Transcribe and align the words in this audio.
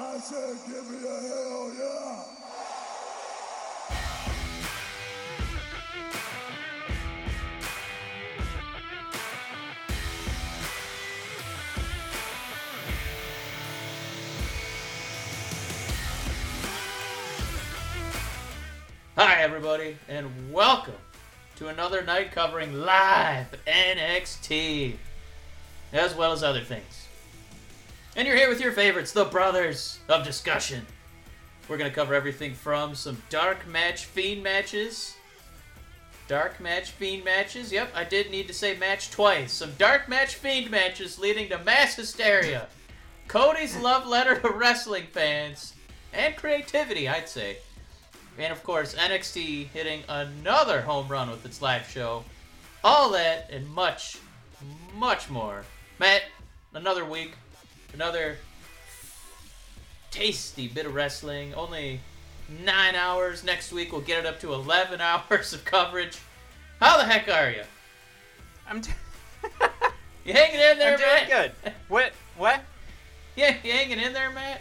I 0.00 0.16
said, 0.18 0.56
give 0.68 0.88
me 0.88 0.98
a 0.98 1.20
hell 1.28 1.72
yeah. 1.76 2.24
Hi, 19.16 19.42
everybody, 19.42 19.96
and 20.08 20.52
welcome 20.52 20.94
to 21.56 21.66
another 21.66 22.04
night 22.04 22.30
covering 22.30 22.72
live 22.72 23.48
NXT, 23.66 24.94
as 25.92 26.14
well 26.14 26.30
as 26.30 26.44
other 26.44 26.62
things. 26.62 27.07
And 28.18 28.26
you're 28.26 28.36
here 28.36 28.48
with 28.48 28.60
your 28.60 28.72
favorites, 28.72 29.12
the 29.12 29.26
Brothers 29.26 30.00
of 30.08 30.24
Discussion. 30.24 30.84
We're 31.68 31.76
going 31.76 31.88
to 31.88 31.94
cover 31.94 32.14
everything 32.14 32.52
from 32.52 32.96
some 32.96 33.22
dark 33.30 33.64
match 33.68 34.06
fiend 34.06 34.42
matches. 34.42 35.14
Dark 36.26 36.58
match 36.58 36.90
fiend 36.90 37.24
matches. 37.24 37.70
Yep, 37.70 37.92
I 37.94 38.02
did 38.02 38.32
need 38.32 38.48
to 38.48 38.52
say 38.52 38.76
match 38.76 39.12
twice. 39.12 39.52
Some 39.52 39.70
dark 39.78 40.08
match 40.08 40.34
fiend 40.34 40.68
matches 40.68 41.20
leading 41.20 41.48
to 41.50 41.60
mass 41.60 41.94
hysteria. 41.94 42.66
Cody's 43.28 43.76
love 43.76 44.04
letter 44.04 44.34
to 44.40 44.48
wrestling 44.48 45.06
fans. 45.12 45.74
And 46.12 46.34
creativity, 46.34 47.08
I'd 47.08 47.28
say. 47.28 47.58
And 48.36 48.52
of 48.52 48.64
course, 48.64 48.96
NXT 48.96 49.68
hitting 49.68 50.02
another 50.08 50.80
home 50.80 51.06
run 51.06 51.30
with 51.30 51.46
its 51.46 51.62
live 51.62 51.88
show. 51.88 52.24
All 52.82 53.10
that 53.12 53.48
and 53.52 53.68
much, 53.68 54.18
much 54.96 55.30
more. 55.30 55.62
Matt, 56.00 56.22
another 56.74 57.04
week, 57.04 57.34
another 57.94 58.36
tasty 60.10 60.68
bit 60.68 60.86
of 60.86 60.94
wrestling. 60.94 61.54
Only 61.54 62.00
nine 62.64 62.94
hours. 62.94 63.44
Next 63.44 63.72
week, 63.72 63.92
we'll 63.92 64.00
get 64.00 64.18
it 64.20 64.26
up 64.26 64.40
to 64.40 64.52
11 64.52 65.00
hours 65.30 65.52
of 65.52 65.64
coverage. 65.64 66.18
How 66.80 66.96
the 66.96 67.04
heck 67.04 67.28
are 67.28 67.50
you? 67.50 67.62
I'm, 68.68 68.80
d- 68.80 68.90
You 70.24 70.34
hanging 70.34 70.60
in 70.60 70.78
there, 70.78 70.92
I'm 70.92 70.98
doing 70.98 71.10
Matt? 71.28 71.54
good. 71.64 71.72
What? 71.88 72.12
What? 72.36 72.60
Yeah, 73.36 73.54
you 73.62 73.70
hanging 73.72 74.00
in 74.00 74.12
there, 74.12 74.30
Matt? 74.32 74.60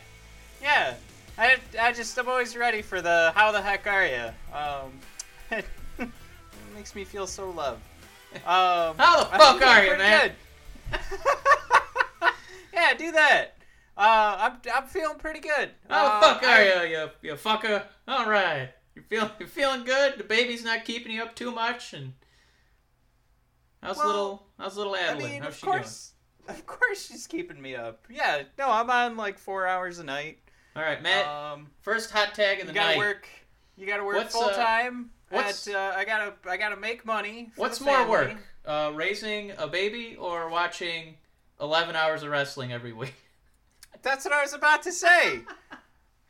Yeah. 0.62 0.94
I, 1.36 1.58
I 1.82 1.92
just 1.94 2.16
I'm 2.16 2.30
always 2.30 2.56
ready 2.56 2.84
for 2.84 3.02
the 3.02 3.32
how 3.34 3.52
the 3.52 3.60
heck 3.60 3.88
are 3.88 4.06
you? 4.06 4.30
Um, 4.56 4.92
it 5.50 5.66
makes 6.76 6.94
me 6.94 7.04
feel 7.04 7.26
so 7.26 7.50
loved. 7.50 7.82
Um, 8.46 8.96
How 9.00 9.24
the 9.24 9.26
fuck 9.36 9.62
are 9.64 9.84
you, 9.84 9.98
man? 9.98 10.32
Yeah, 12.78 12.94
do 12.94 13.12
that. 13.14 13.58
Uh, 13.98 14.38
I'm 14.40 14.54
I'm 14.74 14.88
feeling 14.88 15.18
pretty 15.18 15.40
good. 15.40 15.72
How 15.90 16.06
Uh, 16.06 16.20
the 16.20 16.26
fuck 16.28 16.44
are 16.44 16.50
I- 16.50 16.84
you, 16.86 16.98
you, 16.98 17.10
you 17.24 17.34
fucker? 17.36 17.84
All 18.08 18.30
right, 18.30 18.70
you 18.96 19.02
feel 19.02 19.32
you're 19.40 19.48
feeling 19.50 19.84
good? 19.84 20.18
The 20.18 20.24
baby's 20.24 20.64
not 20.64 20.86
keeping 20.86 21.12
you 21.12 21.24
up 21.24 21.36
too 21.36 21.52
much, 21.52 21.94
and 21.94 22.14
how's 23.82 23.98
Well, 23.98 24.08
little 24.08 24.48
how's 24.60 24.78
little 24.78 24.96
I 24.96 25.16
mean, 25.16 25.42
how's 25.42 25.54
of 25.54 25.60
she 25.60 25.66
course, 25.66 26.14
of 26.48 26.66
course 26.66 27.08
she's 27.08 27.28
keeping 27.28 27.62
me 27.62 27.76
up. 27.76 28.06
Yeah, 28.10 28.44
no, 28.58 28.72
I'm 28.72 28.90
on 28.90 29.18
like 29.18 29.38
four 29.40 29.68
hours 29.68 30.00
a 30.00 30.04
night. 30.04 30.40
All 30.76 30.84
right, 30.84 31.02
Matt. 31.02 31.26
Um, 31.26 31.72
first 31.82 32.12
hot 32.12 32.36
tag 32.36 32.60
you 32.60 32.66
the 32.66 32.74
gotta 32.74 32.90
night. 32.90 32.98
work. 32.98 33.28
You 33.76 33.88
gotta 33.88 34.04
work 34.04 34.16
What's, 34.18 34.36
uh, 34.36 34.40
full 34.40 34.50
time. 34.52 35.10
what's- 35.30 35.68
At, 35.68 35.76
uh, 35.76 35.94
I 35.96 36.06
gotta 36.06 36.34
I 36.48 36.58
gotta 36.58 36.78
make 36.78 37.06
money. 37.06 37.52
What's 37.56 37.82
more 37.82 38.08
work, 38.08 38.36
uh, 38.66 38.92
raising 38.94 39.52
a 39.58 39.68
baby 39.68 40.16
or 40.18 40.50
watching 40.50 41.18
eleven 41.60 41.96
hours 41.96 42.24
of 42.24 42.30
wrestling 42.30 42.72
every 42.72 42.94
week? 42.94 43.16
That's 44.02 44.26
what 44.26 44.34
I 44.34 44.42
was 44.42 44.54
about 44.54 44.84
to 44.84 44.92
say. 44.92 45.42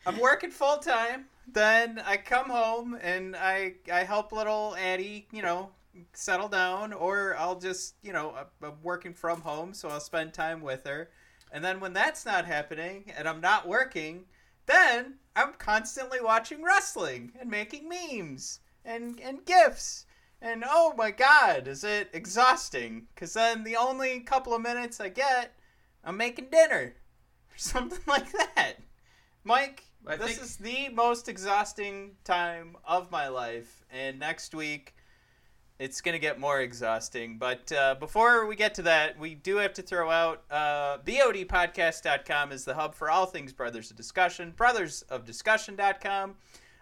I'm 0.06 0.20
working 0.20 0.52
full 0.52 0.78
time. 0.78 1.26
Then 1.52 2.02
I 2.06 2.18
come 2.18 2.50
home 2.50 2.98
and 3.02 3.36
I 3.36 3.76
I 3.92 4.04
help 4.04 4.32
little 4.32 4.76
Addie, 4.78 5.28
you 5.32 5.42
know, 5.42 5.72
settle 6.14 6.48
down, 6.48 6.94
or 6.94 7.36
I'll 7.38 7.60
just 7.60 7.96
you 8.02 8.14
know 8.14 8.34
I'm 8.64 8.74
working 8.84 9.14
from 9.14 9.42
home, 9.42 9.74
so 9.74 9.90
I'll 9.90 10.00
spend 10.00 10.34
time 10.34 10.62
with 10.62 10.86
her. 10.86 11.10
And 11.52 11.64
then 11.64 11.80
when 11.80 11.94
that's 11.94 12.26
not 12.26 12.46
happening 12.46 13.12
and 13.18 13.28
I'm 13.28 13.40
not 13.40 13.68
working, 13.68 14.26
then 14.66 15.16
I'm 15.36 15.54
constantly 15.54 16.20
watching 16.22 16.64
wrestling 16.64 17.32
and 17.40 17.50
making 17.50 17.88
memes 17.90 18.60
and 18.84 19.20
and 19.22 19.46
gifs. 19.46 20.06
And 20.42 20.64
oh 20.68 20.94
my 20.98 21.12
god, 21.12 21.68
is 21.68 21.84
it 21.84 22.10
exhausting? 22.14 23.08
Cuz 23.16 23.34
then 23.34 23.64
the 23.64 23.76
only 23.76 24.20
couple 24.20 24.54
of 24.54 24.62
minutes 24.62 25.00
I 25.00 25.10
get, 25.10 25.54
I'm 26.04 26.18
making 26.18 26.50
dinner 26.52 26.96
or 27.52 27.58
something 27.58 28.00
like 28.08 28.32
that. 28.32 28.76
Mike, 29.44 29.86
I 30.06 30.16
this 30.16 30.32
think- 30.32 30.42
is 30.42 30.58
the 30.58 30.90
most 30.90 31.28
exhausting 31.28 32.18
time 32.24 32.76
of 32.86 33.12
my 33.12 33.28
life, 33.30 33.84
and 33.90 34.20
next 34.20 34.54
week 34.54 34.94
it's 35.80 36.02
going 36.02 36.14
to 36.14 36.20
get 36.20 36.40
more 36.40 36.60
exhausting. 36.62 37.38
But 37.38 37.72
uh, 37.72 37.96
before 37.96 38.46
we 38.48 38.56
get 38.56 38.74
to 38.76 38.82
that, 38.84 39.20
we 39.20 39.36
do 39.36 39.58
have 39.58 39.74
to 39.74 39.82
throw 39.84 40.10
out 40.10 40.44
uh, 40.50 40.98
BODpodcast.com 41.06 42.52
is 42.52 42.66
the 42.66 42.74
hub 42.74 42.96
for 42.96 43.10
all 43.12 43.28
things 43.28 43.54
Brothers 43.54 43.92
of 43.92 43.98
Discussion, 43.98 44.52
Brothers 44.52 45.04
of 45.04 45.24
brothersofdiscussion.com. 45.26 46.36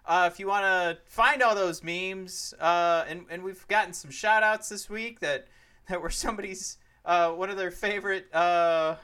Uh, 0.07 0.29
if 0.31 0.39
you 0.39 0.47
want 0.47 0.63
to 0.63 0.97
find 1.05 1.41
all 1.41 1.55
those 1.55 1.83
memes, 1.83 2.53
uh, 2.59 3.05
and, 3.07 3.25
and 3.29 3.43
we've 3.43 3.67
gotten 3.67 3.93
some 3.93 4.11
shout 4.11 4.43
outs 4.43 4.69
this 4.69 4.89
week 4.89 5.19
that, 5.19 5.47
that 5.89 6.01
were 6.01 6.09
somebody's, 6.09 6.77
uh, 7.05 7.31
one 7.31 7.49
of 7.49 7.57
their 7.57 7.71
favorite 7.71 8.33
uh, 8.33 8.95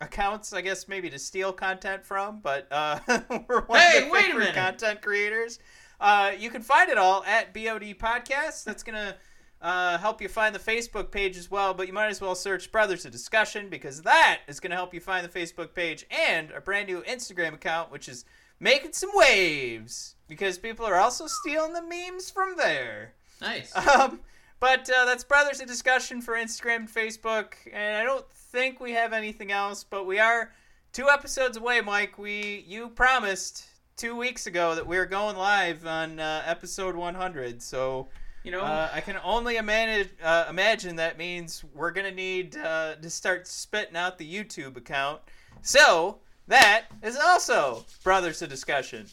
accounts, 0.00 0.52
I 0.52 0.60
guess 0.60 0.88
maybe 0.88 1.08
to 1.10 1.18
steal 1.18 1.52
content 1.52 2.04
from, 2.04 2.40
but 2.40 2.66
uh, 2.70 2.98
we're 3.48 3.62
one 3.62 3.80
Hey, 3.80 4.04
of 4.04 4.12
their 4.12 4.22
favorite 4.22 4.54
content 4.54 5.02
creators. 5.02 5.58
Uh, 6.00 6.32
you 6.38 6.50
can 6.50 6.62
find 6.62 6.90
it 6.90 6.98
all 6.98 7.24
at 7.24 7.52
BOD 7.52 7.94
Podcast. 7.98 8.64
That's 8.64 8.82
going 8.82 8.96
to 8.96 9.16
uh, 9.60 9.98
help 9.98 10.22
you 10.22 10.28
find 10.28 10.54
the 10.54 10.58
Facebook 10.58 11.10
page 11.10 11.36
as 11.36 11.50
well, 11.50 11.74
but 11.74 11.86
you 11.86 11.92
might 11.92 12.08
as 12.08 12.20
well 12.20 12.34
search 12.34 12.72
Brothers 12.72 13.04
of 13.04 13.12
Discussion 13.12 13.68
because 13.68 14.02
that 14.02 14.40
is 14.48 14.60
going 14.60 14.70
to 14.70 14.76
help 14.76 14.94
you 14.94 15.00
find 15.00 15.24
the 15.26 15.38
Facebook 15.38 15.74
page 15.74 16.06
and 16.10 16.50
a 16.52 16.60
brand 16.60 16.88
new 16.88 17.02
Instagram 17.02 17.54
account, 17.54 17.90
which 17.90 18.08
is 18.08 18.24
making 18.58 18.92
some 18.92 19.10
waves 19.12 20.16
because 20.30 20.56
people 20.56 20.86
are 20.86 20.94
also 20.94 21.26
stealing 21.26 21.74
the 21.74 21.82
memes 21.82 22.30
from 22.30 22.56
there. 22.56 23.12
Nice. 23.42 23.74
Um, 23.76 24.20
but 24.60 24.88
uh, 24.90 25.06
that's 25.06 25.24
Brothers 25.24 25.60
of 25.60 25.66
Discussion 25.66 26.20
for 26.20 26.34
Instagram 26.34 26.76
and 26.76 26.88
Facebook, 26.88 27.54
and 27.72 27.96
I 27.96 28.04
don't 28.04 28.30
think 28.30 28.78
we 28.78 28.92
have 28.92 29.12
anything 29.12 29.50
else, 29.52 29.84
but 29.84 30.06
we 30.06 30.18
are 30.18 30.52
two 30.92 31.08
episodes 31.08 31.56
away, 31.56 31.80
Mike. 31.80 32.18
We 32.18 32.64
you 32.68 32.90
promised 32.90 33.64
two 33.96 34.14
weeks 34.16 34.46
ago 34.46 34.74
that 34.74 34.86
we 34.86 34.96
were 34.96 35.06
going 35.06 35.36
live 35.36 35.86
on 35.86 36.20
uh, 36.20 36.42
episode 36.46 36.94
100, 36.94 37.62
so 37.62 38.08
You 38.42 38.52
know, 38.52 38.60
uh, 38.60 38.88
I 38.92 39.00
can 39.00 39.18
only 39.24 39.56
imagine 39.56 40.08
uh, 40.22 40.46
imagine 40.48 40.96
that 40.96 41.18
means 41.18 41.64
we're 41.74 41.90
gonna 41.90 42.10
need 42.10 42.56
uh, 42.56 42.96
to 42.96 43.10
start 43.10 43.46
spitting 43.46 43.96
out 43.96 44.18
the 44.18 44.30
YouTube 44.30 44.76
account. 44.76 45.20
So 45.62 46.18
that 46.48 46.86
is 47.02 47.16
also 47.16 47.84
Brothers 48.04 48.42
of 48.42 48.48
Discussion. 48.48 49.06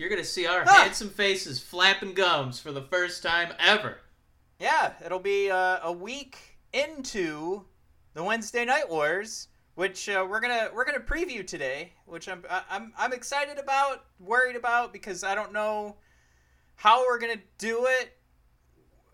You're 0.00 0.08
gonna 0.08 0.24
see 0.24 0.46
our 0.46 0.64
Ah. 0.66 0.82
handsome 0.84 1.10
faces 1.10 1.60
flapping 1.60 2.14
gums 2.14 2.58
for 2.58 2.72
the 2.72 2.80
first 2.80 3.22
time 3.22 3.52
ever. 3.58 4.00
Yeah, 4.58 4.94
it'll 5.04 5.18
be 5.18 5.50
uh, 5.50 5.78
a 5.82 5.92
week 5.92 6.38
into 6.72 7.66
the 8.14 8.22
Wednesday 8.24 8.64
Night 8.64 8.88
Wars, 8.88 9.48
which 9.74 10.08
uh, 10.08 10.26
we're 10.28 10.40
gonna 10.40 10.70
we're 10.72 10.86
gonna 10.86 11.00
preview 11.00 11.46
today. 11.46 11.92
Which 12.06 12.30
I'm 12.30 12.42
I'm 12.70 12.94
I'm 12.96 13.12
excited 13.12 13.58
about, 13.58 14.06
worried 14.18 14.56
about 14.56 14.92
because 14.94 15.22
I 15.22 15.34
don't 15.34 15.52
know 15.52 15.96
how 16.76 17.02
we're 17.04 17.18
gonna 17.18 17.42
do 17.58 17.84
it 17.86 18.16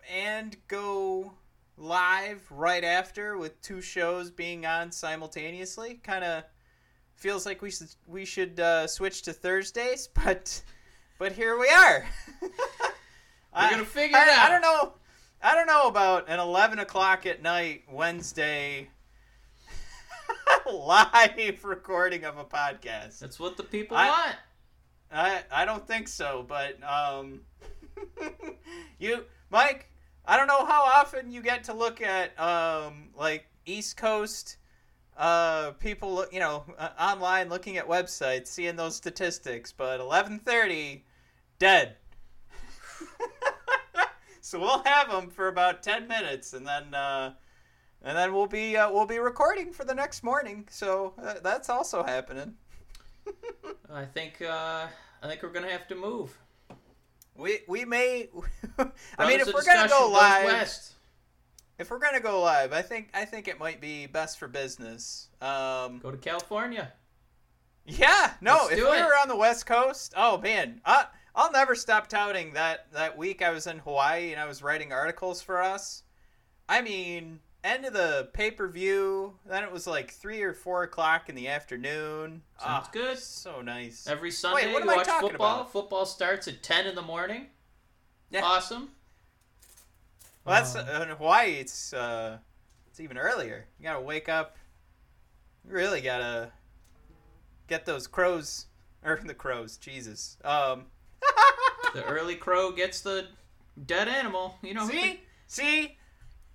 and 0.09 0.55
go 0.69 1.33
live 1.75 2.49
right 2.49 2.85
after 2.85 3.37
with 3.37 3.61
two 3.61 3.81
shows 3.81 4.31
being 4.31 4.65
on 4.65 4.89
simultaneously. 4.93 5.95
Kind 6.01 6.23
of 6.23 6.45
feels 7.15 7.45
like 7.45 7.61
we 7.61 7.71
should 7.71 7.89
we 8.05 8.23
should 8.23 8.57
uh, 8.61 8.87
switch 8.87 9.23
to 9.23 9.33
Thursdays, 9.33 10.07
but 10.23 10.61
but 11.17 11.31
here 11.31 11.57
we 11.57 11.67
are. 11.69 12.05
We're 12.41 13.69
gonna 13.71 13.85
figure 13.85 14.17
I, 14.17 14.23
it 14.23 14.29
out. 14.29 14.45
I 14.45 14.49
don't 14.49 14.61
know. 14.61 14.93
I 15.41 15.55
don't 15.55 15.67
know 15.67 15.87
about 15.87 16.29
an 16.29 16.39
eleven 16.39 16.79
o'clock 16.79 17.25
at 17.25 17.41
night 17.41 17.83
Wednesday 17.91 18.89
live 20.71 21.63
recording 21.63 22.23
of 22.23 22.37
a 22.37 22.45
podcast. 22.45 23.19
That's 23.19 23.39
what 23.39 23.57
the 23.57 23.63
people 23.63 23.97
I- 23.97 24.09
want. 24.09 24.35
I 25.11 25.43
I 25.51 25.65
don't 25.65 25.87
think 25.87 26.07
so, 26.07 26.45
but 26.47 26.77
um, 26.83 27.41
you, 28.99 29.23
Mike, 29.49 29.89
I 30.25 30.37
don't 30.37 30.47
know 30.47 30.65
how 30.65 30.83
often 30.83 31.31
you 31.31 31.41
get 31.41 31.63
to 31.65 31.73
look 31.73 32.01
at 32.01 32.37
um 32.39 33.09
like 33.15 33.47
East 33.65 33.97
Coast 33.97 34.57
uh 35.17 35.71
people 35.79 36.13
look 36.13 36.31
you 36.31 36.39
know 36.39 36.63
uh, 36.77 36.89
online 36.99 37.49
looking 37.49 37.77
at 37.77 37.87
websites 37.87 38.47
seeing 38.47 38.75
those 38.75 38.95
statistics, 38.95 39.71
but 39.71 39.99
eleven 39.99 40.39
thirty 40.39 41.05
dead. 41.59 41.95
so 44.41 44.59
we'll 44.59 44.83
have 44.83 45.09
them 45.09 45.29
for 45.29 45.47
about 45.47 45.83
ten 45.83 46.07
minutes, 46.07 46.53
and 46.53 46.65
then 46.65 46.93
uh, 46.93 47.33
and 48.03 48.17
then 48.17 48.33
we'll 48.33 48.47
be 48.47 48.77
uh, 48.77 48.91
we'll 48.91 49.05
be 49.05 49.19
recording 49.19 49.71
for 49.71 49.83
the 49.83 49.95
next 49.95 50.23
morning. 50.23 50.67
So 50.69 51.13
uh, 51.21 51.35
that's 51.43 51.69
also 51.69 52.03
happening. 52.03 52.53
I 53.93 54.05
think 54.05 54.41
uh, 54.41 54.87
I 55.21 55.27
think 55.27 55.43
we're 55.43 55.51
gonna 55.51 55.71
have 55.71 55.87
to 55.87 55.95
move. 55.95 56.37
We 57.35 57.59
we 57.67 57.85
may. 57.85 58.29
I 59.17 59.27
mean, 59.27 59.39
if 59.39 59.53
we're 59.53 59.63
gonna 59.63 59.89
go 59.89 60.09
live, 60.11 60.45
west. 60.45 60.93
if 61.77 61.89
we're 61.89 61.99
gonna 61.99 62.19
go 62.19 62.41
live, 62.41 62.73
I 62.73 62.81
think 62.81 63.09
I 63.13 63.25
think 63.25 63.47
it 63.47 63.59
might 63.59 63.81
be 63.81 64.07
best 64.07 64.39
for 64.39 64.47
business. 64.47 65.29
Um, 65.41 65.99
go 65.99 66.11
to 66.11 66.17
California. 66.17 66.93
yeah, 67.85 68.33
no, 68.41 68.53
Let's 68.63 68.73
if 68.73 68.77
we 68.79 68.97
it. 68.97 69.05
were 69.05 69.15
on 69.21 69.27
the 69.27 69.35
West 69.35 69.65
Coast, 69.65 70.13
oh 70.17 70.37
man, 70.39 70.81
I, 70.85 71.05
I'll 71.37 71.51
never 71.51 71.75
stop 71.75 72.07
touting 72.07 72.53
that 72.53 72.91
that 72.93 73.15
week 73.17 73.41
I 73.43 73.51
was 73.51 73.67
in 73.67 73.77
Hawaii 73.79 74.31
and 74.31 74.41
I 74.41 74.45
was 74.45 74.63
writing 74.63 74.91
articles 74.91 75.39
for 75.41 75.61
us. 75.61 76.01
I 76.67 76.81
mean, 76.81 77.39
end 77.63 77.85
of 77.85 77.93
the 77.93 78.29
pay 78.33 78.49
per 78.49 78.67
view, 78.67 79.35
then 79.45 79.63
it 79.63 79.71
was 79.71 79.85
like 79.85 80.09
three 80.11 80.41
or 80.41 80.53
four 80.55 80.81
o'clock 80.81 81.29
in 81.29 81.35
the 81.35 81.47
afternoon. 81.47 82.41
Sounds 82.59 82.85
Ah, 82.87 82.89
good. 82.91 83.19
So 83.19 83.61
nice. 83.61 84.07
Every 84.07 84.31
Sunday 84.31 84.65
Wait, 84.65 84.73
what 84.73 84.81
am 84.81 84.87
you 84.87 84.93
I 84.95 84.97
watch 84.97 85.05
talking 85.05 85.29
football. 85.29 85.55
about? 85.61 85.71
Football 85.71 86.05
starts 86.07 86.47
at 86.47 86.63
ten 86.63 86.87
in 86.87 86.95
the 86.95 87.03
morning. 87.03 87.47
Yeah. 88.31 88.41
Awesome. 88.43 88.89
Well, 90.43 90.55
that's 90.55 90.75
Uh, 90.75 90.97
uh, 90.99 91.03
in 91.03 91.09
Hawaii. 91.09 91.53
It's 91.59 91.93
uh, 91.93 92.39
it's 92.87 92.99
even 92.99 93.17
earlier. 93.17 93.67
You 93.79 93.83
gotta 93.83 94.01
wake 94.01 94.27
up. 94.27 94.57
You 95.65 95.71
really 95.73 96.01
gotta 96.01 96.51
get 97.67 97.85
those 97.85 98.07
crows 98.07 98.65
or 99.03 99.19
the 99.23 99.35
crows. 99.35 99.77
Jesus. 99.77 100.37
Um. 100.43 100.87
The 101.93 102.03
early 102.05 102.35
crow 102.35 102.71
gets 102.71 103.01
the 103.01 103.27
dead 103.85 104.07
animal. 104.07 104.55
You 104.61 104.73
know. 104.73 104.87
see, 104.87 105.21
see, 105.47 105.97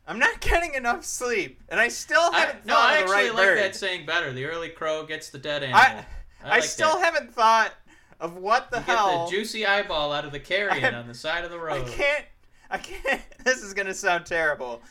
I'm 0.06 0.18
not 0.18 0.40
getting 0.40 0.74
enough 0.74 1.04
sleep, 1.04 1.60
and 1.68 1.78
I 1.80 1.88
still 1.88 2.32
haven't 2.32 2.66
no, 2.66 2.74
thought 2.74 2.90
I 2.90 2.98
of 2.98 3.08
the 3.08 3.14
actually 3.14 3.28
right 3.30 3.34
like 3.34 3.46
bird. 3.46 3.58
that 3.58 3.76
saying 3.76 4.06
better. 4.06 4.32
The 4.32 4.44
early 4.46 4.68
crow 4.68 5.04
gets 5.06 5.30
the 5.30 5.38
dead 5.38 5.62
animal. 5.62 5.80
I 5.80 6.04
I, 6.44 6.48
like 6.50 6.64
still 6.64 6.98
that. 6.98 7.04
haven't 7.14 7.32
thought 7.34 7.72
of 8.20 8.36
what 8.36 8.70
the 8.70 8.78
You 8.78 8.84
get 8.86 8.96
hell. 8.98 9.26
the 9.26 9.30
juicy 9.30 9.64
eyeball 9.66 10.12
out 10.12 10.24
of 10.24 10.32
the 10.32 10.40
carrion 10.40 10.94
I- 10.94 10.98
on 10.98 11.08
the 11.08 11.14
side 11.14 11.44
of 11.44 11.50
the 11.50 11.58
road. 11.58 11.86
I 11.86 11.88
can't. 11.90 12.24
I 12.70 12.78
can't. 12.78 13.20
This 13.44 13.62
is 13.62 13.74
gonna 13.74 13.94
sound 13.94 14.26
terrible, 14.26 14.82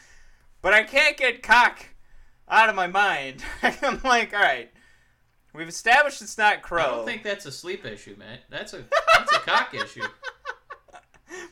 but 0.61 0.73
I 0.73 0.83
can't 0.83 1.15
get 1.17 1.41
cock 1.41 1.85
out 2.49 2.67
of 2.69 2.75
my 2.75 2.87
mind. 2.87 3.43
I'm 3.63 3.99
like, 4.03 4.33
all 4.33 4.39
right, 4.41 4.70
we've 5.53 5.67
established 5.67 6.21
it's 6.21 6.37
not 6.37 6.61
crow. 6.61 6.81
I 6.81 6.85
don't 6.87 7.05
think 7.05 7.23
that's 7.23 7.45
a 7.45 7.51
sleep 7.51 7.85
issue, 7.85 8.15
man. 8.17 8.39
That's 8.49 8.73
a 8.73 8.83
that's 9.17 9.33
a 9.35 9.39
cock 9.39 9.73
issue. 9.73 10.03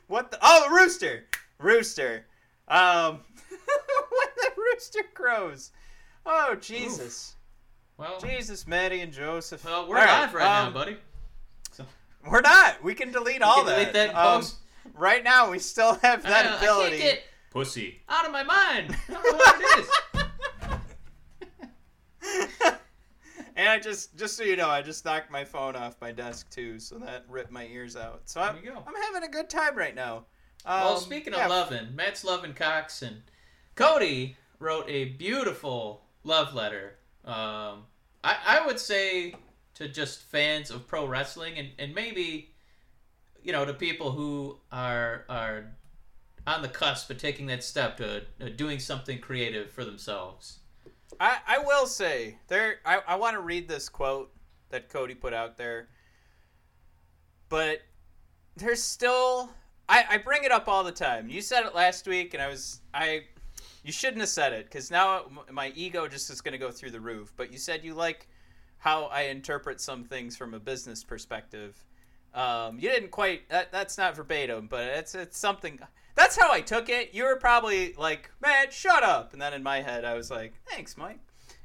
What 0.08 0.32
the? 0.32 0.38
Oh, 0.42 0.70
rooster, 0.72 1.26
rooster. 1.60 2.26
Um, 2.68 3.20
when 3.50 4.30
the 4.38 4.52
rooster 4.58 5.04
crows. 5.14 5.72
Oh 6.26 6.56
Jesus, 6.56 7.36
Well, 7.98 8.20
Jesus, 8.20 8.68
Maddie 8.68 9.02
and 9.02 9.12
Joseph. 9.12 9.66
well, 9.66 9.88
we're 9.88 9.98
All 9.98 10.06
live 10.06 10.34
right 10.34 10.60
um, 10.60 10.74
now, 10.74 10.80
buddy. 10.80 10.98
We're 12.30 12.42
not. 12.42 12.84
We 12.84 12.94
can 12.96 13.12
delete 13.14 13.42
all 13.42 13.64
can 13.64 13.68
that. 13.68 13.76
delete 13.78 13.94
that 13.94 14.10
in 14.10 14.16
Um, 14.16 14.42
post. 14.42 14.58
right 14.94 15.24
now, 15.24 15.50
we 15.50 15.58
still 15.58 15.96
have 16.04 16.22
that 16.24 16.46
I, 16.46 16.58
ability. 16.58 16.98
I 16.98 17.00
can't 17.00 17.14
get 17.16 17.24
pussy 17.50 18.02
out 18.10 18.26
of 18.26 18.32
my 18.34 18.44
mind. 18.44 18.94
I 19.08 19.14
don't 19.14 19.24
know 19.24 19.38
what 19.38 19.62
it 19.62 19.80
is. 19.80 19.90
and 23.60 23.68
I 23.68 23.78
just, 23.78 24.16
just 24.16 24.38
so 24.38 24.44
you 24.44 24.56
know, 24.56 24.70
I 24.70 24.82
just 24.82 25.04
knocked 25.04 25.30
my 25.30 25.44
phone 25.44 25.76
off 25.76 25.98
my 26.00 26.14
desk 26.14 26.50
too, 26.50 26.80
so 26.80 26.98
that 27.00 27.26
ripped 27.28 27.52
my 27.52 27.66
ears 27.66 27.98
out. 27.98 28.22
So 28.24 28.40
I'm, 28.40 28.56
There 28.56 28.64
you 28.64 28.72
go. 28.72 28.84
I'm 28.88 28.96
having 29.14 29.28
a 29.28 29.32
good 29.32 29.50
time 29.50 29.76
right 29.76 29.94
now. 29.94 30.24
Um, 30.66 30.82
well, 30.82 30.98
speaking 30.98 31.34
yeah, 31.34 31.44
of 31.44 31.50
loving, 31.50 31.94
Matt's 31.94 32.24
loving 32.24 32.54
Cox 32.54 33.02
and 33.02 33.22
Cody 33.76 34.38
wrote 34.60 34.86
a 34.88 35.10
beautiful 35.10 36.06
love 36.24 36.54
letter. 36.54 36.96
Um, 37.26 37.84
I, 38.24 38.38
I 38.48 38.64
would 38.66 38.80
say 38.80 39.36
to 39.74 39.90
just 39.90 40.22
fans 40.22 40.72
of 40.72 40.88
pro 40.88 41.06
wrestling 41.06 41.58
and, 41.58 41.70
and 41.78 41.94
maybe, 41.94 42.52
you 43.44 43.52
know, 43.52 43.66
to 43.66 43.74
people 43.74 44.12
who 44.12 44.58
are 44.72 45.26
are 45.28 45.66
on 46.48 46.62
the 46.62 46.70
cusp 46.70 47.10
of 47.10 47.18
taking 47.18 47.48
that 47.48 47.62
step 47.62 47.98
to 47.98 48.22
uh, 48.42 48.50
doing 48.56 48.80
something 48.80 49.20
creative 49.20 49.70
for 49.70 49.84
themselves. 49.84 50.60
I, 51.20 51.38
I 51.48 51.58
will 51.60 51.86
say 51.86 52.38
there. 52.48 52.76
I, 52.86 53.00
I 53.08 53.16
want 53.16 53.36
to 53.36 53.42
read 53.42 53.68
this 53.68 53.90
quote 53.90 54.32
that 54.70 54.90
Cody 54.90 55.16
put 55.16 55.34
out 55.34 55.58
there, 55.58 55.90
but 57.50 57.82
there's 58.56 58.84
still. 58.84 59.50
I, 59.88 60.04
I 60.08 60.18
bring 60.18 60.44
it 60.44 60.52
up 60.52 60.68
all 60.68 60.84
the 60.84 60.92
time. 60.92 61.30
You 61.30 61.42
said 61.42 61.66
it 61.66 61.74
last 61.74 62.08
week, 62.08 62.34
and 62.34 62.44
I 62.44 62.48
was 62.48 62.82
I. 62.94 63.24
You 63.84 63.92
shouldn't 63.92 64.20
have 64.20 64.30
said 64.30 64.54
it 64.54 64.66
because 64.66 64.92
now 64.92 65.26
my 65.52 65.72
ego 65.76 66.08
just 66.08 66.30
is 66.30 66.42
going 66.42 66.52
to 66.52 66.58
go 66.58 66.70
through 66.70 66.92
the 66.92 67.00
roof. 67.00 67.34
But 67.36 67.52
you 67.52 67.58
said 67.58 67.84
you 67.84 67.94
like 67.94 68.28
how 68.78 69.06
I 69.06 69.24
interpret 69.24 69.82
some 69.82 70.04
things 70.04 70.36
from 70.38 70.54
a 70.54 70.60
business 70.60 71.04
perspective. 71.04 71.76
Um, 72.34 72.78
you 72.80 72.90
didn't 72.90 73.12
quite. 73.12 73.50
That, 73.50 73.72
that's 73.72 73.98
not 73.98 74.16
verbatim, 74.16 74.68
but 74.68 74.84
it's 74.84 75.16
it's 75.16 75.38
something. 75.38 75.80
That's 76.20 76.36
how 76.38 76.52
I 76.52 76.60
took 76.60 76.90
it. 76.90 77.14
You 77.14 77.24
were 77.24 77.38
probably 77.38 77.94
like, 77.94 78.30
"Man, 78.42 78.68
shut 78.72 79.04
up," 79.04 79.32
and 79.32 79.42
then 79.42 79.54
in 79.54 79.64
my 79.64 79.82
head, 79.82 80.04
I 80.04 80.16
was 80.16 80.30
like, 80.30 80.54
"Thanks, 80.70 80.98
Mike." 80.98 81.20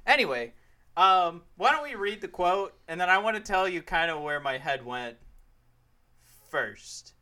Anyway, 0.06 0.52
um, 0.96 1.42
why 1.56 1.72
don't 1.72 1.82
we 1.82 1.96
read 1.96 2.20
the 2.20 2.28
quote, 2.28 2.72
and 2.86 3.00
then 3.00 3.10
I 3.10 3.18
want 3.18 3.36
to 3.36 3.42
tell 3.42 3.68
you 3.68 3.82
kind 3.82 4.12
of 4.12 4.22
where 4.22 4.38
my 4.38 4.58
head 4.58 4.84
went 4.86 5.16
first, 6.50 7.14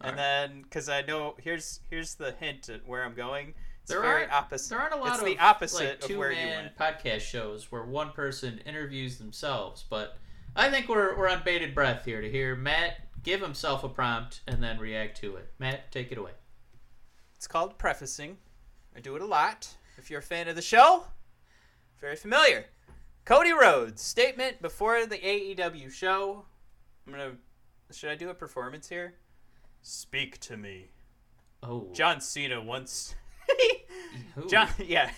and 0.00 0.10
Alright. 0.10 0.16
then 0.16 0.62
because 0.62 0.88
I 0.88 1.02
know 1.02 1.36
here's 1.38 1.80
here's 1.88 2.16
the 2.16 2.32
hint 2.32 2.68
at 2.68 2.86
where 2.86 3.04
I'm 3.04 3.14
going. 3.14 3.54
It's 3.82 3.92
There 3.92 4.00
very 4.02 4.22
aren't- 4.22 4.32
opposite. 4.32 4.70
There 4.70 4.80
aren't 4.80 4.94
a 4.94 4.98
lot 4.98 5.10
it's 5.10 5.18
of 5.20 5.24
the 5.26 5.38
opposite 5.38 5.84
like 5.84 6.02
of 6.02 6.08
two 6.08 6.18
where 6.18 6.32
you 6.32 6.46
man 6.46 6.72
podcast 6.78 7.20
shows 7.20 7.70
where 7.70 7.84
one 7.84 8.10
person 8.10 8.58
interviews 8.66 9.18
themselves, 9.18 9.84
but 9.88 10.18
I 10.56 10.68
think 10.70 10.88
we're 10.88 11.16
we're 11.16 11.28
on 11.28 11.42
bated 11.44 11.74
breath 11.76 12.04
here 12.04 12.20
to 12.20 12.28
hear 12.30 12.56
Matt 12.56 13.02
give 13.22 13.40
himself 13.40 13.84
a 13.84 13.88
prompt 13.88 14.40
and 14.48 14.60
then 14.62 14.78
react 14.80 15.16
to 15.20 15.36
it. 15.36 15.52
Matt, 15.60 15.92
take 15.92 16.10
it 16.10 16.18
away. 16.18 16.32
It's 17.36 17.46
called 17.46 17.78
prefacing. 17.78 18.38
I 18.96 19.00
do 19.00 19.16
it 19.16 19.22
a 19.22 19.26
lot. 19.26 19.76
If 19.98 20.10
you're 20.10 20.20
a 20.20 20.22
fan 20.22 20.48
of 20.48 20.56
the 20.56 20.62
show, 20.62 21.04
very 22.00 22.16
familiar. 22.16 22.66
Cody 23.24 23.52
Rhodes 23.52 24.02
statement 24.02 24.62
before 24.62 25.06
the 25.06 25.18
AEW 25.18 25.90
show. 25.90 26.44
I'm 27.06 27.12
gonna. 27.12 27.32
Should 27.92 28.10
I 28.10 28.14
do 28.14 28.30
a 28.30 28.34
performance 28.34 28.88
here? 28.88 29.14
Speak 29.82 30.40
to 30.40 30.56
me. 30.56 30.90
Oh, 31.62 31.88
John 31.92 32.20
Cena 32.20 32.62
once. 32.62 33.14
John, 34.48 34.68
yeah. 34.78 35.10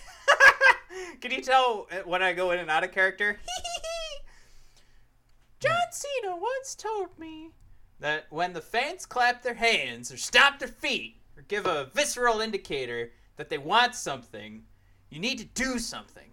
Can 1.21 1.31
you 1.31 1.41
tell 1.41 1.87
when 2.05 2.21
I 2.21 2.33
go 2.33 2.51
in 2.51 2.59
and 2.59 2.69
out 2.69 2.83
of 2.83 2.91
character? 2.91 3.39
John 5.59 5.91
Cena 5.91 6.35
once 6.35 6.75
told 6.75 7.17
me 7.17 7.51
that 7.99 8.27
when 8.29 8.53
the 8.53 8.61
fans 8.61 9.05
clap 9.05 9.43
their 9.43 9.55
hands 9.55 10.11
or 10.11 10.17
stomp 10.17 10.59
their 10.59 10.67
feet 10.67 11.18
or 11.39 11.43
give 11.47 11.65
a 11.65 11.89
visceral 11.93 12.41
indicator 12.41 13.11
that 13.37 13.49
they 13.49 13.57
want 13.57 13.95
something, 13.95 14.63
you 15.09 15.19
need 15.19 15.39
to 15.39 15.45
do 15.45 15.79
something. 15.79 16.31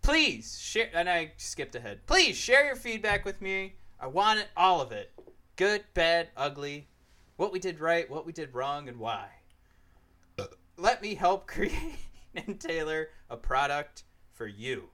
Please 0.00 0.58
share, 0.58 0.88
and 0.94 1.10
I 1.10 1.32
skipped 1.36 1.74
ahead. 1.74 2.06
Please 2.06 2.36
share 2.36 2.64
your 2.64 2.76
feedback 2.76 3.24
with 3.24 3.42
me. 3.42 3.74
I 4.00 4.06
want 4.06 4.38
it, 4.38 4.48
all 4.56 4.80
of 4.80 4.92
it. 4.92 5.12
Good, 5.56 5.84
bad, 5.92 6.28
ugly, 6.36 6.88
what 7.36 7.52
we 7.52 7.58
did 7.58 7.80
right, 7.80 8.08
what 8.08 8.24
we 8.24 8.32
did 8.32 8.54
wrong, 8.54 8.88
and 8.88 8.98
why 8.98 9.26
let 10.76 11.02
me 11.02 11.14
help 11.14 11.46
create 11.46 11.98
and 12.34 12.60
tailor 12.60 13.08
a 13.30 13.36
product 13.36 14.04
for 14.34 14.46
you. 14.46 14.88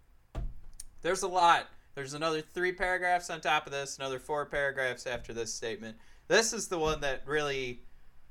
There's 1.02 1.23
a 1.23 1.28
lot. 1.28 1.66
There's 1.95 2.14
another 2.14 2.40
three 2.40 2.73
paragraphs 2.73 3.28
on 3.28 3.40
top 3.40 3.66
of 3.66 3.73
this, 3.73 3.99
another 3.99 4.19
four 4.19 4.47
paragraphs 4.47 5.07
after 5.07 5.35
this 5.35 5.52
statement. 5.52 5.97
This 6.28 6.52
is 6.52 6.69
the 6.69 6.78
one 6.78 7.00
that 7.00 7.23
really 7.26 7.83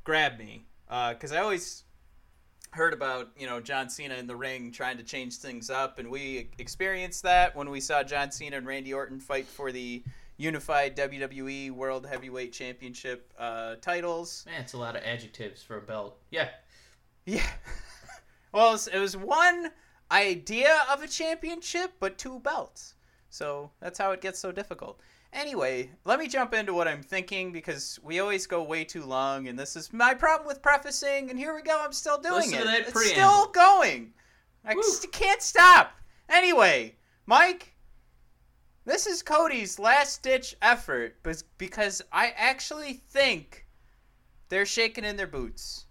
grabbed 0.03 0.39
me 0.39 0.65
because 0.91 1.31
I 1.31 1.37
always 1.39 1.85
heard 2.71 2.93
about 2.93 3.29
you 3.37 3.47
know 3.47 3.59
John 3.59 3.89
Cena 3.89 4.15
in 4.15 4.27
the 4.27 4.35
ring 4.35 4.71
trying 4.71 4.97
to 4.97 5.03
change 5.03 5.37
things 5.37 5.69
up, 5.69 5.99
and 5.99 6.11
we 6.11 6.49
experienced 6.59 7.23
that 7.23 7.55
when 7.55 7.69
we 7.69 7.79
saw 7.79 8.03
John 8.03 8.31
Cena 8.31 8.57
and 8.57 8.67
Randy 8.67 8.93
Orton 8.93 9.19
fight 9.19 9.47
for 9.47 9.71
the 9.71 10.03
unified 10.37 10.97
WWE 10.97 11.71
World 11.71 12.05
Heavyweight 12.05 12.51
Championship 12.51 13.31
uh, 13.37 13.75
titles. 13.75 14.43
Man, 14.47 14.61
it's 14.61 14.73
a 14.73 14.77
lot 14.77 14.95
of 14.95 15.03
adjectives 15.03 15.63
for 15.63 15.77
a 15.77 15.81
belt. 15.81 16.17
Yeah. 16.31 16.49
Yeah. 17.25 17.47
well, 18.51 18.69
it 18.69 18.71
was, 18.71 18.87
it 18.87 18.99
was 18.99 19.15
one 19.15 19.69
idea 20.11 20.79
of 20.91 21.03
a 21.03 21.07
championship, 21.07 21.93
but 21.99 22.17
two 22.17 22.39
belts. 22.39 22.95
So 23.29 23.69
that's 23.79 23.99
how 23.99 24.11
it 24.11 24.21
gets 24.21 24.39
so 24.39 24.51
difficult. 24.51 24.99
Anyway, 25.33 25.89
let 26.03 26.19
me 26.19 26.27
jump 26.27 26.53
into 26.53 26.73
what 26.73 26.87
I'm 26.87 27.01
thinking 27.01 27.51
because 27.53 27.99
we 28.03 28.19
always 28.19 28.45
go 28.47 28.63
way 28.63 28.83
too 28.83 29.03
long, 29.05 29.47
and 29.47 29.57
this 29.57 29.75
is 29.77 29.93
my 29.93 30.13
problem 30.13 30.45
with 30.45 30.61
prefacing. 30.61 31.29
And 31.29 31.39
here 31.39 31.55
we 31.55 31.61
go. 31.61 31.81
I'm 31.81 31.93
still 31.93 32.17
doing 32.17 32.35
Listen 32.35 32.55
it. 32.55 32.59
to 32.59 32.65
that 32.65 32.81
it's 32.81 32.91
preamble. 32.91 33.13
still 33.13 33.47
going. 33.51 34.13
I 34.65 34.75
Woo. 34.75 34.83
can't 35.11 35.41
stop. 35.41 35.93
Anyway, 36.27 36.95
Mike, 37.25 37.73
this 38.85 39.07
is 39.07 39.23
Cody's 39.23 39.79
last 39.79 40.21
ditch 40.21 40.55
effort, 40.61 41.21
bes- 41.23 41.43
because 41.57 42.01
I 42.11 42.33
actually 42.35 42.93
think 42.93 43.65
they're 44.49 44.65
shaking 44.65 45.05
in 45.05 45.15
their 45.15 45.27
boots. 45.27 45.85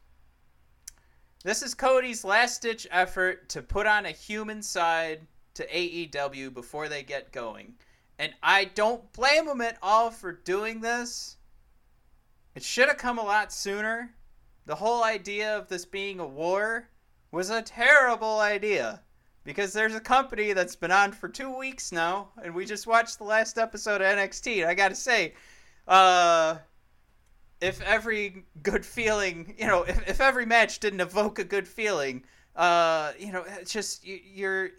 This 1.45 1.63
is 1.63 1.73
Cody's 1.73 2.25
last 2.25 2.61
ditch 2.61 2.87
effort 2.91 3.49
to 3.51 3.63
put 3.63 3.87
on 3.87 4.05
a 4.05 4.11
human 4.11 4.63
side 4.63 5.21
to 5.55 5.67
AEW 5.67 6.53
before 6.53 6.89
they 6.91 7.03
get 7.03 7.33
going. 7.33 7.75
And 8.21 8.35
I 8.43 8.67
don't 8.67 9.11
blame 9.15 9.49
him 9.49 9.63
at 9.63 9.79
all 9.83 10.11
for 10.11 10.31
doing 10.31 10.83
this. 10.83 11.39
It 12.55 12.63
should 12.63 12.89
have 12.89 12.99
come 12.99 13.19
a 13.19 13.25
lot 13.25 13.51
sooner. 13.51 14.15
The 14.67 14.75
whole 14.75 15.03
idea 15.03 15.57
of 15.57 15.69
this 15.69 15.87
being 15.87 16.21
a 16.21 16.27
war 16.27 16.91
was 17.33 17.49
a 17.49 17.63
terrible 17.63 18.41
idea 18.41 19.01
because 19.43 19.73
there's 19.73 19.95
a 19.95 20.01
company 20.01 20.53
that's 20.53 20.77
been 20.77 20.91
on 20.91 21.13
for 21.13 21.31
two 21.31 21.57
weeks 21.57 21.93
now, 21.93 22.29
and 22.45 22.55
we 22.55 22.67
just 22.67 22.87
watched 22.87 23.17
the 23.17 23.25
last 23.25 23.57
episode 23.57 24.03
of 24.03 24.07
NXT. 24.19 24.61
And 24.61 24.71
I 24.71 24.75
gotta 24.75 24.95
say, 24.95 25.33
uh, 25.89 26.59
if 27.63 27.81
every 27.81 28.45
good 28.63 28.85
feeling, 28.85 29.55
you 29.57 29.67
know, 29.67 29.85
if, 29.85 30.07
if 30.07 30.21
every 30.21 30.45
match 30.45 30.79
didn't 30.79 31.01
evoke 31.01 31.39
a 31.39 31.45
good 31.45 31.67
feeling, 31.67 32.25
uh, 32.55 33.13
you 33.19 33.33
know, 33.33 33.47
it's 33.59 33.73
just 33.73 34.05
you, 34.05 34.21
you're 34.23 34.71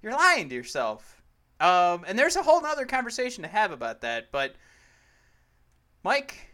you're 0.00 0.12
lying 0.12 0.48
to 0.50 0.54
yourself. 0.54 1.17
Um, 1.60 2.04
and 2.06 2.18
there's 2.18 2.36
a 2.36 2.42
whole 2.42 2.60
nother 2.62 2.86
conversation 2.86 3.42
to 3.42 3.48
have 3.48 3.72
about 3.72 4.00
that. 4.02 4.30
But 4.30 4.54
Mike, 6.04 6.48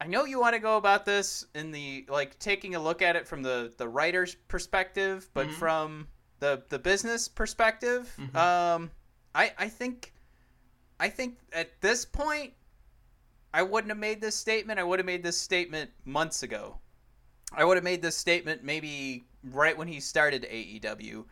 I 0.00 0.06
know 0.06 0.24
you 0.24 0.40
want 0.40 0.54
to 0.54 0.60
go 0.60 0.76
about 0.76 1.04
this 1.04 1.46
in 1.54 1.70
the 1.70 2.04
like 2.08 2.38
taking 2.38 2.74
a 2.74 2.80
look 2.80 3.02
at 3.02 3.14
it 3.14 3.26
from 3.28 3.42
the 3.42 3.72
the 3.76 3.88
writer's 3.88 4.34
perspective, 4.34 5.30
but 5.32 5.46
Mhm. 5.46 5.52
from 5.54 6.08
the 6.40 6.62
the 6.70 6.78
business 6.78 7.28
perspective, 7.28 8.12
Mhm. 8.18 8.34
um, 8.34 8.90
I 9.34 9.52
I 9.56 9.68
think 9.68 10.12
I 10.98 11.08
think 11.08 11.38
at 11.52 11.80
this 11.80 12.04
point 12.04 12.54
I 13.54 13.62
wouldn't 13.62 13.90
have 13.90 13.98
made 13.98 14.20
this 14.20 14.34
statement. 14.34 14.80
I 14.80 14.82
would 14.82 14.98
have 14.98 15.06
made 15.06 15.22
this 15.22 15.38
statement 15.38 15.90
months 16.04 16.42
ago. 16.42 16.78
I 17.52 17.64
would 17.64 17.76
have 17.76 17.84
made 17.84 18.02
this 18.02 18.16
statement 18.16 18.64
maybe 18.64 19.24
right 19.44 19.76
when 19.76 19.86
he 19.88 20.00
started 20.00 20.44
AEW 20.48 21.26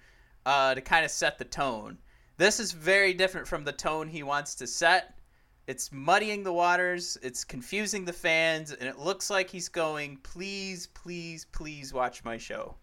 uh, 0.47 0.75
to 0.75 0.81
kind 0.81 1.05
of 1.05 1.11
set 1.11 1.39
the 1.39 1.45
tone. 1.45 1.99
This 2.41 2.59
is 2.59 2.73
very 2.73 3.13
different 3.13 3.47
from 3.47 3.65
the 3.65 3.73
tone 3.73 4.09
he 4.09 4.23
wants 4.23 4.55
to 4.55 4.67
set. 4.67 5.19
It's 5.67 5.93
muddying 5.93 6.43
the 6.43 6.55
waters, 6.55 7.19
it's 7.21 7.45
confusing 7.45 8.07
the 8.07 8.15
fans, 8.15 8.73
and 8.73 8.89
it 8.89 8.99
looks 8.99 9.29
like 9.29 9.51
he's 9.51 9.69
going, 9.69 10.17
please, 10.23 10.87
please, 10.87 11.45
please 11.53 11.93
watch 11.93 12.25
my 12.25 12.39
show. 12.39 12.77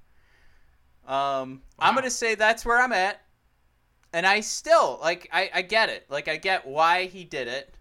Um, 1.07 1.63
I'm 1.79 1.95
going 1.95 2.03
to 2.03 2.11
say 2.11 2.35
that's 2.35 2.67
where 2.67 2.79
I'm 2.79 2.93
at. 2.93 3.23
And 4.13 4.27
I 4.27 4.41
still, 4.41 4.99
like, 5.01 5.27
I, 5.33 5.49
I 5.51 5.61
get 5.63 5.89
it. 5.89 6.05
Like, 6.07 6.27
I 6.27 6.37
get 6.37 6.67
why 6.67 7.05
he 7.05 7.23
did 7.23 7.47
it. 7.47 7.73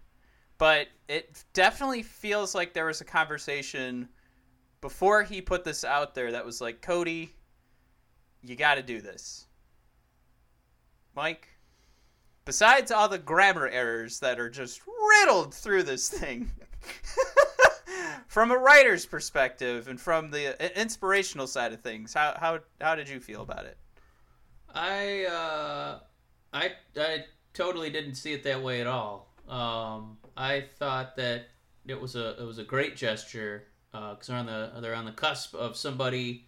But 0.57 0.87
it 1.07 1.43
definitely 1.53 2.01
feels 2.01 2.55
like 2.55 2.73
there 2.73 2.87
was 2.87 3.01
a 3.01 3.05
conversation 3.05 4.09
before 4.81 5.21
he 5.21 5.41
put 5.41 5.63
this 5.63 5.83
out 5.83 6.15
there 6.15 6.31
that 6.31 6.43
was 6.43 6.59
like, 6.59 6.81
Cody, 6.81 7.35
you 8.41 8.55
got 8.55 8.75
to 8.75 8.81
do 8.81 8.99
this. 8.99 9.45
Mike, 11.15 11.49
besides 12.47 12.91
all 12.91 13.09
the 13.09 13.19
grammar 13.19 13.67
errors 13.67 14.19
that 14.21 14.39
are 14.39 14.49
just 14.49 14.81
riddled 14.87 15.53
through 15.53 15.83
this 15.83 16.09
thing, 16.09 16.49
from 18.27 18.49
a 18.49 18.57
writer's 18.57 19.05
perspective 19.05 19.87
and 19.87 20.01
from 20.01 20.31
the 20.31 20.79
inspirational 20.79 21.45
side 21.45 21.73
of 21.73 21.81
things, 21.81 22.13
how 22.13 22.35
how 22.39 22.59
how 22.81 22.95
did 22.95 23.07
you 23.07 23.19
feel 23.19 23.43
about 23.43 23.65
it? 23.65 23.77
I 24.73 25.25
uh, 25.25 25.99
I 26.53 26.71
I 26.97 27.25
totally 27.53 27.89
didn't 27.89 28.15
see 28.15 28.33
it 28.33 28.43
that 28.45 28.63
way 28.63 28.81
at 28.81 28.87
all. 28.87 29.33
Um, 29.47 30.17
I 30.35 30.61
thought 30.79 31.15
that 31.17 31.47
it 31.85 31.99
was 31.99 32.15
a 32.15 32.41
it 32.41 32.45
was 32.45 32.57
a 32.57 32.63
great 32.63 32.95
gesture 32.95 33.65
because 33.91 34.27
they're 34.27 34.37
on 34.37 34.45
the 34.45 34.71
they're 34.81 34.95
on 34.95 35.05
the 35.05 35.11
cusp 35.11 35.53
of 35.53 35.75
somebody 35.75 36.45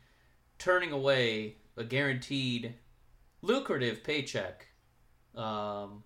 turning 0.58 0.92
away 0.92 1.58
a 1.76 1.84
guaranteed 1.84 2.76
lucrative 3.42 4.04
paycheck. 4.04 4.68
Um, 5.36 6.04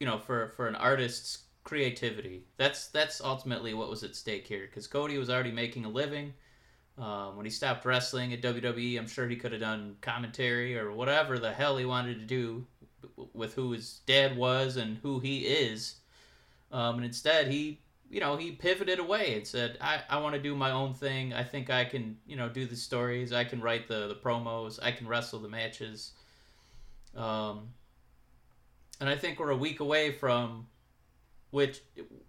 you 0.00 0.06
know, 0.06 0.18
for 0.18 0.52
for 0.56 0.66
an 0.66 0.74
artist's 0.74 1.44
creativity. 1.64 2.44
That's 2.56 2.88
that's 2.88 3.20
ultimately 3.20 3.74
what 3.74 3.88
was 3.90 4.02
at 4.02 4.16
stake 4.16 4.46
here 4.46 4.66
because 4.66 4.86
Cody 4.86 5.18
was 5.18 5.30
already 5.30 5.52
making 5.52 5.84
a 5.84 5.88
living. 5.88 6.34
Um, 6.98 7.36
when 7.36 7.46
he 7.46 7.50
stopped 7.50 7.84
wrestling 7.84 8.32
at 8.32 8.42
WWE, 8.42 8.98
I'm 8.98 9.08
sure 9.08 9.26
he 9.26 9.36
could 9.36 9.52
have 9.52 9.62
done 9.62 9.96
commentary 10.02 10.76
or 10.76 10.92
whatever 10.92 11.38
the 11.38 11.52
hell 11.52 11.78
he 11.78 11.86
wanted 11.86 12.18
to 12.18 12.26
do 12.26 12.66
with 13.32 13.54
who 13.54 13.72
his 13.72 14.00
dad 14.06 14.36
was 14.36 14.76
and 14.76 14.98
who 14.98 15.18
he 15.18 15.38
is. 15.40 15.96
Um, 16.70 16.96
and 16.96 17.04
instead, 17.04 17.48
he, 17.48 17.80
you 18.10 18.20
know, 18.20 18.36
he 18.36 18.52
pivoted 18.52 18.98
away 18.98 19.34
and 19.36 19.46
said, 19.46 19.78
I, 19.80 20.02
I 20.08 20.18
want 20.18 20.34
to 20.34 20.40
do 20.40 20.54
my 20.54 20.70
own 20.70 20.92
thing. 20.92 21.32
I 21.32 21.44
think 21.44 21.70
I 21.70 21.84
can, 21.84 22.18
you 22.26 22.36
know, 22.36 22.48
do 22.48 22.66
the 22.66 22.76
stories. 22.76 23.32
I 23.32 23.44
can 23.44 23.60
write 23.60 23.88
the, 23.88 24.08
the 24.08 24.14
promos. 24.14 24.78
I 24.82 24.92
can 24.92 25.08
wrestle 25.08 25.38
the 25.38 25.48
matches. 25.48 26.12
Um, 27.16 27.68
and 29.02 29.10
I 29.10 29.16
think 29.16 29.40
we're 29.40 29.50
a 29.50 29.56
week 29.56 29.80
away 29.80 30.12
from 30.12 30.68
which 31.50 31.80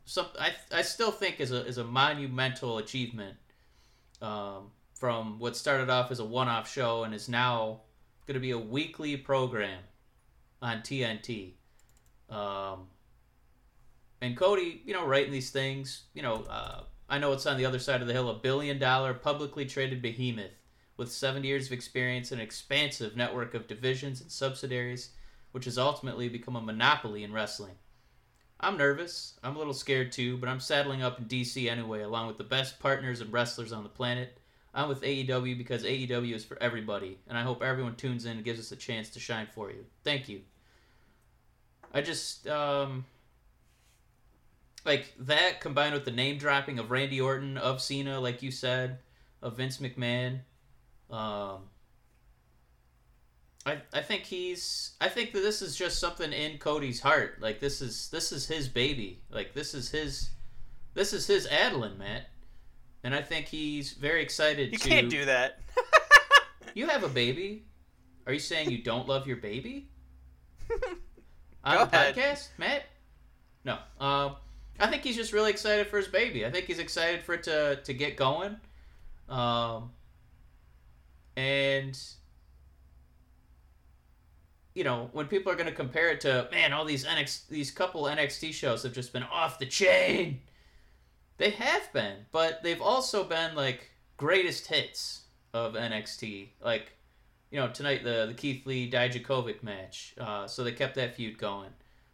some 0.05 0.25
I, 0.39 0.53
I 0.71 0.81
still 0.81 1.11
think 1.11 1.39
is 1.39 1.51
a, 1.51 1.63
is 1.67 1.77
a 1.77 1.83
monumental 1.83 2.79
achievement 2.79 3.37
um, 4.23 4.71
from 4.95 5.37
what 5.37 5.55
started 5.55 5.91
off 5.91 6.09
as 6.09 6.19
a 6.19 6.25
one-off 6.25 6.67
show 6.67 7.03
and 7.03 7.13
is 7.13 7.29
now 7.29 7.81
going 8.25 8.33
to 8.33 8.39
be 8.39 8.51
a 8.51 8.57
weekly 8.57 9.15
program 9.15 9.81
on 10.63 10.79
TNT. 10.79 11.51
Um, 12.27 12.87
and 14.21 14.35
Cody, 14.35 14.81
you 14.83 14.95
know, 14.95 15.05
writing 15.05 15.31
these 15.31 15.51
things, 15.51 16.05
you 16.15 16.23
know, 16.23 16.43
uh, 16.49 16.85
I 17.07 17.19
know 17.19 17.33
it's 17.33 17.45
on 17.45 17.57
the 17.57 17.67
other 17.67 17.77
side 17.77 18.01
of 18.01 18.07
the 18.07 18.13
hill, 18.13 18.31
a 18.31 18.39
billion-dollar 18.39 19.13
publicly 19.13 19.67
traded 19.67 20.01
behemoth 20.01 20.57
with 20.97 21.11
70 21.11 21.47
years 21.47 21.67
of 21.67 21.73
experience 21.73 22.31
and 22.31 22.41
an 22.41 22.47
expansive 22.47 23.15
network 23.15 23.53
of 23.53 23.67
divisions 23.67 24.21
and 24.21 24.31
subsidiaries, 24.31 25.11
which 25.53 25.65
has 25.65 25.77
ultimately 25.77 26.27
become 26.27 26.55
a 26.55 26.61
monopoly 26.61 27.23
in 27.23 27.31
wrestling. 27.31 27.75
I'm 28.59 28.77
nervous. 28.77 29.35
I'm 29.43 29.55
a 29.55 29.57
little 29.57 29.73
scared 29.73 30.11
too, 30.11 30.37
but 30.37 30.49
I'm 30.49 30.59
saddling 30.59 31.03
up 31.03 31.19
in 31.19 31.25
DC 31.25 31.69
anyway, 31.69 32.01
along 32.01 32.27
with 32.27 32.37
the 32.37 32.43
best 32.43 32.79
partners 32.79 33.21
and 33.21 33.31
wrestlers 33.31 33.71
on 33.71 33.83
the 33.83 33.89
planet. 33.89 34.37
I'm 34.73 34.89
with 34.89 35.03
AEW 35.03 35.57
because 35.57 35.83
AEW 35.83 36.33
is 36.33 36.43
for 36.43 36.61
everybody, 36.61 37.19
and 37.27 37.37
I 37.37 37.43
hope 37.43 37.61
everyone 37.61 37.95
tunes 37.95 38.25
in 38.25 38.37
and 38.37 38.43
gives 38.43 38.59
us 38.59 38.71
a 38.71 38.75
chance 38.75 39.09
to 39.11 39.19
shine 39.19 39.47
for 39.53 39.69
you. 39.69 39.85
Thank 40.03 40.27
you. 40.27 40.41
I 41.93 42.01
just, 42.01 42.47
um, 42.47 43.05
like 44.83 45.13
that 45.19 45.61
combined 45.61 45.93
with 45.93 46.05
the 46.05 46.11
name 46.11 46.39
dropping 46.39 46.79
of 46.79 46.89
Randy 46.89 47.21
Orton, 47.21 47.57
of 47.57 47.81
Cena, 47.81 48.19
like 48.19 48.41
you 48.41 48.49
said, 48.49 48.97
of 49.43 49.57
Vince 49.57 49.77
McMahon. 49.77 50.39
Um, 51.11 51.69
I, 53.65 53.77
I 53.93 54.01
think 54.01 54.23
he's 54.23 54.91
I 54.99 55.07
think 55.09 55.31
that 55.33 55.39
this 55.39 55.61
is 55.61 55.75
just 55.75 55.99
something 55.99 56.33
in 56.33 56.57
Cody's 56.57 56.99
heart. 56.99 57.37
Like 57.41 57.59
this 57.59 57.81
is 57.81 58.09
this 58.09 58.31
is 58.31 58.45
his 58.45 58.67
baby. 58.67 59.21
Like 59.29 59.53
this 59.53 59.73
is 59.73 59.89
his 59.89 60.29
this 60.93 61.13
is 61.13 61.25
his 61.27 61.47
Adeline, 61.47 61.97
Matt. 61.97 62.27
And 63.05 63.13
I 63.15 63.21
think 63.21 63.47
he's 63.47 63.93
very 63.93 64.21
excited 64.21 64.71
You 64.71 64.77
to 64.77 64.89
can't 64.89 65.09
do 65.09 65.25
that. 65.25 65.59
You 66.75 66.87
have 66.87 67.03
a 67.03 67.09
baby. 67.09 67.65
Are 68.25 68.33
you 68.33 68.39
saying 68.39 68.71
you 68.71 68.79
don't 68.81 69.07
love 69.07 69.27
your 69.27 69.37
baby? 69.37 69.89
On 71.63 71.77
Go 71.77 71.85
the 71.85 71.95
ahead. 71.95 72.15
podcast, 72.15 72.47
Matt? 72.57 72.83
No. 73.63 73.77
Um 73.99 74.35
I 74.79 74.87
think 74.87 75.03
he's 75.03 75.15
just 75.15 75.33
really 75.33 75.51
excited 75.51 75.85
for 75.87 75.97
his 75.97 76.07
baby. 76.07 76.45
I 76.45 76.49
think 76.51 76.65
he's 76.65 76.79
excited 76.79 77.21
for 77.23 77.35
it 77.35 77.43
to 77.43 77.75
to 77.83 77.93
get 77.93 78.17
going. 78.17 78.57
Um 79.29 79.91
and 81.37 81.97
you 84.73 84.83
know, 84.83 85.09
when 85.13 85.27
people 85.27 85.51
are 85.51 85.55
going 85.55 85.69
to 85.69 85.75
compare 85.75 86.09
it 86.09 86.21
to, 86.21 86.47
man, 86.51 86.73
all 86.73 86.85
these 86.85 87.05
NX, 87.05 87.47
these 87.47 87.71
couple 87.71 88.03
NXT 88.03 88.53
shows 88.53 88.83
have 88.83 88.93
just 88.93 89.13
been 89.13 89.23
off 89.23 89.59
the 89.59 89.65
chain. 89.65 90.41
They 91.37 91.51
have 91.51 91.91
been, 91.93 92.17
but 92.31 92.61
they've 92.63 92.81
also 92.81 93.23
been 93.23 93.55
like 93.55 93.89
greatest 94.17 94.67
hits 94.67 95.23
of 95.53 95.73
NXT. 95.73 96.49
Like, 96.63 96.93
you 97.51 97.59
know, 97.59 97.67
tonight 97.69 98.03
the 98.03 98.25
the 98.27 98.33
Keith 98.33 98.65
Lee 98.65 98.89
Dijakovic 98.89 99.63
match. 99.63 100.13
Uh, 100.19 100.47
so 100.47 100.63
they 100.63 100.71
kept 100.71 100.95
that 100.95 101.15
feud 101.15 101.37
going. 101.37 101.69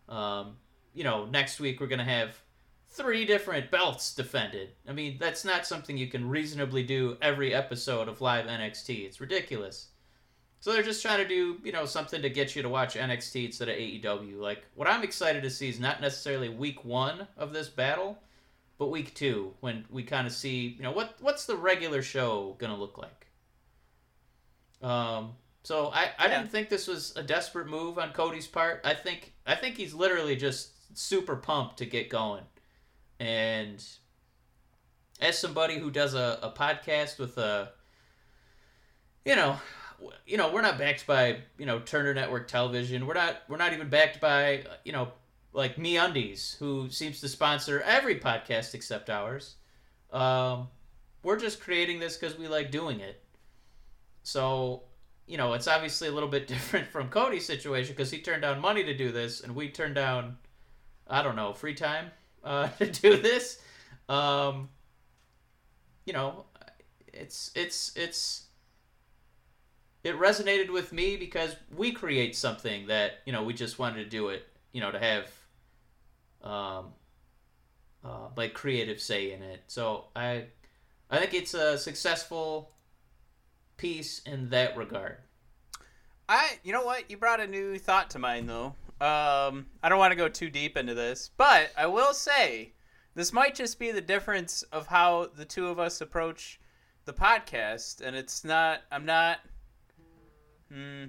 Um, 0.08 0.56
you 0.94 1.04
know, 1.04 1.26
next 1.26 1.60
week 1.60 1.80
we're 1.80 1.88
gonna 1.88 2.04
have 2.04 2.42
three 2.88 3.26
different 3.26 3.70
belts 3.72 4.16
defended. 4.16 4.70
I 4.88 4.94
mean, 4.94 5.18
that's 5.20 5.46
not 5.46 5.68
something 5.68 5.98
you 5.98 6.08
can 6.08 6.28
reasonably 6.28 6.84
do 6.84 7.18
every 7.22 7.54
episode 7.54 8.08
of 8.08 8.22
live 8.22 8.46
NXT. 8.46 9.06
It's 9.06 9.22
ridiculous. 9.22 9.89
So 10.62 10.74
they're 10.74 10.84
just 10.84 11.02
trying 11.02 11.20
to 11.20 11.28
do, 11.28 11.58
you 11.64 11.72
know, 11.72 11.86
something 11.86 12.22
to 12.22 12.30
get 12.30 12.56
you 12.56 12.62
to 12.62 12.70
watch 12.70 12.96
NXT 12.96 13.46
instead 13.46 13.70
of 13.70 13.76
AEW. 13.76 14.38
Like 14.40 14.64
what 14.76 14.90
I'm 14.90 15.04
excited 15.04 15.44
to 15.44 15.50
see 15.50 15.70
is 15.70 15.80
not 15.80 16.02
necessarily 16.02 16.50
week 16.50 16.84
1 16.84 17.28
of 17.38 17.54
this 17.54 17.70
battle, 17.70 18.18
but 18.78 18.88
week 18.88 19.14
2 19.16 19.54
when 19.62 19.86
we 19.90 20.04
kind 20.04 20.28
of 20.28 20.34
see, 20.34 20.76
you 20.78 20.84
know, 20.84 20.92
what 20.92 21.16
what's 21.22 21.46
the 21.46 21.56
regular 21.56 22.02
show 22.02 22.56
going 22.60 22.72
to 22.74 22.78
look 22.78 22.98
like. 22.98 23.28
Um 24.82 25.34
so 25.64 25.88
I, 25.94 26.12
I 26.18 26.28
Yeah. 26.28 26.38
didn't 26.40 26.52
think 26.52 26.70
this 26.70 26.88
was 26.88 27.14
a 27.16 27.24
desperate 27.24 27.68
move 27.68 28.00
on 28.00 28.12
Cody's 28.12 28.48
part. 28.48 28.82
I 28.84 28.94
think 28.94 29.34
I 29.46 29.56
think 29.56 29.76
he's 29.78 29.94
literally 29.94 30.36
just 30.36 30.98
super 30.98 31.36
pumped 31.36 31.78
to 31.78 31.86
get 31.86 32.10
going. 32.10 32.44
And 33.20 33.84
as 35.22 35.38
somebody 35.38 35.78
who 35.78 35.92
does 35.92 36.14
a, 36.14 36.40
a 36.42 36.52
podcast 36.52 37.20
with 37.20 37.38
a 37.38 37.72
you 39.26 39.36
know 39.36 39.58
you 40.26 40.38
know, 40.38 40.52
we're 40.52 40.62
not 40.62 40.78
backed 40.78 41.08
by 41.08 41.38
you 41.58 41.66
know 41.66 41.80
Turner 41.80 42.14
Network 42.14 42.48
Television. 42.48 43.06
We're 43.08 43.14
not 43.16 43.38
we're 43.48 43.58
not 43.58 43.74
even 43.74 43.90
backed 43.90 44.20
by 44.20 44.64
you 44.84 44.92
know 44.92 45.10
like 45.54 45.78
MeUndies, 45.78 46.58
who 46.58 46.90
seems 46.90 47.22
to 47.22 47.28
sponsor 47.28 47.82
every 47.82 48.20
podcast 48.20 48.74
except 48.74 49.10
ours. 49.10 49.56
Um, 50.12 50.68
we're 51.24 51.40
just 51.40 51.60
creating 51.60 52.00
this 52.00 52.18
because 52.18 52.38
we 52.38 52.48
like 52.48 52.72
doing 52.72 53.00
it. 53.00 53.24
So, 54.24 54.84
you 55.26 55.38
know, 55.38 55.54
it's 55.54 55.68
obviously 55.68 56.08
a 56.08 56.12
little 56.12 56.30
bit 56.30 56.48
different 56.56 56.88
from 56.88 57.10
Cody's 57.10 57.46
situation 57.46 57.94
because 57.94 58.12
he 58.12 58.20
turned 58.20 58.42
down 58.42 58.60
money 58.60 58.84
to 58.84 58.96
do 58.96 59.12
this, 59.12 59.42
and 59.42 59.56
we 59.56 59.70
turned 59.70 59.96
down, 59.96 60.38
I 61.08 61.24
don't 61.24 61.36
know, 61.36 61.54
free 61.54 61.74
time 61.74 62.12
uh, 62.44 62.68
to 62.80 62.86
do 62.86 63.18
this. 63.18 63.60
Um, 64.08 64.70
you 66.06 66.14
know, 66.14 66.46
it's 67.14 67.52
it's 67.56 67.92
it's 67.96 68.46
it 70.04 70.18
resonated 70.18 70.72
with 70.72 70.94
me 70.94 71.18
because 71.18 71.56
we 71.76 71.92
create 71.92 72.36
something 72.36 72.88
that 72.88 73.20
you 73.26 73.34
know 73.34 73.44
we 73.44 73.54
just 73.54 73.80
wanted 73.80 74.04
to 74.04 74.10
do 74.10 74.30
it 74.30 74.48
you 74.72 74.82
know 74.82 74.92
to 74.92 75.00
have 75.00 75.26
um 76.44 76.94
uh, 78.04 78.30
like 78.38 78.54
creative 78.54 79.02
say 79.02 79.32
in 79.32 79.42
it 79.42 79.62
so 79.68 80.06
i 80.16 80.46
i 81.10 81.18
think 81.18 81.34
it's 81.34 81.54
a 81.54 81.78
successful 81.78 82.72
piece 83.78 84.22
in 84.26 84.50
that 84.50 84.78
regard 84.78 85.18
I, 86.30 86.60
you 86.64 86.72
know 86.74 86.84
what? 86.84 87.10
You 87.10 87.18
brought 87.18 87.40
a 87.40 87.48
new 87.48 87.80
thought 87.80 88.12
to 88.12 88.20
mind, 88.20 88.48
though. 88.48 88.76
Um, 89.02 89.66
I 89.82 89.90
don't 89.90 89.98
want 89.98 90.12
to 90.12 90.16
go 90.16 90.30
too 90.30 90.52
deep 90.52 90.78
into 90.78 90.94
this, 90.94 91.32
but 91.38 91.72
I 91.76 91.88
will 91.88 92.14
say 92.14 92.74
this 93.16 93.34
might 93.34 93.56
just 93.56 93.80
be 93.80 93.92
the 93.92 94.00
difference 94.00 94.62
of 94.72 94.86
how 94.86 95.30
the 95.36 95.46
two 95.46 95.68
of 95.68 95.80
us 95.80 96.02
approach 96.02 96.60
the 97.06 97.14
podcast, 97.14 98.02
and 98.02 98.16
it's 98.16 98.44
not. 98.44 98.82
I'm 98.92 99.06
not. 99.08 99.40
Hmm. 100.72 101.06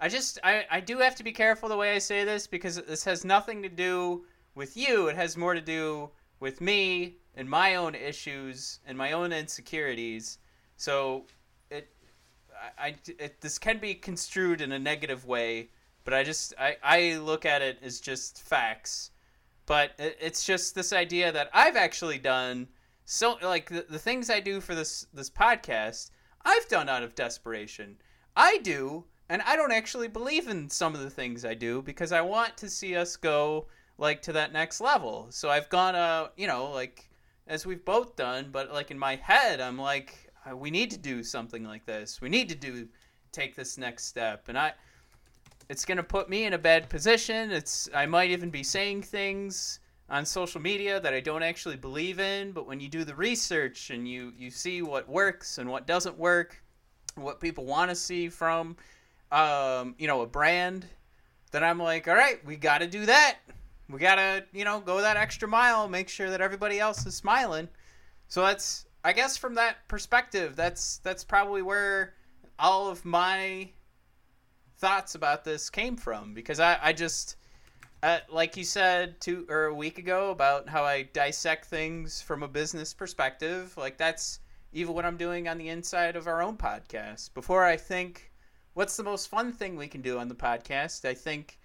I 0.00 0.08
just 0.08 0.38
I, 0.44 0.64
I 0.70 0.80
do 0.80 0.98
have 0.98 1.16
to 1.16 1.24
be 1.24 1.32
careful 1.32 1.68
the 1.68 1.76
way 1.76 1.94
I 1.94 1.98
say 1.98 2.24
this 2.24 2.46
because 2.46 2.76
this 2.76 3.04
has 3.04 3.24
nothing 3.24 3.62
to 3.62 3.68
do 3.68 4.24
with 4.54 4.76
you. 4.76 5.08
It 5.08 5.16
has 5.16 5.36
more 5.36 5.54
to 5.54 5.60
do 5.60 6.10
with 6.40 6.60
me 6.60 7.16
and 7.34 7.48
my 7.48 7.74
own 7.74 7.94
issues 7.94 8.78
and 8.86 8.96
my 8.96 9.12
own 9.12 9.32
insecurities. 9.32 10.38
So 10.76 11.26
it 11.70 11.88
I, 12.78 12.88
I 12.88 12.94
it, 13.18 13.40
this 13.40 13.58
can 13.58 13.78
be 13.78 13.94
construed 13.94 14.60
in 14.60 14.72
a 14.72 14.78
negative 14.78 15.26
way, 15.26 15.70
but 16.04 16.14
I 16.14 16.22
just 16.22 16.54
I, 16.58 16.76
I 16.82 17.16
look 17.16 17.44
at 17.44 17.62
it 17.62 17.78
as 17.82 18.00
just 18.00 18.40
facts. 18.42 19.10
But 19.66 19.92
it, 19.98 20.16
it's 20.20 20.44
just 20.44 20.74
this 20.74 20.92
idea 20.92 21.32
that 21.32 21.50
I've 21.52 21.76
actually 21.76 22.18
done 22.18 22.68
so 23.04 23.38
like 23.42 23.70
the, 23.70 23.86
the 23.88 23.98
things 23.98 24.28
I 24.28 24.38
do 24.38 24.60
for 24.60 24.74
this 24.74 25.06
this 25.14 25.30
podcast, 25.30 26.10
I've 26.44 26.68
done 26.68 26.88
out 26.88 27.02
of 27.02 27.14
desperation. 27.14 27.96
I 28.38 28.58
do, 28.58 29.04
and 29.28 29.42
I 29.42 29.56
don't 29.56 29.72
actually 29.72 30.06
believe 30.06 30.46
in 30.46 30.70
some 30.70 30.94
of 30.94 31.00
the 31.00 31.10
things 31.10 31.44
I 31.44 31.54
do 31.54 31.82
because 31.82 32.12
I 32.12 32.20
want 32.20 32.56
to 32.58 32.70
see 32.70 32.94
us 32.94 33.16
go 33.16 33.66
like 33.98 34.22
to 34.22 34.32
that 34.34 34.52
next 34.52 34.80
level. 34.80 35.26
So 35.30 35.50
I've 35.50 35.68
gone 35.68 35.96
out, 35.96 36.34
you 36.36 36.46
know, 36.46 36.70
like 36.70 37.10
as 37.48 37.66
we've 37.66 37.84
both 37.84 38.14
done, 38.14 38.50
but 38.52 38.72
like 38.72 38.92
in 38.92 38.98
my 38.98 39.16
head, 39.16 39.60
I'm 39.60 39.76
like, 39.76 40.32
uh, 40.48 40.56
we 40.56 40.70
need 40.70 40.92
to 40.92 40.98
do 40.98 41.24
something 41.24 41.64
like 41.64 41.84
this. 41.84 42.20
We 42.20 42.28
need 42.28 42.48
to 42.50 42.54
do 42.54 42.86
take 43.32 43.56
this 43.56 43.76
next 43.76 44.04
step, 44.04 44.48
and 44.48 44.56
I. 44.56 44.72
It's 45.68 45.84
gonna 45.84 46.02
put 46.02 46.30
me 46.30 46.44
in 46.44 46.54
a 46.54 46.58
bad 46.58 46.88
position. 46.88 47.50
It's 47.50 47.90
I 47.92 48.06
might 48.06 48.30
even 48.30 48.50
be 48.50 48.62
saying 48.62 49.02
things 49.02 49.80
on 50.08 50.24
social 50.24 50.60
media 50.60 51.00
that 51.00 51.12
I 51.12 51.20
don't 51.20 51.42
actually 51.42 51.76
believe 51.76 52.20
in, 52.20 52.52
but 52.52 52.66
when 52.66 52.80
you 52.80 52.88
do 52.88 53.04
the 53.04 53.16
research 53.16 53.90
and 53.90 54.08
you 54.08 54.32
you 54.38 54.50
see 54.50 54.80
what 54.80 55.08
works 55.08 55.58
and 55.58 55.68
what 55.68 55.88
doesn't 55.88 56.16
work, 56.16 56.62
what 57.18 57.40
people 57.40 57.64
want 57.64 57.90
to 57.90 57.94
see 57.94 58.28
from 58.28 58.76
um, 59.30 59.94
you 59.98 60.06
know, 60.06 60.22
a 60.22 60.26
brand, 60.26 60.86
then 61.50 61.62
I'm 61.62 61.78
like, 61.78 62.08
all 62.08 62.14
right, 62.14 62.44
we 62.44 62.56
got 62.56 62.78
to 62.78 62.86
do 62.86 63.06
that. 63.06 63.38
We 63.90 63.98
got 63.98 64.16
to, 64.16 64.44
you 64.52 64.64
know, 64.64 64.80
go 64.80 65.00
that 65.00 65.16
extra 65.16 65.48
mile, 65.48 65.88
make 65.88 66.08
sure 66.08 66.30
that 66.30 66.40
everybody 66.40 66.78
else 66.78 67.06
is 67.06 67.14
smiling. 67.14 67.68
So 68.28 68.42
that's 68.42 68.86
I 69.04 69.12
guess 69.12 69.36
from 69.36 69.54
that 69.54 69.88
perspective, 69.88 70.56
that's 70.56 70.98
that's 70.98 71.24
probably 71.24 71.62
where 71.62 72.14
all 72.58 72.88
of 72.88 73.04
my 73.04 73.70
thoughts 74.78 75.14
about 75.14 75.44
this 75.44 75.70
came 75.70 75.96
from 75.96 76.34
because 76.34 76.60
I 76.60 76.78
I 76.82 76.92
just 76.92 77.36
uh, 78.02 78.18
like 78.30 78.56
you 78.56 78.64
said 78.64 79.20
two 79.20 79.46
or 79.48 79.64
a 79.66 79.74
week 79.74 79.98
ago 79.98 80.30
about 80.30 80.68
how 80.68 80.84
I 80.84 81.02
dissect 81.02 81.64
things 81.66 82.20
from 82.20 82.42
a 82.42 82.48
business 82.48 82.92
perspective, 82.92 83.74
like 83.76 83.96
that's 83.96 84.40
even 84.72 84.94
what 84.94 85.04
I'm 85.04 85.16
doing 85.16 85.48
on 85.48 85.58
the 85.58 85.68
inside 85.68 86.16
of 86.16 86.26
our 86.26 86.42
own 86.42 86.56
podcast. 86.56 87.32
Before 87.34 87.64
I 87.64 87.76
think, 87.76 88.30
what's 88.74 88.96
the 88.96 89.02
most 89.02 89.28
fun 89.28 89.52
thing 89.52 89.76
we 89.76 89.88
can 89.88 90.02
do 90.02 90.18
on 90.18 90.28
the 90.28 90.34
podcast? 90.34 91.04
I 91.04 91.14
think 91.14 91.58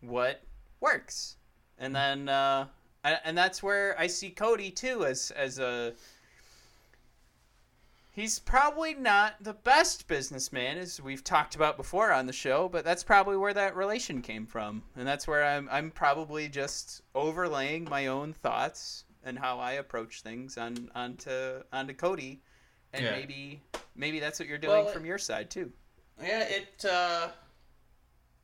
what 0.00 0.42
works, 0.80 1.36
and 1.78 1.94
then 1.94 2.28
uh, 2.28 2.66
and 3.02 3.36
that's 3.36 3.62
where 3.62 3.98
I 3.98 4.06
see 4.06 4.30
Cody 4.30 4.70
too 4.70 5.04
as 5.04 5.30
as 5.32 5.58
a. 5.58 5.94
He's 8.12 8.40
probably 8.40 8.92
not 8.92 9.36
the 9.40 9.54
best 9.54 10.08
businessman, 10.08 10.76
as 10.78 11.00
we've 11.00 11.22
talked 11.22 11.54
about 11.54 11.76
before 11.76 12.12
on 12.12 12.26
the 12.26 12.32
show, 12.32 12.68
but 12.68 12.84
that's 12.84 13.04
probably 13.04 13.36
where 13.36 13.54
that 13.54 13.76
relation 13.76 14.20
came 14.20 14.46
from, 14.46 14.82
and 14.96 15.06
that's 15.06 15.26
where 15.28 15.44
I'm. 15.44 15.68
I'm 15.70 15.90
probably 15.90 16.48
just 16.48 17.02
overlaying 17.14 17.84
my 17.88 18.08
own 18.08 18.32
thoughts 18.32 19.04
and 19.22 19.38
how 19.38 19.58
I 19.58 19.72
approach 19.72 20.22
things 20.22 20.58
on 20.58 20.90
onto 20.94 21.62
onto 21.72 21.94
Cody, 21.94 22.42
and 22.92 23.04
Yeah. 23.04 23.12
maybe 23.12 23.60
maybe 23.94 24.20
that's 24.20 24.38
what 24.38 24.48
you're 24.48 24.58
doing 24.58 24.84
Well, 24.84 24.92
from 24.92 25.04
your 25.04 25.18
side 25.18 25.50
too. 25.50 25.72
Yeah, 26.22 26.42
it 26.44 26.84
uh, 26.84 27.28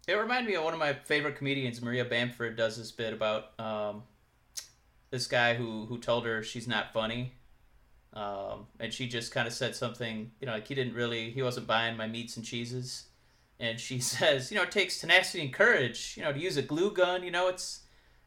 it 0.07 0.15
reminded 0.15 0.49
me 0.49 0.57
of 0.57 0.65
one 0.65 0.73
of 0.73 0.79
my 0.79 0.93
favorite 0.95 1.37
comedians. 1.37 1.83
Maria 1.83 2.05
Bamford 2.05 2.57
does 2.57 2.77
this 2.77 2.93
bit 2.93 3.13
about 3.13 3.59
um, 3.61 4.03
this 5.11 5.27
guy 5.27 5.55
who 5.55 5.87
who 5.87 5.99
told 5.99 6.25
her 6.27 6.43
she's 6.43 6.67
not 6.69 6.93
funny, 6.93 7.33
um, 8.13 8.67
and 8.81 8.93
she 8.93 9.07
just 9.09 9.33
kind 9.33 9.47
of 9.47 9.53
said 9.53 9.75
something. 9.75 10.31
You 10.41 10.47
know, 10.47 10.53
like 10.53 10.69
he 10.69 10.75
didn't 10.75 10.95
really, 10.95 11.31
he 11.31 11.43
wasn't 11.43 11.67
buying 11.67 11.97
my 11.97 12.07
meats 12.07 12.37
and 12.37 12.45
cheeses, 12.45 13.07
and 13.61 13.79
she 13.79 13.99
says, 14.13 14.51
you 14.51 14.57
know, 14.57 14.63
it 14.63 14.71
takes 14.71 15.01
tenacity 15.01 15.43
and 15.45 15.53
courage. 15.53 16.15
You 16.17 16.23
know, 16.23 16.33
to 16.33 16.39
use 16.39 16.57
a 16.57 16.63
glue 16.63 16.93
gun. 16.93 17.23
You 17.23 17.31
know, 17.31 17.49
it's 17.49 17.81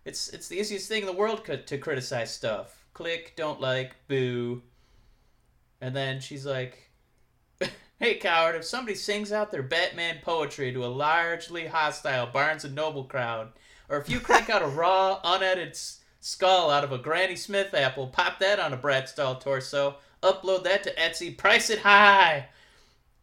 it's 0.05 0.29
it's 0.29 0.47
the 0.47 0.59
easiest 0.59 0.87
thing 0.87 1.01
in 1.01 1.07
the 1.07 1.13
world 1.13 1.43
to 1.65 1.77
criticize 1.77 2.31
stuff. 2.31 2.85
Click, 2.93 3.33
don't 3.35 3.61
like, 3.61 3.95
boo. 4.07 4.61
And 5.81 5.95
then 5.95 6.19
she's 6.19 6.45
like, 6.45 6.89
Hey, 7.99 8.15
coward, 8.15 8.55
if 8.55 8.63
somebody 8.63 8.95
sings 8.95 9.33
out 9.33 9.51
their 9.51 9.61
Batman 9.61 10.19
poetry 10.21 10.71
to 10.71 10.85
a 10.85 10.87
largely 10.87 11.67
hostile 11.67 12.27
Barnes 12.27 12.63
and 12.63 12.73
Noble 12.73 13.03
crowd, 13.03 13.51
or 13.89 13.97
if 13.97 14.09
you 14.09 14.21
crank 14.21 14.49
out 14.49 14.61
a 14.61 14.67
raw, 14.69 15.19
unedited 15.21 15.77
skull 16.21 16.69
out 16.69 16.85
of 16.85 16.93
a 16.93 16.97
Granny 16.97 17.35
Smith 17.35 17.73
apple, 17.73 18.07
pop 18.07 18.39
that 18.39 18.57
on 18.57 18.71
a 18.71 18.77
Brad 18.77 19.09
Stahl 19.09 19.35
torso, 19.35 19.97
upload 20.23 20.63
that 20.63 20.83
to 20.83 20.95
Etsy, 20.95 21.37
price 21.37 21.69
it 21.69 21.79
high. 21.79 22.47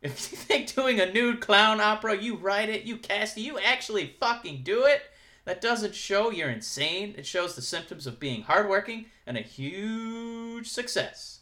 If 0.02 0.30
you 0.30 0.36
think 0.36 0.74
doing 0.74 1.00
a 1.00 1.10
nude 1.10 1.40
clown 1.40 1.80
opera, 1.80 2.14
you 2.14 2.36
write 2.36 2.68
it, 2.68 2.82
you 2.82 2.98
cast 2.98 3.38
it, 3.38 3.40
you 3.40 3.58
actually 3.58 4.14
fucking 4.20 4.62
do 4.62 4.84
it, 4.84 5.00
that 5.46 5.62
doesn't 5.62 5.94
show 5.94 6.30
you're 6.30 6.50
insane. 6.50 7.14
It 7.16 7.24
shows 7.24 7.56
the 7.56 7.62
symptoms 7.62 8.06
of 8.06 8.20
being 8.20 8.42
hardworking 8.42 9.06
and 9.26 9.38
a 9.38 9.40
huge 9.40 10.68
success. 10.68 11.40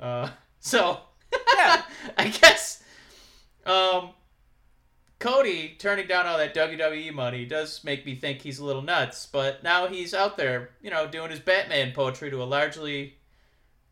Uh, 0.00 0.30
so, 0.60 1.00
Yeah. 1.56 1.82
I 2.18 2.28
guess 2.28 2.82
um, 3.66 4.10
Cody 5.18 5.76
turning 5.78 6.06
down 6.06 6.26
all 6.26 6.38
that 6.38 6.54
WWE 6.54 7.12
money 7.12 7.44
does 7.44 7.84
make 7.84 8.06
me 8.06 8.14
think 8.16 8.40
he's 8.40 8.58
a 8.58 8.64
little 8.64 8.82
nuts. 8.82 9.26
But 9.30 9.62
now 9.62 9.86
he's 9.86 10.14
out 10.14 10.36
there, 10.38 10.70
you 10.82 10.90
know, 10.90 11.06
doing 11.06 11.30
his 11.30 11.40
Batman 11.40 11.92
poetry 11.92 12.30
to 12.30 12.42
a 12.42 12.44
largely, 12.44 13.18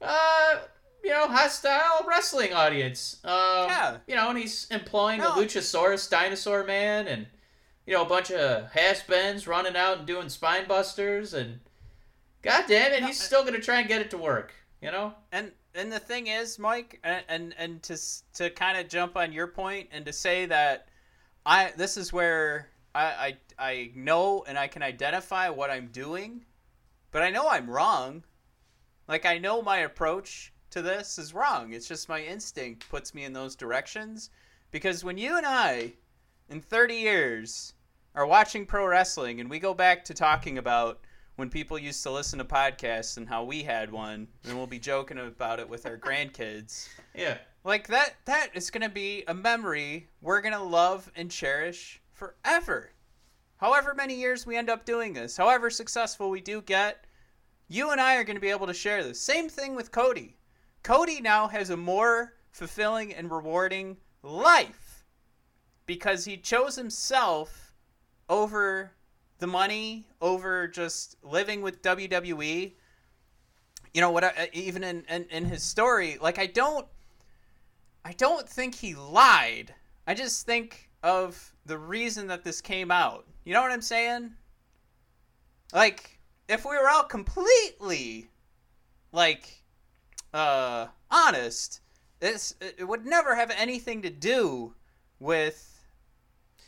uh, 0.00 0.56
you 1.04 1.10
know, 1.10 1.28
hostile 1.28 2.06
wrestling 2.08 2.52
audience. 2.54 3.18
Um, 3.24 3.66
Yeah. 3.68 3.96
You 4.06 4.16
know, 4.16 4.30
and 4.30 4.38
he's 4.38 4.66
employing 4.70 5.20
No. 5.20 5.28
a 5.28 5.36
Luchasaurus 5.36 6.08
dinosaur 6.08 6.64
man 6.64 7.06
and, 7.06 7.26
you 7.86 7.92
know, 7.94 8.02
a 8.02 8.08
bunch 8.08 8.30
of 8.30 8.70
has-beens 8.72 9.46
running 9.46 9.76
out 9.76 9.98
and 9.98 10.06
doing 10.06 10.28
spine 10.30 10.66
busters 10.66 11.34
and, 11.34 11.60
god 12.42 12.64
damn 12.68 12.92
it, 12.92 13.00
No, 13.02 13.06
he's 13.06 13.20
still 13.22 13.44
gonna 13.44 13.60
try 13.60 13.80
and 13.80 13.88
get 13.88 14.00
it 14.00 14.10
to 14.10 14.18
work. 14.18 14.54
You 14.80 14.90
know? 14.92 15.14
And 15.32 15.52
and 15.74 15.92
the 15.92 15.98
thing 15.98 16.26
is, 16.26 16.58
Mike, 16.58 17.00
and 17.04 17.24
and, 17.28 17.54
and 17.58 17.82
to 17.84 17.98
to 18.34 18.50
kind 18.50 18.78
of 18.78 18.88
jump 18.88 19.16
on 19.16 19.32
your 19.32 19.46
point 19.46 19.88
and 19.92 20.04
to 20.06 20.12
say 20.12 20.46
that 20.46 20.88
I 21.46 21.72
this 21.76 21.96
is 21.96 22.12
where 22.12 22.68
I, 22.94 23.36
I 23.58 23.66
I 23.70 23.90
know 23.94 24.44
and 24.46 24.58
I 24.58 24.68
can 24.68 24.82
identify 24.82 25.48
what 25.48 25.70
I'm 25.70 25.88
doing, 25.88 26.44
but 27.10 27.22
I 27.22 27.30
know 27.30 27.48
I'm 27.48 27.70
wrong. 27.70 28.22
Like 29.06 29.26
I 29.26 29.38
know 29.38 29.62
my 29.62 29.78
approach 29.78 30.52
to 30.70 30.82
this 30.82 31.18
is 31.18 31.34
wrong. 31.34 31.72
It's 31.72 31.88
just 31.88 32.08
my 32.08 32.22
instinct 32.22 32.88
puts 32.88 33.14
me 33.14 33.24
in 33.24 33.32
those 33.32 33.56
directions 33.56 34.30
because 34.70 35.02
when 35.04 35.16
you 35.16 35.36
and 35.36 35.46
I 35.46 35.94
in 36.48 36.60
30 36.60 36.94
years 36.94 37.74
are 38.14 38.26
watching 38.26 38.66
pro 38.66 38.86
wrestling 38.86 39.40
and 39.40 39.48
we 39.48 39.58
go 39.58 39.74
back 39.74 40.04
to 40.04 40.14
talking 40.14 40.58
about 40.58 41.00
when 41.38 41.48
people 41.48 41.78
used 41.78 42.02
to 42.02 42.10
listen 42.10 42.36
to 42.36 42.44
podcasts 42.44 43.16
and 43.16 43.28
how 43.28 43.44
we 43.44 43.62
had 43.62 43.92
one, 43.92 44.26
and 44.42 44.56
we'll 44.56 44.66
be 44.66 44.80
joking 44.80 45.18
about 45.18 45.60
it 45.60 45.68
with 45.68 45.86
our 45.86 45.96
grandkids. 45.96 46.88
Yeah. 47.14 47.38
Like 47.62 47.86
that 47.86 48.16
that 48.24 48.48
is 48.54 48.70
going 48.70 48.82
to 48.82 48.88
be 48.88 49.22
a 49.28 49.34
memory 49.34 50.08
we're 50.20 50.40
going 50.40 50.54
to 50.54 50.60
love 50.60 51.12
and 51.14 51.30
cherish 51.30 52.02
forever. 52.12 52.90
However 53.58 53.94
many 53.94 54.16
years 54.16 54.46
we 54.46 54.56
end 54.56 54.68
up 54.68 54.84
doing 54.84 55.12
this, 55.12 55.36
however 55.36 55.70
successful 55.70 56.28
we 56.28 56.40
do 56.40 56.60
get, 56.60 57.06
you 57.68 57.92
and 57.92 58.00
I 58.00 58.16
are 58.16 58.24
going 58.24 58.36
to 58.36 58.40
be 58.40 58.50
able 58.50 58.66
to 58.66 58.74
share 58.74 59.04
this. 59.04 59.20
Same 59.20 59.48
thing 59.48 59.76
with 59.76 59.92
Cody. 59.92 60.38
Cody 60.82 61.20
now 61.20 61.46
has 61.46 61.70
a 61.70 61.76
more 61.76 62.34
fulfilling 62.50 63.14
and 63.14 63.30
rewarding 63.30 63.96
life 64.24 65.04
because 65.86 66.24
he 66.24 66.36
chose 66.36 66.74
himself 66.74 67.72
over 68.28 68.90
the 69.38 69.46
money, 69.46 70.06
over 70.20 70.68
just 70.68 71.16
living 71.22 71.62
with 71.62 71.82
WWE. 71.82 72.72
You 73.94 74.00
know 74.00 74.10
what? 74.10 74.24
I, 74.24 74.50
even 74.52 74.84
in, 74.84 75.04
in 75.08 75.24
in 75.30 75.44
his 75.44 75.62
story, 75.62 76.18
like 76.20 76.38
I 76.38 76.46
don't, 76.46 76.86
I 78.04 78.12
don't 78.12 78.48
think 78.48 78.74
he 78.74 78.94
lied. 78.94 79.74
I 80.06 80.14
just 80.14 80.46
think 80.46 80.90
of 81.02 81.52
the 81.66 81.78
reason 81.78 82.26
that 82.28 82.44
this 82.44 82.60
came 82.60 82.90
out. 82.90 83.26
You 83.44 83.54
know 83.54 83.62
what 83.62 83.70
I'm 83.70 83.82
saying? 83.82 84.32
Like, 85.72 86.18
if 86.48 86.64
we 86.64 86.76
were 86.76 86.88
all 86.88 87.04
completely, 87.04 88.30
like, 89.12 89.64
uh, 90.32 90.86
honest, 91.10 91.80
this 92.20 92.54
it 92.60 92.86
would 92.86 93.06
never 93.06 93.34
have 93.34 93.50
anything 93.50 94.02
to 94.02 94.10
do 94.10 94.74
with 95.20 95.67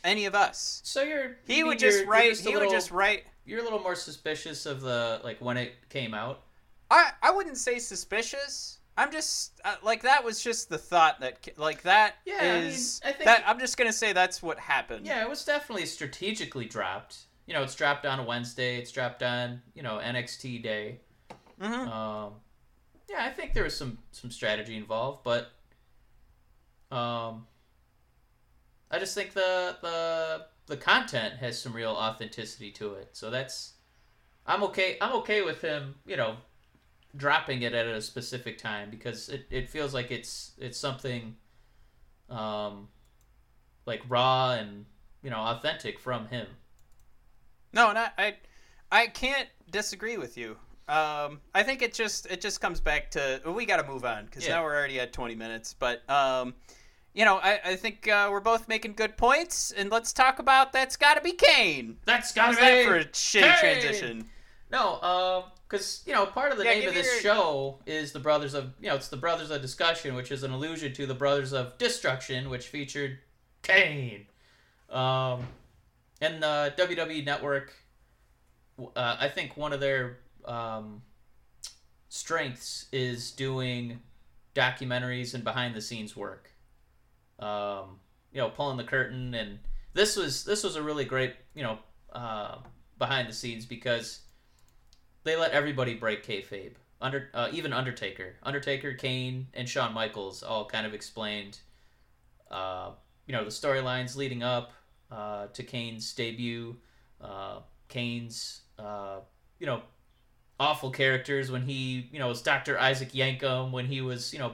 any 0.03 0.25
of 0.25 0.35
us. 0.35 0.81
So 0.83 1.01
you're 1.03 1.37
He 1.45 1.57
you 1.59 1.67
would 1.67 1.79
just 1.79 1.97
you're- 1.99 2.05
you're 2.05 2.11
write. 2.11 2.29
just 2.31 2.45
a 2.45 2.49
he 2.49 2.55
would 2.55 2.59
little- 2.61 2.73
just 2.73 2.91
write. 2.91 3.25
You're 3.45 3.59
a 3.59 3.63
little 3.63 3.79
more 3.79 3.95
suspicious 3.95 4.65
of 4.65 4.81
the 4.81 5.19
like 5.23 5.41
when 5.41 5.57
it 5.57 5.73
came 5.89 6.13
out. 6.13 6.43
I 6.89 7.11
I 7.21 7.31
wouldn't 7.31 7.57
say 7.57 7.79
suspicious. 7.79 8.79
I'm 8.97 9.11
just 9.11 9.59
uh, 9.63 9.75
like 9.81 10.03
that 10.03 10.23
was 10.23 10.43
just 10.43 10.69
the 10.69 10.77
thought 10.77 11.21
that 11.21 11.57
like 11.57 11.81
that 11.83 12.15
Yeah, 12.25 12.35
I, 12.41 12.43
mean, 12.61 12.67
I 12.67 13.11
think 13.11 13.23
that 13.23 13.43
I'm 13.47 13.57
just 13.59 13.77
gonna 13.77 13.93
say 13.93 14.13
that's 14.13 14.43
what 14.43 14.59
happened. 14.59 15.05
Yeah, 15.05 15.21
it 15.23 15.29
was 15.29 15.43
definitely 15.45 15.85
strategically 15.85 16.65
dropped. 16.65 17.17
You 17.47 17.53
know, 17.55 17.63
it's 17.63 17.73
dropped 17.75 18.05
on 18.05 18.19
a 18.19 18.23
Wednesday. 18.23 18.77
It's 18.77 18.91
dropped 18.91 19.23
on 19.23 19.61
you 19.73 19.81
know 19.81 19.97
NXT 19.97 20.61
day. 20.61 20.99
hmm 21.59 21.65
Um, 21.73 22.33
yeah, 23.09 23.25
I 23.25 23.29
think 23.31 23.53
there 23.53 23.63
was 23.63 23.75
some 23.75 23.97
some 24.11 24.29
strategy 24.29 24.75
involved, 24.77 25.23
but 25.23 25.51
um, 26.91 27.47
I 28.91 28.99
just 28.99 29.15
think 29.15 29.33
the 29.33 29.77
the 29.81 30.45
the 30.67 30.77
content 30.77 31.35
has 31.35 31.59
some 31.59 31.73
real 31.73 31.91
authenticity 31.91 32.71
to 32.73 32.93
it. 32.95 33.09
So 33.13 33.29
that's 33.29 33.73
I'm 34.45 34.63
okay. 34.63 34.97
I'm 35.01 35.13
okay 35.17 35.41
with 35.41 35.61
him. 35.61 35.95
You 36.05 36.17
know, 36.17 36.37
dropping 37.15 37.61
it 37.63 37.73
at 37.73 37.87
a 37.87 38.01
specific 38.01 38.57
time 38.57 38.89
because 38.89 39.29
it, 39.29 39.45
it 39.49 39.69
feels 39.69 39.93
like 39.93 40.11
it's 40.11 40.51
it's 40.59 40.77
something 40.77 41.35
um 42.29 42.87
like 43.85 44.01
raw 44.07 44.51
and 44.51 44.85
you 45.23 45.29
know 45.29 45.39
authentic 45.39 45.99
from 45.99 46.27
him. 46.27 46.47
No, 47.73 47.91
not 47.93 48.13
I. 48.17 48.35
I 48.93 49.07
can't 49.07 49.47
disagree 49.69 50.17
with 50.17 50.37
you. 50.37 50.57
Um, 50.89 51.39
I 51.55 51.63
think 51.63 51.81
it 51.81 51.93
just 51.93 52.25
it 52.25 52.41
just 52.41 52.59
comes 52.59 52.81
back 52.81 53.11
to 53.11 53.39
we 53.55 53.65
got 53.65 53.77
to 53.77 53.87
move 53.89 54.03
on 54.03 54.25
because 54.25 54.45
Yeah. 54.45 54.55
now 54.55 54.63
we're 54.63 54.75
already 54.75 54.99
at 54.99 55.13
20 55.13 55.35
minutes. 55.35 55.73
But 55.73 56.07
um, 56.09 56.53
you 57.13 57.25
know, 57.25 57.37
I, 57.37 57.59
I 57.65 57.75
think 57.75 58.07
uh, 58.07 58.29
we're 58.31 58.39
both 58.39 58.67
making 58.67 58.93
good 58.93 59.17
points, 59.17 59.71
and 59.71 59.89
let's 59.91 60.13
talk 60.13 60.39
about 60.39 60.71
that's 60.71 60.95
got 60.95 61.15
to 61.15 61.21
be 61.21 61.33
Kane. 61.33 61.97
That's 62.05 62.31
gotta 62.33 62.53
How's 62.53 62.57
that 62.59 62.85
for 62.85 62.95
a 62.97 63.05
shitty 63.05 63.41
Kane! 63.41 63.59
transition? 63.81 64.25
No, 64.71 65.45
because 65.67 66.01
you 66.05 66.13
know 66.13 66.25
part 66.25 66.51
of 66.53 66.57
the 66.57 66.63
Yeah, 66.63 66.71
name 66.75 66.87
of 66.87 66.93
this 66.93 67.21
your- 67.23 67.33
show 67.33 67.79
is 67.85 68.13
the 68.13 68.19
Brothers 68.21 68.53
of 68.53 68.71
you 68.79 68.87
know 68.89 68.95
it's 68.95 69.09
the 69.09 69.17
Brothers 69.17 69.51
of 69.51 69.61
Discussion, 69.61 70.15
which 70.15 70.31
is 70.31 70.43
an 70.43 70.51
allusion 70.51 70.93
to 70.93 71.05
the 71.05 71.13
Brothers 71.13 71.51
of 71.53 71.77
Destruction, 71.77 72.49
which 72.49 72.67
featured 72.67 73.19
Kane. 73.63 74.27
Um, 74.89 75.47
and 76.21 76.41
the 76.41 76.73
WWE 76.77 77.25
Network, 77.25 77.73
uh, 78.79 79.17
I 79.19 79.27
think 79.27 79.57
one 79.57 79.73
of 79.73 79.79
their 79.81 80.19
um, 80.45 81.01
strengths 82.09 82.85
is 82.91 83.31
doing 83.31 83.99
documentaries 84.55 85.33
and 85.33 85.43
behind 85.43 85.75
the 85.75 85.81
scenes 85.81 86.15
work. 86.15 86.51
Um, 87.41 87.99
you 88.31 88.39
know, 88.39 88.49
pulling 88.49 88.77
the 88.77 88.83
curtain, 88.83 89.33
and 89.33 89.59
this 89.93 90.15
was 90.15 90.45
this 90.45 90.63
was 90.63 90.75
a 90.75 90.83
really 90.83 91.05
great 91.05 91.35
you 91.53 91.63
know 91.63 91.79
uh, 92.13 92.57
behind 92.97 93.27
the 93.27 93.33
scenes 93.33 93.65
because 93.65 94.21
they 95.23 95.35
let 95.35 95.51
everybody 95.51 95.95
break 95.95 96.25
kayfabe. 96.25 96.73
Under 97.01 97.29
uh, 97.33 97.49
even 97.51 97.73
Undertaker, 97.73 98.35
Undertaker, 98.43 98.93
Kane, 98.93 99.47
and 99.55 99.67
Shawn 99.67 99.91
Michaels 99.91 100.43
all 100.43 100.65
kind 100.65 100.85
of 100.85 100.93
explained, 100.93 101.59
uh, 102.51 102.91
you 103.25 103.33
know, 103.33 103.43
the 103.43 103.49
storylines 103.49 104.15
leading 104.15 104.43
up 104.43 104.71
uh, 105.11 105.47
to 105.47 105.63
Kane's 105.63 106.13
debut, 106.13 106.75
uh, 107.19 107.61
Kane's, 107.87 108.61
uh, 108.77 109.21
you 109.57 109.65
know, 109.65 109.81
awful 110.59 110.91
characters 110.91 111.49
when 111.49 111.63
he, 111.63 112.07
you 112.11 112.19
know, 112.19 112.27
was 112.27 112.43
Doctor 112.43 112.77
Isaac 112.77 113.13
Yankem 113.13 113.71
when 113.71 113.87
he 113.87 114.01
was, 114.01 114.31
you 114.31 114.37
know, 114.37 114.53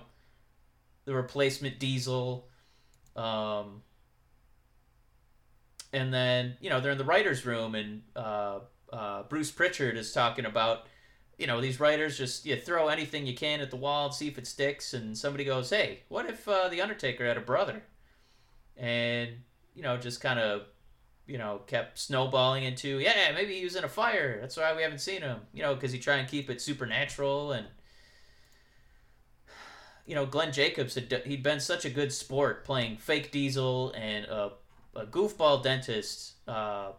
the 1.03 1.13
replacement 1.13 1.79
Diesel, 1.79 2.46
um, 3.17 3.81
and 5.91 6.13
then 6.13 6.57
you 6.61 6.69
know 6.69 6.79
they're 6.79 6.91
in 6.93 6.97
the 6.97 7.03
writers' 7.03 7.45
room 7.45 7.75
and. 7.75 8.03
Uh, 8.15 8.59
uh, 8.91 9.23
Bruce 9.23 9.51
Pritchard 9.51 9.97
is 9.97 10.11
talking 10.11 10.45
about, 10.45 10.85
you 11.37 11.47
know, 11.47 11.61
these 11.61 11.79
writers 11.79 12.17
just 12.17 12.45
you 12.45 12.55
throw 12.55 12.87
anything 12.87 13.25
you 13.27 13.35
can 13.35 13.59
at 13.61 13.69
the 13.69 13.75
wall 13.75 14.05
and 14.05 14.13
see 14.13 14.27
if 14.27 14.37
it 14.37 14.47
sticks. 14.47 14.93
And 14.93 15.17
somebody 15.17 15.43
goes, 15.43 15.69
"Hey, 15.69 16.03
what 16.09 16.25
if 16.25 16.47
uh, 16.47 16.69
the 16.69 16.81
Undertaker 16.81 17.25
had 17.25 17.37
a 17.37 17.41
brother?" 17.41 17.83
And 18.75 19.31
you 19.75 19.83
know, 19.83 19.97
just 19.97 20.21
kind 20.21 20.39
of, 20.39 20.63
you 21.27 21.37
know, 21.37 21.61
kept 21.67 21.99
snowballing 21.99 22.63
into, 22.63 22.99
yeah, 22.99 23.31
maybe 23.33 23.55
he 23.55 23.63
was 23.63 23.75
in 23.75 23.83
a 23.83 23.89
fire. 23.89 24.39
That's 24.41 24.57
why 24.57 24.75
we 24.75 24.81
haven't 24.81 24.99
seen 24.99 25.21
him. 25.21 25.41
You 25.53 25.63
know, 25.63 25.75
because 25.75 25.91
he 25.91 25.99
try 25.99 26.17
and 26.17 26.27
keep 26.27 26.49
it 26.49 26.61
supernatural 26.61 27.51
and. 27.53 27.67
You 30.07 30.15
know, 30.15 30.25
Glenn 30.25 30.51
Jacobs 30.51 30.95
had 30.95 31.21
he'd 31.25 31.43
been 31.43 31.59
such 31.59 31.85
a 31.85 31.89
good 31.89 32.11
sport 32.11 32.65
playing 32.65 32.97
fake 32.97 33.29
Diesel 33.31 33.91
and 33.91 34.25
a, 34.25 34.53
a 34.95 35.05
goofball 35.05 35.61
dentist. 35.61 36.33
Uh, 36.47 36.93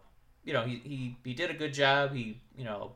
you 0.45 0.53
know, 0.53 0.63
he, 0.63 0.79
he, 0.83 1.17
he 1.25 1.33
did 1.33 1.49
a 1.49 1.55
good 1.55 1.73
job. 1.73 2.13
He, 2.13 2.39
you 2.55 2.63
know, 2.63 2.93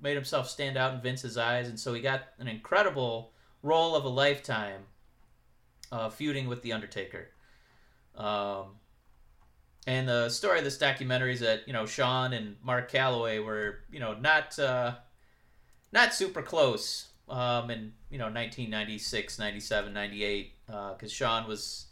made 0.00 0.14
himself 0.14 0.48
stand 0.48 0.76
out 0.76 0.94
in 0.94 1.00
Vince's 1.00 1.36
eyes, 1.36 1.68
and 1.68 1.80
so 1.80 1.94
he 1.94 2.00
got 2.00 2.28
an 2.38 2.46
incredible 2.46 3.32
role 3.62 3.96
of 3.96 4.04
a 4.04 4.08
lifetime 4.08 4.82
uh, 5.90 6.10
feuding 6.10 6.46
with 6.46 6.62
The 6.62 6.72
Undertaker. 6.72 7.30
Um, 8.16 8.76
and 9.86 10.06
the 10.08 10.28
story 10.28 10.58
of 10.58 10.64
this 10.64 10.76
documentary 10.78 11.32
is 11.32 11.40
that, 11.40 11.66
you 11.66 11.72
know, 11.72 11.86
Shawn 11.86 12.34
and 12.34 12.56
Mark 12.62 12.90
Calaway 12.92 13.42
were, 13.42 13.80
you 13.90 13.98
know, 13.98 14.12
not, 14.12 14.58
uh, 14.58 14.96
not 15.92 16.12
super 16.12 16.42
close 16.42 17.06
um, 17.30 17.70
in, 17.70 17.92
you 18.10 18.18
know, 18.18 18.24
1996, 18.26 19.38
97, 19.38 19.92
98, 19.92 20.52
because 20.66 21.12
Shawn 21.12 21.46
was, 21.48 21.86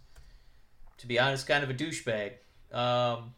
to 0.99 1.07
be 1.07 1.19
honest, 1.19 1.47
kind 1.47 1.63
of 1.65 1.71
a 1.71 1.75
douchebag. 1.75 2.33
Um, 2.73 3.35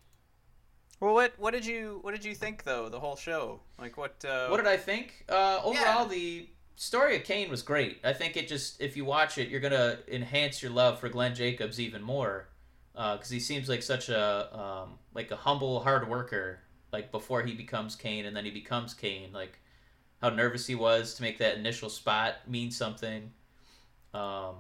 Well, 1.01 1.15
what 1.15 1.35
what 1.39 1.53
did 1.53 1.65
you 1.67 1.99
what 2.03 2.13
did 2.13 2.25
you 2.25 2.35
think 2.35 2.65
though 2.65 2.89
the 2.89 2.99
whole 3.01 3.17
show? 3.17 3.61
Like 3.79 3.97
what? 3.97 4.25
Uh, 4.25 4.49
What 4.49 4.57
did 4.57 4.67
I 4.67 4.77
think? 4.77 5.25
Uh, 5.29 5.61
overall, 5.63 6.05
Yeah. 6.05 6.09
the 6.09 6.49
story 6.77 7.17
of 7.17 7.25
Kane 7.25 7.51
was 7.51 7.63
great. 7.63 8.01
I 8.05 8.13
think 8.13 8.37
it 8.37 8.49
just, 8.49 8.81
if 8.81 8.97
you 8.97 9.05
watch 9.05 9.39
it, 9.39 9.49
you're 9.49 9.61
gonna 9.61 9.99
enhance 10.09 10.63
your 10.63 10.73
love 10.73 10.99
for 10.99 11.09
Glenn 11.09 11.35
Jacobs 11.35 11.79
even 11.79 12.03
more, 12.03 12.49
because 12.95 13.29
he 13.31 13.39
seems 13.41 13.69
like 13.69 13.83
such 13.83 14.09
a 14.09 14.59
um, 14.59 14.99
like 15.15 15.31
a 15.31 15.37
humble, 15.37 15.81
hard 15.81 16.09
worker. 16.09 16.61
Like 16.91 17.13
before 17.13 17.43
he 17.43 17.53
becomes 17.55 17.95
Kane, 17.95 18.25
and 18.25 18.35
then 18.35 18.45
he 18.47 18.51
becomes 18.51 18.95
Kane. 18.95 19.31
Like 19.33 19.61
how 20.20 20.31
nervous 20.31 20.66
he 20.66 20.74
was 20.74 21.14
to 21.14 21.22
make 21.22 21.38
that 21.38 21.57
initial 21.57 21.88
spot 21.88 22.37
mean 22.46 22.70
something. 22.70 23.31
Um, 24.12 24.57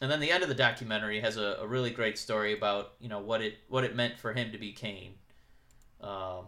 and 0.00 0.10
then 0.10 0.20
the 0.20 0.30
end 0.30 0.42
of 0.42 0.48
the 0.48 0.54
documentary 0.54 1.20
has 1.20 1.36
a, 1.36 1.58
a 1.60 1.66
really 1.66 1.90
great 1.90 2.18
story 2.18 2.52
about 2.52 2.92
you 3.00 3.08
know 3.08 3.18
what 3.18 3.42
it 3.42 3.58
what 3.68 3.84
it 3.84 3.96
meant 3.96 4.18
for 4.18 4.32
him 4.32 4.52
to 4.52 4.58
be 4.58 4.72
Kane. 4.72 5.14
Um, 6.00 6.46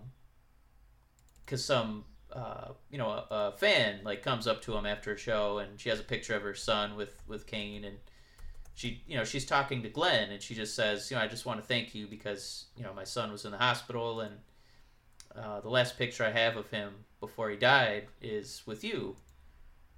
because 1.44 1.64
some 1.64 2.04
uh, 2.32 2.68
you 2.90 2.98
know 2.98 3.08
a, 3.08 3.26
a 3.30 3.52
fan 3.52 4.00
like 4.04 4.22
comes 4.22 4.46
up 4.46 4.62
to 4.62 4.76
him 4.76 4.86
after 4.86 5.12
a 5.12 5.18
show 5.18 5.58
and 5.58 5.80
she 5.80 5.88
has 5.88 5.98
a 5.98 6.04
picture 6.04 6.34
of 6.34 6.42
her 6.42 6.54
son 6.54 6.96
with 6.96 7.20
with 7.26 7.46
Kane 7.46 7.84
and 7.84 7.96
she 8.74 9.02
you 9.08 9.16
know 9.16 9.24
she's 9.24 9.44
talking 9.44 9.82
to 9.82 9.88
Glenn 9.88 10.30
and 10.30 10.40
she 10.40 10.54
just 10.54 10.76
says 10.76 11.10
you 11.10 11.16
know 11.16 11.22
I 11.22 11.26
just 11.26 11.44
want 11.44 11.60
to 11.60 11.66
thank 11.66 11.92
you 11.92 12.06
because 12.06 12.66
you 12.76 12.84
know 12.84 12.94
my 12.94 13.04
son 13.04 13.32
was 13.32 13.44
in 13.44 13.50
the 13.50 13.58
hospital 13.58 14.20
and 14.20 14.36
uh, 15.36 15.60
the 15.60 15.68
last 15.68 15.98
picture 15.98 16.24
I 16.24 16.30
have 16.30 16.56
of 16.56 16.70
him 16.70 16.92
before 17.20 17.50
he 17.50 17.56
died 17.56 18.06
is 18.20 18.62
with 18.66 18.82
you 18.82 19.16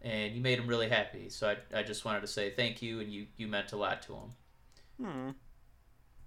and 0.00 0.34
you 0.34 0.40
made 0.40 0.58
him 0.58 0.66
really 0.66 0.88
happy 0.88 1.28
so 1.28 1.48
I, 1.48 1.78
I 1.78 1.82
just 1.82 2.04
wanted 2.04 2.20
to 2.22 2.26
say 2.26 2.50
thank 2.50 2.82
you 2.82 3.00
and 3.00 3.12
you 3.12 3.26
you 3.36 3.46
meant 3.48 3.72
a 3.72 3.76
lot 3.76 4.02
to 4.02 4.14
him 4.14 4.30
Hmm. 5.00 5.30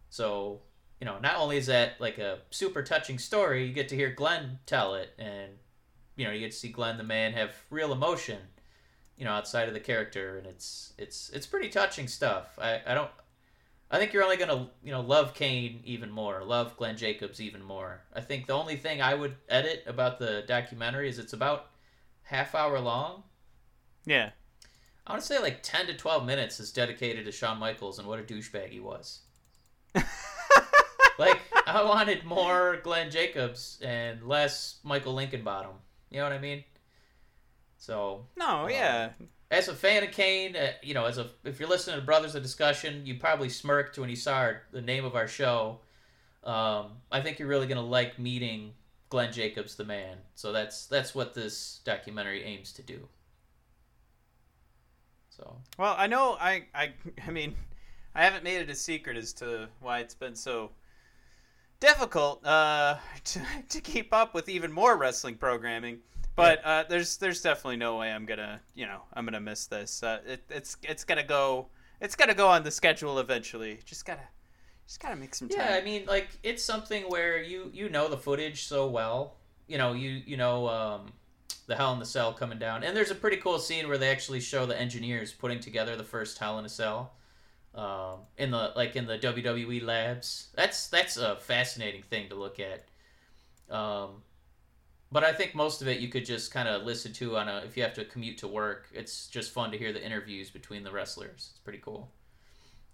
so, 0.09 0.61
you 0.99 1.05
know, 1.05 1.19
not 1.19 1.37
only 1.37 1.57
is 1.57 1.67
that 1.67 1.99
like 1.99 2.17
a 2.17 2.39
super 2.49 2.83
touching 2.83 3.19
story, 3.19 3.65
you 3.65 3.73
get 3.73 3.89
to 3.89 3.95
hear 3.95 4.09
Glenn 4.09 4.59
tell 4.65 4.95
it, 4.95 5.11
and 5.17 5.51
you 6.15 6.25
know 6.25 6.31
you 6.31 6.39
get 6.39 6.51
to 6.51 6.57
see 6.57 6.69
Glenn 6.69 6.97
the 6.97 7.03
man 7.03 7.33
have 7.33 7.55
real 7.69 7.93
emotion, 7.93 8.39
you 9.17 9.25
know, 9.25 9.31
outside 9.31 9.67
of 9.67 9.73
the 9.73 9.79
character, 9.79 10.37
and 10.37 10.47
it's 10.47 10.93
it's 10.97 11.29
it's 11.29 11.45
pretty 11.45 11.69
touching 11.69 12.07
stuff. 12.07 12.57
I 12.61 12.81
I 12.85 12.93
don't. 12.93 13.11
I 13.91 13.97
think 13.99 14.13
you're 14.13 14.23
only 14.23 14.37
gonna, 14.37 14.69
you 14.83 14.91
know, 14.91 15.01
love 15.01 15.33
Kane 15.33 15.81
even 15.85 16.09
more, 16.11 16.43
love 16.43 16.75
Glenn 16.75 16.97
Jacobs 16.97 17.39
even 17.39 17.61
more. 17.63 18.01
I 18.13 18.21
think 18.21 18.47
the 18.47 18.53
only 18.53 18.77
thing 18.77 19.01
I 19.01 19.13
would 19.13 19.35
edit 19.47 19.83
about 19.85 20.17
the 20.19 20.43
documentary 20.47 21.07
is 21.07 21.19
it's 21.19 21.33
about 21.33 21.67
half 22.23 22.55
hour 22.55 22.79
long. 22.79 23.23
Yeah. 24.05 24.31
I 25.05 25.11
want 25.11 25.21
to 25.21 25.27
say 25.27 25.39
like 25.39 25.61
ten 25.61 25.85
to 25.85 25.93
twelve 25.93 26.25
minutes 26.25 26.59
is 26.59 26.71
dedicated 26.71 27.25
to 27.25 27.31
Shawn 27.31 27.59
Michaels 27.59 27.99
and 27.99 28.07
what 28.07 28.19
a 28.19 28.23
douchebag 28.23 28.69
he 28.69 28.79
was. 28.79 29.21
like 31.19 31.39
I 31.67 31.83
wanted 31.83 32.25
more 32.25 32.79
Glenn 32.83 33.11
Jacobs 33.11 33.79
and 33.83 34.23
less 34.27 34.79
Michael 34.83 35.15
Hickenbottom. 35.15 35.75
You 36.09 36.17
know 36.17 36.23
what 36.23 36.33
I 36.33 36.39
mean? 36.39 36.63
So 37.77 38.25
No, 38.35 38.63
Um, 38.63 38.69
yeah. 38.71 39.09
As 39.55 39.69
a 39.69 39.73
fan 39.73 40.03
of 40.03 40.11
Kane, 40.11 40.55
uh, 40.55 40.73
you 40.83 40.93
know, 40.93 41.05
as 41.05 41.17
a 41.17 41.29
if 41.45 41.59
you're 41.59 41.69
listening 41.69 41.97
to 41.97 42.05
Brothers 42.05 42.35
of 42.35 42.43
Discussion, 42.43 43.05
you 43.05 43.15
probably 43.15 43.47
smirked 43.49 43.97
when 43.97 44.09
you 44.09 44.15
saw 44.15 44.35
our, 44.35 44.63
the 44.71 44.81
name 44.81 45.05
of 45.05 45.15
our 45.15 45.27
show. 45.27 45.79
Um, 46.43 46.91
I 47.11 47.21
think 47.21 47.39
you're 47.39 47.47
really 47.47 47.65
gonna 47.65 47.81
like 47.81 48.19
meeting 48.19 48.73
Glenn 49.09 49.31
Jacobs, 49.31 49.75
the 49.75 49.85
man. 49.85 50.17
So 50.35 50.51
that's 50.51 50.87
that's 50.87 51.15
what 51.15 51.33
this 51.33 51.79
documentary 51.85 52.43
aims 52.43 52.73
to 52.73 52.83
do. 52.83 53.07
So 55.29 55.55
Well, 55.79 55.95
I 55.97 56.07
know 56.07 56.37
I 56.39 56.65
I 56.75 56.93
I 57.25 57.31
mean, 57.31 57.55
I 58.13 58.25
haven't 58.25 58.43
made 58.43 58.57
it 58.57 58.69
a 58.69 58.75
secret 58.75 59.15
as 59.15 59.31
to 59.33 59.69
why 59.79 59.99
it's 59.99 60.15
been 60.15 60.35
so 60.35 60.71
difficult 61.79 62.45
uh, 62.45 62.97
to 63.23 63.41
to 63.69 63.79
keep 63.79 64.13
up 64.13 64.33
with 64.33 64.49
even 64.49 64.71
more 64.71 64.97
wrestling 64.97 65.35
programming. 65.35 65.99
But 66.35 66.63
uh, 66.65 66.83
there's 66.89 67.17
there's 67.17 67.41
definitely 67.41 67.77
no 67.77 67.97
way 67.97 68.11
I'm 68.11 68.25
gonna 68.25 68.59
you 68.73 68.85
know 68.85 69.01
I'm 69.13 69.25
gonna 69.25 69.39
miss 69.39 69.67
this. 69.67 70.03
Uh, 70.03 70.19
it, 70.25 70.43
it's 70.49 70.77
it's 70.83 71.03
gonna 71.03 71.23
go 71.23 71.67
it's 72.01 72.15
gonna 72.15 72.33
go 72.33 72.47
on 72.47 72.63
the 72.63 72.71
schedule 72.71 73.19
eventually. 73.19 73.79
Just 73.85 74.05
gotta 74.05 74.27
just 74.85 74.99
gotta 74.99 75.15
make 75.15 75.33
some 75.33 75.49
time. 75.49 75.59
yeah, 75.59 75.75
I 75.75 75.81
mean, 75.81 76.05
like 76.05 76.27
it's 76.43 76.63
something 76.63 77.03
where 77.03 77.41
you 77.41 77.71
you 77.73 77.89
know 77.89 78.07
the 78.09 78.17
footage 78.17 78.65
so 78.65 78.87
well. 78.87 79.35
You 79.67 79.77
know, 79.77 79.93
you 79.93 80.21
you 80.25 80.37
know 80.37 80.67
um, 80.67 81.13
the 81.67 81.75
Hell 81.75 81.93
in 81.93 81.99
the 81.99 82.05
Cell 82.05 82.33
coming 82.33 82.59
down, 82.59 82.83
and 82.83 82.95
there's 82.95 83.11
a 83.11 83.15
pretty 83.15 83.37
cool 83.37 83.57
scene 83.57 83.87
where 83.87 83.97
they 83.97 84.09
actually 84.09 84.41
show 84.41 84.65
the 84.65 84.79
engineers 84.79 85.33
putting 85.33 85.59
together 85.59 85.95
the 85.95 86.03
first 86.03 86.37
Hell 86.37 86.59
in 86.59 86.65
a 86.65 86.69
Cell. 86.69 87.13
Um, 87.73 88.19
in 88.37 88.51
the 88.51 88.71
like 88.75 88.95
in 88.95 89.05
the 89.05 89.17
WWE 89.17 89.83
labs, 89.83 90.49
that's 90.55 90.87
that's 90.87 91.17
a 91.17 91.37
fascinating 91.37 92.03
thing 92.03 92.29
to 92.29 92.35
look 92.35 92.59
at. 92.59 92.85
Um, 93.73 94.21
but 95.15 95.23
I 95.23 95.31
think 95.31 95.55
most 95.55 95.81
of 95.81 95.87
it 95.87 96.01
you 96.01 96.09
could 96.09 96.25
just 96.25 96.51
kind 96.51 96.67
of 96.67 96.83
listen 96.83 97.13
to 97.13 97.37
on 97.37 97.47
a 97.47 97.63
if 97.65 97.77
you 97.77 97.83
have 97.83 97.93
to 97.93 98.03
commute 98.03 98.37
to 98.39 98.49
work. 98.49 98.89
It's 98.93 99.27
just 99.27 99.51
fun 99.53 99.71
to 99.71 99.77
hear 99.77 99.93
the 99.93 100.05
interviews 100.05 100.49
between 100.49 100.83
the 100.83 100.91
wrestlers. 100.91 101.51
It's 101.51 101.59
pretty 101.63 101.79
cool. 101.79 102.11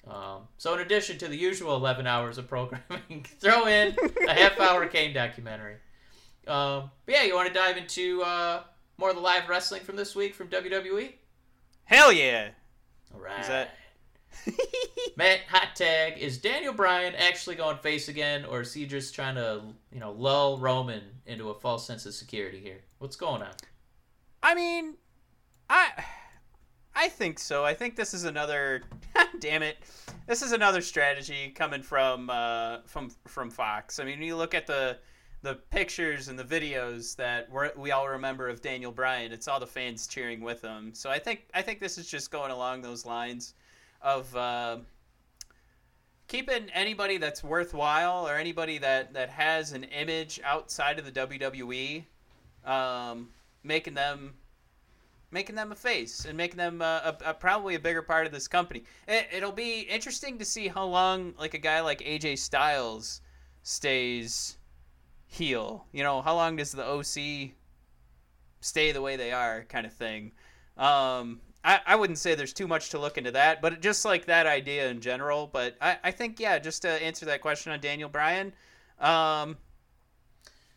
Um, 0.07 0.41
so 0.59 0.75
in 0.75 0.81
addition 0.81 1.17
to 1.17 1.27
the 1.27 1.35
usual 1.35 1.75
11 1.75 2.05
hours 2.05 2.37
of 2.37 2.47
programming, 2.47 3.25
throw 3.39 3.65
in 3.65 3.95
a 4.27 4.33
half 4.33 4.59
hour 4.59 4.85
Kane 4.85 5.15
documentary. 5.15 5.77
Um, 6.45 6.91
but 7.07 7.15
yeah, 7.15 7.23
you 7.23 7.33
want 7.33 7.47
to 7.47 7.53
dive 7.55 7.77
into 7.77 8.21
uh, 8.21 8.61
more 8.99 9.09
of 9.09 9.15
the 9.15 9.21
live 9.23 9.49
wrestling 9.49 9.81
from 9.81 9.95
this 9.95 10.15
week 10.15 10.35
from 10.35 10.47
WWE? 10.49 11.13
Hell 11.85 12.13
yeah! 12.13 12.49
All 13.15 13.19
right. 13.19 13.41
Is 13.41 13.47
that- 13.47 13.75
Matt, 15.15 15.41
hot 15.49 15.75
tag. 15.75 16.17
Is 16.17 16.37
Daniel 16.37 16.73
Bryan 16.73 17.15
actually 17.15 17.55
going 17.55 17.77
face 17.77 18.07
again, 18.07 18.45
or 18.45 18.61
is 18.61 18.73
he 18.73 18.85
just 18.85 19.13
trying 19.13 19.35
to, 19.35 19.61
you 19.91 19.99
know, 19.99 20.11
lull 20.11 20.57
Roman 20.57 21.03
into 21.25 21.49
a 21.49 21.53
false 21.53 21.85
sense 21.85 22.05
of 22.05 22.13
security 22.13 22.59
here? 22.59 22.81
What's 22.99 23.15
going 23.15 23.41
on? 23.41 23.53
I 24.43 24.55
mean, 24.55 24.95
I 25.69 25.89
I 26.95 27.09
think 27.09 27.39
so. 27.39 27.63
I 27.63 27.73
think 27.73 27.95
this 27.95 28.13
is 28.13 28.25
another 28.25 28.83
damn 29.39 29.63
it. 29.63 29.77
This 30.27 30.41
is 30.41 30.51
another 30.51 30.81
strategy 30.81 31.49
coming 31.49 31.81
from 31.81 32.29
uh, 32.29 32.79
from 32.85 33.11
from 33.27 33.49
Fox. 33.49 33.99
I 33.99 34.03
mean, 34.03 34.21
you 34.21 34.35
look 34.35 34.53
at 34.53 34.67
the 34.67 34.97
the 35.43 35.55
pictures 35.55 36.27
and 36.27 36.37
the 36.37 36.43
videos 36.43 37.15
that 37.15 37.49
we're, 37.49 37.71
we 37.75 37.91
all 37.91 38.07
remember 38.07 38.47
of 38.47 38.61
Daniel 38.61 38.91
Bryan, 38.91 39.31
it's 39.31 39.47
all 39.47 39.59
the 39.59 39.65
fans 39.65 40.05
cheering 40.05 40.41
with 40.41 40.61
him. 40.61 40.93
So 40.93 41.09
I 41.09 41.17
think 41.17 41.47
I 41.53 41.61
think 41.61 41.79
this 41.79 41.97
is 41.97 42.07
just 42.07 42.31
going 42.31 42.51
along 42.51 42.81
those 42.81 43.05
lines 43.05 43.55
of 44.01 44.35
uh, 44.35 44.77
keeping 46.27 46.69
anybody 46.73 47.17
that's 47.17 47.43
worthwhile 47.43 48.27
or 48.27 48.35
anybody 48.35 48.77
that 48.77 49.13
that 49.13 49.29
has 49.29 49.73
an 49.73 49.83
image 49.85 50.39
outside 50.43 50.99
of 50.99 51.05
the 51.05 51.11
WWE, 51.11 52.03
um, 52.65 53.29
making 53.63 53.93
them 53.93 54.33
making 55.31 55.55
them 55.55 55.71
a 55.71 55.75
face 55.75 56.25
and 56.25 56.37
making 56.37 56.57
them 56.57 56.81
uh, 56.81 57.13
a, 57.23 57.29
a, 57.29 57.33
probably 57.33 57.75
a 57.75 57.79
bigger 57.79 58.01
part 58.01 58.25
of 58.25 58.33
this 58.33 58.47
company. 58.47 58.83
It, 59.07 59.27
it'll 59.31 59.51
be 59.51 59.81
interesting 59.81 60.37
to 60.39 60.45
see 60.45 60.67
how 60.67 60.85
long 60.85 61.33
like 61.39 61.53
a 61.53 61.57
guy 61.57 61.79
like 61.81 61.99
AJ 62.01 62.39
Styles 62.39 63.21
stays 63.63 64.57
heel. 65.27 65.85
You 65.93 66.03
know, 66.03 66.21
how 66.21 66.35
long 66.35 66.57
does 66.57 66.71
the 66.71 66.85
OC 66.85 67.51
stay 68.61 68.91
the 68.91 69.01
way 69.01 69.15
they 69.15 69.31
are, 69.31 69.65
kind 69.69 69.85
of 69.85 69.93
thing. 69.93 70.31
Um, 70.77 71.41
I, 71.63 71.79
I 71.85 71.95
wouldn't 71.95 72.17
say 72.17 72.33
there's 72.35 72.53
too 72.53 72.67
much 72.67 72.89
to 72.89 72.99
look 72.99 73.17
into 73.17 73.31
that, 73.31 73.61
but 73.61 73.81
just 73.81 74.03
like 74.03 74.25
that 74.25 74.47
idea 74.47 74.89
in 74.89 74.99
general. 74.99 75.47
But 75.51 75.75
I, 75.79 75.97
I 76.03 76.11
think 76.11 76.39
yeah, 76.39 76.57
just 76.59 76.81
to 76.83 76.89
answer 76.89 77.25
that 77.27 77.41
question 77.41 77.71
on 77.71 77.79
Daniel 77.79 78.09
Bryan, 78.09 78.53
um, 78.99 79.57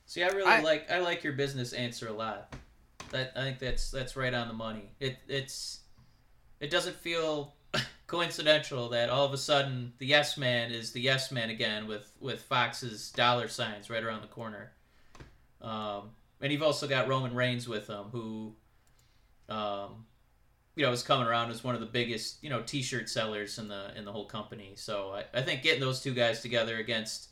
See, 0.06 0.22
I 0.22 0.28
really 0.28 0.44
I- 0.50 0.60
like 0.60 0.90
I 0.90 0.98
like 1.00 1.24
your 1.24 1.32
business 1.32 1.72
answer 1.72 2.08
a 2.08 2.12
lot. 2.12 2.54
That 3.10 3.32
I 3.36 3.42
think 3.42 3.58
that's 3.58 3.90
that's 3.90 4.16
right 4.16 4.34
on 4.34 4.48
the 4.48 4.54
money. 4.54 4.90
It 5.00 5.18
it's 5.28 5.80
it 6.60 6.70
doesn't 6.70 6.96
feel 6.96 7.54
coincidental 8.06 8.88
that 8.90 9.08
all 9.08 9.24
of 9.24 9.32
a 9.32 9.38
sudden 9.38 9.92
the 9.98 10.06
yes 10.06 10.36
man 10.36 10.70
is 10.72 10.92
the 10.92 11.00
yes 11.00 11.32
man 11.32 11.48
again 11.50 11.86
with 11.86 12.10
with 12.20 12.42
Fox's 12.42 13.10
dollar 13.12 13.48
signs 13.48 13.88
right 13.88 14.02
around 14.02 14.22
the 14.22 14.28
corner. 14.28 14.72
Um, 15.62 16.10
and 16.40 16.52
you've 16.52 16.62
also 16.62 16.86
got 16.86 17.08
Roman 17.08 17.34
Reigns 17.34 17.66
with 17.66 17.86
him, 17.88 18.04
who, 18.12 18.54
um, 19.48 20.04
you 20.76 20.84
know, 20.84 20.92
is 20.92 21.02
coming 21.02 21.26
around 21.26 21.50
as 21.50 21.62
one 21.62 21.74
of 21.74 21.80
the 21.80 21.86
biggest 21.86 22.42
you 22.42 22.50
know 22.50 22.62
T-shirt 22.62 23.08
sellers 23.08 23.58
in 23.58 23.68
the 23.68 23.96
in 23.96 24.04
the 24.04 24.12
whole 24.12 24.26
company. 24.26 24.72
So 24.76 25.14
I, 25.14 25.38
I 25.38 25.42
think 25.42 25.62
getting 25.62 25.80
those 25.80 26.00
two 26.00 26.14
guys 26.14 26.40
together 26.40 26.78
against, 26.78 27.28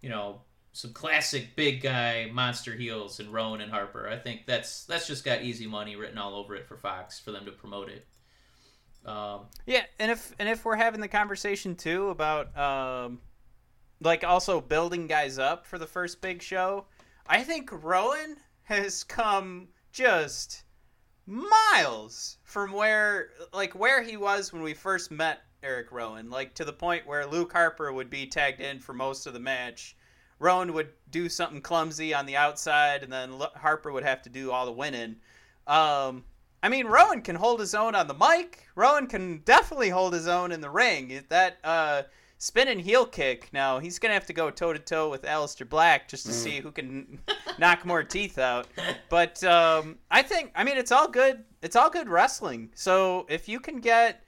you 0.00 0.08
know, 0.08 0.42
some 0.72 0.92
classic 0.92 1.56
big 1.56 1.82
guy 1.82 2.30
monster 2.32 2.74
heels 2.74 3.20
and 3.20 3.32
Rowan 3.32 3.60
and 3.60 3.72
Harper. 3.72 4.08
I 4.08 4.16
think 4.16 4.46
that's 4.46 4.84
that's 4.84 5.06
just 5.06 5.24
got 5.24 5.42
easy 5.42 5.66
money 5.66 5.96
written 5.96 6.18
all 6.18 6.34
over 6.34 6.54
it 6.54 6.66
for 6.66 6.76
Fox 6.76 7.18
for 7.18 7.32
them 7.32 7.44
to 7.46 7.52
promote 7.52 7.88
it. 7.88 8.06
Um, 9.04 9.46
Yeah, 9.66 9.82
and 9.98 10.10
if 10.10 10.32
and 10.38 10.48
if 10.48 10.64
we're 10.64 10.76
having 10.76 11.00
the 11.00 11.08
conversation 11.08 11.74
too 11.74 12.10
about 12.10 12.56
um 12.56 13.20
like 14.00 14.22
also 14.22 14.60
building 14.60 15.06
guys 15.06 15.38
up 15.38 15.66
for 15.66 15.78
the 15.78 15.86
first 15.86 16.20
big 16.20 16.42
show, 16.42 16.86
I 17.26 17.42
think 17.42 17.70
Rowan 17.72 18.36
has 18.62 19.02
come 19.02 19.68
just 19.90 20.62
miles 21.28 22.38
from 22.42 22.72
where 22.72 23.30
like 23.52 23.74
where 23.74 24.02
he 24.02 24.16
was 24.16 24.52
when 24.52 24.62
we 24.62 24.72
first 24.72 25.10
met 25.10 25.42
Eric 25.62 25.92
Rowan, 25.92 26.30
like 26.30 26.54
to 26.54 26.64
the 26.64 26.72
point 26.72 27.06
where 27.06 27.26
Luke 27.26 27.52
Harper 27.52 27.92
would 27.92 28.08
be 28.08 28.26
tagged 28.26 28.60
in 28.60 28.80
for 28.80 28.94
most 28.94 29.26
of 29.26 29.34
the 29.34 29.40
match. 29.40 29.94
Rowan 30.38 30.72
would 30.72 30.90
do 31.10 31.28
something 31.28 31.60
clumsy 31.60 32.14
on 32.14 32.24
the 32.24 32.36
outside, 32.36 33.02
and 33.02 33.12
then 33.12 33.32
Harper 33.56 33.92
would 33.92 34.04
have 34.04 34.22
to 34.22 34.30
do 34.30 34.52
all 34.52 34.66
the 34.66 34.72
winning. 34.72 35.16
Um, 35.66 36.24
I 36.62 36.68
mean, 36.68 36.86
Rowan 36.86 37.22
can 37.22 37.36
hold 37.36 37.60
his 37.60 37.74
own 37.74 37.94
on 37.94 38.06
the 38.06 38.14
mic. 38.14 38.68
Rowan 38.74 39.08
can 39.08 39.38
definitely 39.38 39.90
hold 39.90 40.14
his 40.14 40.28
own 40.28 40.52
in 40.52 40.60
the 40.60 40.70
ring. 40.70 41.24
That 41.28 41.58
uh, 41.62 42.02
spinning 42.38 42.78
heel 42.78 43.04
kick. 43.04 43.48
Now 43.52 43.78
he's 43.80 43.98
gonna 43.98 44.14
have 44.14 44.26
to 44.26 44.32
go 44.32 44.50
toe 44.50 44.72
to 44.72 44.78
toe 44.78 45.10
with 45.10 45.22
Aleister 45.22 45.68
Black 45.68 46.08
just 46.08 46.24
to 46.26 46.32
see 46.32 46.60
who 46.60 46.70
can 46.70 47.18
knock 47.58 47.84
more 47.84 48.02
teeth 48.02 48.38
out. 48.38 48.68
But 49.08 49.42
um, 49.44 49.98
I 50.10 50.22
think, 50.22 50.52
I 50.54 50.64
mean, 50.64 50.78
it's 50.78 50.92
all 50.92 51.08
good. 51.08 51.44
It's 51.62 51.76
all 51.76 51.90
good 51.90 52.08
wrestling. 52.08 52.70
So 52.74 53.26
if 53.28 53.48
you 53.48 53.60
can 53.60 53.80
get, 53.80 54.24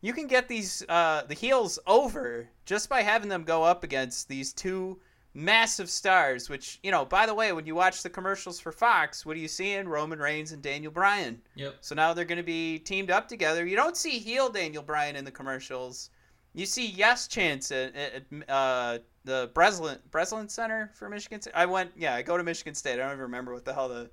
you 0.00 0.12
can 0.12 0.26
get 0.26 0.48
these 0.48 0.82
uh, 0.88 1.22
the 1.28 1.34
heels 1.34 1.78
over 1.86 2.48
just 2.64 2.88
by 2.88 3.02
having 3.02 3.28
them 3.28 3.44
go 3.44 3.62
up 3.62 3.84
against 3.84 4.28
these 4.28 4.52
two 4.52 4.98
massive 5.34 5.90
stars. 5.90 6.48
Which 6.48 6.80
you 6.82 6.90
know, 6.90 7.04
by 7.04 7.26
the 7.26 7.34
way, 7.34 7.52
when 7.52 7.66
you 7.66 7.74
watch 7.74 8.02
the 8.02 8.10
commercials 8.10 8.58
for 8.58 8.72
Fox, 8.72 9.26
what 9.26 9.36
are 9.36 9.40
you 9.40 9.48
seeing? 9.48 9.86
Roman 9.86 10.18
Reigns 10.18 10.52
and 10.52 10.62
Daniel 10.62 10.90
Bryan. 10.90 11.40
yep. 11.54 11.76
So 11.82 11.94
now 11.94 12.14
they're 12.14 12.24
going 12.24 12.38
to 12.38 12.42
be 12.42 12.78
teamed 12.78 13.10
up 13.10 13.28
together. 13.28 13.66
You 13.66 13.76
don't 13.76 13.96
see 13.96 14.18
heel 14.18 14.48
Daniel 14.48 14.82
Bryan 14.82 15.16
in 15.16 15.24
the 15.24 15.30
commercials. 15.30 16.10
You 16.54 16.66
see 16.66 16.86
yes 16.86 17.28
chance 17.28 17.72
at, 17.72 17.94
at 17.96 18.24
uh, 18.48 18.98
the 19.24 19.50
Breslin 19.54 19.98
Breslin 20.10 20.48
Center 20.48 20.90
for 20.94 21.08
Michigan 21.08 21.40
State. 21.40 21.54
I 21.54 21.66
went, 21.66 21.92
yeah, 21.96 22.14
I 22.14 22.22
go 22.22 22.36
to 22.36 22.44
Michigan 22.44 22.74
State. 22.74 22.94
I 22.94 22.96
don't 22.96 23.12
even 23.12 23.20
remember 23.20 23.54
what 23.54 23.64
the 23.64 23.72
hell 23.72 23.88
the 23.88 24.10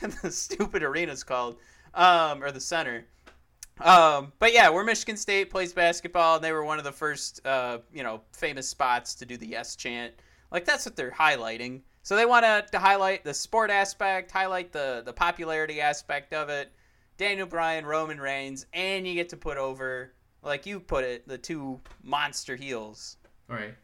the 0.22 0.30
stupid 0.30 0.82
arena's 0.82 1.24
called, 1.24 1.58
um, 1.94 2.42
or 2.42 2.50
the 2.50 2.60
center. 2.60 3.04
Um, 3.80 4.32
but 4.38 4.52
yeah, 4.52 4.68
where 4.70 4.84
Michigan 4.84 5.16
State 5.16 5.50
plays 5.50 5.72
basketball, 5.72 6.36
and 6.36 6.44
they 6.44 6.52
were 6.52 6.64
one 6.64 6.78
of 6.78 6.84
the 6.84 6.92
first, 6.92 7.44
uh, 7.46 7.78
you 7.92 8.02
know, 8.02 8.22
famous 8.32 8.68
spots 8.68 9.14
to 9.16 9.26
do 9.26 9.36
the 9.36 9.46
yes 9.46 9.76
chant. 9.76 10.14
Like 10.50 10.64
that's 10.64 10.86
what 10.86 10.96
they're 10.96 11.10
highlighting. 11.10 11.82
So 12.02 12.16
they 12.16 12.24
want 12.24 12.44
to, 12.44 12.64
to 12.72 12.78
highlight 12.78 13.22
the 13.22 13.34
sport 13.34 13.70
aspect, 13.70 14.30
highlight 14.30 14.72
the 14.72 15.02
the 15.04 15.12
popularity 15.12 15.80
aspect 15.80 16.32
of 16.32 16.48
it. 16.48 16.72
Daniel 17.18 17.48
Bryan, 17.48 17.84
Roman 17.84 18.20
Reigns, 18.20 18.64
and 18.72 19.06
you 19.06 19.14
get 19.14 19.28
to 19.30 19.36
put 19.36 19.58
over, 19.58 20.12
like 20.48 20.66
you 20.66 20.80
put 20.80 21.04
it, 21.04 21.28
the 21.28 21.38
two 21.38 21.80
monster 22.02 22.56
heels. 22.56 23.16
Right. 23.46 23.74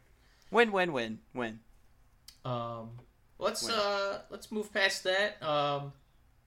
Win, 0.51 0.71
win, 0.71 0.91
win, 0.91 1.19
win. 1.33 1.59
Um, 2.43 2.91
let's 3.39 3.63
Win. 3.63 3.73
uh 3.75 4.19
let's 4.29 4.51
move 4.51 4.73
past 4.73 5.03
that. 5.03 5.41
Um, 5.41 5.93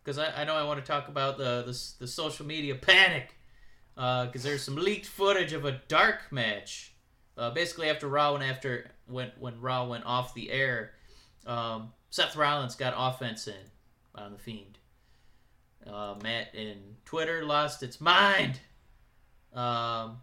because 0.04 0.18
I, 0.18 0.42
I 0.42 0.44
know 0.44 0.54
I 0.54 0.64
want 0.64 0.84
to 0.84 0.86
talk 0.90 1.08
about 1.08 1.38
the 1.38 1.62
the, 1.66 2.04
the 2.04 2.06
social 2.06 2.46
media 2.46 2.74
panic. 2.74 3.34
Uh, 3.96 4.26
because 4.26 4.44
there's 4.44 4.62
some 4.62 4.76
leaked 4.76 5.06
footage 5.06 5.52
of 5.52 5.64
a 5.64 5.80
dark 5.88 6.30
match. 6.30 6.94
Uh, 7.36 7.50
basically 7.50 7.90
after 7.90 8.06
Raw 8.08 8.34
and 8.34 8.44
after 8.44 8.90
when 9.06 9.32
when 9.38 9.60
Raw 9.60 9.86
went 9.86 10.04
off 10.06 10.34
the 10.34 10.50
air, 10.50 10.92
um, 11.46 11.92
Seth 12.10 12.36
Rollins 12.36 12.74
got 12.76 12.94
offense 12.96 13.48
in 13.48 13.54
on 14.14 14.32
the 14.32 14.38
Fiend. 14.38 14.78
Uh, 15.86 16.14
Matt 16.22 16.54
in 16.54 16.78
Twitter 17.04 17.44
lost 17.44 17.82
its 17.82 18.00
mind. 18.00 18.60
Um, 19.54 20.18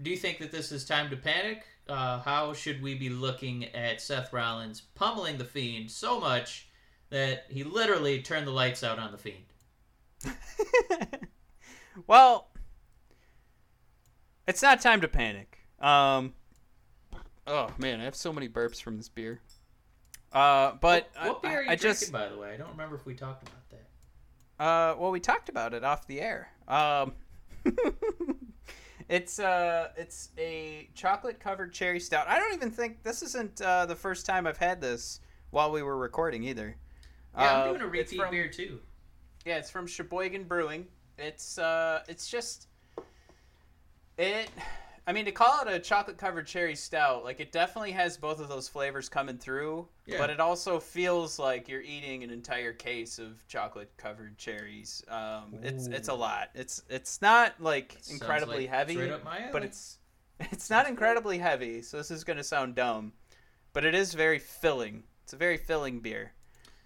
do 0.00 0.10
you 0.10 0.16
think 0.16 0.38
that 0.38 0.52
this 0.52 0.72
is 0.72 0.84
time 0.84 1.10
to 1.10 1.16
panic? 1.16 1.64
Uh, 1.88 2.20
how 2.20 2.52
should 2.52 2.82
we 2.82 2.94
be 2.94 3.08
looking 3.08 3.64
at 3.74 4.00
Seth 4.00 4.32
Rollins 4.32 4.82
pummeling 4.94 5.38
the 5.38 5.44
Fiend 5.44 5.90
so 5.90 6.20
much 6.20 6.68
that 7.10 7.46
he 7.48 7.64
literally 7.64 8.20
turned 8.20 8.46
the 8.46 8.52
lights 8.52 8.84
out 8.84 8.98
on 8.98 9.10
the 9.12 9.18
Fiend? 9.18 9.44
well, 12.06 12.48
it's 14.46 14.62
not 14.62 14.80
time 14.80 15.00
to 15.00 15.08
panic. 15.08 15.58
Um, 15.80 16.34
oh 17.46 17.70
man, 17.78 18.00
I 18.00 18.04
have 18.04 18.16
so 18.16 18.32
many 18.32 18.48
burps 18.48 18.82
from 18.82 18.96
this 18.96 19.08
beer. 19.08 19.40
Uh, 20.32 20.72
but 20.80 21.08
what, 21.14 21.28
what 21.28 21.40
I, 21.44 21.48
beer 21.48 21.58
are 21.58 21.62
you 21.62 21.70
I 21.70 21.76
drinking, 21.76 22.00
just 22.00 22.12
by 22.12 22.28
the 22.28 22.36
way? 22.36 22.52
I 22.54 22.56
don't 22.56 22.70
remember 22.70 22.96
if 22.96 23.06
we 23.06 23.14
talked 23.14 23.48
about 23.48 23.70
that. 23.70 24.62
Uh, 24.62 24.96
well, 24.98 25.10
we 25.10 25.20
talked 25.20 25.48
about 25.48 25.72
it 25.72 25.84
off 25.84 26.06
the 26.06 26.20
air. 26.20 26.50
Um, 26.66 27.12
it's 29.08 29.38
uh, 29.38 29.88
it's 29.96 30.30
a 30.38 30.88
chocolate 30.94 31.40
covered 31.40 31.72
cherry 31.72 32.00
stout. 32.00 32.28
I 32.28 32.38
don't 32.38 32.54
even 32.54 32.70
think 32.70 33.02
this 33.02 33.22
isn't 33.22 33.60
uh, 33.60 33.86
the 33.86 33.96
first 33.96 34.26
time 34.26 34.46
I've 34.46 34.58
had 34.58 34.80
this 34.80 35.20
while 35.50 35.70
we 35.72 35.82
were 35.82 35.96
recording 35.96 36.44
either. 36.44 36.76
Yeah, 37.36 37.42
Uh, 37.42 37.62
I'm 37.64 37.68
doing 37.70 37.82
a 37.82 37.86
repeat 37.86 38.18
from- 38.18 38.30
beer 38.30 38.48
too. 38.48 38.80
Yeah, 39.44 39.56
it's 39.58 39.70
from 39.70 39.86
Sheboygan 39.86 40.44
Brewing. 40.44 40.86
It's 41.16 41.58
uh, 41.58 42.02
it's 42.08 42.28
just 42.28 42.66
it. 44.18 44.48
I 45.08 45.12
mean, 45.14 45.24
to 45.24 45.32
call 45.32 45.62
it 45.62 45.68
a 45.72 45.78
chocolate 45.78 46.18
covered 46.18 46.46
cherry 46.46 46.74
stout, 46.76 47.24
like 47.24 47.40
it 47.40 47.50
definitely 47.50 47.92
has 47.92 48.18
both 48.18 48.40
of 48.40 48.50
those 48.50 48.68
flavors 48.68 49.08
coming 49.08 49.38
through, 49.38 49.88
Yeah. 50.04 50.18
but 50.18 50.28
it 50.28 50.38
also 50.38 50.78
feels 50.78 51.38
like 51.38 51.66
you're 51.66 51.80
eating 51.80 52.22
an 52.24 52.28
entire 52.30 52.74
case 52.74 53.18
of 53.18 53.42
chocolate 53.48 53.90
covered 53.96 54.36
cherries. 54.36 55.02
Um, 55.08 55.60
it's 55.62 55.86
it's 55.86 56.08
a 56.08 56.14
lot. 56.14 56.50
It's 56.54 56.82
it's 56.90 57.22
not 57.22 57.54
like 57.58 57.92
Sounds 58.02 58.20
incredibly 58.20 58.66
like 58.66 58.68
heavy, 58.68 58.94
straight 58.96 59.10
up 59.12 59.24
my 59.24 59.48
but 59.50 59.64
it's 59.64 59.96
it's 60.40 60.68
not 60.68 60.86
incredibly 60.86 61.38
heavy. 61.38 61.80
So 61.80 61.96
this 61.96 62.10
is 62.10 62.22
gonna 62.22 62.44
sound 62.44 62.74
dumb, 62.74 63.14
but 63.72 63.86
it 63.86 63.94
is 63.94 64.12
very 64.12 64.38
filling. 64.38 65.04
It's 65.22 65.32
a 65.32 65.36
very 65.38 65.56
filling 65.56 66.00
beer. 66.00 66.32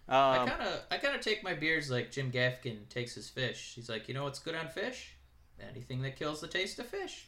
I 0.08 0.36
Um, 0.38 0.48
kind 0.48 0.62
of 0.62 0.80
I 0.92 0.98
kind 0.98 1.16
of 1.16 1.22
take 1.22 1.42
my 1.42 1.54
beers 1.54 1.90
like 1.90 2.12
Jim 2.12 2.30
Gaffigan 2.30 2.88
takes 2.88 3.16
his 3.16 3.28
fish. 3.28 3.72
He's 3.74 3.88
like, 3.88 4.06
you 4.06 4.14
know 4.14 4.22
what's 4.22 4.38
good 4.38 4.54
on 4.54 4.68
fish? 4.68 5.16
Anything 5.58 6.02
that 6.02 6.14
kills 6.14 6.40
the 6.40 6.46
taste 6.48 6.78
of 6.78 6.86
fish. 6.86 7.26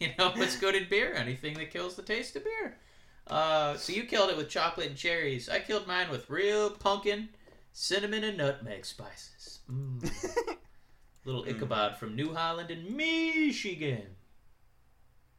You 0.00 0.08
know 0.18 0.30
what's 0.34 0.56
good 0.56 0.74
in 0.74 0.88
beer? 0.88 1.12
Anything 1.14 1.54
that 1.58 1.70
kills 1.70 1.94
the 1.94 2.02
taste 2.02 2.34
of 2.34 2.42
beer. 2.44 2.78
Uh, 3.26 3.76
so 3.76 3.92
you 3.92 4.04
killed 4.04 4.30
it 4.30 4.36
with 4.36 4.48
chocolate 4.48 4.86
and 4.86 4.96
cherries. 4.96 5.48
I 5.50 5.60
killed 5.60 5.86
mine 5.86 6.10
with 6.10 6.30
real 6.30 6.70
pumpkin, 6.70 7.28
cinnamon, 7.74 8.24
and 8.24 8.38
nutmeg 8.38 8.86
spices. 8.86 9.60
Mm. 9.70 10.02
Little 11.26 11.44
Mm. 11.44 11.50
Ichabod 11.54 11.96
from 11.98 12.16
New 12.16 12.32
Holland 12.34 12.70
and 12.70 12.96
Michigan. 12.96 14.16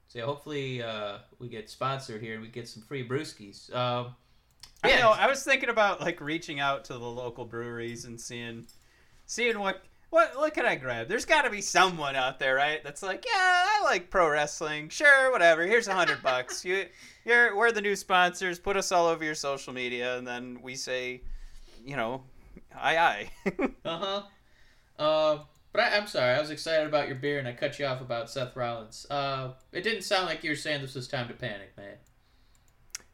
So 0.08 0.20
yeah, 0.20 0.26
hopefully 0.26 0.84
uh, 0.84 1.20
we 1.40 1.50
get 1.50 1.68
sponsored 1.70 2.22
here 2.22 2.34
and 2.34 2.44
we 2.44 2.50
get 2.50 2.68
some 2.68 2.84
free 2.84 3.08
brewskis. 3.08 3.74
Um, 3.74 4.16
I 4.84 4.90
yeah, 4.90 5.00
know. 5.00 5.10
I 5.10 5.26
was 5.28 5.44
thinking 5.44 5.70
about 5.70 6.02
like 6.02 6.22
reaching 6.22 6.60
out 6.60 6.86
to 6.86 6.94
the 6.94 7.00
local 7.00 7.46
breweries 7.46 8.06
and 8.06 8.22
seeing, 8.22 8.68
seeing 9.26 9.58
what 9.58 9.82
what 10.12 10.38
what 10.38 10.54
can 10.54 10.66
I 10.66 10.76
grab. 10.76 11.08
There's 11.08 11.26
got 11.26 11.44
to 11.44 11.50
be 11.50 11.62
someone 11.62 12.16
out 12.16 12.38
there, 12.38 12.54
right? 12.54 12.84
That's 12.84 13.02
like, 13.02 13.26
yeah, 13.26 13.34
I 13.34 13.82
like 13.84 14.10
pro 14.12 14.30
wrestling. 14.30 14.90
Sure, 14.90 15.32
whatever. 15.32 15.64
Here's 15.64 15.88
a 15.88 15.94
hundred 15.94 16.22
bucks. 16.22 16.64
You, 16.64 16.86
you're 17.26 17.56
we're 17.56 17.72
the 17.72 17.82
new 17.82 17.96
sponsors. 17.96 18.60
Put 18.60 18.78
us 18.78 18.92
all 18.92 19.08
over 19.08 19.24
your 19.24 19.36
social 19.36 19.74
media, 19.74 20.18
and 20.18 20.28
then 20.28 20.60
we 20.62 20.76
say, 20.76 21.22
you 21.84 21.96
know, 21.96 22.24
aye 22.76 22.98
aye. 22.98 23.32
Uh-huh. 23.86 24.22
Uh, 25.00 25.40
but 25.74 25.82
I, 25.82 25.98
I'm 25.98 26.08
sorry, 26.08 26.36
I 26.36 26.40
was 26.40 26.52
excited 26.52 26.86
about 26.86 27.08
your 27.08 27.16
beer 27.16 27.40
and 27.40 27.48
I 27.48 27.54
cut 27.54 27.80
you 27.80 27.86
off 27.86 28.02
about 28.02 28.30
Seth 28.30 28.56
Rollins. 28.56 29.08
Uh, 29.10 29.54
it 29.72 29.82
didn't 29.82 30.04
sound 30.04 30.28
like 30.28 30.44
you 30.44 30.52
were 30.52 30.56
saying 30.56 30.82
this 30.82 30.94
was 30.94 31.08
time 31.08 31.28
to 31.30 31.34
panic, 31.34 31.76
man. 31.78 31.96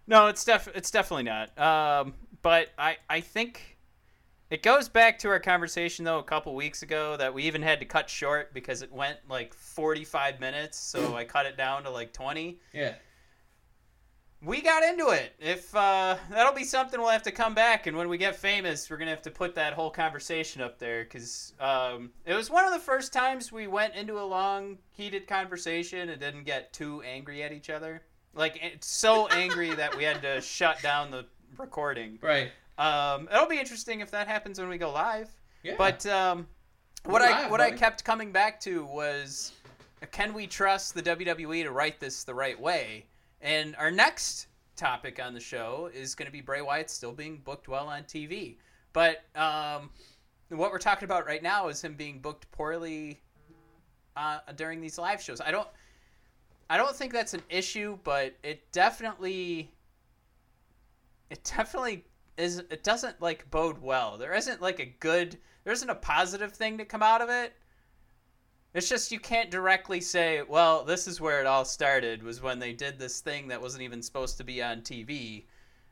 No, 0.08 0.28
it's 0.28 0.44
def 0.44 0.68
it's 0.76 0.92
definitely 0.92 1.24
not. 1.24 1.58
Um, 1.58 2.14
but 2.42 2.70
I 2.78 2.98
I 3.10 3.22
think 3.22 3.77
it 4.50 4.64
goes 4.64 4.88
back 4.88 5.20
to 5.20 5.30
our 5.30 5.40
conversation 5.40 6.06
though 6.06 6.20
a 6.20 6.24
couple 6.24 6.56
weeks 6.56 6.82
ago 6.82 7.18
that 7.18 7.34
we 7.34 7.44
even 7.44 7.62
had 7.62 7.80
to 7.80 7.86
cut 7.86 8.10
short 8.10 8.54
because 8.54 8.82
it 8.82 8.92
went 8.92 9.18
like 9.30 9.54
45 9.54 10.40
minutes, 10.40 10.78
so 10.78 11.16
I 11.16 11.26
cut 11.26 11.46
it 11.46 11.58
down 11.58 11.84
to 11.84 11.90
like 11.90 12.14
20. 12.14 12.58
Yeah. 12.74 12.96
We 14.42 14.62
got 14.62 14.84
into 14.84 15.10
it. 15.10 15.34
If 15.40 15.76
uh, 15.76 16.16
that'll 16.30 16.54
be 16.54 16.64
something 16.64 17.00
we'll 17.00 17.10
have 17.10 17.24
to 17.24 17.32
come 17.32 17.56
back, 17.56 17.88
and 17.88 17.98
when 17.98 18.08
we 18.08 18.20
get 18.20 18.36
famous, 18.36 18.90
we're 18.90 18.98
gonna 18.98 19.10
have 19.10 19.24
to 19.24 19.32
put 19.32 19.56
that 19.56 19.74
whole 19.74 19.90
conversation 19.90 20.62
up 20.62 20.78
there 20.78 21.04
because 21.04 21.54
um, 21.60 22.12
it 22.24 22.36
was 22.36 22.50
one 22.50 22.64
of 22.64 22.72
the 22.72 22.80
first 22.80 23.12
times 23.12 23.52
we 23.52 23.66
went 23.66 23.96
into 23.96 24.20
a 24.20 24.24
long, 24.24 24.78
heated 24.92 25.28
conversation 25.28 26.10
and 26.10 26.22
didn't 26.22 26.44
get 26.44 26.72
too 26.72 27.02
angry 27.02 27.42
at 27.42 27.52
each 27.52 27.72
other. 27.72 28.04
Like 28.36 28.60
it's 28.62 28.88
so 28.88 29.28
angry 29.30 29.74
that 29.74 29.98
we 29.98 30.04
had 30.04 30.22
to 30.22 30.40
shut 30.40 30.82
down 30.84 31.10
the 31.10 31.26
recording. 31.58 32.20
Right. 32.22 32.52
Um, 32.78 33.28
it'll 33.34 33.48
be 33.48 33.60
interesting 33.60 34.02
if 34.02 34.12
that 34.12 34.28
happens 34.28 34.60
when 34.60 34.70
we 34.70 34.78
go 34.78 34.92
live. 34.92 35.30
Yeah. 35.64 35.76
But 35.78 36.06
um, 36.06 36.48
what 37.04 37.22
We're 37.22 37.28
I 37.28 37.42
live, 37.42 37.52
what 37.52 37.62
I 37.62 37.72
kept 37.72 38.04
coming 38.04 38.32
back 38.32 38.60
to 38.62 38.86
was, 38.86 39.54
can 40.12 40.34
we 40.34 40.48
trust 40.48 40.94
the 40.94 41.02
WWE 41.02 41.64
to 41.64 41.72
write 41.72 42.00
this 42.00 42.24
the 42.24 42.34
right 42.34 42.60
way? 42.60 43.06
And 43.42 43.76
our 43.78 43.92
next 43.92 44.48
topic 44.76 45.20
on 45.24 45.34
the 45.34 45.40
show 45.40 45.90
is 45.94 46.16
going 46.16 46.28
to 46.28 46.32
be 46.32 46.42
Bray 46.42 46.62
Wyatt 46.62 46.90
still 46.90 47.12
being 47.12 47.38
booked 47.44 47.68
well 47.68 47.88
on 47.88 48.04
TV. 48.04 48.56
But 48.94 49.24
um, 49.36 49.90
what 50.50 50.72
we're 50.72 50.80
talking 50.80 51.06
about 51.06 51.26
right 51.26 51.44
now 51.44 51.68
is 51.68 51.84
him 51.84 51.96
being 51.96 52.20
booked 52.20 52.50
poorly 52.52 53.22
uh, 54.16 54.40
during 54.56 54.82
these 54.82 54.98
live 54.98 55.22
shows. 55.22 55.42
I 55.42 55.52
don't. 55.52 55.68
I 56.70 56.76
don't 56.76 56.94
think 56.94 57.14
that's 57.14 57.34
an 57.34 57.44
issue, 57.50 57.98
but 58.04 58.34
it 58.44 58.70
definitely 58.74 59.72
it 61.30 61.44
definitely 61.44 62.06
is 62.38 62.60
it 62.60 62.84
doesn't 62.84 63.22
like 63.22 63.50
bode 63.50 63.82
well. 63.82 64.18
There 64.18 64.34
isn't 64.34 64.62
like 64.62 64.80
a 64.80 64.86
good 64.86 65.38
there 65.64 65.74
isn't 65.74 65.90
a 65.90 65.96
positive 65.96 66.54
thing 66.54 66.78
to 66.78 66.86
come 66.86 67.04
out 67.04 67.22
of 67.22 67.30
it. 67.30 67.54
It's 68.74 68.90
just 68.90 69.12
you 69.12 69.20
can't 69.20 69.50
directly 69.50 70.02
say, 70.02 70.44
well, 70.48 70.84
this 70.84 71.08
is 71.08 71.20
where 71.20 71.40
it 71.40 71.48
all 71.48 71.66
started 71.66 72.22
was 72.22 72.42
when 72.42 72.60
they 72.60 72.74
did 72.74 73.00
this 73.00 73.22
thing 73.22 73.48
that 73.48 73.62
wasn't 73.62 73.84
even 73.84 74.02
supposed 74.02 74.38
to 74.38 74.44
be 74.44 74.62
on 74.62 74.82
TV. 74.82 75.46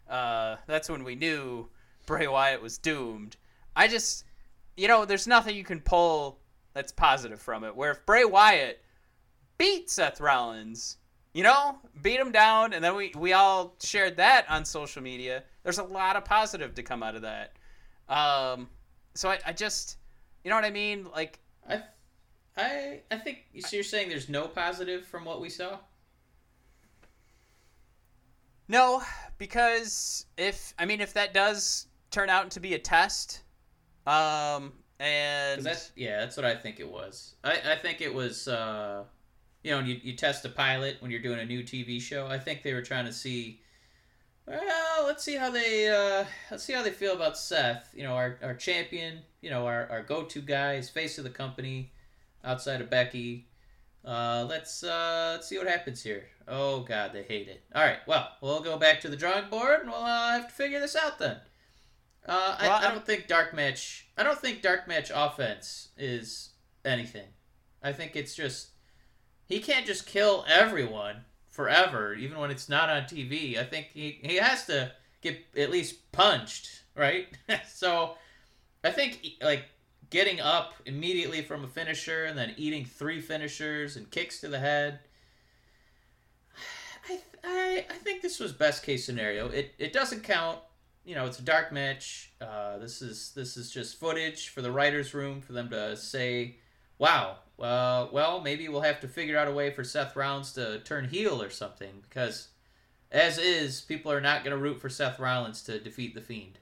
Uh, 0.10 0.58
that's 0.68 0.90
when 0.90 1.04
we 1.04 1.16
knew 1.16 1.68
Bray 2.06 2.28
Wyatt 2.28 2.62
was 2.62 2.78
doomed. 2.78 3.38
I 3.76 3.88
just 3.88 4.26
you 4.78 4.88
know, 4.88 5.06
there's 5.06 5.28
nothing 5.28 5.56
you 5.56 5.64
can 5.64 5.80
pull 5.80 6.40
that's 6.74 6.92
positive 6.92 7.42
from 7.42 7.64
it. 7.64 7.76
Where 7.76 7.92
if 7.92 8.06
Bray 8.06 8.26
Wyatt 8.26 8.84
beat 9.58 9.90
Seth 9.90 10.20
Rollins, 10.20 10.98
you 11.34 11.44
know, 11.44 11.78
beat 12.02 12.20
him 12.20 12.32
down, 12.32 12.74
and 12.74 12.84
then 12.84 12.96
we, 12.96 13.14
we 13.16 13.34
all 13.34 13.76
shared 13.82 14.18
that 14.18 14.46
on 14.50 14.66
social 14.66 15.02
media. 15.02 15.44
There's 15.66 15.80
a 15.80 15.84
lot 15.84 16.16
of 16.16 16.24
positive 16.24 16.76
to 16.76 16.84
come 16.84 17.02
out 17.02 17.16
of 17.16 17.24
that. 17.24 17.54
Um, 18.08 18.70
so 19.16 19.30
I, 19.30 19.40
I 19.48 19.52
just, 19.52 19.98
you 20.44 20.52
know 20.52 20.56
what 20.56 20.64
I 20.64 20.70
mean? 20.70 21.08
Like, 21.12 21.40
I, 21.68 21.82
I, 22.56 23.00
I 23.10 23.18
think 23.18 23.46
so. 23.60 23.76
You're 23.76 23.84
saying 23.84 24.10
there's 24.10 24.30
no 24.30 24.48
positive 24.48 25.08
from 25.08 25.26
what 25.26 25.42
we 25.42 25.50
saw. 25.50 25.80
no, 28.68 29.02
because 29.40 30.28
if, 30.38 30.76
I 30.78 30.86
mean, 30.86 31.02
if 31.02 31.14
that 31.14 31.34
does 31.34 31.88
turn 32.12 32.30
out 32.30 32.52
to 32.52 32.60
be 32.60 32.76
a 32.76 32.80
test, 32.80 33.42
um, 34.06 34.72
and 35.00 35.64
that's 35.64 35.92
yeah, 35.96 36.20
that's 36.20 36.38
what 36.38 36.46
I 36.46 36.56
think 36.56 36.80
it 36.80 36.90
was. 36.90 37.36
I, 37.44 37.58
I 37.72 37.76
think 37.76 38.02
it 38.02 38.14
was. 38.14 38.48
Uh, 38.48 39.04
you 39.64 39.72
know, 39.72 39.80
you, 39.80 40.00
you 40.04 40.16
test 40.16 40.46
a 40.46 40.50
pilot 40.50 40.98
when 41.00 41.10
you're 41.10 41.24
doing 41.24 41.40
a 41.40 41.46
new 41.46 41.64
TV 41.64 42.00
show. 42.00 42.28
I 42.28 42.38
think 42.38 42.62
they 42.62 42.76
were 42.76 42.84
trying 42.84 43.06
to 43.06 43.12
see. 43.12 43.62
Well, 44.48 45.06
let's 45.08 45.24
see 45.24 45.36
how 45.36 45.50
they 45.50 45.88
uh, 45.90 46.26
let's 46.52 46.64
see 46.64 46.74
how 46.74 46.84
they 46.84 46.92
feel 46.92 47.14
about 47.14 47.38
Seth. 47.38 47.90
You 47.96 48.04
know, 48.04 48.14
our, 48.14 48.38
our 48.44 48.54
champion. 48.54 49.20
You 49.42 49.50
know, 49.50 49.66
our, 49.66 49.88
our 49.90 50.02
go 50.04 50.24
to 50.24 50.42
guy, 50.42 50.76
his 50.76 50.90
face 50.90 51.18
of 51.18 51.24
the 51.24 51.30
company, 51.30 51.92
outside 52.44 52.82
of 52.82 52.90
Becky. 52.90 53.48
Uh, 54.04 54.46
let's 54.48 54.84
uh, 54.84 55.32
let's 55.36 55.48
see 55.48 55.58
what 55.58 55.68
happens 55.68 56.04
here. 56.04 56.26
Oh 56.48 56.82
God, 56.82 57.12
they 57.14 57.24
hate 57.24 57.48
it. 57.48 57.64
All 57.74 57.84
right, 57.84 57.98
well, 58.08 58.30
we'll 58.42 58.62
go 58.62 58.78
back 58.78 59.02
to 59.02 59.10
the 59.10 59.16
drawing 59.16 59.50
board, 59.50 59.82
and 59.82 59.90
we'll 59.90 60.00
uh, 60.04 60.32
have 60.34 60.48
to 60.48 60.54
figure 60.54 60.80
this 60.80 60.96
out 60.96 61.18
then. 61.18 61.38
Uh, 62.28 62.56
I, 62.60 62.68
Well, 62.68 62.72
I 62.72 62.88
I- 62.88 62.92
don't 62.92 63.06
think 63.06 63.28
dark 63.28 63.54
match. 63.54 64.08
I 64.16 64.22
don't 64.24 64.40
think 64.40 64.62
dark 64.62 64.88
match 64.88 65.12
offense 65.14 65.90
is 65.98 66.50
anything. 66.84 67.28
I 67.82 67.94
think 67.94 68.16
it's 68.16 68.36
just 68.36 68.70
he 69.48 69.60
can't 69.60 69.86
just 69.88 70.06
kill 70.06 70.46
everyone 70.48 71.26
forever, 71.56 72.14
even 72.14 72.38
when 72.38 72.52
it's 72.52 72.68
not 72.68 72.90
on 72.90 73.04
TV. 73.04 73.58
I 73.58 73.64
think 73.64 73.88
he 73.94 74.20
he 74.22 74.36
has 74.36 74.66
to 74.66 74.92
get 75.22 75.40
at 75.58 75.72
least 75.72 76.12
punched, 76.12 76.84
right? 76.96 77.28
so 77.68 78.16
I 78.84 78.92
think 78.92 79.26
like 79.42 79.66
getting 80.10 80.42
up 80.42 80.74
immediately 80.86 81.42
from 81.42 81.64
a 81.64 81.68
finisher 81.68 82.26
and 82.26 82.38
then 82.38 82.54
eating 82.58 82.84
three 82.84 83.22
finishers 83.22 83.96
and 83.96 84.12
kicks 84.12 84.42
to 84.42 84.50
the 84.50 84.60
head. 84.60 85.00
I, 87.10 87.20
I, 87.44 87.86
I 87.90 87.94
think 87.96 88.22
this 88.22 88.40
was 88.40 88.52
best 88.52 88.84
case 88.84 89.06
scenario. 89.06 89.48
It, 89.48 89.74
it 89.80 89.94
doesn't 89.94 90.24
count. 90.24 90.60
You 91.06 91.16
know, 91.16 91.26
it's 91.26 91.40
a 91.40 91.44
dark 91.44 91.72
match. 91.72 92.34
Uh, 92.42 92.80
this 92.80 93.02
is 93.02 93.32
this 93.36 93.58
is 93.58 93.72
just 93.72 94.00
footage 94.00 94.50
for 94.50 94.62
the 94.62 94.72
writers' 94.72 95.14
room 95.14 95.40
for 95.40 95.54
them 95.54 95.70
to 95.70 95.96
say, 95.96 96.58
"Wow, 96.98 97.38
uh, 97.60 98.08
well, 98.12 98.42
maybe 98.42 98.68
we'll 98.70 98.82
have 98.82 99.00
to 99.02 99.08
figure 99.08 99.38
out 99.38 99.48
a 99.48 99.52
way 99.52 99.72
for 99.72 99.84
Seth 99.84 100.16
Rollins 100.16 100.54
to 100.54 100.80
turn 100.80 101.10
heel 101.10 101.42
or 101.42 101.50
something." 101.50 102.02
Because, 102.02 102.50
as 103.12 103.38
is, 103.38 103.82
people 103.82 104.12
are 104.12 104.22
not 104.22 104.44
going 104.44 104.56
to 104.56 104.62
root 104.62 104.80
for 104.82 104.90
Seth 104.90 105.20
Rollins 105.20 105.62
to 105.64 105.80
defeat 105.80 106.16
the 106.16 106.22
Fiend. 106.22 106.60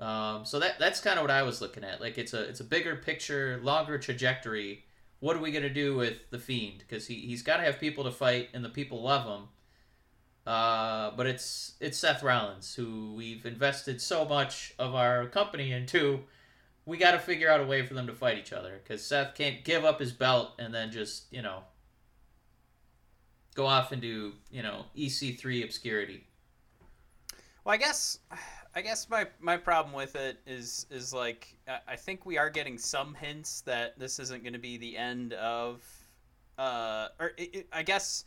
Um, 0.00 0.46
so 0.46 0.58
that 0.58 0.78
that's 0.78 1.00
kind 1.00 1.18
of 1.18 1.24
what 1.24 1.30
I 1.30 1.42
was 1.42 1.60
looking 1.60 1.84
at. 1.84 2.00
Like 2.00 2.16
it's 2.16 2.32
a 2.32 2.42
it's 2.44 2.60
a 2.60 2.64
bigger 2.64 2.96
picture, 2.96 3.60
longer 3.62 3.98
trajectory. 3.98 4.84
What 5.20 5.36
are 5.36 5.40
we 5.40 5.52
gonna 5.52 5.68
do 5.68 5.94
with 5.94 6.30
the 6.30 6.38
Fiend? 6.38 6.78
Because 6.78 7.06
he 7.06 7.16
he's 7.16 7.42
got 7.42 7.58
to 7.58 7.64
have 7.64 7.78
people 7.78 8.04
to 8.04 8.10
fight, 8.10 8.48
and 8.54 8.64
the 8.64 8.70
people 8.70 9.02
love 9.02 9.26
him. 9.26 9.48
Uh, 10.46 11.10
but 11.16 11.26
it's 11.26 11.74
it's 11.80 11.98
Seth 11.98 12.22
Rollins 12.22 12.74
who 12.74 13.12
we've 13.14 13.44
invested 13.44 14.00
so 14.00 14.24
much 14.24 14.74
of 14.78 14.94
our 14.94 15.26
company 15.26 15.70
into. 15.72 16.20
We 16.90 16.98
got 16.98 17.12
to 17.12 17.20
figure 17.20 17.48
out 17.48 17.60
a 17.60 17.64
way 17.64 17.86
for 17.86 17.94
them 17.94 18.08
to 18.08 18.12
fight 18.12 18.36
each 18.36 18.52
other 18.52 18.80
because 18.82 19.00
Seth 19.00 19.36
can't 19.36 19.62
give 19.62 19.84
up 19.84 20.00
his 20.00 20.10
belt 20.10 20.54
and 20.58 20.74
then 20.74 20.90
just 20.90 21.32
you 21.32 21.40
know 21.40 21.62
go 23.54 23.64
off 23.64 23.92
and 23.92 24.02
do 24.02 24.32
you 24.50 24.64
know 24.64 24.86
EC3 24.96 25.62
obscurity. 25.62 26.26
Well, 27.64 27.74
I 27.74 27.76
guess, 27.76 28.18
I 28.74 28.80
guess 28.80 29.08
my 29.08 29.28
my 29.38 29.56
problem 29.56 29.94
with 29.94 30.16
it 30.16 30.40
is 30.48 30.86
is 30.90 31.14
like 31.14 31.56
I- 31.86 31.94
think 31.94 32.26
we 32.26 32.38
are 32.38 32.50
getting 32.50 32.76
some 32.76 33.14
hints 33.14 33.60
that 33.62 33.96
this 33.96 34.18
isn't 34.18 34.42
going 34.42 34.54
to 34.54 34.58
be 34.58 34.76
the 34.76 34.96
end 34.96 35.34
of, 35.34 35.84
uh, 36.58 37.08
or 37.20 37.32
it, 37.36 37.54
it, 37.54 37.68
I 37.72 37.84
guess 37.84 38.24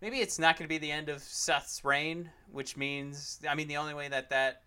maybe 0.00 0.20
it's 0.20 0.38
not 0.38 0.56
going 0.56 0.68
to 0.68 0.72
be 0.72 0.78
the 0.78 0.92
end 0.92 1.08
of 1.08 1.20
Seth's 1.20 1.84
reign, 1.84 2.30
which 2.52 2.76
means 2.76 3.40
I 3.48 3.56
mean 3.56 3.66
the 3.66 3.78
only 3.78 3.94
way 3.94 4.06
that 4.06 4.30
that 4.30 4.63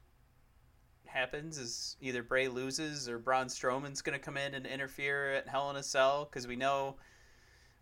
happens 1.08 1.58
is 1.58 1.96
either 2.02 2.24
Bray 2.24 2.48
loses 2.48 3.08
or 3.10 3.20
Braun 3.20 3.48
Strowman's 3.48 4.02
going 4.02 4.18
to 4.18 4.24
come 4.24 4.38
in 4.38 4.54
and 4.54 4.66
interfere 4.66 5.34
at 5.34 5.48
Hell 5.48 5.70
in 5.70 5.76
a 5.76 5.84
Cell 5.84 6.26
because 6.26 6.48
we 6.48 6.56
know 6.56 6.96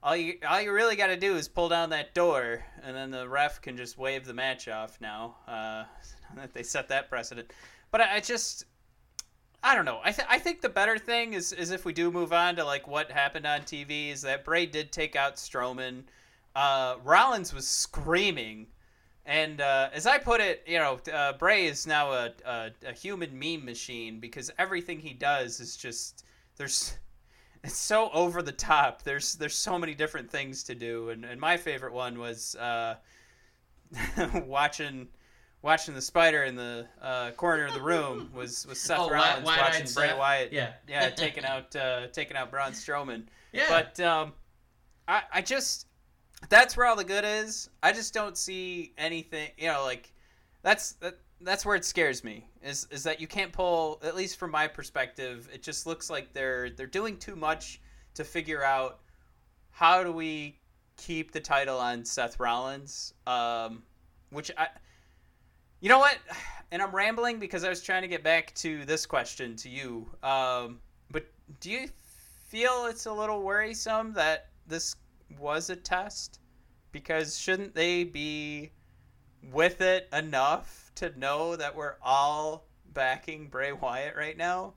all 0.05 0.15
you 0.15 0.37
all 0.47 0.61
you 0.61 0.71
really 0.71 0.95
got 0.95 1.07
to 1.07 1.17
do 1.17 1.35
is 1.35 1.47
pull 1.47 1.67
down 1.67 1.89
that 1.89 2.13
door, 2.13 2.63
and 2.83 2.95
then 2.95 3.09
the 3.09 3.27
ref 3.27 3.61
can 3.61 3.75
just 3.75 3.97
wave 3.97 4.25
the 4.25 4.33
match 4.33 4.67
off. 4.67 5.01
Now 5.01 5.35
uh, 5.47 5.85
that 6.35 6.53
they 6.53 6.63
set 6.63 6.87
that 6.89 7.09
precedent, 7.09 7.51
but 7.91 8.01
I, 8.01 8.17
I 8.17 8.19
just 8.19 8.65
I 9.63 9.73
don't 9.73 9.85
know. 9.85 9.99
I 10.03 10.11
th- 10.11 10.27
I 10.29 10.37
think 10.37 10.61
the 10.61 10.69
better 10.69 10.99
thing 10.99 11.33
is 11.33 11.51
is 11.51 11.71
if 11.71 11.85
we 11.85 11.91
do 11.91 12.11
move 12.11 12.31
on 12.31 12.55
to 12.57 12.63
like 12.63 12.87
what 12.87 13.09
happened 13.09 13.47
on 13.47 13.61
TV 13.61 14.11
is 14.11 14.21
that 14.21 14.45
Bray 14.45 14.67
did 14.67 14.91
take 14.91 15.15
out 15.15 15.37
Strowman. 15.37 16.03
Uh, 16.55 16.97
Rollins 17.03 17.53
was 17.53 17.67
screaming. 17.67 18.67
And 19.27 19.59
uh, 19.59 19.89
as 19.91 20.05
I 20.05 20.19
put 20.19 20.39
it, 20.39 20.63
you 20.67 20.77
know, 20.77 20.99
uh, 21.11 21.33
Bray 21.33 21.65
is 21.65 21.87
now 21.87 22.11
a, 22.11 22.31
a, 22.45 22.71
a 22.87 22.93
human 22.93 23.37
meme 23.37 23.65
machine 23.65 24.19
because 24.19 24.51
everything 24.59 24.99
he 24.99 25.13
does 25.13 25.59
is 25.59 25.75
just 25.75 26.25
there's 26.57 26.95
it's 27.63 27.77
so 27.77 28.11
over 28.11 28.41
the 28.43 28.51
top. 28.51 29.01
There's 29.03 29.33
there's 29.35 29.55
so 29.55 29.79
many 29.79 29.95
different 29.95 30.29
things 30.29 30.63
to 30.65 30.75
do, 30.75 31.09
and, 31.09 31.25
and 31.25 31.41
my 31.41 31.57
favorite 31.57 31.93
one 31.93 32.19
was 32.19 32.55
uh, 32.57 32.95
watching 34.45 35.07
watching 35.61 35.95
the 35.95 36.01
spider 36.01 36.43
in 36.43 36.55
the 36.55 36.85
uh, 37.01 37.31
corner 37.31 37.65
of 37.65 37.73
the 37.73 37.81
room 37.81 38.29
was 38.33 38.67
was 38.67 38.79
Seth 38.79 38.99
Oh, 38.99 39.09
Rollins 39.09 39.45
watching 39.45 39.81
Bray 39.95 40.09
Seth? 40.09 40.17
Wyatt, 40.17 40.53
Yeah. 40.53 40.73
yeah, 40.87 41.09
taking 41.09 41.43
out 41.45 41.75
uh, 41.75 42.07
taking 42.07 42.37
out 42.37 42.51
Braun 42.51 42.71
Strowman. 42.73 43.23
Yeah. 43.53 43.67
But 43.69 43.99
um, 44.05 44.33
I 45.07 45.21
I 45.35 45.41
just 45.41 45.84
that's 46.49 46.75
where 46.77 46.85
all 46.85 46.95
the 46.95 47.03
good 47.03 47.25
is. 47.25 47.69
I 47.81 47.91
just 47.91 48.13
don't 48.13 48.37
see 48.37 48.93
anything. 48.97 49.49
You 49.57 49.67
know, 49.67 49.83
like 49.83 50.13
that's 50.61 50.93
that. 50.93 51.19
That's 51.41 51.65
where 51.65 51.75
it 51.75 51.83
scares 51.83 52.23
me. 52.23 52.47
Is 52.63 52.87
is 52.91 53.03
that 53.03 53.19
you 53.19 53.27
can't 53.27 53.51
pull 53.51 53.99
at 54.03 54.15
least 54.15 54.37
from 54.37 54.51
my 54.51 54.67
perspective. 54.67 55.49
It 55.53 55.61
just 55.61 55.85
looks 55.85 56.09
like 56.09 56.33
they're 56.33 56.69
they're 56.69 56.87
doing 56.87 57.17
too 57.17 57.35
much 57.35 57.81
to 58.15 58.23
figure 58.23 58.63
out 58.63 58.99
how 59.71 60.03
do 60.03 60.11
we 60.11 60.57
keep 60.97 61.31
the 61.31 61.39
title 61.39 61.77
on 61.77 62.05
Seth 62.05 62.39
Rollins. 62.39 63.13
Um, 63.27 63.83
which 64.29 64.51
I, 64.57 64.67
you 65.81 65.89
know 65.89 65.99
what, 65.99 66.17
and 66.71 66.81
I'm 66.81 66.91
rambling 66.91 67.39
because 67.39 67.63
I 67.63 67.69
was 67.69 67.81
trying 67.81 68.01
to 68.03 68.07
get 68.07 68.23
back 68.23 68.53
to 68.55 68.85
this 68.85 69.05
question 69.05 69.55
to 69.57 69.69
you. 69.69 70.07
Um, 70.23 70.79
but 71.11 71.25
do 71.59 71.71
you 71.71 71.87
feel 72.47 72.85
it's 72.85 73.05
a 73.05 73.13
little 73.13 73.43
worrisome 73.43 74.13
that 74.13 74.49
this 74.67 74.95
was 75.39 75.69
a 75.69 75.75
test? 75.75 76.39
Because 76.91 77.37
shouldn't 77.37 77.75
they 77.75 78.03
be 78.03 78.71
with 79.51 79.81
it 79.81 80.07
enough 80.13 80.91
to 80.95 81.17
know 81.19 81.55
that 81.55 81.75
we're 81.75 81.95
all 82.01 82.65
backing 82.93 83.47
Bray 83.47 83.71
Wyatt 83.71 84.15
right 84.15 84.37
now? 84.37 84.73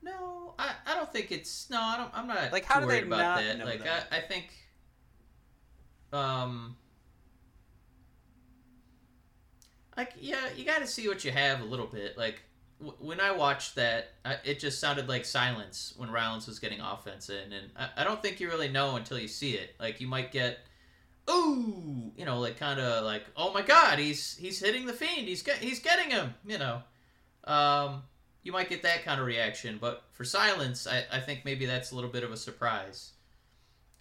No, 0.00 0.54
I, 0.58 0.72
I 0.86 0.94
don't 0.94 1.12
think 1.12 1.32
it's 1.32 1.68
no. 1.70 1.80
I 1.80 1.96
don't. 1.96 2.10
I'm 2.14 2.26
not 2.26 2.52
Like, 2.52 2.64
how 2.64 2.80
do 2.80 2.86
they 2.86 3.02
about 3.02 3.18
not 3.18 3.40
that. 3.40 3.58
know 3.58 3.64
like 3.64 3.82
that? 3.82 4.06
I, 4.12 4.18
I 4.18 4.20
think, 4.20 4.54
um, 6.12 6.76
like 9.96 10.12
yeah, 10.20 10.38
you 10.56 10.64
got 10.64 10.78
to 10.78 10.86
see 10.86 11.08
what 11.08 11.24
you 11.24 11.32
have 11.32 11.60
a 11.60 11.64
little 11.64 11.86
bit. 11.86 12.16
Like 12.16 12.42
w- 12.80 12.96
when 13.00 13.20
I 13.20 13.30
watched 13.32 13.74
that, 13.76 14.12
I, 14.24 14.36
it 14.44 14.58
just 14.58 14.80
sounded 14.80 15.08
like 15.08 15.24
silence 15.24 15.94
when 15.96 16.10
Rollins 16.10 16.46
was 16.46 16.58
getting 16.58 16.80
offense 16.80 17.28
in, 17.30 17.52
and 17.52 17.70
I, 17.76 17.88
I 17.98 18.04
don't 18.04 18.22
think 18.22 18.40
you 18.40 18.48
really 18.48 18.68
know 18.68 18.96
until 18.96 19.18
you 19.18 19.28
see 19.28 19.52
it. 19.52 19.74
Like 19.80 20.00
you 20.00 20.06
might 20.06 20.32
get. 20.32 20.58
Ooh, 21.30 22.10
you 22.16 22.24
know, 22.24 22.40
like 22.40 22.58
kind 22.58 22.80
of 22.80 23.04
like, 23.04 23.22
oh 23.36 23.52
my 23.52 23.60
God, 23.60 23.98
he's 23.98 24.34
he's 24.36 24.60
hitting 24.60 24.86
the 24.86 24.94
fiend. 24.94 25.28
He's 25.28 25.42
get, 25.42 25.56
he's 25.58 25.78
getting 25.78 26.10
him. 26.10 26.32
You 26.46 26.56
know, 26.56 26.82
um, 27.44 28.02
you 28.42 28.50
might 28.52 28.70
get 28.70 28.82
that 28.84 29.04
kind 29.04 29.20
of 29.20 29.26
reaction. 29.26 29.76
But 29.78 30.04
for 30.12 30.24
silence, 30.24 30.86
I, 30.86 31.04
I 31.12 31.20
think 31.20 31.44
maybe 31.44 31.66
that's 31.66 31.92
a 31.92 31.94
little 31.94 32.08
bit 32.08 32.24
of 32.24 32.32
a 32.32 32.36
surprise. 32.38 33.12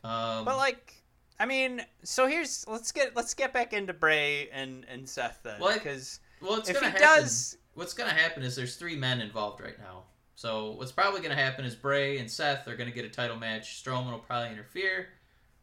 Um, 0.06 0.46
But 0.46 0.56
like, 0.56 0.94
I 1.38 1.46
mean, 1.46 1.82
so 2.04 2.28
here's 2.28 2.66
let's 2.66 2.94
get 2.94 3.14
let's 3.14 3.34
get 3.34 3.52
back 3.52 3.74
into 3.74 3.92
Bray 3.92 4.48
and 4.54 4.86
and 4.90 5.08
Seth 5.10 5.42
then, 5.44 5.60
Well, 5.60 5.74
because 5.74 6.22
well, 6.42 6.52
what's 6.52 6.70
if 6.70 6.76
gonna 6.80 6.88
he 6.88 6.92
happen? 6.94 7.24
does, 7.24 7.58
What's 7.78 7.94
gonna 7.94 8.10
happen 8.10 8.42
is 8.42 8.56
there's 8.56 8.76
three 8.76 8.96
men 8.96 9.22
involved 9.22 9.62
right 9.62 9.78
now. 9.78 10.06
So 10.34 10.72
what's 10.72 10.92
probably 10.92 11.22
gonna 11.22 11.36
happen 11.36 11.64
is 11.64 11.76
Bray 11.76 12.18
and 12.18 12.30
Seth 12.30 12.68
are 12.68 12.76
gonna 12.76 12.90
get 12.90 13.06
a 13.06 13.10
title 13.10 13.38
match. 13.38 13.84
Strowman 13.84 14.12
will 14.12 14.18
probably 14.18 14.50
interfere. 14.52 15.10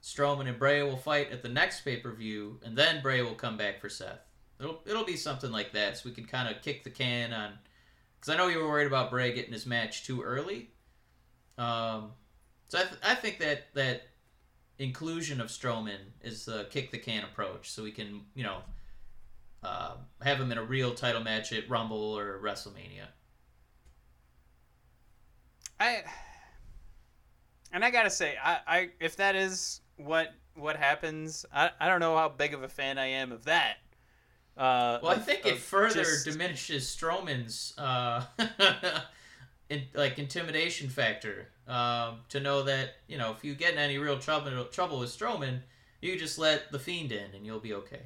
Strowman 0.00 0.46
and 0.46 0.56
Bray 0.56 0.84
will 0.84 0.96
fight 0.96 1.32
at 1.32 1.42
the 1.42 1.48
next 1.48 1.80
pay 1.80 1.96
per 1.96 2.12
view, 2.12 2.60
and 2.62 2.78
then 2.78 3.02
Bray 3.02 3.22
will 3.22 3.34
come 3.34 3.56
back 3.56 3.80
for 3.80 3.88
Seth. 3.88 4.20
It'll 4.60 4.80
it'll 4.86 5.04
be 5.04 5.16
something 5.16 5.50
like 5.50 5.72
that, 5.72 5.96
so 5.96 6.08
we 6.08 6.14
can 6.14 6.24
kind 6.24 6.48
of 6.48 6.62
kick 6.62 6.84
the 6.84 6.90
can 6.90 7.32
on. 7.32 7.54
Because 8.20 8.32
I 8.32 8.36
know 8.36 8.46
you 8.46 8.60
were 8.60 8.68
worried 8.68 8.86
about 8.86 9.10
Bray 9.10 9.32
getting 9.34 9.52
his 9.52 9.66
match 9.66 10.06
too 10.06 10.22
early. 10.22 10.70
Um, 11.58 12.12
so 12.68 12.78
I, 12.78 12.82
th- 12.82 13.00
I 13.02 13.16
think 13.16 13.40
that 13.40 13.74
that 13.74 14.02
inclusion 14.78 15.40
of 15.40 15.48
Strowman 15.48 15.98
is 16.22 16.44
the 16.44 16.68
kick 16.70 16.92
the 16.92 16.98
can 16.98 17.24
approach, 17.24 17.72
so 17.72 17.82
we 17.82 17.90
can 17.90 18.20
you 18.36 18.44
know 18.44 18.58
uh, 19.64 19.94
have 20.22 20.40
him 20.40 20.52
in 20.52 20.58
a 20.58 20.62
real 20.64 20.94
title 20.94 21.22
match 21.22 21.52
at 21.52 21.68
Rumble 21.68 22.16
or 22.18 22.40
WrestleMania. 22.42 23.06
I 25.80 26.02
and 27.72 27.84
I 27.84 27.90
gotta 27.90 28.10
say, 28.10 28.36
I, 28.42 28.58
I 28.66 28.88
if 29.00 29.16
that 29.16 29.34
is 29.34 29.80
what 29.96 30.32
what 30.54 30.76
happens, 30.76 31.44
I, 31.52 31.70
I 31.80 31.88
don't 31.88 32.00
know 32.00 32.16
how 32.16 32.28
big 32.28 32.54
of 32.54 32.62
a 32.62 32.68
fan 32.68 32.98
I 32.98 33.06
am 33.06 33.32
of 33.32 33.44
that. 33.44 33.78
Uh, 34.56 35.00
Well, 35.02 35.10
I 35.12 35.18
think 35.18 35.44
it 35.44 35.58
further 35.58 36.04
just- 36.04 36.24
diminishes 36.26 36.84
Strowman's 36.84 37.74
uh, 37.76 38.24
in, 39.68 39.82
like 39.94 40.18
intimidation 40.18 40.88
factor. 40.88 41.48
Um, 41.66 42.18
to 42.28 42.40
know 42.40 42.62
that 42.64 42.96
you 43.08 43.16
know 43.18 43.32
if 43.32 43.42
you 43.42 43.54
get 43.54 43.72
in 43.72 43.78
any 43.78 43.98
real 43.98 44.18
trouble 44.18 44.64
trouble 44.66 45.00
with 45.00 45.10
Strowman, 45.10 45.60
you 46.00 46.16
just 46.18 46.38
let 46.38 46.70
the 46.70 46.78
Fiend 46.78 47.10
in 47.10 47.34
and 47.34 47.44
you'll 47.44 47.58
be 47.58 47.72
okay. 47.74 48.02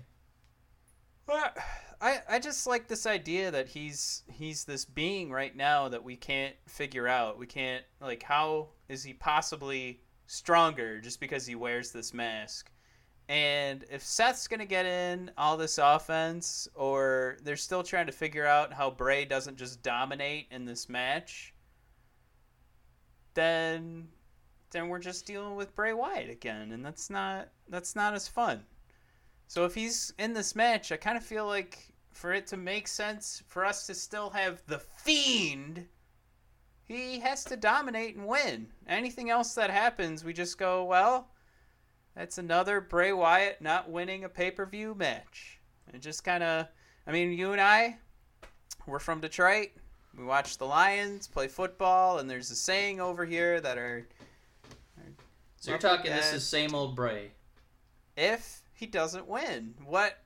I 2.00 2.20
I 2.28 2.38
just 2.38 2.66
like 2.66 2.88
this 2.88 3.06
idea 3.06 3.50
that 3.50 3.68
he's 3.68 4.22
he's 4.30 4.64
this 4.64 4.84
being 4.84 5.30
right 5.30 5.54
now 5.54 5.88
that 5.88 6.02
we 6.02 6.16
can't 6.16 6.54
figure 6.66 7.08
out. 7.08 7.38
We 7.38 7.46
can't 7.46 7.84
like 8.00 8.22
how 8.22 8.68
is 8.88 9.02
he 9.02 9.12
possibly 9.14 10.00
stronger 10.26 11.00
just 11.00 11.20
because 11.20 11.46
he 11.46 11.54
wears 11.54 11.90
this 11.90 12.14
mask? 12.14 12.70
And 13.28 13.84
if 13.90 14.02
Seth's 14.02 14.48
going 14.48 14.60
to 14.60 14.66
get 14.66 14.86
in 14.86 15.30
all 15.36 15.58
this 15.58 15.76
offense, 15.76 16.66
or 16.74 17.36
they're 17.42 17.56
still 17.56 17.82
trying 17.82 18.06
to 18.06 18.12
figure 18.12 18.46
out 18.46 18.72
how 18.72 18.90
Bray 18.90 19.26
doesn't 19.26 19.58
just 19.58 19.82
dominate 19.82 20.46
in 20.50 20.64
this 20.64 20.88
match, 20.88 21.52
then 23.34 24.08
then 24.70 24.88
we're 24.88 24.98
just 24.98 25.26
dealing 25.26 25.56
with 25.56 25.74
Bray 25.74 25.92
Wyatt 25.92 26.30
again, 26.30 26.72
and 26.72 26.84
that's 26.84 27.10
not 27.10 27.48
that's 27.68 27.94
not 27.94 28.14
as 28.14 28.28
fun. 28.28 28.64
So 29.48 29.64
if 29.64 29.74
he's 29.74 30.12
in 30.18 30.34
this 30.34 30.54
match, 30.54 30.92
I 30.92 30.96
kind 30.96 31.16
of 31.16 31.24
feel 31.24 31.46
like 31.46 31.78
for 32.12 32.34
it 32.34 32.46
to 32.48 32.56
make 32.58 32.86
sense 32.86 33.42
for 33.46 33.64
us 33.64 33.86
to 33.86 33.94
still 33.94 34.28
have 34.30 34.62
the 34.66 34.78
Fiend, 34.78 35.86
he 36.84 37.18
has 37.20 37.44
to 37.44 37.56
dominate 37.56 38.14
and 38.14 38.26
win. 38.26 38.68
Anything 38.86 39.30
else 39.30 39.54
that 39.54 39.70
happens, 39.70 40.22
we 40.22 40.34
just 40.34 40.58
go, 40.58 40.84
well, 40.84 41.30
that's 42.14 42.36
another 42.36 42.80
Bray 42.82 43.12
Wyatt 43.12 43.62
not 43.62 43.90
winning 43.90 44.24
a 44.24 44.28
pay 44.28 44.50
per 44.50 44.66
view 44.66 44.94
match. 44.94 45.58
And 45.90 46.02
just 46.02 46.24
kind 46.24 46.44
of, 46.44 46.66
I 47.06 47.12
mean, 47.12 47.32
you 47.32 47.52
and 47.52 47.60
I, 47.60 47.96
we're 48.86 48.98
from 48.98 49.20
Detroit. 49.20 49.68
We 50.16 50.24
watch 50.24 50.58
the 50.58 50.66
Lions 50.66 51.26
play 51.26 51.48
football, 51.48 52.18
and 52.18 52.28
there's 52.28 52.50
a 52.50 52.56
saying 52.56 53.00
over 53.00 53.24
here 53.24 53.62
that 53.62 53.78
are 53.78 54.06
So 55.56 55.70
you're 55.70 55.78
talking 55.78 56.10
this 56.10 56.34
is 56.34 56.46
same 56.46 56.74
old 56.74 56.96
Bray. 56.96 57.30
if 58.16 58.62
he 58.78 58.86
doesn't 58.86 59.26
win. 59.26 59.74
What 59.84 60.18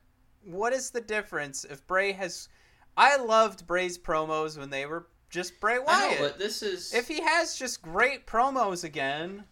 what 0.45 0.73
is 0.73 0.91
the 0.91 1.01
difference 1.01 1.63
if 1.65 1.85
Bray 1.87 2.11
has 2.11 2.49
I 2.95 3.17
loved 3.17 3.65
Bray's 3.65 3.97
promos 3.97 4.57
when 4.57 4.69
they 4.69 4.85
were 4.85 5.07
just 5.29 5.59
Bray 5.59 5.75
I 5.75 5.79
Wyatt. 5.79 6.19
know, 6.19 6.27
but 6.27 6.37
this 6.37 6.61
is 6.61 6.93
if 6.93 7.07
he 7.07 7.21
has 7.21 7.55
just 7.57 7.81
great 7.81 8.27
promos 8.27 8.83
again 8.83 9.45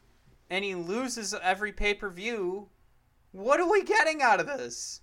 and 0.49 0.63
he 0.63 0.75
loses 0.75 1.33
every 1.41 1.71
pay-per-view, 1.71 2.67
what 3.31 3.59
are 3.59 3.69
we 3.71 3.83
getting 3.83 4.21
out 4.21 4.39
of 4.39 4.47
this? 4.47 5.01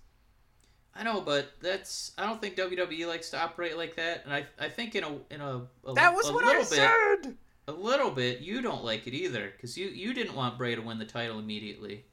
I 0.95 1.03
know, 1.03 1.21
but 1.21 1.53
that's 1.61 2.13
I 2.17 2.25
don't 2.25 2.41
think 2.41 2.55
WWE 2.55 3.07
likes 3.07 3.29
to 3.31 3.41
operate 3.41 3.77
like 3.77 3.95
that, 3.95 4.23
and 4.25 4.33
I 4.33 4.45
I 4.59 4.69
think 4.69 4.95
in 4.95 5.03
a 5.03 5.17
in 5.33 5.41
a, 5.41 5.61
a 5.85 5.93
That 5.93 6.13
was 6.15 6.29
a 6.29 6.33
what 6.33 6.45
little 6.45 6.61
I 6.61 6.65
bit 6.65 7.23
said. 7.23 7.37
a 7.67 7.71
little 7.71 8.11
bit 8.11 8.39
you 8.39 8.61
don't 8.61 8.83
like 8.83 9.07
it 9.07 9.13
either 9.13 9.51
because 9.55 9.77
you 9.77 9.87
you 9.87 10.13
didn't 10.13 10.35
want 10.35 10.57
Bray 10.57 10.75
to 10.75 10.81
win 10.81 10.99
the 10.99 11.05
title 11.05 11.39
immediately. 11.39 12.05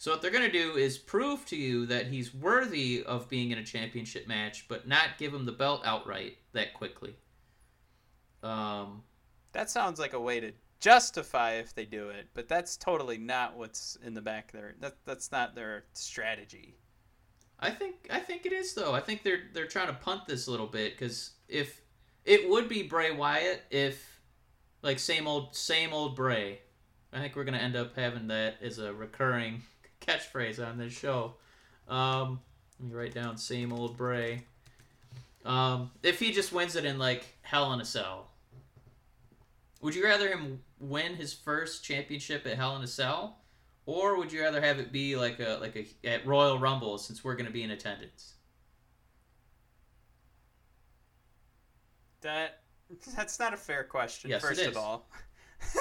So 0.00 0.10
what 0.10 0.22
they're 0.22 0.30
gonna 0.30 0.50
do 0.50 0.78
is 0.78 0.96
prove 0.96 1.44
to 1.44 1.56
you 1.56 1.84
that 1.84 2.06
he's 2.06 2.32
worthy 2.32 3.04
of 3.04 3.28
being 3.28 3.50
in 3.50 3.58
a 3.58 3.62
championship 3.62 4.26
match, 4.26 4.66
but 4.66 4.88
not 4.88 5.18
give 5.18 5.34
him 5.34 5.44
the 5.44 5.52
belt 5.52 5.82
outright 5.84 6.38
that 6.52 6.72
quickly. 6.72 7.16
Um, 8.42 9.02
That 9.52 9.68
sounds 9.68 10.00
like 10.00 10.14
a 10.14 10.20
way 10.20 10.40
to 10.40 10.52
justify 10.80 11.56
if 11.56 11.74
they 11.74 11.84
do 11.84 12.08
it, 12.08 12.28
but 12.32 12.48
that's 12.48 12.78
totally 12.78 13.18
not 13.18 13.58
what's 13.58 13.98
in 14.02 14.14
the 14.14 14.22
back 14.22 14.52
there. 14.52 14.74
That 14.80 14.96
that's 15.04 15.30
not 15.30 15.54
their 15.54 15.84
strategy. 15.92 16.78
I 17.58 17.70
think 17.70 18.06
I 18.08 18.20
think 18.20 18.46
it 18.46 18.54
is 18.54 18.72
though. 18.72 18.94
I 18.94 19.00
think 19.00 19.22
they're 19.22 19.50
they're 19.52 19.66
trying 19.66 19.88
to 19.88 19.92
punt 19.92 20.26
this 20.26 20.46
a 20.46 20.50
little 20.50 20.66
bit 20.66 20.94
because 20.94 21.32
if 21.46 21.82
it 22.24 22.48
would 22.48 22.70
be 22.70 22.84
Bray 22.84 23.10
Wyatt 23.10 23.64
if 23.70 24.22
like 24.80 24.98
same 24.98 25.26
old 25.26 25.54
same 25.54 25.92
old 25.92 26.16
Bray. 26.16 26.60
I 27.12 27.18
think 27.18 27.36
we're 27.36 27.44
gonna 27.44 27.58
end 27.58 27.76
up 27.76 27.94
having 27.96 28.28
that 28.28 28.62
as 28.62 28.78
a 28.78 28.94
recurring 28.94 29.62
catchphrase 30.00 30.64
on 30.64 30.78
this 30.78 30.92
show. 30.92 31.34
Um, 31.88 32.40
let 32.78 32.88
me 32.90 32.94
write 32.96 33.14
down 33.14 33.36
same 33.36 33.72
old 33.72 33.96
Bray. 33.96 34.42
Um, 35.44 35.90
if 36.02 36.18
he 36.18 36.32
just 36.32 36.52
wins 36.52 36.76
it 36.76 36.84
in 36.84 36.98
like 36.98 37.24
Hell 37.42 37.72
in 37.72 37.80
a 37.80 37.84
Cell, 37.84 38.28
would 39.80 39.94
you 39.94 40.04
rather 40.04 40.28
him 40.28 40.60
win 40.78 41.14
his 41.14 41.32
first 41.32 41.84
championship 41.84 42.46
at 42.46 42.56
Hell 42.56 42.76
in 42.76 42.82
a 42.82 42.86
Cell, 42.86 43.38
or 43.86 44.16
would 44.18 44.32
you 44.32 44.42
rather 44.42 44.60
have 44.60 44.78
it 44.78 44.92
be 44.92 45.16
like 45.16 45.40
a 45.40 45.58
like 45.60 45.76
a 45.76 46.08
at 46.08 46.26
Royal 46.26 46.58
Rumble 46.58 46.98
since 46.98 47.24
we're 47.24 47.34
going 47.34 47.46
to 47.46 47.52
be 47.52 47.62
in 47.62 47.70
attendance? 47.70 48.34
That 52.20 52.60
that's 53.16 53.38
not 53.38 53.54
a 53.54 53.56
fair 53.56 53.84
question. 53.84 54.30
Yes, 54.30 54.42
it 54.42 54.46
first 54.46 54.60
is. 54.60 54.66
of 54.68 54.76
all, 54.76 55.08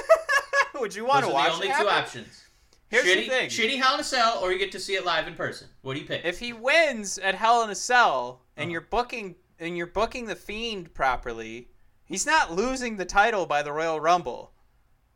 would 0.79 0.95
you 0.95 1.05
want 1.05 1.23
Those 1.23 1.31
to 1.31 1.35
are 1.37 1.39
watch 1.39 1.47
the 1.49 1.53
only 1.55 1.67
two 1.67 1.73
happen? 1.73 1.87
options. 1.87 2.43
Here's 2.89 3.05
shitty, 3.05 3.25
the 3.25 3.29
thing: 3.29 3.49
shitty 3.49 3.77
Hell 3.79 3.93
in 3.95 3.99
a 3.99 4.03
Cell, 4.03 4.39
or 4.41 4.51
you 4.51 4.57
get 4.59 4.71
to 4.73 4.79
see 4.79 4.95
it 4.95 5.05
live 5.05 5.27
in 5.27 5.35
person. 5.35 5.67
What 5.81 5.93
do 5.93 5.99
you 5.99 6.05
pick? 6.07 6.25
if 6.25 6.39
he 6.39 6.53
wins 6.53 7.17
at 7.19 7.35
Hell 7.35 7.63
in 7.63 7.69
a 7.69 7.75
Cell 7.75 8.41
and 8.57 8.63
Uh-huh. 8.65 8.71
you're 8.71 8.81
booking 8.81 9.35
and 9.59 9.77
you're 9.77 9.87
booking 9.87 10.25
the 10.25 10.35
Fiend 10.35 10.93
properly, 10.93 11.69
he's 12.05 12.25
not 12.25 12.53
losing 12.53 12.97
the 12.97 13.05
title 13.05 13.45
by 13.45 13.61
the 13.61 13.71
Royal 13.71 13.99
Rumble. 13.99 14.53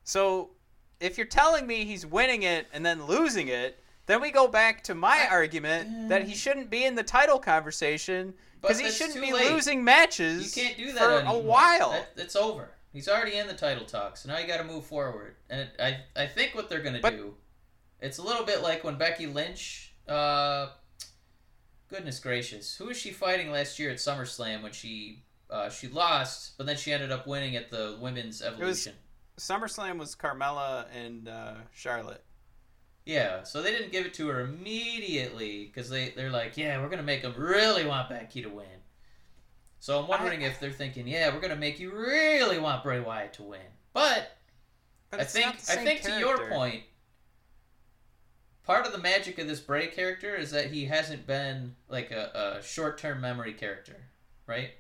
So, 0.03 0.51
if 0.99 1.17
you're 1.17 1.28
telling 1.28 1.65
me 1.65 1.86
he's 1.86 2.05
winning 2.05 2.43
it 2.43 2.67
and 2.74 2.86
then 2.86 3.05
losing 3.05 3.47
it, 3.47 3.80
then 4.05 4.21
we 4.21 4.32
go 4.32 4.47
back 4.47 4.84
to 4.84 4.95
my 4.95 5.28
argument 5.30 6.09
that 6.09 6.28
he 6.28 6.36
shouldn't 6.36 6.69
be 6.69 6.84
in 6.84 6.95
the 6.95 7.03
title 7.03 7.39
conversation 7.39 8.34
because 8.61 8.80
he 8.80 8.89
shouldn't 8.91 9.21
be 9.21 9.32
late. 9.34 9.49
losing 9.51 9.80
you 9.80 9.84
matches 9.84 10.53
can't 10.53 10.78
do 10.78 10.91
that 10.91 10.99
for 10.99 11.11
anymore. 11.19 11.36
a 11.36 11.39
while. 11.39 11.91
That, 11.91 12.09
it's 12.17 12.36
over. 12.36 12.69
He's 12.91 13.07
already 13.07 13.38
in 13.38 13.47
the 13.47 13.53
title 13.53 13.86
talk, 13.86 14.17
so 14.17 14.30
now 14.30 14.38
you 14.38 14.45
got 14.47 14.57
to 14.57 14.63
move 14.65 14.86
forward. 14.86 15.36
And 15.49 15.69
I 15.80 15.99
I 16.15 16.28
think 16.28 16.53
what 16.53 16.69
they're 16.69 16.82
going 16.82 17.01
to 17.01 17.09
do, 17.11 17.36
it's 18.04 18.18
a 18.18 18.22
little 18.22 18.45
bit 18.45 18.62
like 18.62 18.84
when 18.84 18.97
Becky 18.97 19.26
Lynch. 19.26 19.93
Uh, 20.08 20.68
goodness 21.89 22.20
gracious, 22.20 22.76
who 22.76 22.86
was 22.86 22.97
she 22.97 23.12
fighting 23.12 23.49
last 23.49 23.80
year 23.80 23.89
at 23.89 23.97
SummerSlam 23.97 24.62
when 24.62 24.74
she 24.74 25.24
uh, 25.49 25.70
she 25.70 25.88
lost, 25.88 26.58
but 26.58 26.66
then 26.66 26.76
she 26.76 26.91
ended 26.91 27.12
up 27.12 27.26
winning 27.26 27.56
at 27.56 27.72
the 27.72 27.97
Women's 28.01 28.41
Evolution. 28.41 28.93
SummerSlam 29.38 29.97
was 29.97 30.16
Carmella 30.16 30.86
and 30.93 31.30
uh, 31.30 31.54
Charlotte. 31.74 32.24
Yeah, 33.06 33.43
so 33.43 33.62
they 33.62 33.72
didn't 33.72 33.91
give 33.91 34.06
it 34.06 34.14
to 34.16 34.28
her 34.28 34.41
immediately 34.41 35.66
because 35.66 35.89
they, 35.89 36.10
they're 36.16 36.30
like, 36.30 36.58
yeah, 36.58 36.80
we're 36.80 36.88
going 36.88 36.99
to 36.99 37.04
make 37.04 37.22
them 37.22 37.34
really 37.38 37.86
want 37.86 38.10
Becky 38.10 38.41
to 38.41 38.49
win. 38.49 38.66
So 39.80 39.99
I'm 39.99 40.08
wondering 40.08 40.41
if 40.41 40.60
they're 40.60 40.72
thinking, 40.72 41.08
yeah, 41.08 41.34
we're 41.34 41.41
going 41.41 41.54
to 41.54 41.60
make 41.60 41.80
you 41.80 41.91
really 41.91 42.60
want 42.60 42.84
Bray 42.84 43.01
Wyatt 43.01 43.34
to 43.34 43.43
win. 43.43 43.60
But, 43.91 44.38
But 45.12 45.20
I 45.20 45.24
think 45.26 45.47
I 45.47 45.76
think 45.76 46.01
to 46.04 46.18
your 46.18 46.47
point, 46.49 46.84
part 48.66 48.86
of 48.86 48.91
the 48.91 48.97
magic 48.97 49.38
of 49.39 49.47
this 49.47 49.59
Bray 49.59 49.88
character 49.88 50.36
is 50.36 50.51
that 50.51 50.68
he 50.72 50.86
hasn't 50.86 51.28
been 51.28 51.76
like 51.89 52.11
a, 52.11 52.57
a 52.59 52.64
short-term 52.64 53.22
memory 53.22 53.53
character, 53.53 53.97
right? 54.47 54.72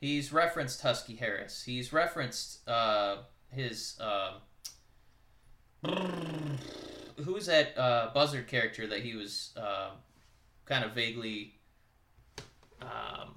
He's 0.00 0.32
referenced 0.32 0.82
Husky 0.82 1.16
Harris. 1.16 1.62
He's 1.62 1.92
referenced 1.92 2.68
uh, 2.68 3.18
his 3.48 3.98
um, 4.00 4.34
who's 7.24 7.46
that 7.46 7.76
uh, 7.78 8.10
Buzzard 8.12 8.46
character 8.46 8.86
that 8.86 9.00
he 9.00 9.14
was 9.14 9.54
um 9.56 9.98
kind 10.66 10.84
of 10.84 10.92
vaguely 10.92 11.54
um, 12.82 13.36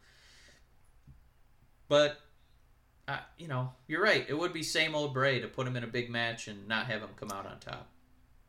But 1.88 2.20
uh, 3.08 3.20
you 3.38 3.48
know, 3.48 3.72
you're 3.88 4.04
right. 4.04 4.26
It 4.28 4.38
would 4.38 4.52
be 4.52 4.64
same 4.64 4.94
old 4.94 5.14
Bray 5.14 5.40
to 5.40 5.48
put 5.48 5.66
him 5.66 5.78
in 5.78 5.84
a 5.86 5.88
big 5.88 6.10
match 6.10 6.50
and 6.50 6.68
not 6.68 6.88
have 6.88 7.02
him 7.02 7.12
come 7.16 7.32
out 7.32 7.46
on 7.46 7.60
top. 7.60 7.88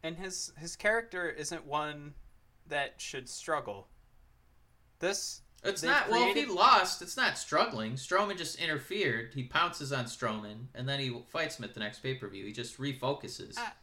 And 0.02 0.16
his 0.16 0.52
his 0.58 0.74
character 0.74 1.28
isn't 1.28 1.64
one 1.64 2.14
that 2.66 2.94
should 2.98 3.28
struggle. 3.28 3.86
This 4.98 5.42
It's 5.64 5.82
not. 5.82 6.08
Well, 6.08 6.28
if 6.28 6.36
he 6.36 6.46
lost, 6.46 7.02
it's 7.02 7.16
not 7.16 7.36
struggling. 7.36 7.94
Strowman 7.94 8.38
just 8.38 8.60
interfered. 8.60 9.32
He 9.34 9.44
pounces 9.44 9.92
on 9.92 10.04
Strowman, 10.04 10.66
and 10.74 10.88
then 10.88 11.00
he 11.00 11.20
fights 11.28 11.58
him 11.58 11.64
at 11.64 11.74
the 11.74 11.80
next 11.80 11.98
pay 11.98 12.14
per 12.14 12.28
view. 12.28 12.44
He 12.44 12.52
just 12.52 12.78
refocuses. 12.78 13.54
Ah, 13.58 13.74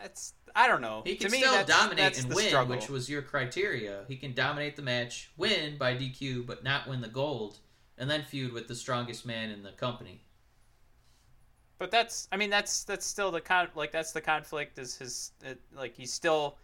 that's 0.00 0.32
I 0.54 0.68
don't 0.68 0.80
know. 0.80 1.02
he 1.04 1.16
can 1.16 1.26
to 1.26 1.32
me, 1.32 1.38
still 1.38 1.52
that's, 1.52 1.68
dominate 1.68 1.98
that's 1.98 2.24
and 2.24 2.34
win, 2.34 2.46
struggle. 2.46 2.74
which 2.74 2.88
was 2.88 3.10
your 3.10 3.22
criteria. 3.22 4.04
He 4.08 4.16
can 4.16 4.32
dominate 4.32 4.76
the 4.76 4.82
match, 4.82 5.30
win 5.36 5.76
by 5.76 5.94
DQ, 5.94 6.46
but 6.46 6.64
not 6.64 6.88
win 6.88 7.00
the 7.00 7.08
gold, 7.08 7.58
and 7.98 8.08
then 8.08 8.22
feud 8.22 8.52
with 8.52 8.68
the 8.68 8.74
strongest 8.74 9.26
man 9.26 9.50
in 9.50 9.62
the 9.62 9.72
company. 9.72 10.22
But 11.78 11.90
that's 11.90 12.28
I 12.32 12.36
mean 12.36 12.48
that's 12.48 12.84
that's 12.84 13.04
still 13.04 13.30
the 13.30 13.40
con 13.40 13.68
like 13.74 13.92
that's 13.92 14.12
the 14.12 14.20
conflict 14.20 14.78
is 14.78 14.96
his 14.96 15.32
it, 15.44 15.60
like 15.74 15.94
he's 15.94 16.12
still 16.12 16.56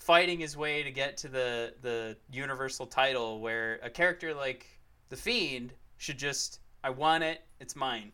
fighting 0.00 0.40
his 0.40 0.56
way 0.56 0.82
to 0.82 0.90
get 0.90 1.16
to 1.18 1.28
the 1.28 1.74
the 1.82 2.16
universal 2.32 2.86
title 2.86 3.40
where 3.40 3.78
a 3.82 3.90
character 3.90 4.34
like 4.34 4.66
the 5.10 5.16
fiend 5.16 5.72
should 5.98 6.18
just 6.18 6.58
I 6.82 6.90
want 6.90 7.22
it 7.22 7.42
it's 7.60 7.76
mine. 7.76 8.12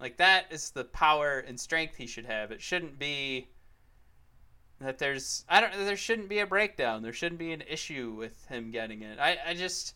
Like 0.00 0.16
that 0.18 0.46
is 0.50 0.70
the 0.70 0.84
power 0.84 1.38
and 1.38 1.58
strength 1.58 1.96
he 1.96 2.06
should 2.06 2.26
have. 2.26 2.50
It 2.50 2.60
shouldn't 2.60 2.98
be 2.98 3.48
that 4.80 4.98
there's 4.98 5.44
I 5.48 5.60
don't 5.60 5.72
there 5.72 5.96
shouldn't 5.96 6.28
be 6.28 6.40
a 6.40 6.46
breakdown. 6.46 7.02
There 7.02 7.12
shouldn't 7.12 7.38
be 7.38 7.52
an 7.52 7.62
issue 7.68 8.14
with 8.16 8.46
him 8.46 8.72
getting 8.72 9.02
it. 9.02 9.18
I 9.20 9.38
I 9.46 9.54
just 9.54 9.94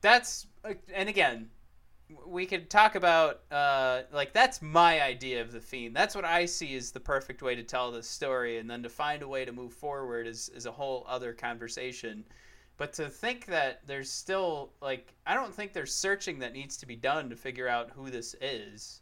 that's 0.00 0.46
and 0.92 1.08
again 1.10 1.50
we 2.26 2.46
could 2.46 2.70
talk 2.70 2.94
about 2.94 3.40
uh, 3.50 4.02
like 4.12 4.32
that's 4.32 4.62
my 4.62 5.02
idea 5.02 5.40
of 5.40 5.52
the 5.52 5.60
fiend. 5.60 5.94
That's 5.96 6.14
what 6.14 6.24
I 6.24 6.46
see 6.46 6.76
as 6.76 6.92
the 6.92 7.00
perfect 7.00 7.42
way 7.42 7.54
to 7.54 7.62
tell 7.62 7.90
this 7.90 8.08
story, 8.08 8.58
and 8.58 8.70
then 8.70 8.82
to 8.82 8.88
find 8.88 9.22
a 9.22 9.28
way 9.28 9.44
to 9.44 9.52
move 9.52 9.72
forward 9.72 10.26
is 10.26 10.48
is 10.50 10.66
a 10.66 10.72
whole 10.72 11.04
other 11.08 11.32
conversation. 11.32 12.24
But 12.76 12.92
to 12.94 13.08
think 13.08 13.46
that 13.46 13.86
there's 13.86 14.10
still 14.10 14.72
like 14.80 15.14
I 15.26 15.34
don't 15.34 15.54
think 15.54 15.72
there's 15.72 15.94
searching 15.94 16.38
that 16.40 16.52
needs 16.52 16.76
to 16.78 16.86
be 16.86 16.96
done 16.96 17.30
to 17.30 17.36
figure 17.36 17.68
out 17.68 17.90
who 17.90 18.10
this 18.10 18.34
is. 18.40 19.00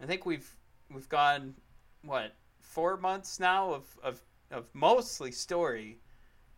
I 0.00 0.06
think 0.06 0.26
we've 0.26 0.48
we've 0.92 1.08
gone 1.08 1.54
what 2.02 2.36
four 2.60 2.96
months 2.96 3.40
now 3.40 3.72
of 3.72 3.98
of, 4.02 4.22
of 4.50 4.66
mostly 4.74 5.32
story, 5.32 5.98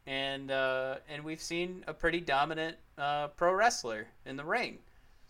and 0.07 0.51
uh, 0.51 0.97
and 1.09 1.25
we've 1.25 1.43
seen 1.43 1.85
a 1.87 1.95
pretty 1.95 2.21
dominant 2.21 2.77
uh, 2.99 3.29
pro 3.29 3.55
wrestler 3.55 4.09
in 4.27 4.37
the 4.37 4.45
ring. 4.45 4.79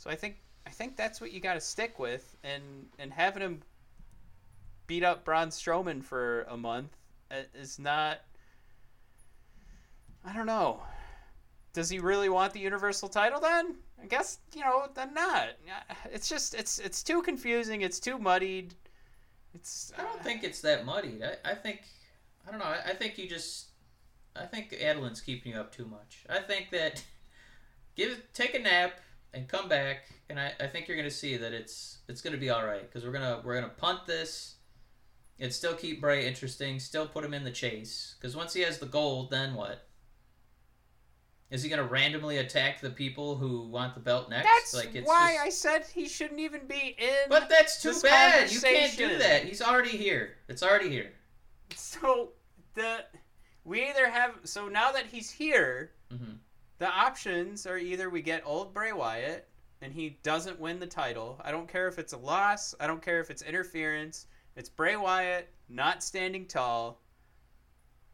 So 0.04 0.10
I 0.10 0.16
think 0.16 0.36
I 0.66 0.70
think 0.70 0.96
that's 0.96 1.18
what 1.18 1.32
you 1.32 1.40
got 1.40 1.54
to 1.54 1.60
stick 1.62 1.98
with, 1.98 2.36
and 2.44 2.62
and 2.98 3.10
having 3.10 3.42
him 3.42 3.62
beat 4.86 5.02
up 5.02 5.24
Braun 5.24 5.48
Strowman 5.48 6.04
for 6.04 6.42
a 6.42 6.58
month 6.58 6.94
uh, 7.30 7.36
is 7.54 7.78
not. 7.78 8.20
I 10.22 10.34
don't 10.34 10.44
know. 10.44 10.82
Does 11.72 11.88
he 11.88 12.00
really 12.00 12.28
want 12.28 12.52
the 12.52 12.60
Universal 12.60 13.08
title 13.08 13.40
then? 13.40 13.76
I 14.02 14.04
guess 14.04 14.40
you 14.54 14.60
know 14.60 14.88
then 14.94 15.14
not. 15.14 15.48
It's 16.12 16.28
just 16.28 16.52
it's 16.52 16.78
it's 16.78 17.02
too 17.02 17.22
confusing. 17.22 17.80
It's 17.80 17.98
too 17.98 18.18
muddied. 18.18 18.74
It's 19.54 19.90
I 19.96 20.02
don't 20.02 20.22
think 20.22 20.44
it's 20.44 20.60
that 20.60 20.84
muddied. 20.84 21.22
I, 21.22 21.52
I 21.52 21.54
think 21.54 21.80
I 22.46 22.50
don't 22.50 22.60
know. 22.60 22.66
I, 22.66 22.90
I 22.90 22.94
think 22.94 23.16
you 23.16 23.26
just 23.26 23.68
I 24.36 24.44
think 24.44 24.74
Adeline's 24.74 25.22
keeping 25.22 25.52
you 25.52 25.58
up 25.58 25.74
too 25.74 25.86
much. 25.86 26.26
I 26.28 26.40
think 26.40 26.68
that 26.72 27.02
give 27.96 28.22
take 28.34 28.54
a 28.54 28.58
nap 28.58 29.00
and 29.34 29.48
come 29.48 29.68
back, 29.68 30.08
and 30.30 30.38
I, 30.38 30.52
I 30.60 30.66
think 30.66 30.88
you're 30.88 30.96
gonna 30.96 31.10
see 31.10 31.36
that 31.36 31.52
it's 31.52 31.98
it's 32.08 32.20
gonna 32.20 32.36
be 32.36 32.50
all 32.50 32.64
right 32.64 32.82
because 32.82 33.04
we're 33.04 33.12
gonna 33.12 33.40
we're 33.44 33.54
gonna 33.54 33.72
punt 33.76 34.06
this 34.06 34.56
and 35.40 35.52
still 35.52 35.74
keep 35.74 36.00
Bray 36.00 36.26
interesting, 36.26 36.78
still 36.78 37.06
put 37.06 37.24
him 37.24 37.34
in 37.34 37.44
the 37.44 37.50
chase. 37.50 38.14
Because 38.20 38.36
once 38.36 38.54
he 38.54 38.62
has 38.62 38.78
the 38.78 38.86
gold, 38.86 39.30
then 39.30 39.54
what? 39.54 39.88
Is 41.50 41.62
he 41.62 41.68
gonna 41.68 41.84
randomly 41.84 42.38
attack 42.38 42.80
the 42.80 42.90
people 42.90 43.36
who 43.36 43.68
want 43.68 43.94
the 43.94 44.00
belt 44.00 44.30
next? 44.30 44.46
That's 44.46 44.74
like 44.74 44.94
it's 44.94 45.06
why 45.08 45.34
just- 45.34 45.44
I 45.44 45.48
said 45.50 45.86
he 45.86 46.08
shouldn't 46.08 46.40
even 46.40 46.66
be 46.66 46.96
in. 46.98 47.28
But 47.28 47.48
that's 47.48 47.82
too 47.82 47.94
bad. 48.02 48.50
You 48.50 48.60
can't 48.60 48.96
do 48.96 49.18
that. 49.18 49.44
He's 49.44 49.62
already 49.62 49.96
here. 49.96 50.36
It's 50.48 50.62
already 50.62 50.88
here. 50.88 51.12
so 51.74 52.30
the 52.74 53.04
we 53.64 53.88
either 53.88 54.08
have 54.08 54.34
so 54.44 54.68
now 54.68 54.92
that 54.92 55.06
he's 55.06 55.30
here, 55.30 55.92
hmm 56.10 56.34
the 56.78 56.88
options 56.88 57.66
are 57.66 57.78
either 57.78 58.10
we 58.10 58.22
get 58.22 58.42
old 58.44 58.74
Bray 58.74 58.92
Wyatt 58.92 59.48
and 59.80 59.92
he 59.92 60.18
doesn't 60.22 60.58
win 60.58 60.80
the 60.80 60.86
title. 60.86 61.40
I 61.44 61.50
don't 61.50 61.68
care 61.68 61.88
if 61.88 61.98
it's 61.98 62.12
a 62.12 62.18
loss. 62.18 62.74
I 62.80 62.86
don't 62.86 63.02
care 63.02 63.20
if 63.20 63.30
it's 63.30 63.42
interference. 63.42 64.26
It's 64.56 64.68
Bray 64.68 64.96
Wyatt 64.96 65.48
not 65.68 66.02
standing 66.02 66.46
tall. 66.46 67.00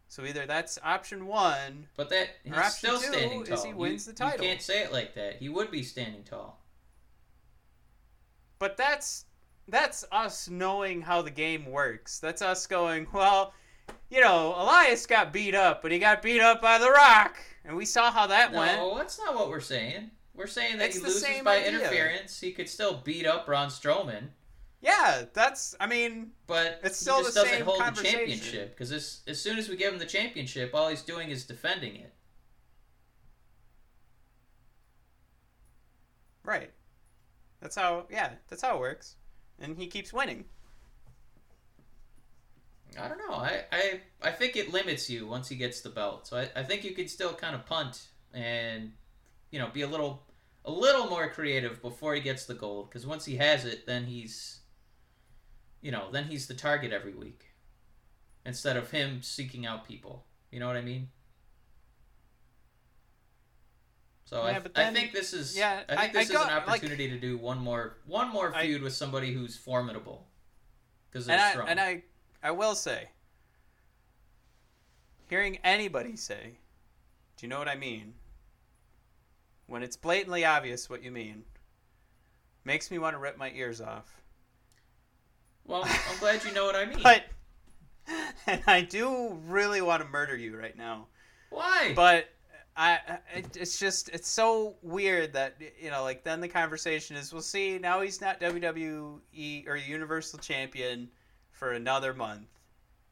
So 0.08 0.24
either 0.24 0.46
that's 0.46 0.78
option 0.82 1.26
one. 1.26 1.86
But 1.96 2.10
that 2.10 2.30
he's 2.42 2.54
option 2.54 2.70
still 2.70 2.98
two 2.98 3.12
standing 3.12 3.42
is 3.42 3.48
tall. 3.48 3.64
he 3.64 3.74
wins 3.74 4.06
you, 4.06 4.12
the 4.12 4.18
title. 4.18 4.44
You 4.44 4.50
can't 4.50 4.62
say 4.62 4.82
it 4.82 4.92
like 4.92 5.14
that. 5.14 5.36
He 5.36 5.48
would 5.48 5.70
be 5.70 5.82
standing 5.82 6.24
tall. 6.24 6.60
But 8.58 8.76
that's 8.76 9.26
that's 9.68 10.04
us 10.10 10.48
knowing 10.48 11.00
how 11.00 11.22
the 11.22 11.30
game 11.30 11.64
works. 11.66 12.18
That's 12.18 12.42
us 12.42 12.66
going, 12.66 13.06
well, 13.12 13.54
you 14.10 14.20
know, 14.20 14.54
Elias 14.56 15.06
got 15.06 15.32
beat 15.32 15.54
up, 15.54 15.82
but 15.82 15.92
he 15.92 15.98
got 15.98 16.22
beat 16.22 16.40
up 16.40 16.60
by 16.60 16.78
The 16.78 16.90
Rock, 16.90 17.36
and 17.64 17.76
we 17.76 17.84
saw 17.84 18.10
how 18.10 18.26
that 18.28 18.52
went. 18.52 18.78
No, 18.78 18.96
that's 18.96 19.18
not 19.18 19.34
what 19.34 19.48
we're 19.48 19.60
saying. 19.60 20.10
We're 20.34 20.46
saying 20.46 20.78
that 20.78 20.86
It's 20.86 20.96
he 20.96 21.02
the 21.02 21.08
loses 21.08 21.22
same 21.22 21.44
by 21.44 21.56
idea. 21.58 21.68
interference. 21.80 22.40
He 22.40 22.52
could 22.52 22.68
still 22.68 22.96
beat 23.04 23.26
up 23.26 23.46
Braun 23.46 23.68
Strowman, 23.68 24.28
Yeah, 24.80 25.24
that's. 25.34 25.74
I 25.80 25.86
mean, 25.86 26.30
but 26.46 26.80
It's 26.82 26.98
he 26.98 27.04
still 27.04 27.22
just 27.22 27.34
doesn't 27.34 27.62
hold 27.62 27.80
the 27.80 28.02
championship. 28.02 28.70
Because 28.70 28.92
as, 28.92 29.20
as 29.26 29.40
soon 29.40 29.58
as 29.58 29.68
we 29.68 29.76
give 29.76 29.92
him 29.92 29.98
the 29.98 30.06
championship, 30.06 30.70
all 30.74 30.88
he's 30.88 31.02
doing 31.02 31.30
is 31.30 31.44
defending 31.44 31.96
it. 31.96 32.12
right. 36.44 36.70
That's 37.60 37.76
how. 37.76 38.06
Yeah, 38.10 38.30
that's 38.48 38.62
how 38.62 38.76
it 38.76 38.80
works, 38.80 39.16
and 39.60 39.76
he 39.76 39.86
keeps 39.86 40.12
winning. 40.12 40.46
I 42.98 43.06
don't 43.08 43.18
know. 43.18 43.34
I, 43.34 43.64
I 43.70 44.00
think 44.40 44.56
it 44.56 44.72
limits 44.72 45.08
you 45.08 45.26
once 45.26 45.48
he 45.48 45.54
gets 45.56 45.80
the 45.82 45.90
belt. 45.90 46.26
So 46.26 46.36
I, 46.38 46.48
I 46.56 46.62
think 46.64 46.82
you 46.84 46.92
could 46.92 47.08
still 47.08 47.32
kind 47.34 47.54
of 47.54 47.64
punt 47.66 48.08
and, 48.34 48.92
you 49.52 49.58
know, 49.60 49.68
be 49.72 49.82
a 49.82 49.86
little 49.86 50.22
a 50.64 50.70
little 50.70 51.06
more 51.08 51.28
creative 51.30 51.80
before 51.80 52.14
he 52.14 52.20
gets 52.20 52.44
the 52.46 52.54
gold. 52.54 52.88
Because 52.90 53.06
once 53.06 53.24
he 53.24 53.36
has 53.36 53.64
it, 53.64 53.86
then 53.86 54.04
he's, 54.06 54.60
you 55.80 55.90
know, 55.92 56.10
then 56.10 56.24
he's 56.24 56.46
the 56.48 56.54
target 56.54 56.92
every 56.92 57.14
week, 57.14 57.44
instead 58.44 58.76
of 58.76 58.90
him 58.90 59.22
seeking 59.22 59.64
out 59.66 59.86
people. 59.86 60.24
You 60.50 60.58
know 60.60 60.66
what 60.66 60.76
I 60.76 60.82
mean? 60.82 61.08
So 64.24 64.44
Yeah, 64.46 64.56
I, 64.56 64.58
but 64.60 64.78
I 64.78 64.92
think 64.92 65.12
this 65.12 65.32
is 65.32 65.56
yeah, 65.56 65.82
I 65.88 65.96
think 65.96 66.00
I- 66.00 66.04
I 66.04 66.08
this 66.22 66.30
is 66.30 66.36
go- 66.36 66.42
an 66.42 66.48
like- 66.48 66.68
opportunity 66.68 67.08
to 67.10 67.18
do 67.18 67.36
one 67.36 67.58
more 67.58 67.98
one 68.06 68.28
more 68.30 68.52
feud 68.52 68.82
with 68.82 68.92
somebody 68.94 69.32
who's 69.32 69.56
formidable. 69.56 70.28
Because 71.10 71.28
and 71.28 71.40
I 71.40 71.50
strong. 71.52 71.68
and 71.68 71.80
I 71.80 72.04
I 72.42 72.52
will 72.52 72.74
say, 72.76 73.08
hearing 75.30 75.58
anybody 75.64 76.16
say, 76.16 76.58
"Do 77.36 77.46
you 77.46 77.48
know 77.48 77.58
what 77.58 77.68
I 77.68 77.76
mean?" 77.76 78.14
When 79.66 79.82
it's 79.82 79.96
blatantly 79.96 80.44
obvious 80.44 80.90
what 80.90 81.02
you 81.02 81.10
mean, 81.10 81.44
makes 82.64 82.90
me 82.90 82.98
want 82.98 83.14
to 83.14 83.18
rip 83.18 83.38
my 83.38 83.50
ears 83.52 83.80
off. 83.80 84.20
Well, 85.64 85.84
I'm 85.84 86.18
glad 86.18 86.44
you 86.44 86.52
know 86.52 86.66
what 86.66 86.76
I 86.76 86.84
mean. 86.84 86.98
But 87.02 87.24
and 88.46 88.62
I 88.66 88.80
do 88.82 89.38
really 89.46 89.80
want 89.80 90.02
to 90.02 90.08
murder 90.08 90.36
you 90.36 90.56
right 90.56 90.76
now. 90.76 91.06
Why? 91.50 91.92
But 91.94 92.28
I, 92.76 92.98
it, 93.34 93.56
it's 93.56 93.78
just 93.78 94.08
it's 94.08 94.28
so 94.28 94.76
weird 94.82 95.32
that 95.34 95.56
you 95.80 95.90
know, 95.90 96.02
like 96.02 96.24
then 96.24 96.40
the 96.40 96.48
conversation 96.48 97.16
is, 97.16 97.32
we'll 97.32 97.42
see. 97.42 97.78
Now 97.78 98.00
he's 98.00 98.20
not 98.20 98.40
WWE 98.40 99.68
or 99.68 99.76
Universal 99.76 100.38
Champion 100.40 101.08
for 101.52 101.72
another 101.72 102.14
month, 102.14 102.48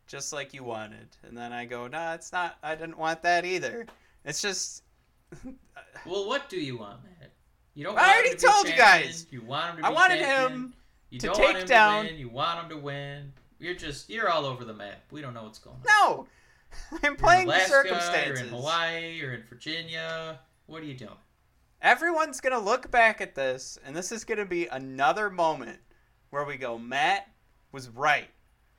just 0.09 0.32
like 0.32 0.52
you 0.52 0.64
wanted. 0.64 1.06
And 1.22 1.36
then 1.36 1.52
I 1.52 1.64
go, 1.64 1.86
nah, 1.86 2.14
it's 2.14 2.32
not. 2.32 2.56
I 2.62 2.74
didn't 2.74 2.98
want 2.98 3.22
that 3.22 3.44
either. 3.44 3.86
It's 4.24 4.42
just 4.42 4.82
well, 6.06 6.26
what 6.26 6.48
do 6.48 6.56
you 6.59 6.78
want, 6.78 6.98
Matt? 7.04 7.30
You 7.74 7.84
don't. 7.84 7.96
I 7.96 8.14
already 8.14 8.30
to 8.30 8.36
be 8.36 8.42
told 8.42 8.68
you 8.68 8.76
guys. 8.76 9.26
You 9.30 9.42
want 9.42 9.70
him 9.70 9.76
to 9.76 9.82
be 9.82 9.86
I 9.86 9.90
wanted 9.90 10.18
champion. 10.18 10.52
him 10.52 10.74
You 11.11 11.18
to 11.20 11.28
take 11.34 11.56
him 11.56 11.66
down- 11.66 12.04
to 12.06 12.11
win. 12.11 12.18
You 12.18 12.28
want 12.28 12.61
him 12.62 12.68
to 12.70 12.76
win. 12.76 13.32
You're 13.61 13.74
just 13.74 14.11
you're 14.11 14.28
all 14.30 14.46
over 14.46 14.64
the 14.64 14.74
map. 14.74 15.02
We 15.11 15.20
don't 15.20 15.34
know 15.34 15.44
what's 15.44 15.59
going 15.59 15.76
on. 15.76 15.82
no. 15.86 16.26
I'm 16.92 16.98
You're 17.02 17.12
in 17.12 17.16
playing 17.16 17.46
the 17.46 17.61
circumstances. 17.61 18.40
You're 18.40 18.48
in 18.48 18.54
Hawaii. 18.54 19.12
You're 19.12 19.34
in 19.34 19.42
Virginia. 19.48 20.38
What 20.66 20.82
are 20.82 20.86
you 20.86 20.94
doing? 20.94 21.11
Everyone's 21.80 22.40
gonna 22.40 22.59
look 22.59 22.90
back 22.90 23.20
at 23.20 23.34
this, 23.34 23.78
and 23.86 23.94
this 23.96 24.11
is 24.12 24.24
gonna 24.24 24.44
be 24.44 24.66
another 24.66 25.30
moment 25.30 25.78
where 26.30 26.44
we 26.44 26.56
go, 26.56 26.76
Matt 26.78 27.28
was 27.72 27.88
right. 27.90 28.28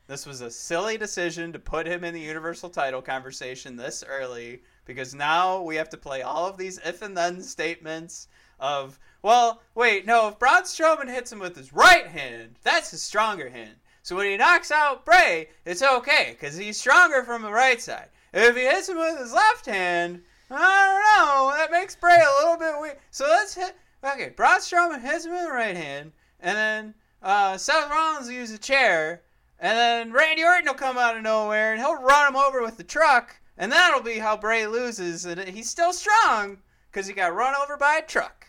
This 0.10 0.26
was 0.26 0.42
a 0.42 0.50
silly 0.50 0.98
decision 0.98 1.54
to 1.54 1.60
put 1.60 1.86
him 1.86 2.04
in 2.04 2.16
the 2.16 2.20
Universal 2.20 2.72
title 2.72 3.00
conversation 3.00 3.76
this 3.76 4.04
early 4.04 4.64
because 4.86 5.14
now 5.14 5.62
we 5.62 5.76
have 5.76 5.90
to 5.90 5.98
play 5.98 6.24
all 6.24 6.48
of 6.48 6.58
these 6.58 6.80
if 6.80 7.04
and 7.04 7.16
then 7.16 7.44
statements 7.44 8.28
of 8.60 8.98
well, 9.22 9.62
wait, 9.76 10.08
no, 10.08 10.28
if 10.28 10.40
Braun 10.40 10.64
Strowman 10.64 11.14
hits 11.14 11.32
him 11.32 11.38
with 11.38 11.56
his 11.56 11.72
right 11.74 12.08
hand, 12.08 12.58
that's 12.64 12.90
his 12.90 13.04
stronger 13.04 13.50
hand. 13.50 13.76
So 14.02 14.16
when 14.16 14.32
he 14.32 14.36
knocks 14.36 14.72
out 14.72 15.06
Bray, 15.06 15.50
it's 15.64 15.84
okay 15.84 16.30
because 16.32 16.58
he's 16.58 16.80
stronger 16.80 17.24
from 17.24 17.44
the 17.44 17.52
right 17.52 17.80
side. 17.80 18.10
If 18.34 18.56
he 18.56 18.64
hits 18.64 18.90
him 18.90 18.98
with 18.98 19.20
his 19.20 19.32
left 19.32 19.68
hand, 19.68 20.24
I 20.50 20.56
don't 20.58 21.28
know, 21.28 21.54
that 21.56 21.70
makes 21.70 21.96
Bray 21.96 22.18
a 22.18 22.44
little 22.44 22.58
bit 22.58 22.82
weak. 22.82 23.00
So 23.12 23.26
let's 23.26 23.54
hit. 23.54 23.76
Okay, 24.04 24.30
Braun 24.36 24.60
Strowman 24.60 25.04
hits 25.04 25.26
him 25.26 25.34
with 25.34 25.44
the 25.44 25.52
right 25.52 25.78
hand, 25.78 26.14
and 26.40 26.58
then 26.58 26.94
uh, 27.22 27.58
Seth 27.58 27.92
Rollins 27.92 28.26
will 28.26 28.34
use 28.34 28.52
a 28.52 28.58
chair, 28.58 29.22
and 29.60 29.78
then 29.78 30.14
Randy 30.14 30.44
Orton 30.44 30.66
will 30.66 30.74
come 30.74 30.98
out 30.98 31.18
of 31.18 31.24
nowhere 31.24 31.74
and 31.74 31.82
he'll 31.82 32.02
run 32.02 32.30
him 32.30 32.36
over 32.36 32.62
with 32.62 32.78
the 32.78 32.84
truck, 32.84 33.40
and 33.58 33.72
that'll 33.72 34.02
be 34.02 34.20
how 34.20 34.38
Bray 34.38 34.66
loses. 34.68 35.26
And 35.26 35.40
he's 35.42 35.70
still 35.70 35.94
strong 35.94 36.60
because 36.92 37.08
he 37.08 37.14
got 37.14 37.36
run 37.36 37.56
over 37.62 37.78
by 37.78 37.98
a 37.98 38.06
truck. 38.06 38.48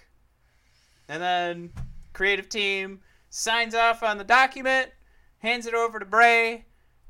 And 1.08 1.22
then 1.22 1.72
creative 2.12 2.48
team 2.48 3.00
signs 3.28 3.74
off 3.74 4.02
on 4.02 4.18
the 4.18 4.24
document, 4.24 4.90
hands 5.38 5.66
it 5.66 5.74
over 5.74 5.98
to 5.98 6.04
Bray, 6.04 6.66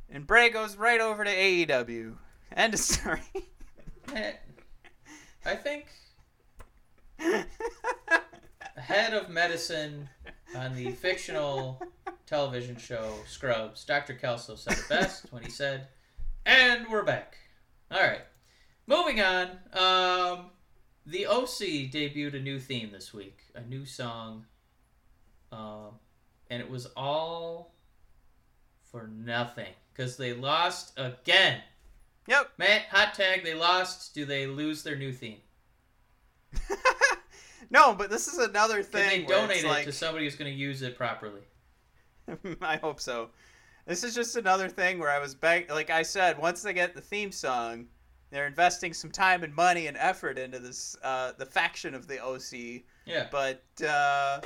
and 0.08 0.26
Bray 0.26 0.50
goes 0.50 0.76
right 0.76 1.00
over 1.00 1.24
to 1.24 1.30
AEW. 1.30 2.16
End 2.56 2.74
of 2.74 2.80
story. 2.80 3.22
I 5.44 5.54
think 5.54 5.86
head 8.76 9.14
of 9.14 9.28
medicine 9.28 10.08
on 10.56 10.74
the 10.74 10.90
fictional 10.92 11.80
television 12.26 12.76
show 12.76 13.14
Scrubs, 13.26 13.84
Dr. 13.84 14.14
Kelso 14.14 14.54
said 14.54 14.74
it 14.74 14.88
best 14.88 15.32
when 15.32 15.42
he 15.42 15.50
said, 15.50 15.88
"And 16.46 16.86
we're 16.88 17.02
back." 17.02 17.36
All 17.90 18.00
right, 18.00 18.22
moving 18.86 19.20
on. 19.20 19.48
Um, 19.72 20.50
the 21.06 21.26
OC 21.26 21.90
debuted 21.90 22.34
a 22.34 22.40
new 22.40 22.58
theme 22.58 22.90
this 22.92 23.12
week, 23.12 23.38
a 23.54 23.62
new 23.62 23.84
song, 23.84 24.46
um, 25.52 25.98
and 26.50 26.60
it 26.60 26.70
was 26.70 26.86
all 26.96 27.74
for 28.90 29.06
nothing 29.08 29.72
because 29.92 30.16
they 30.16 30.32
lost 30.32 30.92
again. 30.96 31.60
Yep. 32.26 32.52
Matt, 32.58 32.82
hot 32.90 33.14
tag, 33.14 33.44
they 33.44 33.54
lost. 33.54 34.14
Do 34.14 34.24
they 34.24 34.46
lose 34.46 34.82
their 34.82 34.96
new 34.96 35.12
theme? 35.12 35.40
no, 37.70 37.94
but 37.94 38.10
this 38.10 38.28
is 38.28 38.38
another 38.38 38.82
Can 38.82 39.08
they 39.08 39.22
donate 39.24 39.64
it 39.64 39.68
like, 39.68 39.84
to 39.84 39.92
somebody 39.92 40.24
who's 40.24 40.36
going 40.36 40.50
to 40.50 40.56
use 40.56 40.82
it 40.82 40.96
properly? 40.96 41.42
I 42.62 42.76
hope 42.76 43.00
so. 43.00 43.30
This 43.86 44.04
is 44.04 44.14
just 44.14 44.36
another 44.36 44.68
thing 44.68 44.98
where 44.98 45.10
I 45.10 45.18
was 45.18 45.34
beg- 45.34 45.70
like 45.70 45.90
I 45.90 46.02
said, 46.02 46.38
once 46.38 46.62
they 46.62 46.72
get 46.72 46.94
the 46.94 47.00
theme 47.00 47.32
song, 47.32 47.86
they're 48.30 48.46
investing 48.46 48.92
some 48.92 49.10
time 49.10 49.42
and 49.42 49.54
money 49.54 49.88
and 49.88 49.96
effort 49.96 50.38
into 50.38 50.58
this 50.58 50.96
uh, 51.02 51.32
the 51.38 51.46
faction 51.46 51.94
of 51.94 52.06
the 52.06 52.24
OC. 52.24 52.82
Yeah. 53.04 53.26
But 53.30 53.64
uh, 53.84 54.40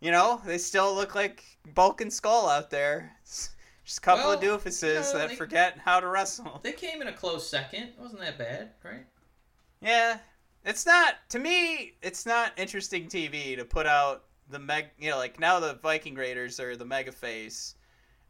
you 0.00 0.10
know, 0.10 0.40
they 0.46 0.58
still 0.58 0.94
look 0.94 1.14
like 1.14 1.44
Bulk 1.74 2.00
and 2.00 2.12
Skull 2.12 2.48
out 2.48 2.70
there. 2.70 3.16
It's 3.22 3.50
just 3.84 3.98
a 3.98 4.00
couple 4.00 4.30
of 4.30 4.40
doofuses 4.40 4.82
you 4.82 4.94
know, 4.94 5.18
that 5.18 5.28
they- 5.30 5.36
forget 5.36 5.78
how 5.84 6.00
to 6.00 6.08
wrestle. 6.08 6.60
They 6.62 6.72
came 6.72 7.02
in 7.02 7.08
a 7.08 7.12
close 7.12 7.48
second. 7.48 7.82
It 7.82 7.98
wasn't 7.98 8.22
that 8.22 8.38
bad, 8.38 8.70
right? 8.82 9.04
Yeah, 9.80 10.18
it's 10.68 10.84
not 10.84 11.14
to 11.30 11.38
me. 11.38 11.94
It's 12.02 12.26
not 12.26 12.52
interesting 12.58 13.06
TV 13.06 13.56
to 13.56 13.64
put 13.64 13.86
out 13.86 14.24
the 14.50 14.58
meg. 14.58 14.90
You 14.98 15.10
know, 15.10 15.16
like 15.16 15.40
now 15.40 15.58
the 15.60 15.74
Viking 15.82 16.14
Raiders 16.14 16.60
are 16.60 16.76
the 16.76 16.84
mega 16.84 17.10
face, 17.10 17.74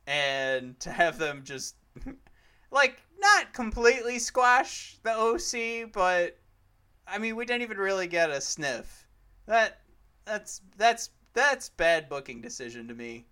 and 0.06 0.78
to 0.78 0.90
have 0.90 1.18
them 1.18 1.42
just 1.44 1.74
like 2.70 3.02
not 3.18 3.52
completely 3.52 4.20
squash 4.20 4.98
the 5.02 5.12
OC, 5.12 5.92
but 5.92 6.38
I 7.08 7.18
mean 7.18 7.34
we 7.34 7.44
didn't 7.44 7.62
even 7.62 7.76
really 7.76 8.06
get 8.06 8.30
a 8.30 8.40
sniff. 8.40 9.08
That 9.46 9.80
that's 10.24 10.60
that's 10.76 11.10
that's 11.34 11.70
bad 11.70 12.08
booking 12.08 12.40
decision 12.40 12.86
to 12.86 12.94
me. 12.94 13.26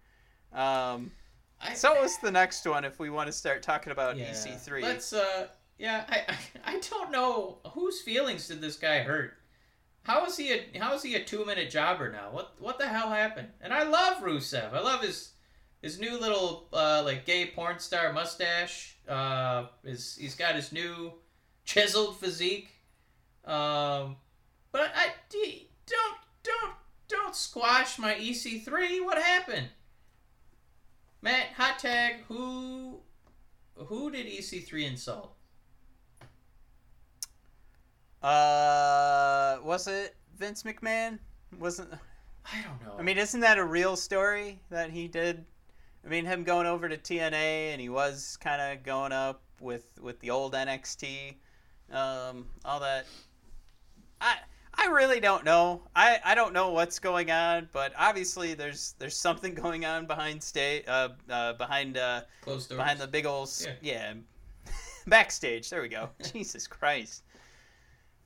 Um, 0.52 1.12
I, 1.61 1.74
so 1.74 2.02
is 2.02 2.18
the 2.18 2.32
next 2.32 2.66
one 2.66 2.84
if 2.84 2.98
we 2.98 3.11
want 3.11 3.28
to 3.28 3.32
start 3.32 3.62
talking 3.62 3.92
about 3.92 4.16
yeah. 4.16 4.32
EC3. 4.32 4.82
Let's. 4.82 5.12
Uh, 5.12 5.46
yeah, 5.78 6.04
I, 6.08 6.36
I, 6.64 6.80
don't 6.80 7.10
know 7.10 7.58
whose 7.72 8.00
feelings 8.00 8.48
did 8.48 8.60
this 8.60 8.76
guy 8.76 9.00
hurt. 9.00 9.34
How 10.02 10.24
is 10.24 10.36
he 10.36 10.52
a 10.52 10.78
How 10.78 10.94
is 10.94 11.02
he 11.02 11.14
a 11.16 11.24
two 11.24 11.44
minute 11.44 11.70
jobber 11.70 12.10
now? 12.10 12.30
What 12.30 12.54
What 12.60 12.78
the 12.78 12.86
hell 12.86 13.10
happened? 13.10 13.48
And 13.60 13.72
I 13.72 13.82
love 13.82 14.22
Rusev. 14.22 14.72
I 14.72 14.80
love 14.80 15.02
his 15.02 15.32
his 15.82 15.98
new 15.98 16.18
little 16.18 16.68
uh, 16.72 17.02
like 17.04 17.26
gay 17.26 17.50
porn 17.54 17.78
star 17.78 18.12
mustache. 18.12 18.96
Uh, 19.08 19.66
his 19.84 20.16
he's 20.16 20.34
got 20.34 20.54
his 20.54 20.72
new 20.72 21.12
chiseled 21.64 22.18
physique. 22.18 22.70
Um, 23.44 24.16
but 24.72 24.92
I 24.94 25.10
don't 25.30 26.18
don't 26.42 26.74
don't 27.08 27.36
squash 27.36 27.98
my 27.98 28.14
EC3. 28.14 29.04
What 29.04 29.18
happened? 29.18 29.68
Matt, 31.20 31.48
hot 31.56 31.78
tag. 31.78 32.24
Who 32.28 33.00
who 33.74 34.10
did 34.10 34.26
EC3 34.26 34.84
insult? 34.84 35.36
Uh, 38.26 39.58
was 39.62 39.86
it 39.86 40.16
Vince 40.36 40.64
McMahon? 40.64 41.18
Wasn't 41.58 41.88
I 42.52 42.62
don't 42.62 42.84
know. 42.84 42.98
I 42.98 43.02
mean, 43.02 43.18
isn't 43.18 43.40
that 43.40 43.56
a 43.58 43.64
real 43.64 43.96
story 43.96 44.60
that 44.70 44.90
he 44.90 45.06
did? 45.08 45.44
I 46.04 46.08
mean, 46.08 46.24
him 46.24 46.44
going 46.44 46.66
over 46.66 46.88
to 46.88 46.96
TNA 46.96 47.72
and 47.72 47.80
he 47.80 47.88
was 47.88 48.36
kind 48.40 48.60
of 48.60 48.84
going 48.84 49.12
up 49.12 49.42
with 49.60 49.98
with 50.00 50.18
the 50.20 50.30
old 50.30 50.54
NXT, 50.54 51.34
um, 51.92 52.46
all 52.64 52.80
that. 52.80 53.06
I 54.20 54.36
I 54.74 54.86
really 54.88 55.20
don't 55.20 55.44
know. 55.44 55.82
I, 55.94 56.18
I 56.24 56.34
don't 56.34 56.52
know 56.52 56.70
what's 56.70 56.98
going 56.98 57.30
on, 57.30 57.68
but 57.72 57.92
obviously 57.96 58.54
there's 58.54 58.94
there's 58.98 59.16
something 59.16 59.54
going 59.64 59.84
on 59.84 60.06
behind 60.06 60.42
state 60.42 60.88
uh, 60.88 61.10
uh, 61.30 61.52
behind 61.52 61.96
uh, 61.96 62.22
closed 62.40 62.70
doors. 62.70 62.78
behind 62.78 63.00
the 63.00 63.06
big 63.06 63.24
old 63.26 63.50
Yeah. 63.64 63.72
yeah, 63.82 64.14
backstage. 65.06 65.70
There 65.70 65.82
we 65.82 65.88
go. 65.88 66.10
Jesus 66.32 66.66
Christ. 66.66 67.22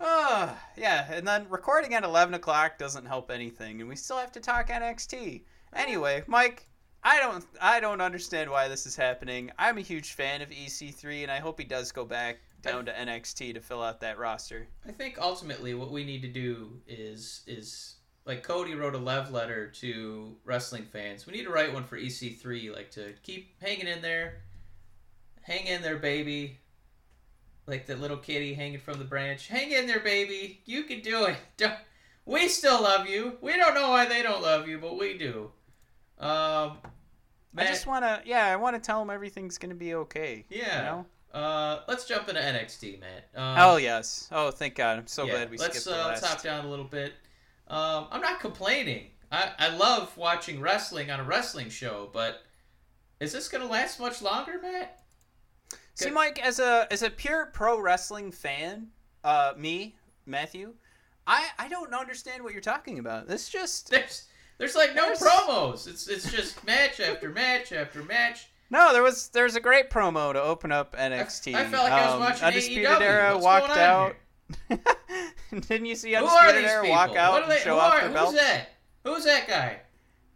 Oh, 0.00 0.56
yeah, 0.78 1.12
and 1.12 1.28
then 1.28 1.46
recording 1.50 1.94
at 1.94 2.04
11 2.04 2.32
o'clock 2.34 2.78
doesn't 2.78 3.04
help 3.04 3.30
anything, 3.30 3.80
and 3.80 3.88
we 3.88 3.96
still 3.96 4.16
have 4.16 4.32
to 4.32 4.40
talk 4.40 4.68
NXT. 4.68 5.42
Anyway, 5.74 6.24
Mike, 6.26 6.66
I 7.04 7.18
don't, 7.18 7.44
I 7.60 7.80
don't 7.80 8.00
understand 8.00 8.50
why 8.50 8.68
this 8.68 8.86
is 8.86 8.96
happening. 8.96 9.50
I'm 9.58 9.76
a 9.76 9.82
huge 9.82 10.12
fan 10.12 10.40
of 10.40 10.48
EC3, 10.48 11.22
and 11.22 11.30
I 11.30 11.38
hope 11.38 11.58
he 11.58 11.66
does 11.66 11.92
go 11.92 12.06
back 12.06 12.38
down 12.62 12.86
to 12.86 12.92
NXT 12.92 13.54
to 13.54 13.60
fill 13.60 13.82
out 13.82 14.00
that 14.00 14.18
roster. 14.18 14.66
I 14.86 14.92
think 14.92 15.18
ultimately 15.20 15.74
what 15.74 15.90
we 15.90 16.04
need 16.04 16.22
to 16.22 16.28
do 16.28 16.80
is 16.86 17.42
is 17.46 17.96
like 18.26 18.42
Cody 18.42 18.74
wrote 18.74 18.94
a 18.94 18.98
love 18.98 19.30
letter 19.30 19.68
to 19.68 20.36
wrestling 20.44 20.84
fans. 20.84 21.26
We 21.26 21.32
need 21.32 21.44
to 21.44 21.50
write 21.50 21.72
one 21.72 21.84
for 21.84 21.98
EC3, 21.98 22.74
like 22.74 22.90
to 22.92 23.14
keep 23.22 23.60
hanging 23.62 23.86
in 23.86 24.02
there, 24.02 24.42
hang 25.42 25.66
in 25.66 25.82
there, 25.82 25.96
baby. 25.96 26.58
Like 27.70 27.86
that 27.86 28.00
little 28.00 28.16
kitty 28.16 28.52
hanging 28.52 28.80
from 28.80 28.98
the 28.98 29.04
branch. 29.04 29.46
Hang 29.46 29.70
in 29.70 29.86
there, 29.86 30.00
baby. 30.00 30.60
You 30.66 30.82
can 30.82 31.00
do 31.00 31.24
it. 31.26 31.36
Don't, 31.56 31.74
we 32.26 32.48
still 32.48 32.82
love 32.82 33.08
you. 33.08 33.38
We 33.40 33.56
don't 33.56 33.74
know 33.74 33.90
why 33.90 34.06
they 34.06 34.22
don't 34.22 34.42
love 34.42 34.68
you, 34.68 34.78
but 34.78 34.98
we 34.98 35.16
do. 35.16 35.50
Um, 36.18 36.78
I 37.56 37.64
just 37.64 37.86
want 37.86 38.04
to, 38.04 38.20
yeah, 38.24 38.46
I 38.46 38.56
want 38.56 38.76
to 38.76 38.80
tell 38.80 39.00
him 39.02 39.10
everything's 39.10 39.58
going 39.58 39.70
to 39.70 39.76
be 39.76 39.94
okay. 39.94 40.44
yeah. 40.48 40.76
You 40.78 40.82
know? 40.82 41.06
Uh, 41.32 41.80
let's 41.88 42.04
jump 42.06 42.28
into 42.28 42.40
NXT, 42.40 43.00
Matt. 43.00 43.28
Um, 43.34 43.56
Oh, 43.58 43.76
yes. 43.76 44.28
Oh, 44.32 44.50
thank 44.50 44.74
God. 44.74 44.98
I'm 44.98 45.06
so 45.06 45.24
yeah, 45.24 45.32
glad 45.32 45.50
we 45.50 45.58
let's, 45.58 45.80
skipped 45.80 45.96
the 45.96 46.04
uh, 46.04 46.08
Let's 46.08 46.24
hop 46.26 46.42
down 46.42 46.64
a 46.64 46.68
little 46.68 46.84
bit. 46.84 47.14
Um, 47.68 48.08
I'm 48.10 48.20
not 48.20 48.40
complaining. 48.40 49.06
I, 49.30 49.50
I 49.58 49.76
love 49.76 50.16
watching 50.16 50.60
wrestling 50.60 51.10
on 51.10 51.20
a 51.20 51.24
wrestling 51.24 51.70
show, 51.70 52.10
but 52.12 52.42
is 53.20 53.32
this 53.32 53.48
going 53.48 53.62
to 53.62 53.70
last 53.70 54.00
much 54.00 54.20
longer, 54.22 54.60
Matt? 54.60 54.99
See, 55.94 56.10
Mike, 56.10 56.38
as 56.44 56.58
a 56.60 56.86
as 56.90 57.02
a 57.02 57.10
pure 57.10 57.46
pro 57.52 57.78
wrestling 57.80 58.32
fan, 58.32 58.88
uh, 59.24 59.52
me, 59.56 59.96
Matthew, 60.26 60.74
I 61.26 61.46
I 61.58 61.68
don't 61.68 61.92
understand 61.94 62.42
what 62.42 62.52
you're 62.52 62.62
talking 62.62 62.98
about. 62.98 63.28
This 63.28 63.48
just 63.48 63.90
There's 63.90 64.24
there's 64.58 64.74
like 64.76 64.94
no 64.94 65.06
There's- 65.06 65.22
promos. 65.22 65.86
It's 65.88 66.08
it's 66.08 66.30
just 66.30 66.64
match 66.66 67.00
after 67.00 67.28
match 67.30 67.72
after 67.72 68.02
match. 68.02 68.48
no. 68.70 68.92
There 68.92 69.02
was 69.02 69.28
there's 69.28 69.56
a 69.56 69.60
great 69.60 69.90
promo 69.90 70.32
to 70.32 70.40
open 70.42 70.72
up 70.72 70.96
NXT. 70.96 71.54
I 71.54 71.64
felt 71.66 71.84
like 71.84 71.92
I 71.92 72.04
was 72.06 72.14
Um, 72.14 72.20
watching 72.20 72.44
Undisputed 72.44 72.84
AEW. 72.86 73.00
Era 73.02 73.32
What's 73.34 73.44
walked 73.44 73.66
going 73.68 73.80
on 73.80 73.84
out. 73.84 74.16
Didn't 75.68 75.86
you 75.86 75.94
see 75.96 76.14
Who 76.14 76.24
are 76.24 76.48
Undisputed 76.48 76.64
these 76.64 76.70
Era 76.70 76.82
people? 76.82 76.96
walk 76.96 77.16
out 77.16 77.32
what 77.32 77.40
are 77.42 77.44
and 77.44 77.52
they, 77.52 77.58
show 77.58 77.78
off 77.78 77.92
are, 77.94 78.08
their 78.08 78.18
who's 78.24 78.34
that? 78.34 78.68
Who's 79.04 79.24
that 79.24 79.48
guy? 79.48 79.80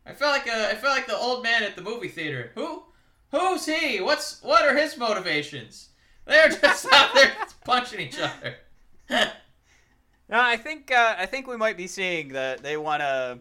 I 0.06 0.12
felt 0.12 0.32
like 0.32 0.46
a, 0.46 0.70
I 0.70 0.74
felt 0.74 0.94
like 0.96 1.06
the 1.06 1.16
old 1.16 1.42
man 1.42 1.62
at 1.62 1.76
the 1.76 1.82
movie 1.82 2.08
theater. 2.08 2.50
Who? 2.54 2.82
Who's 3.34 3.66
he? 3.66 4.00
What's 4.00 4.40
what 4.42 4.64
are 4.66 4.76
his 4.76 4.96
motivations? 4.96 5.88
They're 6.24 6.48
just 6.48 6.86
out 6.92 7.14
there 7.14 7.32
punching 7.64 8.00
each 8.00 8.18
other. 8.20 8.56
No, 9.10 10.40
I 10.40 10.56
think 10.56 10.90
uh, 10.92 11.16
I 11.18 11.26
think 11.26 11.46
we 11.46 11.56
might 11.56 11.76
be 11.76 11.86
seeing 11.86 12.28
that 12.28 12.62
they 12.62 12.76
want 12.76 13.00
to 13.00 13.40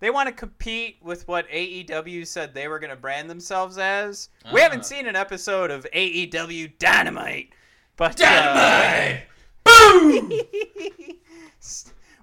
they 0.00 0.10
want 0.10 0.28
to 0.28 0.32
compete 0.32 0.98
with 1.02 1.26
what 1.26 1.48
AEW 1.48 2.26
said 2.26 2.54
they 2.54 2.68
were 2.68 2.78
going 2.78 2.90
to 2.90 2.96
brand 2.96 3.28
themselves 3.28 3.76
as. 3.76 4.28
We 4.52 4.60
Ah. 4.60 4.62
haven't 4.64 4.86
seen 4.86 5.06
an 5.08 5.16
episode 5.16 5.70
of 5.72 5.84
AEW 5.92 6.78
Dynamite, 6.78 7.50
but 7.96 8.20
uh, 8.22 8.24
Dynamite! 8.24 9.22
Boom! 9.64 10.32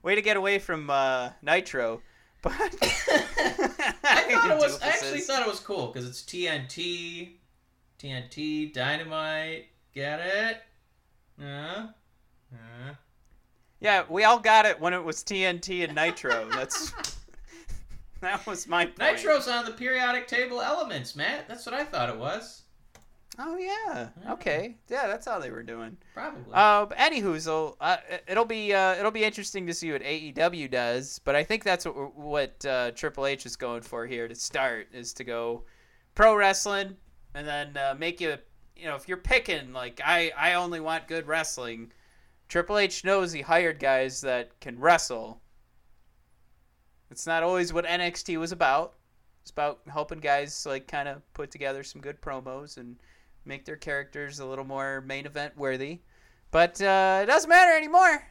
way 0.03 0.15
to 0.15 0.21
get 0.21 0.37
away 0.37 0.59
from 0.59 0.89
uh, 0.89 1.31
Nitro. 1.41 2.01
But 2.45 2.53
I 2.61 2.69
thought 4.29 4.51
it 4.51 4.57
was. 4.59 4.79
I 4.79 4.89
actually 4.89 5.21
thought 5.21 5.41
it 5.41 5.47
was 5.47 5.59
cool 5.59 5.87
because 5.87 6.07
it's 6.07 6.21
TNT, 6.21 7.37
TNT, 7.97 8.71
Dynamite. 8.71 9.65
Get 9.95 10.19
it? 10.19 10.57
Uh, 11.41 11.87
uh. 12.53 12.93
Yeah, 13.79 14.03
we 14.07 14.25
all 14.25 14.37
got 14.37 14.67
it 14.67 14.79
when 14.79 14.93
it 14.93 15.03
was 15.03 15.23
TNT 15.23 15.85
and 15.85 15.95
Nitro. 15.95 16.47
That's 16.51 16.93
that 18.21 18.45
was 18.45 18.67
my 18.67 18.85
point. 18.85 18.99
Nitro's 18.99 19.47
on 19.47 19.65
the 19.65 19.71
periodic 19.71 20.27
table 20.27 20.61
elements, 20.61 21.15
Matt. 21.15 21.47
That's 21.47 21.65
what 21.65 21.73
I 21.73 21.83
thought 21.83 22.09
it 22.09 22.17
was. 22.17 22.61
Oh 23.37 23.57
yeah. 23.57 24.09
Yeah. 24.23 24.33
Okay. 24.33 24.75
Yeah, 24.87 25.07
that's 25.07 25.25
how 25.25 25.39
they 25.39 25.51
were 25.51 25.63
doing. 25.63 25.97
Probably. 26.13 26.53
Uh, 26.53 26.85
but 26.85 26.97
anywho, 26.97 27.75
uh, 27.81 27.97
it'll 28.27 28.45
be 28.45 28.73
uh, 28.73 28.95
it'll 28.95 29.11
be 29.11 29.23
interesting 29.23 29.67
to 29.67 29.73
see 29.73 29.91
what 29.91 30.01
AEW 30.01 30.71
does. 30.71 31.19
But 31.23 31.35
I 31.35 31.43
think 31.43 31.63
that's 31.63 31.85
what 31.85 32.15
what 32.15 32.65
uh, 32.65 32.91
Triple 32.91 33.25
H 33.25 33.45
is 33.45 33.55
going 33.55 33.81
for 33.81 34.05
here 34.05 34.27
to 34.27 34.35
start 34.35 34.87
is 34.93 35.13
to 35.13 35.23
go 35.23 35.63
pro 36.13 36.35
wrestling 36.35 36.95
and 37.33 37.45
then 37.45 37.75
uh, 37.77 37.95
make 37.97 38.21
you 38.21 38.35
you 38.75 38.85
know 38.85 38.95
if 38.95 39.07
you're 39.07 39.17
picking 39.17 39.73
like 39.73 40.01
I 40.03 40.31
I 40.37 40.53
only 40.53 40.79
want 40.79 41.07
good 41.07 41.27
wrestling. 41.27 41.91
Triple 42.47 42.77
H 42.77 43.03
knows 43.03 43.31
he 43.31 43.41
hired 43.41 43.79
guys 43.79 44.21
that 44.21 44.59
can 44.59 44.79
wrestle. 44.79 45.41
It's 47.09 47.25
not 47.25 47.43
always 47.43 47.73
what 47.73 47.85
NXT 47.85 48.37
was 48.37 48.51
about. 48.51 48.93
It's 49.41 49.51
about 49.51 49.79
helping 49.87 50.19
guys 50.19 50.65
like 50.65 50.87
kind 50.87 51.07
of 51.07 51.21
put 51.33 51.51
together 51.51 51.83
some 51.83 52.01
good 52.01 52.21
promos 52.21 52.77
and 52.77 52.97
make 53.45 53.65
their 53.65 53.75
characters 53.75 54.39
a 54.39 54.45
little 54.45 54.65
more 54.65 55.01
main 55.01 55.25
event 55.25 55.57
worthy. 55.57 55.99
But 56.51 56.81
uh, 56.81 57.19
it 57.23 57.25
doesn't 57.25 57.49
matter 57.49 57.75
anymore. 57.75 58.23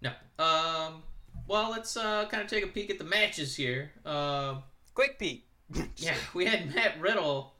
no. 0.00 0.10
Um. 0.38 1.02
Well, 1.46 1.70
let's 1.70 1.96
uh, 1.96 2.26
kind 2.28 2.42
of 2.42 2.48
take 2.48 2.62
a 2.62 2.68
peek 2.68 2.90
at 2.90 2.98
the 2.98 3.04
matches 3.04 3.56
here. 3.56 3.90
Um. 4.04 4.62
Quick 4.94 5.18
peek. 5.18 5.44
Yeah, 5.96 6.14
we 6.34 6.46
had 6.46 6.74
Matt 6.74 6.98
Riddle 7.00 7.54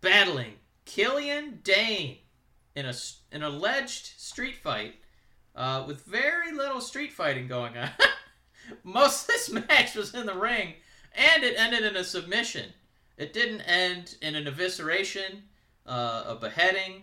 battling 0.00 0.54
Killian 0.86 1.60
Dain 1.62 2.16
in 2.74 2.86
a 2.86 2.94
an 3.32 3.42
alleged 3.42 4.18
street 4.18 4.56
fight 4.56 4.94
uh, 5.54 5.84
with 5.86 6.04
very 6.04 6.52
little 6.52 6.80
street 6.80 7.12
fighting 7.12 7.46
going 7.46 7.76
on. 7.76 7.90
Most 8.84 9.22
of 9.22 9.26
this 9.28 9.50
match 9.68 9.94
was 9.94 10.14
in 10.14 10.26
the 10.26 10.34
ring, 10.34 10.74
and 11.14 11.42
it 11.44 11.54
ended 11.58 11.84
in 11.84 11.96
a 11.96 12.04
submission. 12.04 12.72
It 13.20 13.34
didn't 13.34 13.60
end 13.60 14.16
in 14.22 14.34
an 14.34 14.46
evisceration, 14.46 15.42
uh, 15.84 16.24
a 16.28 16.36
beheading, 16.36 17.02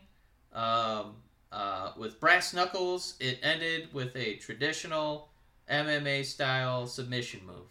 um, 0.51 1.17
uh, 1.51 1.91
with 1.95 2.19
brass 2.19 2.55
knuckles. 2.55 3.13
It 3.19 3.37
ended 3.43 3.93
with 3.93 4.15
a 4.15 4.37
traditional 4.37 5.29
MMA 5.69 6.25
style 6.25 6.87
submission 6.87 7.41
move. 7.45 7.69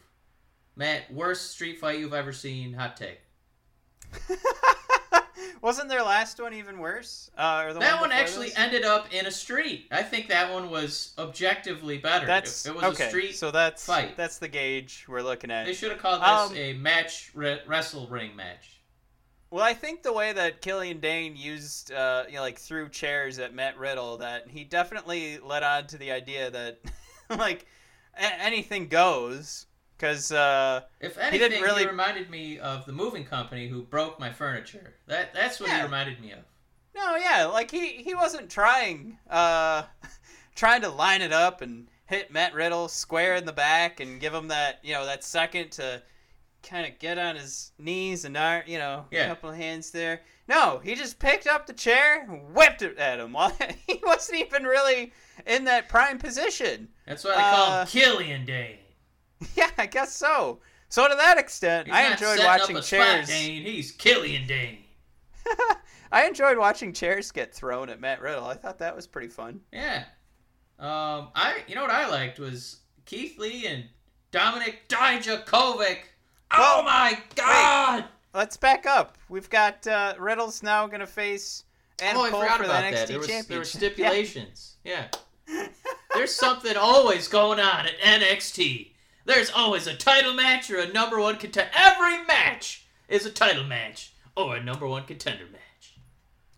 Matt, 0.77 1.13
worst 1.13 1.51
street 1.51 1.81
fight 1.81 1.99
you've 1.99 2.15
ever 2.15 2.33
seen? 2.33 2.73
Hot 2.75 2.97
take. 2.97 3.19
Wasn't 5.67 5.89
their 5.89 6.05
last 6.05 6.41
one 6.41 6.55
even 6.55 6.79
worse? 6.79 7.29
Uh, 7.37 7.65
or 7.67 7.73
the 7.73 7.81
that 7.81 8.01
one 8.01 8.11
before 8.11 8.23
actually 8.23 8.49
this? 8.51 8.59
ended 8.59 8.85
up 8.85 9.13
in 9.13 9.27
a 9.27 9.33
street. 9.33 9.89
I 9.91 10.01
think 10.05 10.29
that 10.29 10.53
one 10.53 10.71
was 10.71 11.13
objectively 11.19 11.99
better. 11.99 12.25
That's 12.25 12.67
it, 12.67 12.69
it 12.69 12.75
was 12.77 12.85
okay. 12.85 13.07
a 13.07 13.09
street. 13.09 13.35
so 13.35 13.51
that's 13.51 13.85
fight. 13.85 14.17
that's 14.17 14.39
the 14.39 14.47
gauge 14.47 15.07
we're 15.09 15.23
looking 15.23 15.51
at. 15.51 15.67
they 15.67 15.73
should 15.73 15.91
have 15.91 15.99
called 15.99 16.21
this 16.23 16.29
Um, 16.53 16.57
a 16.57 16.75
match 16.75 17.33
re- 17.35 17.63
wrestle 17.67 18.07
ring 18.07 18.37
match. 18.37 18.79
Well, 19.51 19.65
I 19.65 19.75
think 19.75 20.05
the 20.05 20.13
way 20.13 20.33
that 20.33 20.63
Killian 20.63 21.01
Dain 21.01 21.35
used, 21.35 21.91
uh, 21.91 22.27
you 22.29 22.35
know, 22.37 22.43
like 22.43 22.61
threw 22.61 22.89
chairs 22.89 23.41
at 23.41 23.53
Matt 23.53 23.77
Riddle, 23.77 24.19
that 24.19 24.47
he 24.47 24.63
definitely 24.63 25.39
led 25.39 25.65
on 25.65 25.89
to 25.89 25.99
the 25.99 26.13
idea 26.13 26.49
that, 26.49 26.79
like, 27.29 27.67
a- 28.17 28.41
anything 28.41 28.87
goes. 28.87 29.66
Because, 29.97 30.31
uh, 30.31 30.83
If 31.01 31.15
he 31.17 31.23
anything, 31.23 31.53
he, 31.53 31.63
really- 31.63 31.87
reminded 31.87 32.29
me 32.29 32.59
of 32.59 32.85
the 32.85 32.93
moving 32.93 33.25
company 33.25 33.69
who 33.69 33.83
broke 33.83 34.21
my 34.21 34.31
furniture. 34.33 34.95
That 35.07 35.33
that's 35.33 35.59
what 35.59 35.69
Yeah. 35.71 35.79
he 35.79 35.83
reminded 35.85 36.21
me 36.21 36.33
of. 36.33 36.41
no, 36.95 37.17
yeah, 37.17 37.45
like 37.47 37.71
he 37.71 38.03
he 38.03 38.15
wasn't 38.15 38.51
trying, 38.51 39.19
uh, 39.31 39.85
trying 40.55 40.83
to 40.83 40.89
line 40.91 41.23
it 41.23 41.33
up 41.33 41.61
and 41.63 41.89
hit 42.07 42.31
Matt 42.31 42.55
Riddle 42.55 42.89
square 42.89 43.35
in 43.37 43.47
the 43.47 43.53
back 43.53 44.01
and 44.01 44.21
give 44.21 44.33
him 44.35 44.49
that, 44.49 44.81
you 44.83 44.93
know, 44.95 45.05
that 45.07 45.25
second 45.25 45.73
to 45.73 46.03
kind 46.63 46.87
of 46.87 46.99
get 46.99 47.19
on 47.19 47.37
his 47.37 47.73
knees 47.79 48.25
and, 48.25 48.35
you 48.67 48.79
know, 48.79 49.07
Yeah. 49.11 49.25
a 49.25 49.29
couple 49.29 49.51
of 49.51 49.57
hands 49.57 49.91
there. 49.93 50.23
No, 50.49 50.79
he 50.79 50.95
just 50.95 51.19
picked 51.19 51.47
up 51.47 51.67
the 51.67 51.73
chair, 51.73 52.23
and 52.23 52.55
whipped 52.55 52.83
it 52.83 52.97
at 52.99 53.19
him 53.19 53.33
while 53.35 53.57
he 53.87 54.01
wasn't 54.05 54.39
even 54.41 54.65
really 54.65 55.13
in 55.47 55.65
that 55.65 55.89
prime 55.89 56.19
position. 56.19 56.89
That's 57.07 57.25
why 57.25 57.31
they 57.35 57.41
call 57.41 57.71
Uh, 57.73 57.87
him 57.87 58.03
Killian 58.03 58.45
Dain. 58.47 58.79
Yeah, 59.55 59.71
I 59.77 59.87
guess 59.87 60.15
so. 60.15 60.61
So 60.89 61.09
to 61.09 61.15
that 61.15 61.39
extent, 61.39 61.89
He's 61.89 61.97
I 61.97 62.11
enjoyed 62.11 62.39
watching 62.39 62.81
chairs. 62.81 63.27
Spot 63.27 63.27
Dane. 63.27 63.63
He's 63.63 63.93
Killian 63.93 64.47
Dain. 64.47 64.79
I 66.13 66.27
enjoyed 66.27 66.57
watching 66.57 66.93
chairs 66.93 67.31
get 67.31 67.53
thrown 67.53 67.91
at 67.91 68.01
Matt 68.01 68.23
Riddle. 68.23 68.47
I 68.47 68.55
thought 68.55 68.79
that 68.79 68.95
was 68.95 69.07
pretty 69.07 69.29
fun. 69.29 69.61
Yeah. 69.73 70.05
Um, 70.79 71.29
I 71.35 71.63
you 71.67 71.75
know 71.75 71.83
what 71.83 71.91
I 71.91 72.09
liked 72.09 72.39
was 72.39 72.81
Keith 73.05 73.39
Lee 73.39 73.67
and 73.67 73.85
Dominik 74.33 74.77
Dijakovic. 74.89 75.99
Well, 76.51 76.81
oh 76.81 76.83
my 76.85 77.19
God! 77.35 78.05
Let's 78.35 78.57
back 78.57 78.87
up. 78.87 79.17
We've 79.29 79.51
got 79.51 79.87
uh, 79.87 80.15
Riddle's 80.19 80.63
now 80.63 80.87
going 80.87 81.01
to 81.01 81.07
face 81.07 81.65
Adam 82.01 82.23
oh, 82.23 82.31
Cole 82.31 82.49
for 82.57 82.67
the 82.67 82.73
NXT. 82.73 83.07
There 83.07 83.19
was, 83.19 83.27
championship. 83.27 83.49
there 83.49 83.59
were 83.59 83.65
stipulations. 83.65 84.77
Yeah. 84.85 85.09
There's 86.15 86.35
something 86.35 86.77
always 86.77 87.29
going 87.29 87.61
on 87.61 87.87
at 87.87 87.99
NXT. 88.01 88.93
There's 89.27 89.51
always 89.51 89.87
a 89.87 89.95
title 89.95 90.33
match 90.35 90.71
or 90.71 90.79
a 90.79 90.91
number 90.93 91.19
one 91.21 91.37
contender. 91.37 91.71
Every 91.77 92.25
match 92.25 92.87
is 93.09 93.27
a 93.27 93.31
title 93.31 93.65
match 93.65 94.13
or 94.37 94.57
a 94.57 94.63
number 94.63 94.87
one 94.87 95.05
contender 95.05 95.45
match. 95.53 95.95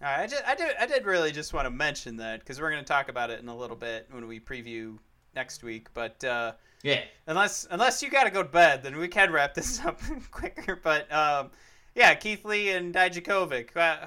All 0.00 0.08
right, 0.08 0.20
I, 0.22 0.26
just, 0.28 0.42
I 0.46 0.54
did. 0.54 0.76
I 0.78 0.86
did 0.86 1.06
really 1.06 1.32
just 1.32 1.52
want 1.52 1.66
to 1.66 1.70
mention 1.70 2.16
that 2.18 2.40
because 2.40 2.60
we're 2.60 2.70
going 2.70 2.84
to 2.84 2.88
talk 2.88 3.08
about 3.08 3.30
it 3.30 3.40
in 3.40 3.48
a 3.48 3.56
little 3.56 3.74
bit 3.76 4.06
when 4.10 4.28
we 4.28 4.38
preview 4.38 4.96
next 5.34 5.64
week. 5.64 5.88
But 5.94 6.22
uh, 6.22 6.52
Yeah. 6.84 7.00
unless 7.26 7.66
unless 7.70 8.02
you 8.02 8.10
got 8.10 8.24
to 8.24 8.30
go 8.30 8.42
to 8.44 8.48
bed, 8.48 8.82
then 8.84 8.96
we 8.98 9.08
can 9.08 9.32
wrap 9.32 9.54
this 9.54 9.80
up 9.84 10.00
quicker. 10.30 10.76
But 10.76 11.10
um, 11.12 11.50
yeah, 11.94 12.14
Keith 12.14 12.44
Lee 12.44 12.68
and 12.70 12.94
Dijakovic. 12.94 13.76
Uh, 13.76 14.06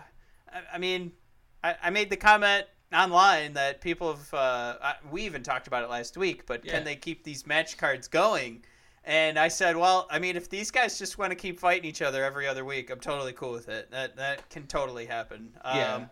I, 0.54 0.62
I 0.76 0.78
mean, 0.78 1.12
I, 1.64 1.76
I 1.84 1.90
made 1.90 2.10
the 2.10 2.18
comment 2.18 2.68
online 2.94 3.54
that 3.54 3.82
people 3.82 4.16
have. 4.16 4.34
Uh, 4.34 4.94
we 5.10 5.24
even 5.24 5.44
talked 5.44 5.68
about 5.68 5.84
it 5.84 5.90
last 5.90 6.18
week. 6.18 6.46
But 6.46 6.66
Yeah. 6.66 6.74
can 6.74 6.84
they 6.84 6.96
keep 6.96 7.24
these 7.24 7.46
match 7.48 7.78
cards 7.78 8.08
going? 8.08 8.64
And 9.04 9.40
I 9.40 9.48
said, 9.48 9.78
well, 9.78 10.08
I 10.12 10.20
mean, 10.20 10.36
if 10.36 10.50
these 10.50 10.70
guys 10.70 11.00
just 11.00 11.18
want 11.18 11.32
to 11.32 11.36
keep 11.36 11.60
fighting 11.60 11.90
each 11.90 12.02
other 12.04 12.24
every 12.24 12.48
other 12.48 12.64
week, 12.64 12.92
I'm 12.92 13.00
totally 13.00 13.34
cool 13.34 13.52
with 13.52 13.68
it. 13.70 13.90
That 13.92 14.16
that 14.18 14.50
can 14.50 14.68
totally 14.68 15.06
happen. 15.08 15.54
Yeah. 15.66 15.96
Um, 15.96 16.10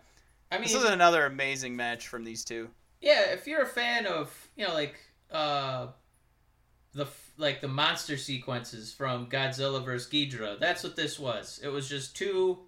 I 0.50 0.56
mean, 0.56 0.62
this 0.64 0.74
is 0.74 0.84
another 0.84 1.26
amazing 1.26 1.76
match 1.76 2.08
from 2.08 2.24
these 2.24 2.44
two. 2.44 2.68
yeah, 3.00 3.30
if 3.30 3.46
you're 3.46 3.62
a 3.62 3.66
fan 3.68 4.06
of, 4.06 4.48
you 4.56 4.66
know, 4.66 4.74
like 4.74 4.96
uh 5.30 5.86
the 6.92 7.06
like 7.36 7.60
the 7.60 7.68
monster 7.68 8.16
sequences 8.16 8.92
from 8.92 9.28
Godzilla 9.28 9.84
vs. 9.84 10.10
Ghidorah, 10.12 10.58
that's 10.58 10.82
what 10.82 10.96
this 10.96 11.16
was. 11.20 11.60
It 11.62 11.68
was 11.68 11.88
just 11.88 12.16
two 12.16 12.58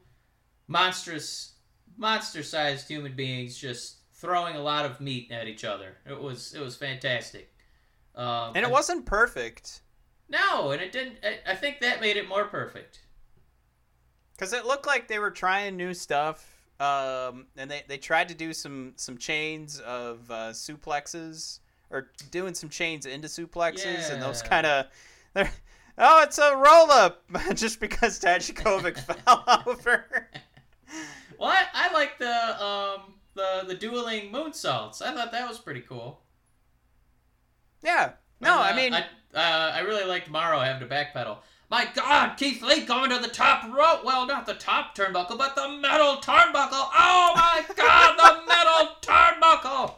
monstrous 0.69 1.55
monster-sized 1.97 2.89
human 2.89 3.15
beings 3.15 3.59
just 3.59 3.97
throwing 4.23 4.57
a 4.57 4.63
lot 4.63 4.87
of 4.87 5.01
meat 5.01 5.31
at 5.31 5.47
each 5.47 5.65
other. 5.65 5.97
It 6.09 6.19
was 6.19 6.55
it 6.55 6.61
was 6.63 6.77
fantastic. 6.77 7.53
Um, 8.15 8.53
And 8.55 8.65
it 8.65 8.69
I- 8.69 8.71
wasn't 8.71 9.05
perfect 9.05 9.81
no, 10.29 10.71
and 10.71 10.81
it 10.81 10.93
didn't. 10.93 11.17
I, 11.23 11.53
I 11.53 11.55
think 11.55 11.81
that 11.81 12.01
made 12.01 12.17
it 12.17 12.27
more 12.27 12.45
perfect. 12.47 13.01
because 14.35 14.55
it 14.55 14.65
looked 14.65 14.87
like 14.87 15.07
they 15.07 15.19
were 15.19 15.31
trying 15.31 15.77
new 15.77 15.93
stuff. 15.93 16.49
Um, 16.81 17.47
and 17.57 17.71
they, 17.71 17.83
they 17.87 17.99
tried 17.99 18.29
to 18.31 18.35
do 18.35 18.55
some 18.55 18.95
some 18.97 19.19
chains 19.19 19.79
of 19.81 20.31
uh, 20.31 20.51
suplexes 20.53 21.59
or 21.91 22.09
doing 22.31 22.55
some 22.55 22.71
chains 22.71 23.05
into 23.05 23.29
suplexes 23.29 24.11
and 24.11 24.23
those 24.23 24.41
kind 24.43 24.67
of 24.67 24.87
oh 25.99 26.23
it's 26.23 26.39
a 26.39 26.57
roll 26.57 26.91
up 26.91 27.23
just 27.55 27.79
because 27.79 28.19
Dijakovic 28.19 28.99
fell 29.25 29.45
over. 29.67 30.29
Well, 31.39 31.51
I, 31.51 31.67
I 31.75 31.93
like 31.93 32.19
the 32.19 32.65
um 32.65 33.15
the 33.35 33.65
the 33.67 33.75
dueling 33.75 34.33
moonsaults. 34.33 35.01
I 35.03 35.15
thought 35.15 35.33
that 35.33 35.49
was 35.49 35.59
pretty 35.59 35.81
cool. 35.81 36.21
Yeah. 37.83 38.13
No, 38.41 38.55
And, 38.55 38.63
I 38.63 38.71
uh, 38.73 38.77
mean 38.77 38.95
I, 38.95 39.01
uh, 39.35 39.73
I 39.75 39.81
really 39.81 40.05
liked 40.05 40.29
Mauro 40.31 40.59
having 40.61 40.87
to 40.89 40.95
backpedal. 40.95 41.39
My 41.71 41.89
God, 41.95 42.37
Keith 42.37 42.63
Lee 42.63 42.85
going 42.85 43.11
to 43.11 43.19
the 43.19 43.29
top 43.29 43.65
rope. 43.75 44.05
Well, 44.05 44.27
not 44.27 44.45
the 44.45 44.55
top 44.55 44.95
turnbuckle, 44.95 45.39
but 45.39 45.55
the 45.57 45.69
metal 45.81 46.17
turnbuckle. 46.17 46.71
Oh 46.73 47.33
my 47.35 47.65
God, 47.77 48.17
the 48.19 48.47
metal 48.47 48.97
turnbuckle. 49.01 49.95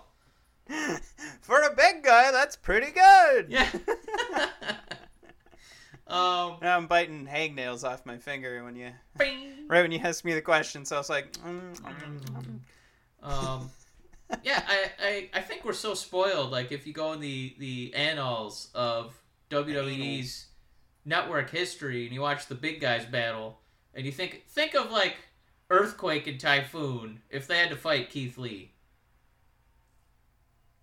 for 1.43 1.63
a 1.63 1.75
big 1.75 2.03
guy 2.03 2.31
that's 2.31 2.57
pretty 2.57 2.91
good. 2.93 3.47
Yeah. 3.51 3.69
um. 6.07 6.59
Now 6.63 6.77
I'm 6.77 6.87
biting 6.87 7.27
hangnails 7.27 7.83
off 7.85 8.07
my 8.07 8.19
finger 8.19 8.63
when 8.65 8.77
you 8.77 8.91
bing. 9.19 9.67
right 9.69 9.83
when 9.83 9.93
you 9.93 9.99
asked 9.99 10.25
me 10.25 10.33
the 10.35 10.41
question, 10.43 10.85
so 10.85 10.97
I 10.97 10.99
was 11.01 11.11
like, 11.11 11.33
mm, 11.33 11.77
mm, 11.81 12.21
mm. 12.21 12.59
Um. 13.25 13.71
yeah, 14.43 14.63
I, 14.67 14.91
I 15.03 15.29
I 15.35 15.41
think 15.41 15.65
we're 15.65 15.73
so 15.73 15.95
spoiled. 15.95 16.51
Like 16.51 16.71
if 16.73 16.87
you 16.87 16.93
go 16.93 17.13
in 17.13 17.21
the 17.21 17.55
the 17.59 17.93
annals 17.95 18.69
of 18.75 19.15
WWE's 19.51 20.47
network 21.05 21.51
history 21.51 22.05
and 22.05 22.15
you 22.15 22.21
watch 22.21 22.47
the 22.47 22.55
big 22.55 22.81
guys 22.81 23.05
battle, 23.05 23.59
and 23.95 24.07
you 24.07 24.13
think 24.13 24.45
think 24.49 24.75
of 24.75 24.91
like 24.91 25.17
Earthquake 25.71 26.27
and 26.27 26.39
Typhoon 26.39 27.21
if 27.31 27.47
they 27.47 27.59
had 27.59 27.71
to 27.71 27.77
fight 27.77 28.11
Keith 28.11 28.39
Lee. 28.39 28.73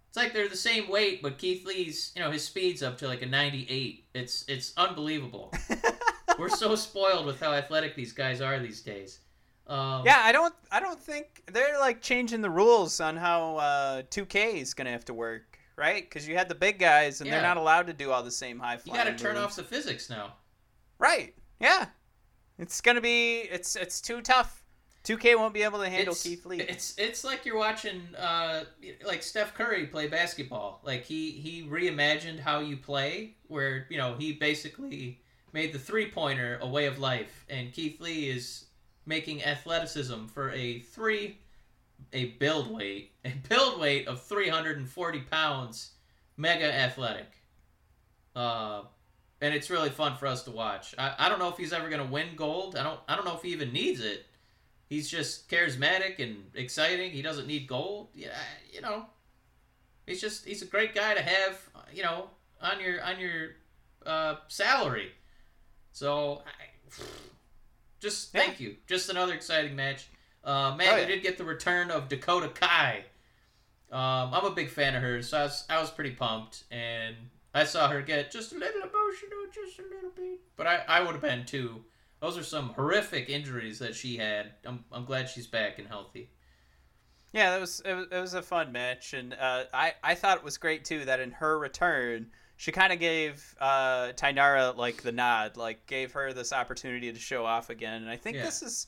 It's 0.09 0.17
like 0.17 0.33
they're 0.33 0.49
the 0.49 0.57
same 0.57 0.89
weight, 0.89 1.21
but 1.21 1.37
Keith 1.37 1.65
Lee's, 1.65 2.11
you 2.15 2.21
know, 2.21 2.31
his 2.31 2.43
speed's 2.43 2.83
up 2.83 2.97
to 2.97 3.07
like 3.07 3.21
a 3.21 3.25
98. 3.25 4.03
It's 4.13 4.43
it's 4.49 4.73
unbelievable. 4.75 5.53
We're 6.37 6.49
so 6.49 6.75
spoiled 6.75 7.25
with 7.25 7.39
how 7.39 7.53
athletic 7.53 7.95
these 7.95 8.11
guys 8.11 8.41
are 8.41 8.59
these 8.59 8.81
days. 8.81 9.19
Um, 9.71 10.03
Yeah, 10.05 10.19
I 10.21 10.31
don't. 10.31 10.53
I 10.71 10.79
don't 10.79 10.99
think 10.99 11.43
they're 11.51 11.79
like 11.79 12.01
changing 12.01 12.41
the 12.41 12.49
rules 12.49 12.99
on 12.99 13.15
how 13.15 13.55
uh, 13.57 14.01
2K 14.03 14.55
is 14.61 14.73
gonna 14.73 14.91
have 14.91 15.05
to 15.05 15.13
work, 15.13 15.57
right? 15.77 16.03
Because 16.03 16.27
you 16.27 16.35
had 16.37 16.49
the 16.49 16.55
big 16.55 16.77
guys, 16.77 17.21
and 17.21 17.27
Yeah. 17.27 17.35
they're 17.35 17.47
not 17.47 17.57
allowed 17.57 17.87
to 17.87 17.93
do 17.93 18.11
all 18.11 18.21
the 18.23 18.31
same 18.31 18.59
high 18.59 18.73
you 18.73 18.79
flying. 18.79 19.05
got 19.05 19.17
to 19.17 19.23
turn 19.23 19.35
moves. 19.35 19.45
off 19.45 19.55
the 19.55 19.63
physics 19.63 20.09
now. 20.09 20.33
Right. 20.99 21.33
Yeah. 21.59 21.85
It's 22.59 22.81
gonna 22.81 23.01
be. 23.01 23.39
It's 23.41 23.75
it's 23.75 24.01
too 24.01 24.21
tough. 24.21 24.57
2K 25.03 25.35
won't 25.35 25.53
be 25.53 25.63
able 25.63 25.79
to 25.79 25.89
handle 25.89 26.11
it's, 26.13 26.21
Keith 26.21 26.45
Lee. 26.45 26.59
It's 26.61 26.93
it's 26.99 27.23
like 27.23 27.43
you're 27.45 27.57
watching 27.57 28.13
uh 28.15 28.65
like 29.03 29.23
Steph 29.23 29.53
Curry 29.55 29.87
play 29.87 30.07
basketball. 30.07 30.79
Like 30.83 31.05
he 31.05 31.31
he 31.31 31.63
reimagined 31.63 32.39
how 32.39 32.59
you 32.59 32.77
play, 32.77 33.35
where 33.47 33.87
you 33.89 33.97
know 33.97 34.15
he 34.15 34.33
basically 34.33 35.21
made 35.53 35.73
the 35.73 35.79
three 35.79 36.11
pointer 36.11 36.59
a 36.61 36.67
way 36.67 36.85
of 36.85 36.99
life, 36.99 37.45
and 37.49 37.73
Keith 37.73 37.99
Lee 37.99 38.29
is 38.29 38.65
making 39.05 39.43
athleticism 39.43 40.25
for 40.25 40.51
a 40.51 40.79
three 40.79 41.37
a 42.13 42.25
build 42.39 42.71
weight 42.71 43.11
a 43.25 43.33
build 43.49 43.79
weight 43.79 44.07
of 44.07 44.21
340 44.23 45.19
pounds, 45.21 45.91
mega 46.37 46.73
athletic. 46.73 47.27
Uh, 48.35 48.83
and 49.41 49.53
it's 49.53 49.69
really 49.69 49.89
fun 49.89 50.15
for 50.15 50.27
us 50.27 50.43
to 50.43 50.51
watch. 50.51 50.95
I, 50.97 51.13
I 51.17 51.29
don't 51.29 51.39
know 51.39 51.49
if 51.49 51.57
he's 51.57 51.73
ever 51.73 51.89
gonna 51.89 52.05
win 52.05 52.35
gold. 52.35 52.75
I 52.75 52.83
don't 52.83 52.99
I 53.07 53.15
don't 53.15 53.25
know 53.25 53.35
if 53.35 53.41
he 53.41 53.49
even 53.49 53.71
needs 53.73 54.01
it. 54.01 54.25
He's 54.87 55.09
just 55.09 55.49
charismatic 55.49 56.19
and 56.19 56.43
exciting. 56.53 57.11
He 57.11 57.21
doesn't 57.21 57.47
need 57.47 57.67
gold. 57.67 58.09
Yeah, 58.13 58.37
you 58.71 58.81
know. 58.81 59.05
He's 60.05 60.19
just 60.19 60.45
he's 60.45 60.61
a 60.61 60.65
great 60.65 60.93
guy 60.93 61.13
to 61.13 61.21
have, 61.21 61.59
you 61.93 62.03
know, 62.03 62.29
on 62.61 62.79
your 62.81 63.01
on 63.03 63.19
your 63.19 63.51
uh, 64.05 64.35
salary. 64.47 65.11
So, 65.93 66.41
I, 66.45 67.01
just 68.01 68.31
thank 68.31 68.59
you. 68.59 68.75
Just 68.87 69.09
another 69.09 69.33
exciting 69.33 69.75
match. 69.75 70.07
Uh, 70.43 70.75
man, 70.75 70.93
Oh, 70.93 70.99
we 70.99 71.05
did 71.05 71.21
get 71.21 71.37
the 71.37 71.43
return 71.45 71.91
of 71.91 72.09
Dakota 72.09 72.49
Kai. 72.49 73.05
Um, 73.91 74.33
I'm 74.33 74.45
a 74.45 74.51
big 74.51 74.69
fan 74.69 74.95
of 74.95 75.01
hers, 75.01 75.29
so 75.29 75.37
I 75.37 75.43
was, 75.43 75.65
I 75.69 75.79
was 75.79 75.91
pretty 75.91 76.11
pumped, 76.11 76.63
and 76.71 77.15
I 77.53 77.65
saw 77.65 77.89
her 77.89 78.01
get 78.01 78.31
just 78.31 78.53
a 78.53 78.55
little 78.55 78.81
emotional, 78.81 79.39
just 79.53 79.79
a 79.79 79.83
little 79.83 80.11
bit. 80.15 80.39
But 80.55 80.65
I, 80.67 80.83
I 80.87 81.01
would 81.01 81.11
have 81.11 81.21
been 81.21 81.45
too. 81.45 81.83
Those 82.21 82.37
are 82.37 82.43
some 82.43 82.69
horrific 82.69 83.29
injuries 83.29 83.79
that 83.79 83.95
she 83.95 84.17
had. 84.17 84.53
I'm, 84.65 84.85
I'm 84.91 85.05
glad 85.05 85.29
she's 85.29 85.47
back 85.47 85.77
and 85.77 85.87
healthy. 85.87 86.29
Yeah, 87.33 87.51
that 87.51 87.59
was 87.59 87.81
it, 87.85 87.93
was 87.93 88.07
it 88.11 88.19
was 88.19 88.33
a 88.33 88.41
fun 88.41 88.71
match, 88.71 89.13
and 89.13 89.33
uh, 89.33 89.63
I 89.73 89.93
I 90.03 90.15
thought 90.15 90.37
it 90.37 90.43
was 90.43 90.57
great 90.57 90.83
too 90.85 91.05
that 91.05 91.19
in 91.19 91.31
her 91.31 91.57
return 91.57 92.31
she 92.61 92.71
kind 92.71 92.93
of 92.93 92.99
gave 92.99 93.55
uh, 93.59 94.09
Taynara 94.13 94.77
like 94.77 95.01
the 95.01 95.11
nod, 95.11 95.57
like 95.57 95.87
gave 95.87 96.11
her 96.11 96.31
this 96.31 96.53
opportunity 96.53 97.11
to 97.11 97.17
show 97.17 97.43
off 97.43 97.71
again, 97.71 98.03
and 98.03 98.09
I 98.11 98.15
think 98.17 98.37
Yeah. 98.37 98.43
this 98.43 98.61
is 98.61 98.87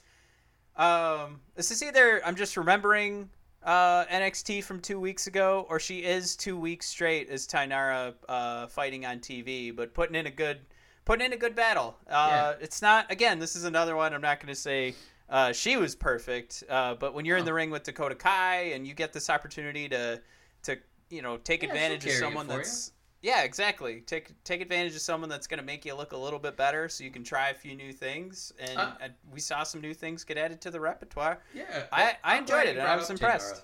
um 0.76 1.42
this 1.56 1.72
is 1.72 1.82
either 1.82 2.22
I'm 2.24 2.36
just 2.36 2.56
remembering 2.56 3.32
uh, 3.64 4.06
NXT 4.06 4.64
from 4.64 4.80
two 4.80 5.00
weeks 5.00 5.26
ago, 5.26 5.66
or 5.70 5.80
she 5.80 6.04
is 6.04 6.36
two 6.36 6.56
weeks 6.56 6.86
straight 6.86 7.30
as 7.30 7.48
Taynara 7.48 8.14
uh, 8.30 8.68
fighting 8.68 9.08
on 9.08 9.20
TV, 9.20 9.76
but 9.76 9.96
putting 9.96 10.16
in 10.16 10.28
a 10.28 10.32
good 10.32 10.60
putting 11.06 11.26
in 11.26 11.34
a 11.34 11.38
good 11.38 11.56
battle. 11.56 11.98
Uh, 12.08 12.54
It's 12.62 12.80
not 12.84 13.12
again. 13.12 13.40
This 13.40 13.56
is 13.56 13.64
another 13.64 13.96
one. 13.96 14.14
I'm 14.14 14.22
not 14.22 14.40
going 14.40 14.54
to 14.54 14.60
say 14.60 14.94
uh, 15.30 15.52
she 15.52 15.78
was 15.78 15.96
perfect, 15.96 16.64
uh, 16.70 16.94
but 16.94 17.16
when 17.16 17.26
you're 17.26 17.38
in 17.38 17.44
Oh. 17.44 17.46
the 17.46 17.54
ring 17.54 17.72
with 17.72 17.84
Dakota 17.84 18.14
Kai 18.16 18.74
and 18.76 18.86
you 18.86 18.94
get 18.94 19.14
this 19.14 19.32
opportunity 19.32 19.90
to 19.90 20.22
to 20.64 20.78
you 21.10 21.24
know 21.24 21.38
take 21.38 21.64
Yeah, 21.64 21.70
advantage 21.70 22.06
of 22.06 22.12
someone 22.12 22.46
that's 22.48 22.92
yeah 23.24 23.42
exactly 23.44 24.02
take 24.02 24.32
take 24.44 24.62
advantage 24.62 24.94
of 24.94 25.02
someone 25.02 25.30
that's 25.30 25.48
going 25.48 25.58
to 25.60 25.66
make 25.66 25.84
you 25.86 25.96
look 25.96 26.12
a 26.12 26.18
little 26.18 26.38
bit 26.38 26.56
better 26.56 26.88
so 26.88 27.04
you 27.04 27.10
can 27.10 27.24
try 27.24 27.50
a 27.50 27.54
few 27.56 27.74
new 27.76 27.92
things 27.92 28.54
and, 28.60 28.78
Uh, 28.78 28.92
and 29.02 29.14
we 29.32 29.40
saw 29.40 29.64
some 29.64 29.82
new 29.82 29.94
things 29.96 30.24
get 30.24 30.38
added 30.38 30.62
to 30.62 30.70
the 30.70 30.80
repertoire 30.80 31.40
Yeah, 31.56 31.88
I- 31.92 32.18
I 32.24 32.38
enjoyed 32.38 32.68
it, 32.68 32.78
and 32.78 32.88
I 32.88 32.96
was 32.96 33.10
impressed. 33.10 33.64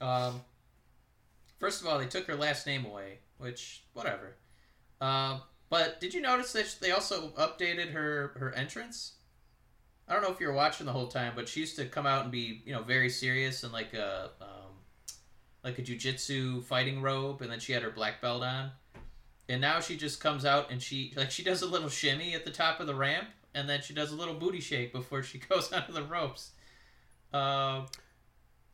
Um, 0.00 0.42
first 1.58 1.80
of 1.80 1.86
all, 1.86 1.98
they 1.98 2.06
took 2.06 2.26
her 2.26 2.36
last 2.36 2.66
name 2.66 2.84
away, 2.86 3.18
which 3.36 3.84
whatever. 3.92 4.36
Um, 5.00 5.42
but 5.68 6.00
did 6.00 6.14
you 6.14 6.20
notice 6.20 6.52
that 6.52 6.76
they 6.80 6.90
also 6.92 7.30
updated 7.30 7.92
her 7.92 8.28
her 8.38 8.52
entrance? 8.54 9.14
I 10.08 10.14
don't 10.14 10.22
know 10.22 10.30
if 10.32 10.40
you 10.40 10.46
were 10.46 10.54
watching 10.54 10.86
the 10.86 10.92
whole 10.92 11.08
time, 11.08 11.34
but 11.36 11.48
she 11.48 11.60
used 11.60 11.76
to 11.76 11.84
come 11.86 12.06
out 12.06 12.22
and 12.22 12.32
be 12.32 12.62
you 12.64 12.72
know 12.72 12.82
very 12.82 13.10
serious 13.10 13.62
and 13.64 13.72
like 13.72 13.92
a 13.92 14.30
um, 14.40 14.48
like 15.64 15.78
a 15.78 15.82
jujitsu 15.82 16.62
fighting 16.64 17.02
robe, 17.02 17.42
and 17.42 17.50
then 17.50 17.60
she 17.60 17.72
had 17.72 17.82
her 17.82 17.90
black 17.90 18.20
belt 18.20 18.42
on. 18.42 18.70
And 19.48 19.60
now 19.60 19.80
she 19.80 19.96
just 19.96 20.20
comes 20.20 20.44
out 20.44 20.70
and 20.70 20.82
she 20.82 21.12
like 21.16 21.30
she 21.30 21.42
does 21.42 21.62
a 21.62 21.66
little 21.66 21.88
shimmy 21.88 22.34
at 22.34 22.44
the 22.44 22.50
top 22.50 22.80
of 22.80 22.86
the 22.86 22.94
ramp, 22.94 23.28
and 23.54 23.68
then 23.68 23.80
she 23.82 23.94
does 23.94 24.12
a 24.12 24.14
little 24.16 24.34
booty 24.34 24.60
shake 24.60 24.92
before 24.92 25.22
she 25.22 25.38
goes 25.48 25.72
onto 25.72 25.92
the 25.92 26.02
ropes. 26.02 26.50
Uh, 27.32 27.82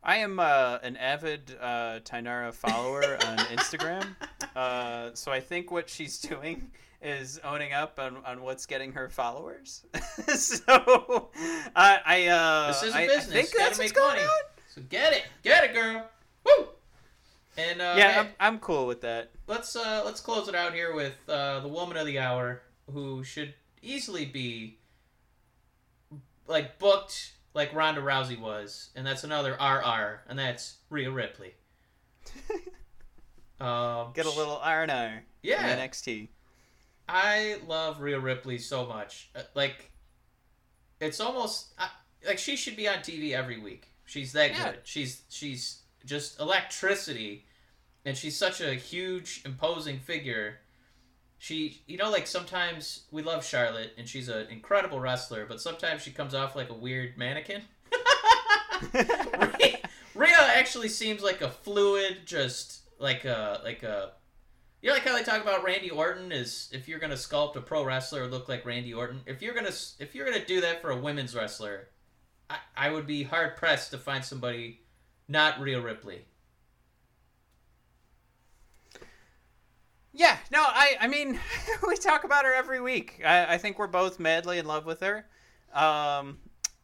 I 0.03 0.17
am 0.17 0.39
uh, 0.39 0.77
an 0.83 0.97
avid 0.97 1.55
uh, 1.59 1.99
Taynara 2.03 2.53
follower 2.53 3.03
on 3.25 3.37
Instagram, 3.55 4.05
uh, 4.55 5.11
so 5.13 5.31
I 5.31 5.39
think 5.39 5.71
what 5.71 5.89
she's 5.89 6.19
doing 6.19 6.69
is 7.01 7.39
owning 7.43 7.73
up 7.73 7.99
on, 7.99 8.17
on 8.25 8.41
what's 8.41 8.65
getting 8.65 8.91
her 8.93 9.09
followers. 9.09 9.85
so 10.35 11.29
I, 11.75 11.99
I 12.05 12.27
uh, 12.27 12.67
This 12.67 12.83
is 12.83 12.93
a 12.93 12.97
I- 12.97 13.01
I 13.01 13.07
business. 13.07 13.33
think 13.33 13.53
Gotta 13.53 13.63
that's 13.65 13.79
make 13.79 13.85
what's 13.87 13.99
going 13.99 14.15
money. 14.17 14.21
on. 14.27 14.43
So 14.75 14.81
get 14.89 15.13
it, 15.13 15.23
get 15.43 15.63
it, 15.63 15.73
girl. 15.73 16.05
Woo! 16.45 16.67
And 17.57 17.81
uh, 17.81 17.95
Yeah, 17.97 18.11
hey, 18.11 18.19
I'm, 18.19 18.27
I'm 18.39 18.59
cool 18.59 18.85
with 18.87 19.01
that. 19.01 19.31
let's 19.47 19.75
uh, 19.75 20.01
let's 20.05 20.19
close 20.21 20.47
it 20.47 20.55
out 20.55 20.73
here 20.73 20.93
with 20.93 21.13
uh, 21.29 21.59
the 21.61 21.67
woman 21.69 21.95
of 21.97 22.05
the 22.05 22.19
hour, 22.19 22.61
who 22.91 23.23
should 23.23 23.53
easily 23.81 24.25
be 24.25 24.77
like 26.47 26.77
booked 26.79 27.33
like 27.53 27.73
Ronda 27.73 28.01
Rousey 28.01 28.39
was, 28.39 28.89
and 28.95 29.05
that's 29.07 29.23
another 29.23 29.51
RR, 29.53 30.21
and 30.27 30.37
that's 30.37 30.75
Rhea 30.89 31.09
Ripley. 31.09 31.53
um, 33.59 34.11
Get 34.13 34.25
a 34.25 34.29
little 34.31 34.57
R 34.61 34.83
and 34.83 34.91
R. 34.91 35.23
yeah. 35.41 35.77
NXT. 35.77 36.27
I 37.07 37.57
love 37.67 38.01
Rhea 38.01 38.19
Ripley 38.19 38.57
so 38.57 38.85
much. 38.85 39.29
Uh, 39.35 39.41
Like, 39.53 39.91
it's 40.99 41.19
almost 41.19 41.73
like 42.27 42.39
she 42.39 42.55
should 42.55 42.75
be 42.75 42.87
on 42.87 42.97
TV 42.97 43.31
every 43.33 43.59
week. 43.59 43.87
She's 44.05 44.33
that 44.33 44.51
Yeah. 44.51 44.71
good. 44.71 44.79
She's 44.83 45.21
she's 45.29 45.81
just 46.05 46.39
electricity, 46.39 47.45
and 48.05 48.15
she's 48.15 48.37
such 48.37 48.61
a 48.61 48.73
huge, 48.73 49.41
imposing 49.45 49.99
figure. 49.99 50.59
She, 51.37 51.81
you 51.87 51.97
know, 51.97 52.09
like 52.09 52.27
sometimes 52.27 53.03
we 53.11 53.21
love 53.21 53.45
Charlotte, 53.45 53.93
and 53.97 54.07
she's 54.07 54.29
an 54.29 54.47
incredible 54.49 54.99
wrestler, 54.99 55.45
but 55.45 55.59
sometimes 55.59 56.01
she 56.01 56.11
comes 56.11 56.33
off 56.33 56.55
like 56.55 56.69
a 56.69 56.73
weird 56.73 57.17
mannequin. 57.17 57.63
Rhea, 58.93 59.77
Rhea 60.15 60.37
actually 60.37 60.89
seems 60.89 61.21
like 61.21 61.41
a 61.41 61.49
fluid, 61.49 62.19
just 62.25 62.81
like 62.99 63.25
a 63.25 63.61
like 63.63 63.83
a. 63.83 64.11
You 64.81 64.91
know, 64.91 64.95
like 64.97 65.03
how 65.03 65.15
they 65.15 65.23
talk 65.23 65.41
about 65.41 65.63
Randy 65.63 65.89
Orton 65.89 66.31
is 66.31 66.69
if 66.71 66.87
you're 66.87 66.99
gonna 66.99 67.15
sculpt 67.15 67.55
a 67.55 67.61
pro 67.61 67.83
wrestler 67.83 68.27
look 68.27 68.47
like 68.47 68.65
Randy 68.65 68.93
Orton. 68.93 69.21
If 69.25 69.41
you're 69.41 69.55
gonna 69.55 69.73
if 69.99 70.13
you're 70.13 70.25
gonna 70.25 70.45
do 70.45 70.61
that 70.61 70.81
for 70.81 70.91
a 70.91 70.97
women's 70.97 71.35
wrestler, 71.35 71.87
I, 72.49 72.57
I 72.77 72.91
would 72.91 73.07
be 73.07 73.23
hard 73.23 73.57
pressed 73.57 73.91
to 73.91 73.97
find 73.97 74.23
somebody 74.23 74.84
not 75.27 75.59
Rhea 75.59 75.79
Ripley. 75.79 76.21
Yeah, 80.13 80.37
no, 80.49 80.61
I, 80.61 80.95
I 81.01 81.07
mean, 81.07 81.39
we 81.87 81.97
talk 81.97 82.23
about 82.23 82.45
her 82.45 82.53
every 82.53 82.79
week. 82.79 83.21
I, 83.25 83.55
I 83.55 83.57
think 83.57 83.77
we're 83.77 83.87
both 83.87 84.17
madly 84.19 84.59
in 84.59 84.65
love 84.65 84.85
with 84.85 85.01
her. 85.01 85.25
Um, 85.73 86.37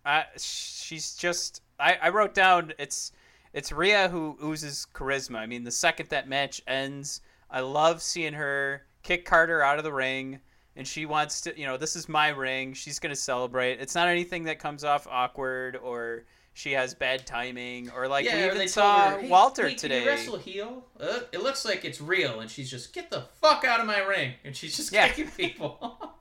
I, 0.06 0.26
she's 0.38 1.16
just, 1.16 1.62
I, 1.80 1.98
I 2.02 2.10
wrote 2.10 2.34
down 2.34 2.74
it's, 2.78 3.14
it's 3.54 3.72
Rhea 3.72 4.10
who 4.10 4.38
oozes 4.44 4.86
charisma. 4.94 5.38
I 5.38 5.46
mean, 5.46 5.64
the 5.64 5.72
second 5.72 6.10
that 6.10 6.28
match 6.28 6.62
ends, 6.68 7.22
I 7.50 7.62
love 7.62 8.02
seeing 8.02 8.34
her 8.34 8.84
kick 9.04 9.26
Carter 9.26 9.62
out 9.62 9.78
of 9.78 9.86
the 9.86 9.94
ring, 9.94 10.40
and 10.76 10.88
she 10.88 11.06
wants 11.06 11.42
to, 11.42 11.58
you 11.58 11.66
know, 11.66 11.78
this 11.78 11.96
is 11.96 12.10
my 12.10 12.30
ring. 12.30 12.74
She's 12.74 13.00
gonna 13.00 13.16
celebrate. 13.16 13.80
It's 13.80 13.96
not 13.96 14.08
anything 14.08 14.44
that 14.44 14.60
comes 14.60 14.84
off 14.84 15.08
awkward 15.08 15.76
or 15.78 16.26
she 16.62 16.74
has 16.74 16.94
bad 16.94 17.26
timing 17.26 17.90
or 17.90 18.08
like 18.08 18.24
yeah, 18.26 18.48
we 18.48 18.56
even 18.56 18.68
saw 18.68 19.10
her, 19.10 19.20
hey, 19.20 19.30
Walter 19.30 19.68
hey, 19.68 19.76
today. 19.76 20.06
Wrestle 20.06 20.38
heel? 20.38 20.86
Uh, 21.00 21.22
it 21.32 21.42
looks 21.42 21.66
like 21.66 21.84
it's 21.84 22.00
real, 22.00 22.40
and 22.40 22.50
she's 22.52 22.70
just 22.70 22.94
get 22.94 23.10
the 23.10 23.24
fuck 23.42 23.66
out 23.66 23.80
of 23.80 23.88
my 23.88 24.00
ring, 24.00 24.34
and 24.46 24.56
she's 24.56 24.78
just 24.78 24.92
Yeah. 24.92 25.08
kicking 25.08 25.32
people. 25.32 25.98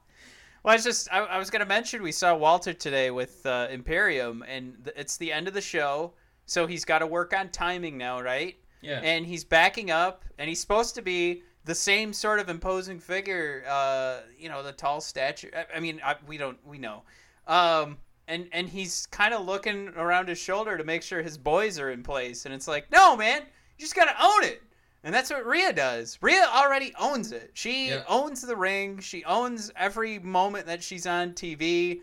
Well, 0.62 0.74
it's 0.74 0.84
just 0.84 1.10
I, 1.10 1.20
I 1.20 1.38
was 1.38 1.48
gonna 1.48 1.64
mention 1.64 2.02
we 2.02 2.12
saw 2.12 2.34
Walter 2.34 2.74
today 2.74 3.10
with 3.10 3.46
uh, 3.46 3.68
Imperium, 3.70 4.44
and 4.46 4.76
th- 4.84 4.94
it's 4.94 5.16
the 5.16 5.32
end 5.32 5.48
of 5.48 5.54
the 5.54 5.62
show, 5.62 6.12
so 6.44 6.66
he's 6.66 6.84
got 6.84 6.98
to 6.98 7.06
work 7.06 7.32
on 7.34 7.48
timing 7.48 7.96
now, 7.96 8.20
right? 8.20 8.56
Yeah. 8.82 9.00
And 9.00 9.24
he's 9.24 9.42
backing 9.42 9.90
up, 9.90 10.22
and 10.38 10.50
he's 10.50 10.60
supposed 10.60 10.94
to 10.96 11.00
be 11.02 11.44
the 11.64 11.74
same 11.74 12.12
sort 12.12 12.40
of 12.40 12.50
imposing 12.50 12.98
figure. 13.00 13.64
Uh, 13.66 14.18
you 14.38 14.50
know, 14.50 14.62
the 14.62 14.72
tall 14.72 15.00
stature. 15.00 15.48
I, 15.56 15.78
I 15.78 15.80
mean, 15.80 15.98
I, 16.04 16.16
we 16.26 16.36
don't, 16.36 16.58
we 16.66 16.76
know. 16.76 17.04
Um, 17.46 17.96
and 18.30 18.48
and 18.52 18.68
he's 18.68 19.06
kind 19.06 19.34
of 19.34 19.44
looking 19.44 19.88
around 19.90 20.28
his 20.28 20.38
shoulder 20.38 20.78
to 20.78 20.84
make 20.84 21.02
sure 21.02 21.20
his 21.20 21.36
boys 21.36 21.78
are 21.78 21.90
in 21.90 22.02
place, 22.02 22.46
and 22.46 22.54
it's 22.54 22.66
like, 22.68 22.90
no, 22.90 23.16
man, 23.16 23.42
you 23.42 23.84
just 23.84 23.94
gotta 23.94 24.14
own 24.22 24.44
it. 24.44 24.62
And 25.02 25.14
that's 25.14 25.30
what 25.30 25.46
Rhea 25.46 25.72
does. 25.72 26.18
Rhea 26.20 26.46
already 26.54 26.92
owns 26.98 27.32
it. 27.32 27.50
She 27.54 27.88
Yeah. 27.88 28.04
owns 28.06 28.42
the 28.42 28.56
ring. 28.56 28.98
She 29.00 29.24
owns 29.24 29.70
every 29.74 30.18
moment 30.18 30.66
that 30.66 30.82
she's 30.82 31.06
on 31.06 31.32
TV. 31.32 32.02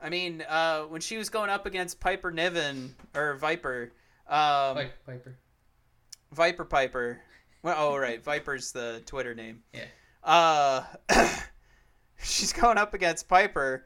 I 0.00 0.08
mean, 0.08 0.42
uh, 0.48 0.82
when 0.84 1.00
she 1.02 1.18
was 1.18 1.28
going 1.28 1.50
up 1.50 1.66
against 1.66 2.00
Piper 2.00 2.30
Niven 2.30 2.94
or 3.14 3.34
Viper, 3.34 3.92
um, 4.26 4.76
Piper. 4.76 4.92
Piper. 5.06 5.38
Viper 6.32 6.64
Piper. 6.64 7.20
Well, 7.62 7.76
oh 7.78 7.96
right, 7.98 8.22
Viper's 8.22 8.72
the 8.72 9.02
Twitter 9.04 9.34
name. 9.34 9.62
Yeah. 9.74 9.84
Uh, 10.24 10.84
she's 12.22 12.52
going 12.52 12.78
up 12.78 12.94
against 12.94 13.28
Piper. 13.28 13.84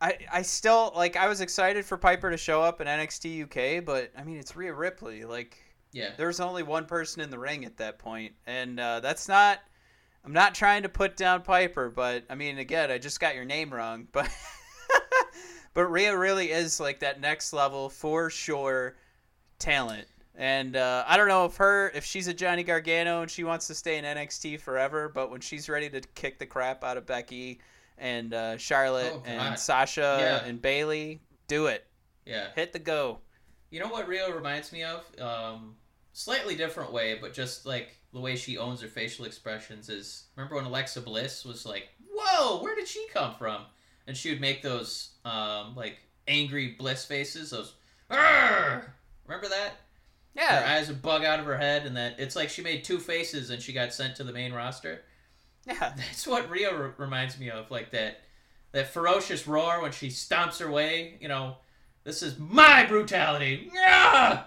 I 0.00 0.18
I 0.32 0.42
still 0.42 0.92
like. 0.94 1.16
I 1.16 1.28
was 1.28 1.40
excited 1.40 1.84
for 1.84 1.96
Piper 1.96 2.30
to 2.30 2.36
show 2.36 2.62
up 2.62 2.80
in 2.80 2.86
NXT 2.86 3.44
UK, 3.44 3.84
but 3.84 4.10
I 4.16 4.24
mean, 4.24 4.36
it's 4.36 4.54
Rhea 4.54 4.72
Ripley. 4.74 5.24
Like, 5.24 5.56
Yeah. 5.92 6.10
there's 6.16 6.40
only 6.40 6.62
one 6.62 6.84
person 6.86 7.22
in 7.22 7.30
the 7.30 7.38
ring 7.38 7.64
at 7.64 7.76
that 7.78 7.98
point, 7.98 8.34
and 8.46 8.78
uh, 8.78 9.00
that's 9.00 9.28
not. 9.28 9.60
I'm 10.24 10.32
not 10.32 10.54
trying 10.56 10.82
to 10.82 10.88
put 10.88 11.16
down 11.16 11.42
Piper, 11.42 11.88
but 11.88 12.24
I 12.28 12.34
mean, 12.34 12.58
again, 12.58 12.90
I 12.90 12.98
just 12.98 13.20
got 13.20 13.34
your 13.36 13.44
name 13.44 13.72
wrong, 13.72 14.08
but 14.12 14.28
but 15.72 15.84
Rhea 15.86 16.16
really 16.16 16.50
is 16.50 16.80
like 16.80 16.98
that 17.00 17.20
next 17.20 17.52
level 17.52 17.88
for 17.88 18.28
sure 18.30 18.96
talent. 19.58 20.06
And 20.34 20.76
uh, 20.76 21.04
I 21.06 21.16
don't 21.16 21.28
know 21.28 21.46
if 21.46 21.56
her 21.56 21.90
if 21.94 22.04
she's 22.04 22.28
a 22.28 22.34
Johnny 22.34 22.62
Gargano 22.62 23.22
and 23.22 23.30
she 23.30 23.44
wants 23.44 23.66
to 23.68 23.74
stay 23.74 23.96
in 23.98 24.04
NXT 24.04 24.60
forever, 24.60 25.08
but 25.08 25.30
when 25.30 25.40
she's 25.40 25.68
ready 25.68 25.88
to 25.90 26.00
kick 26.14 26.38
the 26.38 26.44
crap 26.46 26.84
out 26.84 26.96
of 26.98 27.06
Becky 27.06 27.60
and 27.98 28.32
uh, 28.34 28.56
Charlotte 28.58 29.12
Oh, 29.14 29.22
and 29.26 29.58
Sasha 29.58 30.18
Yeah. 30.20 30.48
and 30.48 30.60
Bayley, 30.60 31.20
do 31.48 31.66
it. 31.66 31.86
Yeah. 32.24 32.48
Hit 32.54 32.72
the 32.72 32.78
go. 32.78 33.18
You 33.70 33.80
know 33.80 33.88
what 33.88 34.08
Rio 34.08 34.30
reminds 34.30 34.72
me 34.72 34.82
of? 34.84 35.04
Um, 35.20 35.76
slightly 36.12 36.54
different 36.56 36.92
way, 36.92 37.18
but 37.20 37.32
just 37.34 37.66
like 37.66 37.96
the 38.12 38.20
way 38.20 38.36
she 38.36 38.58
owns 38.58 38.80
her 38.80 38.88
facial 38.88 39.24
expressions 39.24 39.88
is. 39.88 40.24
Remember 40.36 40.56
when 40.56 40.64
Alexa 40.64 41.00
Bliss 41.02 41.44
was 41.44 41.66
like, 41.66 41.88
"Whoa, 42.12 42.62
where 42.62 42.74
did 42.74 42.88
she 42.88 43.06
come 43.12 43.34
from?" 43.34 43.62
And 44.06 44.16
she 44.16 44.30
would 44.30 44.40
make 44.40 44.62
those 44.62 45.10
um, 45.24 45.74
like 45.76 45.98
angry 46.28 46.74
Bliss 46.78 47.04
faces. 47.04 47.50
Those. 47.50 47.74
"Arr!" 48.10 48.94
Remember 49.26 49.48
that? 49.48 49.72
Yeah. 50.34 50.60
Her 50.60 50.66
eyes 50.78 50.88
would 50.88 51.02
bug 51.02 51.24
out 51.24 51.40
of 51.40 51.46
her 51.46 51.56
head, 51.58 51.86
and 51.86 51.96
that 51.96 52.18
it's 52.20 52.36
like 52.36 52.48
she 52.48 52.62
made 52.62 52.84
two 52.84 52.98
faces 52.98 53.50
and 53.50 53.60
she 53.60 53.72
got 53.72 53.92
sent 53.92 54.16
to 54.16 54.24
the 54.24 54.32
main 54.32 54.52
roster. 54.52 55.02
Yeah, 55.66 55.92
That's 55.96 56.26
what 56.26 56.48
Rio 56.50 56.76
re- 56.76 56.90
reminds 56.98 57.38
me 57.38 57.50
of, 57.50 57.70
like 57.70 57.90
that 57.92 58.20
that 58.72 58.92
ferocious 58.92 59.46
roar 59.46 59.80
when 59.82 59.92
she 59.92 60.08
stomps 60.08 60.58
her 60.60 60.70
way. 60.70 61.16
You 61.20 61.28
know, 61.28 61.56
this 62.04 62.22
is 62.22 62.38
my 62.38 62.84
brutality. 62.86 63.70
Yeah! 63.74 64.44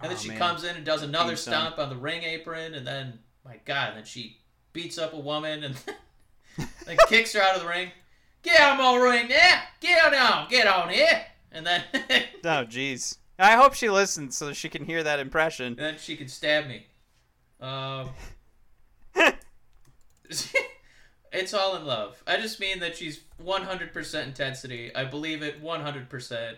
And 0.00 0.10
then 0.10 0.16
Oh, 0.16 0.20
she 0.20 0.28
man. 0.28 0.38
comes 0.38 0.64
in 0.64 0.74
and 0.76 0.84
does 0.84 1.02
another 1.02 1.36
stomp 1.36 1.78
on 1.78 1.88
the 1.88 1.96
ring 1.96 2.22
apron, 2.24 2.74
and 2.74 2.86
then 2.86 3.18
my 3.44 3.58
God, 3.64 3.88
and 3.90 3.96
then 3.98 4.04
she 4.04 4.38
beats 4.72 4.98
up 4.98 5.12
a 5.12 5.18
woman 5.18 5.64
and 5.64 5.76
then 6.86 6.96
kicks 7.08 7.32
her 7.34 7.40
out 7.40 7.54
of 7.56 7.62
the 7.62 7.68
ring. 7.68 7.90
Get 8.42 8.60
on 8.60 8.78
my 8.78 8.96
ring, 8.96 9.26
yeah, 9.30 9.60
get 9.80 10.12
on, 10.14 10.48
get 10.48 10.66
on 10.66 10.88
here, 10.88 11.24
and 11.52 11.64
then 11.66 11.84
Oh, 12.44 12.64
jeez. 12.66 13.18
I 13.38 13.52
hope 13.52 13.74
she 13.74 13.88
listens 13.90 14.36
so 14.36 14.52
she 14.52 14.68
can 14.68 14.84
hear 14.84 15.02
that 15.04 15.20
impression. 15.20 15.66
and 15.68 15.78
then 15.78 15.98
she 15.98 16.16
can 16.16 16.26
stab 16.28 16.66
me. 16.66 16.86
Um, 17.60 18.10
it's 21.32 21.54
all 21.54 21.76
in 21.76 21.84
love. 21.84 22.22
I 22.26 22.38
just 22.38 22.60
mean 22.60 22.80
that 22.80 22.96
she's 22.96 23.20
100% 23.44 24.26
intensity. 24.26 24.94
I 24.94 25.04
believe 25.04 25.42
it 25.42 25.62
100%. 25.62 26.54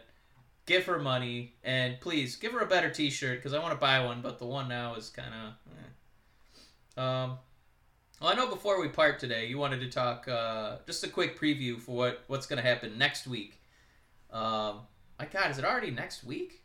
Give 0.66 0.84
her 0.86 0.98
money 0.98 1.54
and 1.62 2.00
please 2.00 2.36
give 2.36 2.52
her 2.52 2.60
a 2.60 2.66
better 2.66 2.88
T-shirt 2.88 3.38
because 3.38 3.52
I 3.52 3.58
want 3.58 3.72
to 3.72 3.78
buy 3.78 4.02
one, 4.04 4.22
but 4.22 4.38
the 4.38 4.46
one 4.46 4.68
now 4.68 4.94
is 4.94 5.10
kind 5.10 5.32
of. 5.34 5.54
Um, 6.96 7.38
well, 8.20 8.32
I 8.32 8.34
know 8.34 8.48
before 8.48 8.80
we 8.80 8.88
part 8.88 9.18
today, 9.18 9.46
you 9.46 9.58
wanted 9.58 9.80
to 9.80 9.90
talk 9.90 10.28
uh, 10.28 10.76
just 10.86 11.04
a 11.04 11.08
quick 11.08 11.38
preview 11.38 11.78
for 11.78 11.96
what 11.96 12.24
what's 12.28 12.46
going 12.46 12.62
to 12.62 12.68
happen 12.68 12.96
next 12.96 13.26
week. 13.26 13.60
Um, 14.30 14.80
my 15.18 15.26
God, 15.30 15.50
is 15.50 15.58
it 15.58 15.64
already 15.64 15.90
next 15.90 16.24
week? 16.24 16.62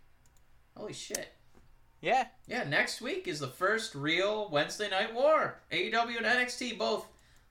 Holy 0.78 0.93
shit! 0.93 1.34
Yeah, 2.02 2.28
Yeah, 2.47 2.64
next 2.64 3.02
week 3.02 3.28
is 3.28 3.39
the 3.39 3.47
first 3.47 3.93
real 3.95 4.50
Wednesday 4.50 4.89
Night 4.89 5.14
War. 5.14 5.60
AEW 5.72 6.18
and 6.18 6.26
NXT 6.26 6.78
both 6.78 7.08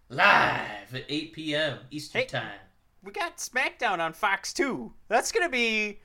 live 0.09 0.94
at 0.94 1.05
8 1.09 1.32
p.m. 1.34 1.78
Eastern 1.90 2.22
Hey. 2.22 2.26
Time. 2.26 2.59
we 3.03 3.12
got 3.12 3.36
SmackDown 3.36 3.99
on 4.01 4.12
Fox 4.12 4.53
too. 4.53 4.92
That's 5.09 5.32
gonna 5.32 5.49
be 5.51 5.99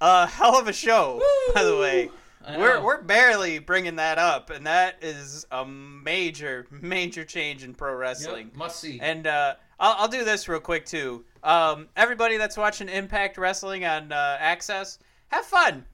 a 0.00 0.26
hell 0.26 0.58
of 0.58 0.68
a 0.68 0.72
show. 0.72 1.20
By 1.54 1.64
the 1.64 1.76
way, 1.78 2.10
we're 2.56 2.82
we're 2.82 3.02
barely 3.02 3.58
bringing 3.58 3.96
that 3.96 4.18
up, 4.18 4.50
and 4.50 4.66
that 4.66 4.96
is 5.02 5.46
a 5.50 5.64
major 5.64 6.66
major 6.70 7.24
change 7.24 7.64
in 7.64 7.74
pro 7.74 7.92
Yep, 7.92 8.00
wrestling. 8.00 8.50
must 8.54 8.80
see. 8.80 9.00
And 9.00 9.26
uh, 9.26 9.54
I'll, 9.80 9.94
I'll 10.02 10.08
do 10.08 10.24
this 10.24 10.46
real 10.48 10.60
quick 10.60 10.84
too. 10.84 11.24
Um, 11.42 11.88
everybody 11.96 12.36
that's 12.36 12.56
watching 12.56 12.88
Impact 12.88 13.38
Wrestling 13.38 13.84
on 13.84 14.12
uh, 14.12 14.38
AXS, 14.40 14.98
have 15.28 15.44
fun. 15.46 15.84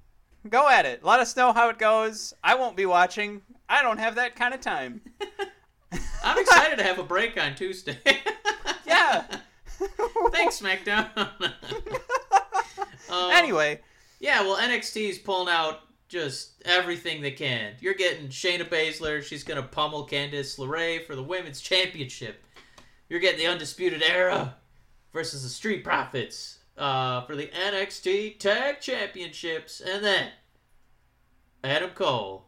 Go 0.48 0.68
at 0.68 0.84
it. 0.86 1.02
Let 1.04 1.20
us 1.20 1.36
know 1.36 1.52
how 1.52 1.68
it 1.70 1.78
goes. 1.78 2.34
I 2.42 2.54
won't 2.54 2.76
be 2.76 2.86
watching. 2.86 3.42
I 3.68 3.82
don't 3.82 3.98
have 3.98 4.16
that 4.16 4.36
kind 4.36 4.52
of 4.52 4.60
time. 4.60 5.00
I'm 6.24 6.38
excited 6.38 6.76
to 6.78 6.84
have 6.84 6.98
a 6.98 7.02
break 7.04 7.40
on 7.40 7.54
Tuesday. 7.54 7.98
Yeah. 8.86 9.24
Thanks, 10.30 10.60
SmackDown. 10.60 11.08
Um, 13.10 13.30
anyway, 13.32 13.80
Yeah, 14.20 14.42
well, 14.42 14.56
NXT 14.56 15.08
is 15.08 15.18
pulling 15.18 15.52
out 15.52 15.80
just 16.08 16.62
everything 16.64 17.22
they 17.22 17.30
can. 17.30 17.72
You're 17.80 17.94
getting 17.94 18.28
Shayna 18.28 18.68
Baszler. 18.68 19.22
She's 19.22 19.42
going 19.42 19.60
to 19.60 19.66
pummel 19.66 20.06
Candice 20.06 20.58
LeRae 20.58 21.04
for 21.04 21.16
the 21.16 21.22
Women's 21.22 21.60
Championship. 21.60 22.44
You're 23.08 23.20
getting 23.20 23.38
the 23.38 23.46
Undisputed 23.46 24.02
Era 24.02 24.54
versus 25.12 25.42
the 25.42 25.48
Street 25.48 25.82
Profits 25.82 26.53
uh, 26.76 27.22
for 27.22 27.36
the 27.36 27.48
NXT 27.48 28.38
Tag 28.38 28.80
Championships. 28.80 29.80
And 29.80 30.04
then 30.04 30.30
Adam 31.62 31.90
Cole. 31.90 32.46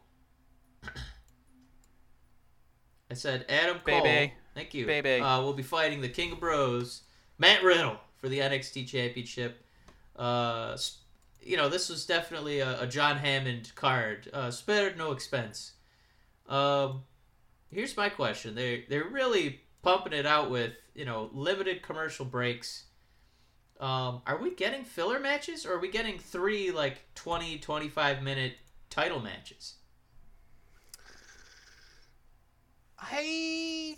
I 3.09 3.13
said 3.13 3.45
Adam 3.49 3.79
Cole. 3.79 4.03
Baby. 4.03 4.33
Thank 4.53 4.73
you. 4.73 4.85
Baby. 4.85 5.21
Uh, 5.21 5.41
we'll 5.41 5.53
be 5.53 5.63
fighting 5.63 6.01
the 6.01 6.09
King 6.09 6.33
of 6.33 6.39
Bros, 6.39 7.03
Matt 7.37 7.63
Riddle, 7.63 7.97
for 8.17 8.27
the 8.27 8.39
NXT 8.39 8.87
Championship. 8.87 9.63
Uh, 10.15 10.75
you 11.41 11.55
know, 11.55 11.69
this 11.69 11.89
was 11.89 12.05
definitely 12.05 12.59
a, 12.59 12.81
a 12.81 12.87
John 12.87 13.17
Hammond 13.17 13.71
card. 13.75 14.29
Uh, 14.33 14.51
spared 14.51 14.97
no 14.97 15.11
expense. 15.11 15.73
Um, 16.49 17.03
here's 17.71 17.95
my 17.95 18.09
question: 18.09 18.55
They 18.55 18.85
they're 18.89 19.07
really 19.07 19.61
pumping 19.83 20.13
it 20.13 20.25
out 20.25 20.49
with 20.49 20.73
you 20.93 21.05
know 21.05 21.29
limited 21.33 21.81
commercial 21.81 22.25
breaks. 22.25 22.85
Um, 23.79 24.21
are 24.25 24.37
we 24.37 24.55
getting 24.55 24.83
filler 24.83 25.19
matches 25.19 25.65
or 25.65 25.73
are 25.73 25.79
we 25.79 25.89
getting 25.89 26.17
three 26.17 26.71
like 26.71 27.03
20, 27.15 27.59
25 27.59 28.23
minute 28.23 28.53
title 28.89 29.19
matches? 29.19 29.75
I 32.99 33.97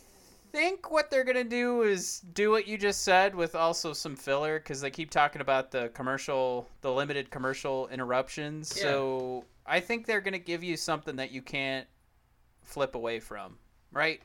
think 0.51 0.91
what 0.91 1.09
they're 1.09 1.23
gonna 1.23 1.43
do 1.43 1.83
is 1.83 2.19
do 2.33 2.51
what 2.51 2.67
you 2.67 2.77
just 2.77 3.03
said 3.03 3.33
with 3.33 3.55
also 3.55 3.93
some 3.93 4.15
filler 4.15 4.59
because 4.59 4.81
they 4.81 4.89
keep 4.89 5.09
talking 5.09 5.41
about 5.41 5.71
the 5.71 5.89
commercial, 5.89 6.67
the 6.81 6.91
limited 6.91 7.29
commercial 7.31 7.87
interruptions. 7.87 8.73
Yeah. 8.75 8.83
So 8.83 9.45
I 9.65 9.79
think 9.79 10.05
they're 10.05 10.21
gonna 10.21 10.39
give 10.39 10.63
you 10.63 10.75
something 10.75 11.15
that 11.15 11.31
you 11.31 11.41
can't 11.41 11.87
flip 12.63 12.95
away 12.95 13.19
from, 13.19 13.57
right? 13.91 14.21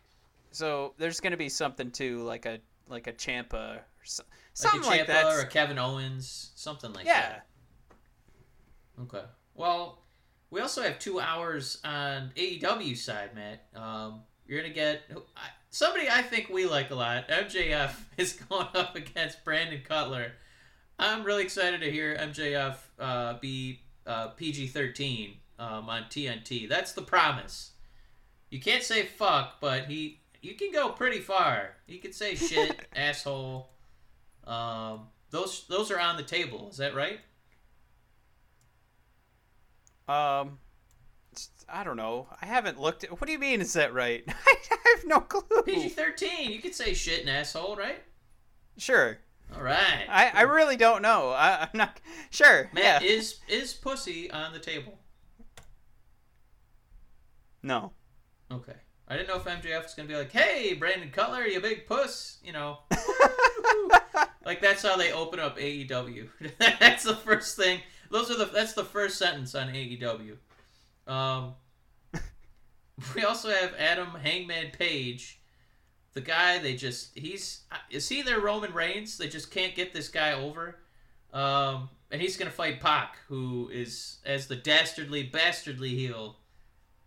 So 0.51 0.95
there's 0.99 1.21
gonna 1.21 1.37
be 1.37 1.49
something 1.49 1.91
to 1.93 2.23
like 2.23 2.47
a 2.47 2.59
like 2.89 3.07
a 3.07 3.13
Ciampa 3.13 3.77
or 3.77 3.85
so, 4.03 4.23
something 4.55 4.83
like 4.83 5.01
like 5.01 5.01
a 5.01 5.05
Ciampa 5.05 5.07
that. 5.07 5.25
or 5.27 5.41
a 5.41 5.47
Kevin 5.47 5.79
Owens, 5.79 6.53
something 6.55 6.93
like 6.93 7.07
yeah. 7.07 7.21
that. 7.21 7.47
Okay. 9.03 9.25
Well, 9.55 10.03
we 10.51 10.61
also 10.61 10.83
have 10.83 10.99
two 10.99 11.21
hours 11.21 11.81
on 11.85 12.33
AEW 12.37 12.97
side, 12.97 13.35
Matt. 13.35 13.67
Um, 13.75 14.23
you're 14.47 14.61
gonna 14.61 14.73
get 14.73 15.03
somebody 15.71 16.09
I 16.09 16.23
think 16.23 16.49
we 16.49 16.67
like 16.67 16.91
a 16.91 16.95
lot. 16.95 17.29
MJF 17.29 17.95
is 18.17 18.35
going 18.35 18.69
up 18.75 18.97
against 18.97 19.45
Brandon 19.45 19.83
Cutler. 19.87 20.33
I'm 20.99 21.25
really 21.25 21.43
excited 21.43 21.81
to 21.81 21.91
hear 21.91 22.17
MJF 22.17 22.77
uh, 23.01 23.39
be 23.41 23.81
uh, 24.07 24.29
PG-13 24.29 25.35
um, 25.59 25.89
on 25.89 26.05
TNT. 26.05 26.69
That's 26.69 26.93
the 26.93 27.03
promise. 27.03 27.73
You 28.51 28.61
can't 28.61 28.85
say 28.85 29.05
fuck, 29.05 29.61
but 29.61 29.87
he 29.87 30.21
you 30.41 30.55
can 30.55 30.71
go 30.71 30.91
pretty 30.91 31.21
far. 31.21 31.71
You 31.89 31.99
can 31.99 32.13
say 32.13 32.35
shit, 32.37 32.87
asshole. 32.95 33.74
Um, 34.47 35.09
those 35.31 35.67
those 35.69 35.91
are 35.91 35.99
on 35.99 36.17
the 36.17 36.23
table. 36.23 36.69
Is 36.71 36.77
that 36.79 36.95
right? 36.95 37.21
Um, 40.07 40.59
I 41.69 41.83
don't 41.83 41.97
know. 41.97 42.29
I 42.41 42.47
haven't 42.47 42.81
looked 42.81 43.05
at. 43.05 43.11
What 43.11 43.27
do 43.27 43.33
you 43.33 43.39
mean? 43.39 43.61
Is 43.61 43.73
that 43.73 43.95
right? 43.95 44.23
I 44.29 44.97
have 44.97 45.07
no 45.07 45.21
clue. 45.21 45.63
PG 45.63 45.91
thirteen. 45.91 46.51
You 46.51 46.61
could 46.61 46.75
say 46.75 46.95
shit 46.95 47.21
and 47.21 47.31
asshole, 47.31 47.77
right? 47.77 48.03
Sure. 48.77 49.19
All 49.55 49.63
right. 49.63 50.07
I, 50.09 50.31
I 50.35 50.43
really 50.43 50.77
don't 50.77 51.03
know. 51.03 51.31
I, 51.31 51.63
I'm 51.63 51.79
not 51.79 52.01
sure. 52.31 52.71
Matt, 52.73 53.03
yeah. 53.03 53.09
is 53.09 53.41
is 53.49 53.73
pussy 53.73 54.31
on 54.31 54.53
the 54.53 54.59
table? 54.59 54.99
no. 57.63 57.93
Okay. 58.51 58.75
I 59.07 59.17
didn't 59.17 59.29
know 59.29 59.37
if 59.37 59.45
MJF 59.45 59.83
was 59.83 59.95
gonna 59.95 60.09
be 60.09 60.17
like, 60.17 60.33
"Hey, 60.33 60.75
Brandon 60.75 61.11
Cutler, 61.11 61.45
you 61.47 61.61
big 61.61 61.87
puss," 61.87 62.39
you 62.43 62.53
know. 62.53 62.79
like 64.45 64.61
that's 64.61 64.83
how 64.83 64.97
they 64.97 65.13
open 65.13 65.41
up 65.41 65.59
AEW. 65.59 66.29
that's 66.59 67.05
the 67.05 67.17
first 67.17 67.57
thing. 67.57 67.81
Those 68.11 68.31
are 68.31 68.37
the. 68.37 68.47
That's 68.47 68.75
the 68.75 68.85
first 68.85 69.19
sentence 69.19 69.55
on 69.55 69.69
AEW. 69.69 70.37
Um. 71.07 71.55
We 73.17 73.25
also 73.25 73.51
have 73.51 73.75
Adam 73.77 74.11
Hangman 74.23 74.71
Page, 74.71 75.41
the 76.15 76.21
guy 76.21 76.59
they 76.59 76.77
just 76.77 77.17
he's 77.19 77.65
is 77.91 78.09
he 78.09 78.23
their 78.23 78.41
Roman 78.41 78.73
Reigns? 78.73 79.19
They 79.19 79.29
just 79.29 79.51
can't 79.51 79.75
get 79.75 79.93
this 79.93 80.09
guy 80.09 80.33
over. 80.33 80.77
Um, 81.33 81.91
and 82.11 82.23
he's 82.23 82.37
gonna 82.37 82.51
fight 82.51 82.81
Pac, 82.81 83.19
who 83.29 83.69
is 83.73 84.19
as 84.25 84.47
the 84.47 84.57
dastardly 84.57 85.25
bastardly 85.25 85.91
heel. 85.91 86.37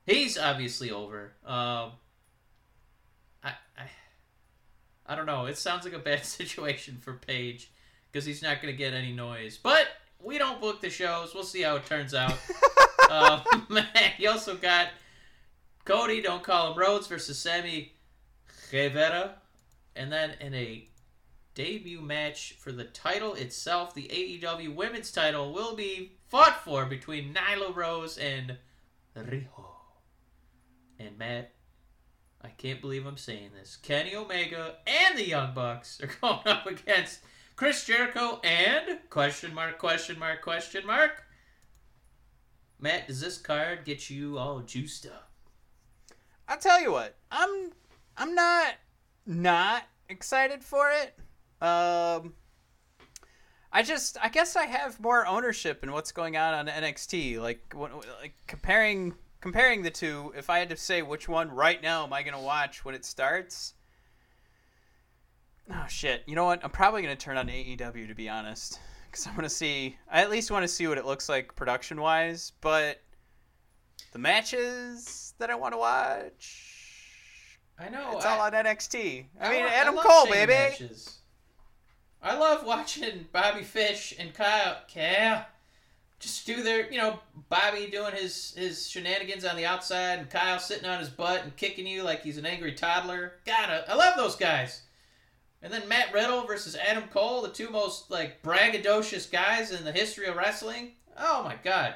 He's 0.05 0.37
obviously 0.37 0.91
over. 0.91 1.33
Um, 1.45 1.93
I, 3.43 3.53
I, 3.77 3.89
I 5.07 5.15
don't 5.15 5.25
know. 5.25 5.45
It 5.45 5.57
sounds 5.57 5.85
like 5.85 5.93
a 5.93 5.99
bad 5.99 6.25
situation 6.25 6.97
for 7.01 7.13
Page 7.13 7.71
because 8.11 8.25
he's 8.25 8.41
not 8.41 8.61
going 8.61 8.73
to 8.73 8.77
get 8.77 8.93
any 8.93 9.11
noise. 9.11 9.57
But 9.61 9.87
we 10.21 10.37
don't 10.37 10.59
book 10.59 10.81
the 10.81 10.89
shows. 10.89 11.33
We'll 11.33 11.43
see 11.43 11.61
how 11.61 11.75
it 11.75 11.85
turns 11.85 12.13
out. 12.13 12.37
um, 13.09 13.41
you 14.17 14.29
also 14.29 14.55
got 14.55 14.89
Cody, 15.85 16.21
don't 16.21 16.43
call 16.43 16.71
him 16.71 16.79
Rhodes 16.79 17.07
versus 17.07 17.37
Sammy 17.37 17.93
Guevara, 18.71 19.35
and 19.95 20.11
then 20.11 20.33
in 20.41 20.53
a 20.53 20.87
debut 21.55 22.01
match 22.01 22.55
for 22.59 22.71
the 22.71 22.83
title 22.83 23.33
itself, 23.33 23.93
the 23.93 24.07
AEW 24.09 24.75
Women's 24.75 25.11
title 25.11 25.53
will 25.53 25.75
be 25.75 26.11
fought 26.27 26.63
for 26.63 26.85
between 26.85 27.33
Nyla 27.33 27.75
Rose 27.75 28.17
and 28.17 28.57
Riho. 29.17 29.65
And 30.99 31.17
Matt, 31.17 31.51
I 32.41 32.49
can't 32.49 32.81
believe 32.81 33.05
I'm 33.05 33.17
saying 33.17 33.51
this. 33.57 33.75
Kenny 33.75 34.15
Omega 34.15 34.75
and 34.85 35.17
the 35.17 35.27
Young 35.27 35.53
Bucks 35.53 35.99
are 36.01 36.09
going 36.21 36.47
up 36.47 36.65
against 36.65 37.19
Chris 37.55 37.83
Jericho 37.85 38.39
and 38.43 38.99
question 39.09 39.53
mark 39.53 39.77
question 39.79 40.19
mark 40.19 40.41
question 40.41 40.85
mark. 40.85 41.23
Matt, 42.79 43.07
does 43.07 43.19
this 43.19 43.39
card 43.39 43.85
get 43.85 44.09
you 44.09 44.37
all 44.37 44.59
juiced 44.59 45.07
up? 45.07 45.31
I'll 46.47 46.59
tell 46.59 46.79
you 46.79 46.91
what. 46.91 47.15
I'm 47.31 47.71
I'm 48.15 48.35
not 48.35 48.75
not 49.25 49.83
excited 50.07 50.63
for 50.63 50.91
it. 50.91 51.15
Um 51.65 52.33
I 53.71 53.83
just 53.83 54.17
I 54.21 54.29
guess 54.29 54.55
I 54.55 54.65
have 54.65 54.99
more 54.99 55.25
ownership 55.25 55.83
in 55.83 55.91
what's 55.91 56.11
going 56.11 56.37
on 56.37 56.53
on 56.53 56.67
NXT. 56.67 57.39
Like 57.41 57.73
when, 57.75 57.91
like 58.21 58.35
comparing 58.45 59.15
comparing 59.47 59.81
the 59.81 59.89
two, 59.89 60.33
if 60.35 60.49
I 60.49 60.59
had 60.59 60.67
to 60.67 60.75
say 60.75 61.01
which 61.01 61.29
one 61.29 61.49
right 61.49 61.81
now 61.81 62.03
am 62.03 62.11
I 62.11 62.21
going 62.21 62.33
to 62.33 62.39
watch 62.39 62.83
when 62.83 62.93
it 62.93 63.05
starts? 63.05 63.75
Oh 65.71 65.85
shit. 65.87 66.23
You 66.27 66.35
know 66.35 66.43
what? 66.43 66.61
I'm 66.65 66.69
probably 66.69 67.01
going 67.01 67.15
to 67.15 67.23
turn 67.23 67.37
on 67.37 67.47
AEW 67.47 68.09
to 68.09 68.13
be 68.13 68.27
honest 68.27 68.77
cuz 69.13 69.25
I 69.25 69.29
want 69.29 69.43
to 69.43 69.49
see 69.49 69.97
I 70.11 70.21
at 70.21 70.29
least 70.29 70.51
want 70.51 70.63
to 70.63 70.67
see 70.67 70.85
what 70.85 70.97
it 70.97 71.05
looks 71.05 71.29
like 71.29 71.55
production-wise, 71.55 72.51
but 72.59 73.01
the 74.11 74.19
matches 74.19 75.33
that 75.39 75.49
I 75.49 75.55
want 75.55 75.73
to 75.73 75.77
watch 75.77 76.73
I 77.79 77.87
know. 77.87 78.17
it's 78.17 78.25
I, 78.25 78.35
all 78.35 78.41
on 78.41 78.51
NXT. 78.51 79.27
I, 79.39 79.49
mean, 79.49 79.63
wa- 79.63 79.69
Adam 79.71 79.95
love 79.95 80.05
Cole, 80.05 80.25
baby. 80.25 80.51
matches. 80.51 81.19
I 82.21 82.35
love 82.37 82.65
watching 82.65 83.27
Bobby 83.31 83.63
Fish 83.63 84.13
and 84.19 84.33
Kyle. 84.33 84.77
Kyle 84.93 85.45
just 86.19 86.45
do 86.47 86.63
their, 86.63 86.91
you 86.91 86.97
know, 86.97 87.19
Bobby 87.49 87.87
doing 87.91 88.13
his 88.15 88.53
his 88.57 88.89
shenanigans 88.89 89.45
on 89.45 89.55
the 89.55 89.65
outside, 89.65 90.19
and 90.19 90.29
Kyle 90.29 90.59
sitting 90.59 90.89
on 90.89 90.99
his 90.99 91.09
butt 91.09 91.43
and 91.43 91.55
kicking 91.55 91.85
you 91.87 92.03
like 92.03 92.23
he's 92.23 92.37
an 92.37 92.45
angry 92.45 92.73
toddler. 92.73 93.33
God, 93.45 93.69
I, 93.69 93.91
I 93.91 93.95
love 93.95 94.15
those 94.17 94.35
guys. 94.35 94.81
And 95.61 95.73
then 95.73 95.87
Matt 95.87 96.13
Riddle 96.13 96.45
versus 96.45 96.75
Adam 96.75 97.03
Cole, 97.09 97.41
the 97.41 97.49
two 97.49 97.69
most 97.69 98.09
like 98.11 98.41
braggadocious 98.43 99.29
guys 99.31 99.71
in 99.71 99.83
the 99.85 99.91
history 99.91 100.27
of 100.27 100.35
wrestling. 100.35 100.93
Oh 101.17 101.43
my 101.43 101.55
god. 101.63 101.95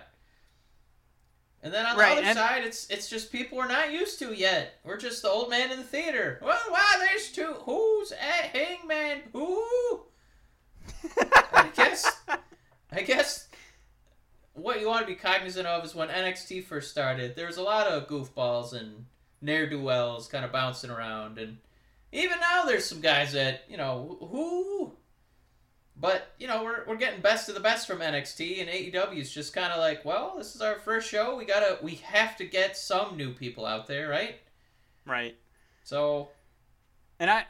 And 1.64 1.72
then 1.72 1.86
on 1.86 1.96
the 1.96 2.02
Right, 2.02 2.18
other 2.18 2.26
and- 2.28 2.38
side, 2.38 2.64
it's 2.64 2.90
it's 2.90 3.08
just 3.10 3.32
people 3.32 3.58
we're 3.58 3.68
not 3.68 3.92
used 3.92 4.18
to 4.20 4.34
yet. 4.34 4.80
We're 4.84 4.98
just 4.98 5.22
the 5.22 5.30
old 5.30 5.50
man 5.52 5.72
in 5.72 5.78
the 5.78 5.84
theater. 5.84 6.40
Well, 6.42 6.60
wow, 6.72 6.94
there's 7.00 7.32
two. 7.32 7.54
Who's 7.66 8.12
at 8.14 8.46
Hangman? 8.56 9.22
Who? 9.34 10.02
I 11.54 11.70
guess. 11.76 12.20
I 12.92 13.02
guess. 13.04 13.48
What 14.54 14.82
you 14.82 14.88
want 14.88 15.02
to 15.02 15.08
be 15.08 15.16
cognizant 15.16 15.66
of 15.66 15.86
is 15.86 15.96
when 15.96 16.10
NXT 16.10 16.66
first 16.66 16.92
started, 16.92 17.36
there 17.36 17.48
was 17.48 17.58
a 17.58 17.64
lot 17.64 17.88
of 17.88 18.08
goofballs 18.08 18.74
and 18.74 19.06
ne'er 19.42 19.68
do 19.70 19.82
wells 19.82 20.28
kind 20.28 20.46
of 20.46 20.52
bouncing 20.52 20.90
around, 20.90 21.38
and 21.38 21.58
even 22.12 22.40
now 22.40 22.66
there's 22.66 22.86
some 22.86 23.02
guys 23.02 23.34
that 23.34 23.64
you 23.70 23.78
know 23.78 24.18
who. 24.30 24.92
But 25.98 26.34
you 26.40 26.48
know 26.48 26.64
we're, 26.64 26.86
we're 26.86 26.96
getting 26.96 27.22
best 27.22 27.48
of 27.48 27.56
the 27.56 27.62
best 27.62 27.88
from 27.88 28.00
NXT 28.00 28.62
and 28.62 28.70
AEW 28.70 29.18
is 29.18 29.32
just 29.32 29.54
kind 29.54 29.72
of 29.72 29.80
like, 29.80 30.04
well, 30.04 30.36
this 30.38 30.56
is 30.56 30.62
our 30.62 30.80
first 30.80 31.10
show. 31.10 31.38
We 31.38 31.46
gotta 31.46 31.78
we 31.82 31.96
have 31.96 32.36
to 32.38 32.46
get 32.46 32.78
some 32.78 33.18
new 33.18 33.34
people 33.34 33.66
out 33.66 33.88
there, 33.88 34.10
right? 34.10 34.36
Right. 35.06 35.36
So 35.84 36.30
And 37.20 37.30
I 37.30 37.46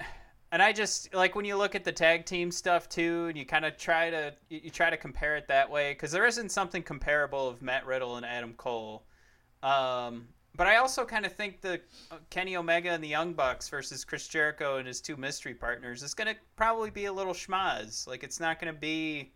and 0.51 0.61
I 0.61 0.73
just 0.73 1.13
like 1.13 1.35
when 1.35 1.45
you 1.45 1.55
look 1.55 1.75
at 1.75 1.83
the 1.83 1.91
tag 1.91 2.25
team 2.25 2.51
stuff 2.51 2.89
too, 2.89 3.27
and 3.27 3.37
you 3.37 3.45
kind 3.45 3.65
of 3.65 3.77
try 3.77 4.09
to 4.09 4.33
you, 4.49 4.69
try 4.69 4.89
to 4.89 4.97
compare 4.97 5.37
it 5.37 5.47
that 5.47 5.69
way 5.69 5.93
because 5.93 6.11
there 6.11 6.25
isn't 6.25 6.49
something 6.49 6.83
comparable 6.83 7.47
of 7.47 7.61
Matt 7.61 7.85
Riddle 7.85 8.17
and 8.17 8.25
Adam 8.25 8.53
Cole. 8.53 9.03
Um, 9.63 10.27
but 10.55 10.67
I 10.67 10.77
also 10.77 11.05
kind 11.05 11.25
of 11.25 11.31
think 11.31 11.61
the 11.61 11.79
uh, 12.11 12.17
Kenny 12.29 12.57
Omega 12.57 12.89
and 12.89 13.03
the 13.03 13.07
Young 13.07 13.33
Bucks 13.33 13.69
versus 13.69 14.03
Chris 14.03 14.27
Jericho 14.27 14.77
and 14.77 14.87
his 14.87 14.99
two 14.99 15.15
mystery 15.15 15.53
partners 15.53 16.03
is 16.03 16.13
going 16.13 16.27
to 16.27 16.35
probably 16.57 16.89
be 16.89 17.05
a 17.05 17.13
little 17.13 17.33
schmaz. 17.33 18.05
Like 18.05 18.23
it's 18.23 18.39
not 18.39 18.59
going 18.59 18.73
to 18.73 18.79
be 18.79 19.31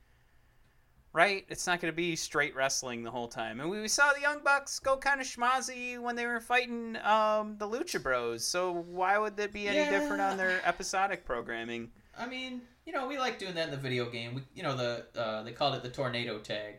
right. 1.15 1.45
It's 1.47 1.65
not 1.65 1.79
going 1.79 1.91
to 1.91 1.95
be 1.95 2.15
straight 2.15 2.53
wrestling 2.55 3.01
the 3.01 3.09
whole 3.09 3.29
time. 3.29 3.61
And 3.61 3.69
we, 3.69 3.79
we 3.79 3.87
saw 3.87 4.11
the 4.13 4.19
Young 4.19 4.41
Bucks 4.43 4.79
go 4.79 4.97
kind 4.97 5.21
of 5.21 5.25
schmazzy 5.25 5.97
when 5.97 6.15
they 6.15 6.25
were 6.25 6.41
fighting 6.41 6.97
um, 6.97 7.57
the 7.57 7.67
Lucha 7.67 8.03
Bros. 8.03 8.45
So 8.45 8.71
why 8.71 9.17
would 9.17 9.37
that 9.37 9.53
be 9.53 9.67
any 9.67 9.89
different 9.89 10.21
on 10.21 10.35
their 10.37 10.61
episodic 10.65 11.25
programming? 11.25 11.89
I 12.19 12.27
mean, 12.27 12.61
you 12.85 12.93
know, 12.93 13.07
we 13.07 13.17
like 13.17 13.39
doing 13.39 13.55
that 13.55 13.65
in 13.65 13.71
the 13.71 13.77
video 13.77 14.09
game. 14.09 14.35
We, 14.35 14.41
you 14.53 14.63
know, 14.63 14.75
the 14.75 15.05
uh, 15.19 15.43
they 15.43 15.53
called 15.53 15.75
it 15.75 15.83
the 15.83 15.89
tornado 15.89 16.37
tag. 16.39 16.75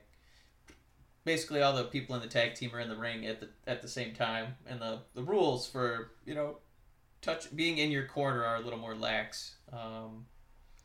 Basically, 1.25 1.63
all 1.63 1.75
the 1.75 1.85
people 1.85 2.15
in 2.15 2.21
the 2.21 2.29
tag 2.29 2.55
team 2.55 2.71
are 2.75 2.81
in 2.81 2.89
the 2.89 2.97
ring 2.97 3.27
at 3.27 3.41
the 3.41 3.49
at 3.67 3.83
the 3.83 3.89
same 3.89 4.15
time, 4.15 4.55
and 4.67 4.81
the 4.81 5.01
the 5.15 5.23
rules 5.23 5.67
for 5.67 6.13
you 6.25 6.35
know, 6.35 6.59
touch 7.23 7.55
being 7.57 7.79
in 7.79 7.91
your 7.91 8.07
corner 8.07 8.45
are 8.45 8.57
a 8.57 8.61
little 8.61 8.79
more 8.79 8.95
lax. 8.95 9.57
Um, 9.73 10.27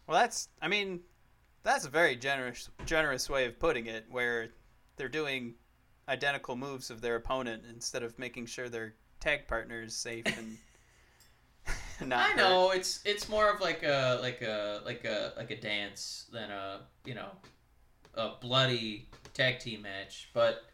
Well, 0.07 0.19
that's 0.19 0.49
I 0.61 0.67
mean, 0.67 1.01
that's 1.63 1.85
a 1.85 1.89
very 1.89 2.15
generous 2.15 2.69
generous 2.85 3.29
way 3.29 3.45
of 3.45 3.59
putting 3.59 3.87
it, 3.87 4.05
where 4.09 4.49
they're 4.97 5.09
doing 5.09 5.55
identical 6.07 6.55
moves 6.55 6.89
of 6.89 7.01
their 7.01 7.15
opponent 7.15 7.63
instead 7.69 8.03
of 8.03 8.17
making 8.19 8.45
sure 8.45 8.69
their 8.69 8.95
tag 9.19 9.47
partner 9.47 9.81
is 9.81 9.95
safe 9.95 10.25
and 10.25 10.57
not. 12.09 12.19
I 12.19 12.23
hurt. 12.29 12.37
know 12.37 12.71
it's 12.71 13.01
it's 13.05 13.29
more 13.29 13.49
of 13.49 13.61
like 13.61 13.83
a 13.83 14.19
like 14.21 14.41
a 14.41 14.81
like 14.85 15.05
a 15.05 15.33
like 15.37 15.51
a 15.51 15.59
dance 15.59 16.27
than 16.31 16.49
a 16.51 16.81
you 17.05 17.13
know, 17.15 17.29
a 18.15 18.31
bloody 18.41 19.09
tag 19.33 19.59
team 19.59 19.83
match, 19.83 20.29
but. 20.33 20.65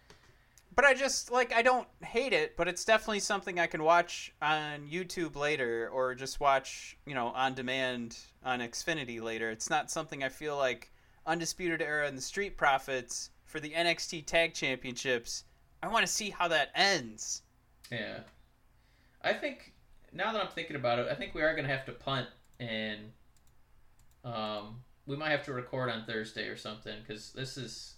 But 0.77 0.85
I 0.85 0.93
just 0.93 1.31
like 1.31 1.51
I 1.55 1.63
don't 1.63 1.87
hate 2.03 2.33
it, 2.33 2.55
but 2.55 2.67
it's 2.67 2.85
definitely 2.85 3.21
something 3.21 3.59
I 3.59 3.65
can 3.65 3.81
watch 3.81 4.31
on 4.43 4.87
YouTube 4.87 5.35
later 5.35 5.89
or 5.91 6.13
just 6.13 6.39
watch, 6.39 6.95
you 7.07 7.15
know, 7.15 7.29
on 7.29 7.55
demand 7.55 8.15
on 8.45 8.59
Xfinity 8.59 9.19
later. 9.19 9.49
It's 9.49 9.71
not 9.71 9.89
something 9.89 10.23
I 10.23 10.29
feel 10.29 10.55
like 10.55 10.91
Undisputed 11.25 11.81
Era 11.81 12.07
and 12.07 12.15
the 12.15 12.21
Street 12.21 12.57
Profits 12.57 13.31
for 13.45 13.59
the 13.59 13.71
NXT 13.71 14.27
Tag 14.27 14.53
Championships. 14.53 15.45
I 15.81 15.87
want 15.87 16.05
to 16.05 16.11
see 16.11 16.29
how 16.29 16.47
that 16.49 16.69
ends. 16.75 17.41
Yeah. 17.91 18.19
I 19.23 19.33
think 19.33 19.73
now 20.13 20.31
that 20.31 20.39
I'm 20.39 20.51
thinking 20.51 20.75
about 20.75 20.99
it, 20.99 21.07
I 21.09 21.15
think 21.15 21.33
we 21.33 21.41
are 21.41 21.55
gonna 21.55 21.69
have 21.69 21.85
to 21.87 21.91
punt 21.91 22.27
and 22.59 22.99
um 24.23 24.81
we 25.07 25.15
might 25.15 25.31
have 25.31 25.43
to 25.45 25.53
record 25.53 25.89
on 25.89 26.05
Thursday 26.05 26.47
or 26.49 26.55
something 26.55 26.97
because 26.99 27.31
this 27.33 27.57
is 27.57 27.96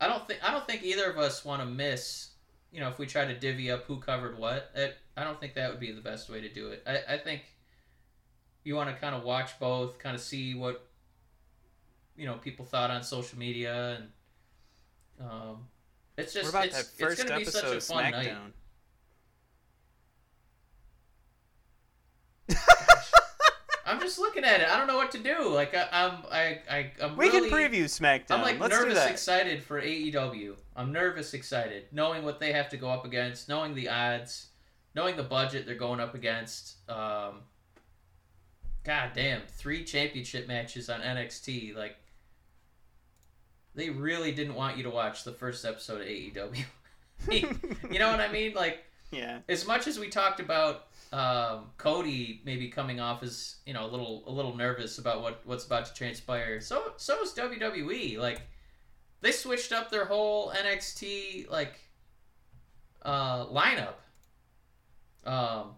I 0.00 0.06
don't 0.08 0.26
think 0.26 0.40
I 0.46 0.50
don't 0.52 0.66
think 0.66 0.82
either 0.82 1.10
of 1.10 1.18
us 1.18 1.44
want 1.44 1.62
to 1.62 1.66
miss 1.66 2.30
you 2.72 2.80
know 2.80 2.88
if 2.88 2.98
we 2.98 3.06
try 3.06 3.24
to 3.24 3.38
divvy 3.38 3.70
up 3.70 3.84
who 3.84 3.98
covered 3.98 4.38
what 4.38 4.70
it, 4.74 4.96
I 5.16 5.24
don't 5.24 5.40
think 5.40 5.54
that 5.54 5.70
would 5.70 5.80
be 5.80 5.92
the 5.92 6.00
best 6.00 6.28
way 6.28 6.40
to 6.40 6.48
do 6.52 6.68
it 6.68 6.82
I, 6.86 7.14
I 7.14 7.18
think 7.18 7.42
you 8.64 8.74
want 8.74 8.90
to 8.90 8.96
kind 8.96 9.14
of 9.14 9.22
watch 9.22 9.58
both 9.58 9.98
kind 9.98 10.14
of 10.14 10.20
see 10.20 10.54
what 10.54 10.86
you 12.16 12.26
know 12.26 12.34
people 12.34 12.64
thought 12.64 12.90
on 12.90 13.02
social 13.02 13.38
media 13.38 13.98
and 13.98 15.28
um, 15.30 15.68
It's 16.16 16.32
just 16.32 16.52
what 16.52 16.66
about 16.66 16.66
it's, 16.66 16.76
that 16.76 16.86
it's 16.98 16.98
first 16.98 17.18
gonna 17.18 17.32
be 17.32 17.44
such 17.44 17.72
a 17.72 17.80
fun 17.80 18.10
night. 18.10 18.32
SmackDown? 18.32 18.52
I'm 22.50 22.66
just 24.06 24.18
looking 24.18 24.44
at 24.44 24.60
it. 24.60 24.68
I 24.68 24.78
don't 24.78 24.86
know 24.86 24.96
what 24.96 25.10
to 25.12 25.18
do. 25.18 25.48
Like 25.48 25.74
I, 25.74 25.88
I'm, 25.92 26.12
I, 26.30 26.60
I, 26.70 26.92
I'm 27.02 27.16
We 27.16 27.28
really, 27.28 27.50
can 27.50 27.58
preview 27.58 27.84
SmackDown. 27.84 28.36
I'm 28.36 28.42
like 28.42 28.60
Let's 28.60 28.74
nervous 28.74 29.04
excited 29.06 29.62
for 29.62 29.82
AEW. 29.82 30.54
I'm 30.76 30.92
nervous 30.92 31.34
excited, 31.34 31.84
knowing 31.92 32.24
what 32.24 32.38
they 32.38 32.52
have 32.52 32.68
to 32.70 32.76
go 32.76 32.88
up 32.88 33.04
against, 33.04 33.48
knowing 33.48 33.74
the 33.74 33.88
odds, 33.88 34.48
knowing 34.94 35.16
the 35.16 35.22
budget 35.22 35.66
they're 35.66 35.74
going 35.74 36.00
up 36.00 36.14
against. 36.14 36.76
Um, 36.88 37.40
God 38.84 39.10
damn, 39.14 39.42
three 39.48 39.82
championship 39.82 40.46
matches 40.46 40.88
on 40.88 41.00
NXT. 41.00 41.76
Like 41.76 41.96
they 43.74 43.90
really 43.90 44.32
didn't 44.32 44.54
want 44.54 44.76
you 44.76 44.84
to 44.84 44.90
watch 44.90 45.24
the 45.24 45.32
first 45.32 45.64
episode 45.64 46.00
of 46.02 46.06
AEW. 46.06 46.64
you 47.90 47.98
know 47.98 48.10
what 48.10 48.20
I 48.20 48.30
mean? 48.30 48.54
Like 48.54 48.84
yeah. 49.10 49.40
as 49.48 49.66
much 49.66 49.86
as 49.86 49.98
we 49.98 50.08
talked 50.08 50.38
about 50.38 50.86
um, 51.16 51.70
Cody 51.78 52.42
maybe 52.44 52.68
coming 52.68 53.00
off 53.00 53.22
as 53.22 53.56
you 53.64 53.72
know 53.72 53.86
a 53.86 53.90
little 53.90 54.22
a 54.26 54.30
little 54.30 54.54
nervous 54.54 54.98
about 54.98 55.22
what 55.22 55.40
what's 55.46 55.64
about 55.64 55.86
to 55.86 55.94
transpire, 55.94 56.60
so 56.60 56.92
so 56.98 57.22
is 57.22 57.32
WWE. 57.32 58.18
Like 58.18 58.42
they 59.22 59.32
switched 59.32 59.72
up 59.72 59.90
their 59.90 60.04
whole 60.04 60.50
NXT 60.50 61.50
like 61.50 61.80
uh, 63.00 63.46
lineup. 63.46 63.94
Um, 65.24 65.70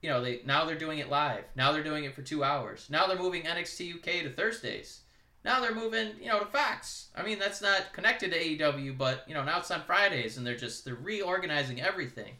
you 0.00 0.10
know 0.10 0.20
they 0.20 0.40
now 0.44 0.64
they're 0.64 0.74
doing 0.74 0.98
it 0.98 1.08
live. 1.08 1.44
Now 1.54 1.70
they're 1.70 1.84
doing 1.84 2.02
it 2.02 2.12
for 2.12 2.22
two 2.22 2.42
hours. 2.42 2.88
Now 2.90 3.06
they're 3.06 3.16
moving 3.16 3.44
NXT 3.44 3.94
UK 3.94 4.24
to 4.24 4.30
Thursdays. 4.30 5.02
Now 5.44 5.60
they're 5.60 5.74
moving, 5.74 6.10
you 6.20 6.28
know, 6.28 6.38
to 6.40 6.46
Fox. 6.46 7.08
I 7.16 7.22
mean, 7.22 7.38
that's 7.38 7.62
not 7.62 7.92
connected 7.92 8.32
to 8.32 8.38
AEW, 8.38 8.98
but 8.98 9.24
you 9.28 9.34
know, 9.34 9.44
now 9.44 9.58
it's 9.58 9.70
on 9.70 9.82
Fridays, 9.82 10.38
and 10.38 10.46
they're 10.46 10.56
just 10.56 10.84
they're 10.84 10.96
reorganizing 10.96 11.80
everything. 11.80 12.34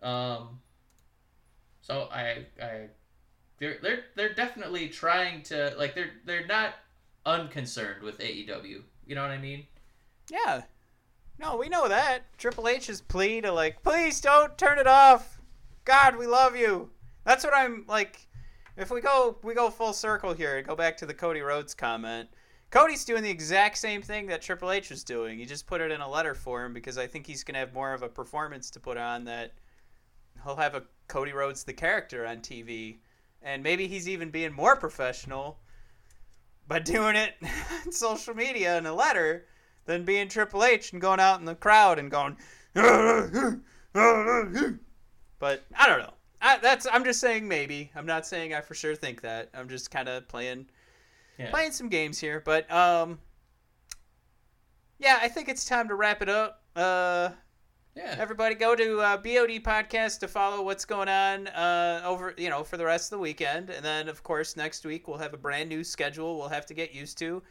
Um, 0.00 0.60
so 1.90 2.08
I, 2.12 2.46
I, 2.62 2.88
they're 3.58 3.78
they're 3.82 4.04
they're 4.14 4.34
definitely 4.34 4.88
trying 4.88 5.42
to 5.44 5.74
like 5.76 5.96
they're 5.96 6.12
they're 6.24 6.46
not 6.46 6.74
unconcerned 7.26 8.02
with 8.02 8.20
AEW. 8.20 8.82
You 9.06 9.14
know 9.16 9.22
what 9.22 9.32
I 9.32 9.38
mean? 9.38 9.66
Yeah. 10.30 10.62
No, 11.36 11.56
we 11.56 11.68
know 11.68 11.88
that. 11.88 12.22
Triple 12.38 12.68
H's 12.68 13.00
plea 13.00 13.40
to 13.40 13.50
like, 13.50 13.82
please 13.82 14.20
don't 14.20 14.56
turn 14.56 14.78
it 14.78 14.86
off. 14.86 15.40
God, 15.84 16.16
we 16.16 16.28
love 16.28 16.54
you. 16.54 16.90
That's 17.24 17.42
what 17.42 17.54
I'm 17.56 17.84
like. 17.88 18.28
If 18.76 18.92
we 18.92 19.00
go, 19.00 19.36
we 19.42 19.52
go 19.54 19.68
full 19.68 19.92
circle 19.92 20.32
here. 20.32 20.62
Go 20.62 20.76
back 20.76 20.96
to 20.98 21.06
the 21.06 21.14
Cody 21.14 21.40
Rhodes 21.40 21.74
comment. 21.74 22.28
Cody's 22.70 23.04
doing 23.04 23.24
the 23.24 23.30
exact 23.30 23.78
same 23.78 24.00
thing 24.00 24.26
that 24.26 24.42
Triple 24.42 24.70
H 24.70 24.90
was 24.90 25.02
doing. 25.02 25.40
He 25.40 25.44
just 25.44 25.66
put 25.66 25.80
it 25.80 25.90
in 25.90 26.00
a 26.00 26.08
letter 26.08 26.36
form 26.36 26.72
because 26.72 26.98
I 26.98 27.08
think 27.08 27.26
he's 27.26 27.42
gonna 27.42 27.58
have 27.58 27.74
more 27.74 27.92
of 27.92 28.04
a 28.04 28.08
performance 28.08 28.70
to 28.70 28.80
put 28.80 28.96
on 28.96 29.24
that. 29.24 29.54
He'll 30.44 30.54
have 30.54 30.76
a 30.76 30.84
Cody 31.10 31.32
Rhodes 31.32 31.64
the 31.64 31.72
character 31.72 32.24
on 32.24 32.38
TV, 32.38 32.98
and 33.42 33.62
maybe 33.62 33.86
he's 33.88 34.08
even 34.08 34.30
being 34.30 34.52
more 34.52 34.76
professional 34.76 35.58
by 36.68 36.78
doing 36.78 37.16
it 37.16 37.34
on 37.84 37.90
social 37.92 38.32
media 38.32 38.78
in 38.78 38.86
a 38.86 38.94
letter 38.94 39.46
than 39.86 40.04
being 40.04 40.28
Triple 40.28 40.62
H 40.62 40.92
and 40.92 41.02
going 41.02 41.18
out 41.20 41.40
in 41.40 41.44
the 41.46 41.56
crowd 41.56 41.98
and 41.98 42.10
going. 42.10 42.36
But 45.40 45.64
I 45.76 45.88
don't 45.88 45.98
know. 45.98 46.12
I, 46.42 46.58
that's 46.58 46.86
I'm 46.90 47.02
just 47.04 47.18
saying 47.20 47.48
maybe. 47.48 47.90
I'm 47.96 48.06
not 48.06 48.26
saying 48.26 48.54
I 48.54 48.60
for 48.60 48.74
sure 48.74 48.94
think 48.94 49.22
that. 49.22 49.48
I'm 49.54 49.68
just 49.68 49.90
kind 49.90 50.08
of 50.08 50.28
playing 50.28 50.66
Yeah. 51.38 51.50
playing 51.50 51.72
some 51.72 51.88
games 51.88 52.18
here. 52.18 52.40
But 52.44 52.70
um, 52.70 53.18
yeah, 54.98 55.18
I 55.20 55.28
think 55.28 55.48
it's 55.48 55.64
time 55.64 55.88
to 55.88 55.94
wrap 55.94 56.22
it 56.22 56.28
up. 56.28 56.62
Uh, 56.76 57.30
Yeah. 58.02 58.16
everybody 58.18 58.54
go 58.54 58.74
to 58.74 59.00
uh, 59.00 59.16
BOD 59.18 59.62
podcast 59.62 60.20
to 60.20 60.28
follow 60.28 60.62
what's 60.62 60.84
going 60.84 61.08
on 61.08 61.48
uh, 61.48 62.02
over 62.04 62.34
you 62.38 62.48
know 62.48 62.64
for 62.64 62.76
the 62.78 62.84
rest 62.84 63.12
of 63.12 63.18
the 63.18 63.22
weekend, 63.22 63.68
and 63.70 63.84
then 63.84 64.08
of 64.08 64.22
course 64.22 64.56
next 64.56 64.84
week 64.86 65.06
we'll 65.06 65.18
have 65.18 65.34
a 65.34 65.38
brand 65.38 65.68
new 65.68 65.84
schedule. 65.84 66.38
We'll 66.38 66.48
have 66.48 66.66
to 66.66 66.74
get 66.74 66.94
used 66.94 67.18
to. 67.18 67.42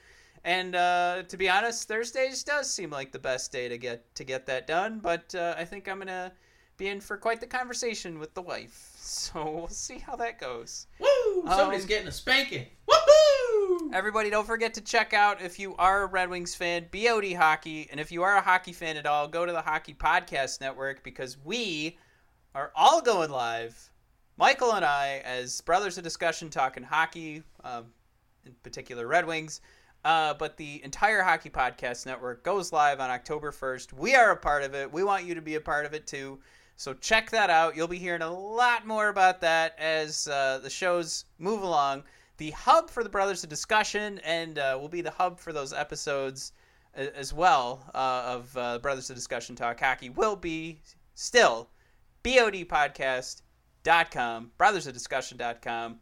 And 0.46 0.74
uh, 0.74 1.24
to 1.28 1.36
be 1.38 1.50
honest, 1.50 1.88
Thursdays 1.88 2.44
does 2.44 2.74
seem 2.74 2.90
like 2.90 3.12
the 3.12 3.20
best 3.20 3.52
day 3.52 3.68
to 3.70 3.78
get 3.78 4.14
to 4.16 4.24
get 4.24 4.46
that 4.48 4.66
done. 4.68 5.00
But 5.00 5.36
uh, 5.36 5.54
I 5.58 5.66
think 5.66 5.88
I'm 5.88 6.00
gonna 6.00 6.32
be 6.78 6.88
in 6.88 7.02
for 7.02 7.18
quite 7.18 7.42
the 7.42 7.48
conversation 7.48 8.18
with 8.20 8.34
the 8.34 8.42
wife. 8.42 8.86
So 9.10 9.50
we'll 9.50 9.68
see 9.70 9.98
how 9.98 10.16
that 10.18 10.40
goes. 10.40 10.86
Woo! 11.00 11.44
Somebody's 11.48 11.82
Um, 11.82 11.88
getting 11.88 12.08
a 12.08 12.12
spanking. 12.12 12.68
Woohoo! 12.88 13.49
Everybody, 13.94 14.30
don't 14.30 14.46
forget 14.48 14.74
to 14.76 14.82
check 14.82 15.14
out 15.14 15.42
if 15.42 15.60
you 15.60 15.76
are 15.78 16.04
a 16.04 16.06
Red 16.06 16.30
Wings 16.30 16.56
fan, 16.56 16.88
BOD 16.92 17.34
Hockey, 17.34 17.88
and 17.92 18.00
if 18.00 18.12
you 18.12 18.24
are 18.24 18.38
a 18.38 18.42
hockey 18.42 18.74
fan 18.74 18.98
at 18.98 19.06
all, 19.06 19.28
go 19.28 19.46
to 19.46 19.52
the 19.52 19.62
Hockey 19.62 19.94
Podcast 19.94 20.62
Network 20.62 21.04
because 21.04 21.38
we 21.44 21.98
are 22.56 22.72
all 22.76 23.02
going 23.02 23.30
live. 23.30 23.92
Michael 24.38 24.74
and 24.74 24.86
I, 24.86 25.22
as 25.26 25.62
brothers 25.62 25.98
of 25.98 26.04
discussion, 26.04 26.50
talking 26.50 26.84
hockey, 26.84 27.44
um, 27.64 27.86
in 28.46 28.54
particular 28.64 29.08
Red 29.08 29.26
Wings. 29.26 29.62
Uh, 30.06 30.34
but 30.34 30.56
the 30.58 30.84
entire 30.84 31.22
Hockey 31.22 31.50
Podcast 31.50 32.06
Network 32.06 32.44
goes 32.44 32.72
live 32.72 33.00
on 33.00 33.10
October 33.10 33.52
1st. 33.52 33.94
We 33.94 34.16
are 34.16 34.32
a 34.32 34.38
part 34.38 34.64
of 34.64 34.74
it. 34.74 34.92
We 34.92 35.04
want 35.04 35.26
you 35.26 35.36
to 35.36 35.42
be 35.42 35.56
a 35.56 35.62
part 35.62 35.86
of 35.86 35.94
it 35.94 36.08
too. 36.08 36.40
So 36.76 36.94
check 36.94 37.30
that 37.32 37.50
out. 37.50 37.76
You'll 37.76 37.88
be 37.88 37.98
hearing 37.98 38.22
a 38.22 38.32
lot 38.32 38.88
more 38.88 39.10
about 39.10 39.42
that 39.42 39.78
as 39.78 40.28
uh, 40.28 40.60
the 40.64 40.70
shows 40.70 41.26
move 41.38 41.62
along. 41.62 42.04
The 42.40 42.50
hub 42.52 42.90
for 42.90 43.04
the 43.04 43.10
Brothers 43.10 43.44
of 43.44 43.50
Discussion 43.50 44.20
and 44.24 44.58
uh, 44.58 44.78
will 44.80 44.88
be 44.88 45.02
the 45.02 45.12
hub 45.12 45.42
for 45.42 45.52
those 45.52 45.74
episodes 45.74 46.54
as 46.94 47.34
well 47.34 47.84
uh, 47.94 48.24
of 48.26 48.56
uh, 48.56 48.80
Brothers 48.80 49.10
of 49.10 49.18
Discussion 49.18 49.58
Talk 49.58 49.82
Hockey 49.82 50.10
will 50.10 50.38
be 50.38 50.80
still 51.16 51.70
bodpodcast.com, 52.24 54.52
brothers 54.58 54.88
brothersofdiscussion.com. 54.88 56.00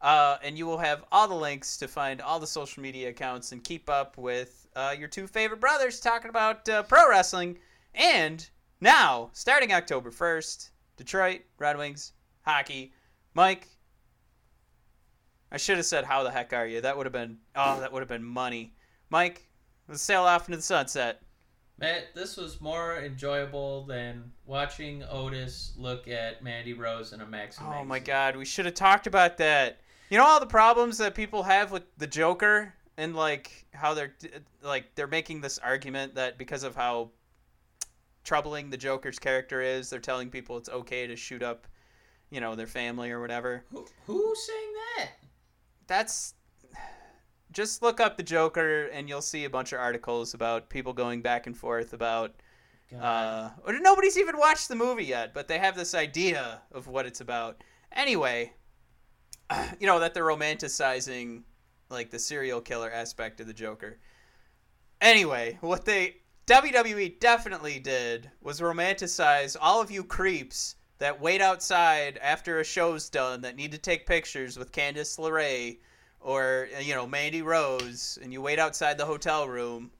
Uh, 0.00 0.36
and 0.44 0.56
you 0.56 0.64
will 0.64 0.78
have 0.78 1.02
all 1.10 1.26
the 1.26 1.34
links 1.34 1.76
to 1.78 1.88
find 1.88 2.20
all 2.20 2.38
the 2.38 2.46
social 2.46 2.84
media 2.84 3.08
accounts 3.08 3.50
and 3.50 3.64
keep 3.64 3.90
up 3.90 4.16
with 4.16 4.68
uh, 4.76 4.94
your 4.96 5.08
two 5.08 5.26
favorite 5.26 5.60
brothers 5.60 5.98
talking 5.98 6.30
about 6.30 6.68
uh, 6.68 6.84
pro 6.84 7.10
wrestling. 7.10 7.58
And 7.96 8.48
now, 8.80 9.30
starting 9.32 9.72
October 9.72 10.12
1st, 10.12 10.70
Detroit 10.96 11.40
Red 11.58 11.76
Wings 11.76 12.12
hockey. 12.42 12.92
Mike, 13.34 13.66
I 15.52 15.56
should 15.56 15.76
have 15.76 15.86
said, 15.86 16.04
"How 16.04 16.22
the 16.22 16.30
heck 16.30 16.52
are 16.52 16.66
you?" 16.66 16.80
That 16.80 16.96
would 16.96 17.06
have 17.06 17.12
been 17.12 17.38
oh, 17.56 17.80
that 17.80 17.92
would 17.92 18.00
have 18.00 18.08
been 18.08 18.24
money. 18.24 18.74
Mike, 19.10 19.48
let's 19.88 20.02
sail 20.02 20.22
off 20.22 20.48
into 20.48 20.56
the 20.56 20.62
sunset. 20.62 21.22
Matt, 21.78 22.14
this 22.14 22.36
was 22.36 22.60
more 22.60 22.98
enjoyable 22.98 23.86
than 23.86 24.30
watching 24.44 25.02
Otis 25.10 25.72
look 25.78 26.08
at 26.08 26.42
Mandy 26.42 26.74
Rose 26.74 27.14
in 27.14 27.22
a 27.22 27.26
Maxim. 27.26 27.64
Oh 27.66 27.84
my. 27.84 27.98
God, 27.98 28.36
we 28.36 28.44
should 28.44 28.66
have 28.66 28.74
talked 28.74 29.06
about 29.06 29.38
that. 29.38 29.80
You 30.10 30.18
know 30.18 30.24
all 30.24 30.40
the 30.40 30.46
problems 30.46 30.98
that 30.98 31.14
people 31.14 31.42
have 31.42 31.72
with 31.72 31.84
the 31.96 32.06
Joker 32.06 32.74
and 32.98 33.16
like 33.16 33.64
how 33.72 33.94
they're 33.94 34.14
like 34.62 34.94
they're 34.94 35.06
making 35.06 35.40
this 35.40 35.58
argument 35.58 36.14
that 36.16 36.36
because 36.36 36.64
of 36.64 36.76
how 36.76 37.10
troubling 38.24 38.68
the 38.68 38.76
Joker's 38.76 39.18
character 39.18 39.62
is, 39.62 39.88
they're 39.88 40.00
telling 40.00 40.28
people 40.28 40.58
it's 40.58 40.68
okay 40.68 41.06
to 41.06 41.16
shoot 41.16 41.42
up, 41.42 41.66
you 42.30 42.40
know, 42.40 42.54
their 42.54 42.66
family 42.66 43.10
or 43.10 43.20
whatever. 43.20 43.64
Who, 43.70 43.86
who's 44.06 44.46
saying 44.46 44.72
that? 44.96 45.08
That's 45.90 46.34
just 47.50 47.82
look 47.82 47.98
up 47.98 48.16
the 48.16 48.22
Joker 48.22 48.86
and 48.86 49.08
you'll 49.08 49.20
see 49.20 49.44
a 49.44 49.50
bunch 49.50 49.72
of 49.72 49.80
articles 49.80 50.34
about 50.34 50.70
people 50.70 50.92
going 50.92 51.20
back 51.20 51.48
and 51.48 51.56
forth 51.56 51.92
about 51.92 52.36
God. 52.92 53.02
uh, 53.02 53.50
or 53.66 53.76
nobody's 53.80 54.16
even 54.16 54.38
watched 54.38 54.68
the 54.68 54.76
movie 54.76 55.04
yet, 55.04 55.34
but 55.34 55.48
they 55.48 55.58
have 55.58 55.74
this 55.74 55.92
idea 55.92 56.62
of 56.70 56.86
what 56.86 57.06
it's 57.06 57.20
about. 57.20 57.64
Anyway, 57.90 58.52
you 59.80 59.88
know 59.88 59.98
that 59.98 60.14
they're 60.14 60.22
romanticizing 60.22 61.42
like 61.88 62.10
the 62.10 62.20
serial 62.20 62.60
killer 62.60 62.92
aspect 62.92 63.40
of 63.40 63.48
the 63.48 63.52
Joker. 63.52 63.98
Anyway, 65.00 65.58
what 65.60 65.84
they 65.84 66.18
WWE 66.46 67.18
definitely 67.18 67.80
did 67.80 68.30
was 68.40 68.60
romanticize 68.60 69.56
all 69.60 69.82
of 69.82 69.90
you 69.90 70.04
creeps 70.04 70.76
that 71.00 71.18
wait 71.18 71.40
outside 71.40 72.18
after 72.22 72.60
a 72.60 72.64
show's 72.64 73.08
done 73.08 73.40
that 73.40 73.56
need 73.56 73.72
to 73.72 73.78
take 73.78 74.06
pictures 74.06 74.58
with 74.58 74.70
Candice 74.70 75.18
LeRae 75.18 75.78
or 76.20 76.68
uh, 76.76 76.80
you 76.80 76.94
know 76.94 77.06
Mandy 77.06 77.42
Rose 77.42 78.18
and 78.22 78.32
you 78.32 78.40
wait 78.40 78.58
outside 78.58 78.96
the 78.96 79.06
hotel 79.06 79.48
room. 79.48 79.90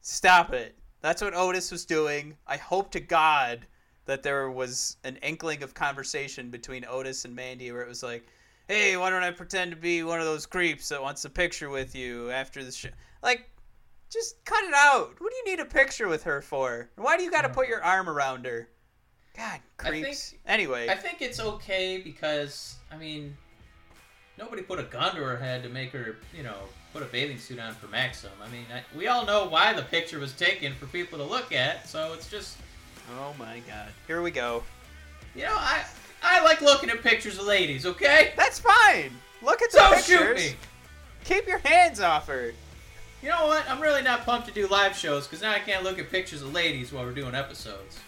Stop 0.00 0.52
it. 0.52 0.76
That's 1.00 1.22
what 1.22 1.34
Otis 1.34 1.70
was 1.70 1.86
doing. 1.86 2.36
I 2.46 2.56
hope 2.56 2.90
to 2.90 3.00
God 3.00 3.66
that 4.04 4.24
there 4.24 4.50
was 4.50 4.96
an 5.04 5.16
inkling 5.22 5.62
of 5.62 5.74
conversation 5.74 6.50
between 6.50 6.84
Otis 6.88 7.24
and 7.24 7.36
Mandy 7.36 7.70
where 7.70 7.82
it 7.82 7.88
was 7.88 8.02
like, 8.02 8.26
"Hey, 8.66 8.96
why 8.96 9.10
don't 9.10 9.22
I 9.22 9.30
pretend 9.30 9.70
to 9.70 9.76
be 9.76 10.02
one 10.02 10.18
of 10.18 10.26
those 10.26 10.44
creeps 10.44 10.88
that 10.88 11.00
wants 11.00 11.24
a 11.24 11.30
picture 11.30 11.70
with 11.70 11.94
you 11.94 12.32
after 12.32 12.64
the 12.64 12.72
show?" 12.72 12.88
Like 13.22 13.48
just 14.10 14.44
cut 14.44 14.64
it 14.64 14.74
out. 14.74 15.14
What 15.20 15.30
do 15.30 15.36
you 15.36 15.56
need 15.56 15.60
a 15.60 15.66
picture 15.66 16.08
with 16.08 16.24
her 16.24 16.42
for? 16.42 16.90
Why 16.96 17.16
do 17.16 17.22
you 17.22 17.30
got 17.30 17.42
to 17.42 17.48
put 17.48 17.68
your 17.68 17.82
arm 17.84 18.08
around 18.08 18.44
her? 18.44 18.68
God, 19.36 19.60
I 19.80 19.88
creeps. 19.88 20.30
think- 20.30 20.42
anyway, 20.46 20.88
I 20.88 20.94
think 20.94 21.22
it's 21.22 21.40
okay 21.40 21.98
because 21.98 22.76
I 22.90 22.96
mean, 22.96 23.36
nobody 24.38 24.62
put 24.62 24.78
a 24.78 24.82
gun 24.84 25.14
to 25.14 25.22
her 25.22 25.36
head 25.36 25.62
to 25.62 25.68
make 25.68 25.90
her, 25.92 26.16
you 26.36 26.42
know, 26.42 26.56
put 26.92 27.02
a 27.02 27.06
bathing 27.06 27.38
suit 27.38 27.58
on 27.58 27.74
for 27.74 27.86
Maxim. 27.88 28.30
I 28.44 28.48
mean, 28.48 28.66
I, 28.74 28.82
we 28.96 29.06
all 29.06 29.24
know 29.24 29.46
why 29.48 29.72
the 29.72 29.82
picture 29.82 30.18
was 30.18 30.32
taken 30.34 30.74
for 30.74 30.86
people 30.86 31.18
to 31.18 31.24
look 31.24 31.52
at, 31.52 31.88
so 31.88 32.12
it's 32.12 32.28
just, 32.30 32.58
Oh 33.18 33.34
my 33.38 33.60
god. 33.66 33.88
Here 34.06 34.22
we 34.22 34.30
go. 34.30 34.62
you 35.34 35.42
know, 35.44 35.54
I 35.56 35.84
I 36.22 36.42
like 36.44 36.60
looking 36.60 36.88
at 36.90 37.02
pictures 37.02 37.38
of 37.38 37.46
ladies. 37.46 37.84
Okay, 37.86 38.32
That's 38.36 38.60
fine. 38.60 39.10
Look 39.42 39.60
at 39.62 39.72
the 39.72 39.78
so 39.78 39.94
pictures. 39.94 40.40
shoot 40.42 40.52
me. 40.52 40.56
Keep 41.24 41.46
your 41.48 41.58
hands 41.58 42.00
off 42.00 42.26
her. 42.28 42.52
You 43.22 43.28
know 43.30 43.46
what? 43.46 43.68
I'm 43.68 43.80
really 43.80 44.02
not 44.02 44.24
pumped 44.24 44.46
to 44.48 44.52
do 44.54 44.66
live 44.68 44.96
shows 44.96 45.26
because 45.26 45.42
now 45.42 45.52
I 45.52 45.58
can't 45.60 45.82
look 45.84 45.98
at 45.98 46.10
pictures 46.10 46.42
of 46.42 46.52
ladies 46.52 46.92
while 46.92 47.04
we're 47.04 47.12
doing 47.12 47.34
episodes. 47.34 47.98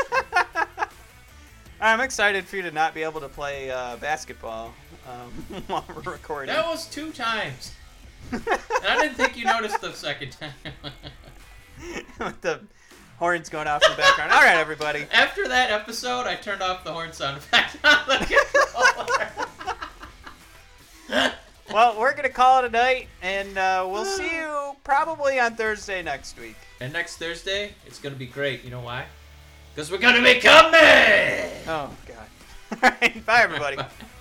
I'm 1.80 2.00
excited 2.00 2.44
for 2.46 2.56
you 2.56 2.62
to 2.62 2.70
not 2.70 2.94
be 2.94 3.02
able 3.02 3.20
to 3.20 3.28
play 3.28 3.70
uh, 3.70 3.96
basketball 3.96 4.72
um, 5.08 5.62
while 5.66 5.84
we're 5.88 6.12
recording. 6.12 6.54
That 6.54 6.66
was 6.66 6.86
two 6.88 7.12
times. 7.12 7.74
And 8.32 8.42
I 8.88 9.00
didn't 9.00 9.16
think 9.16 9.36
you 9.36 9.44
noticed 9.44 9.80
the 9.80 9.92
second 9.92 10.32
time. 10.32 10.52
With 12.18 12.40
the 12.40 12.60
horns 13.18 13.48
going 13.48 13.68
off 13.68 13.82
in 13.84 13.90
the 13.90 13.96
background. 13.96 14.32
All 14.32 14.40
right, 14.40 14.56
everybody. 14.56 15.06
After 15.12 15.46
that 15.48 15.70
episode, 15.70 16.26
I 16.26 16.34
turned 16.36 16.62
off 16.62 16.82
the 16.82 16.92
horn 16.92 17.12
sound 17.12 17.36
effect 17.36 17.76
on 17.84 17.98
the 18.08 18.16
controller. 21.08 21.26
Well, 21.72 21.98
we're 21.98 22.14
gonna 22.14 22.28
call 22.30 22.64
it 22.64 22.68
a 22.68 22.70
night, 22.70 23.08
and 23.22 23.58
uh, 23.58 23.86
we'll 23.90 24.04
see 24.16 24.34
you 24.34 24.76
probably 24.84 25.38
on 25.38 25.56
Thursday 25.56 26.02
next 26.02 26.38
week. 26.38 26.56
and 26.80 26.92
next 26.92 27.16
Thursday, 27.18 27.74
it's 27.86 27.98
gonna 27.98 28.14
be 28.16 28.26
great. 28.26 28.64
You 28.64 28.70
know 28.70 28.80
why? 28.80 29.04
Because 29.76 29.92
we're 29.92 29.98
gonna 29.98 30.22
be 30.22 30.40
coming. 30.40 30.72
Oh 31.68 31.90
God. 32.06 32.28
All 32.82 32.90
right. 32.98 33.26
Bye, 33.26 33.42
everybody. 33.42 33.76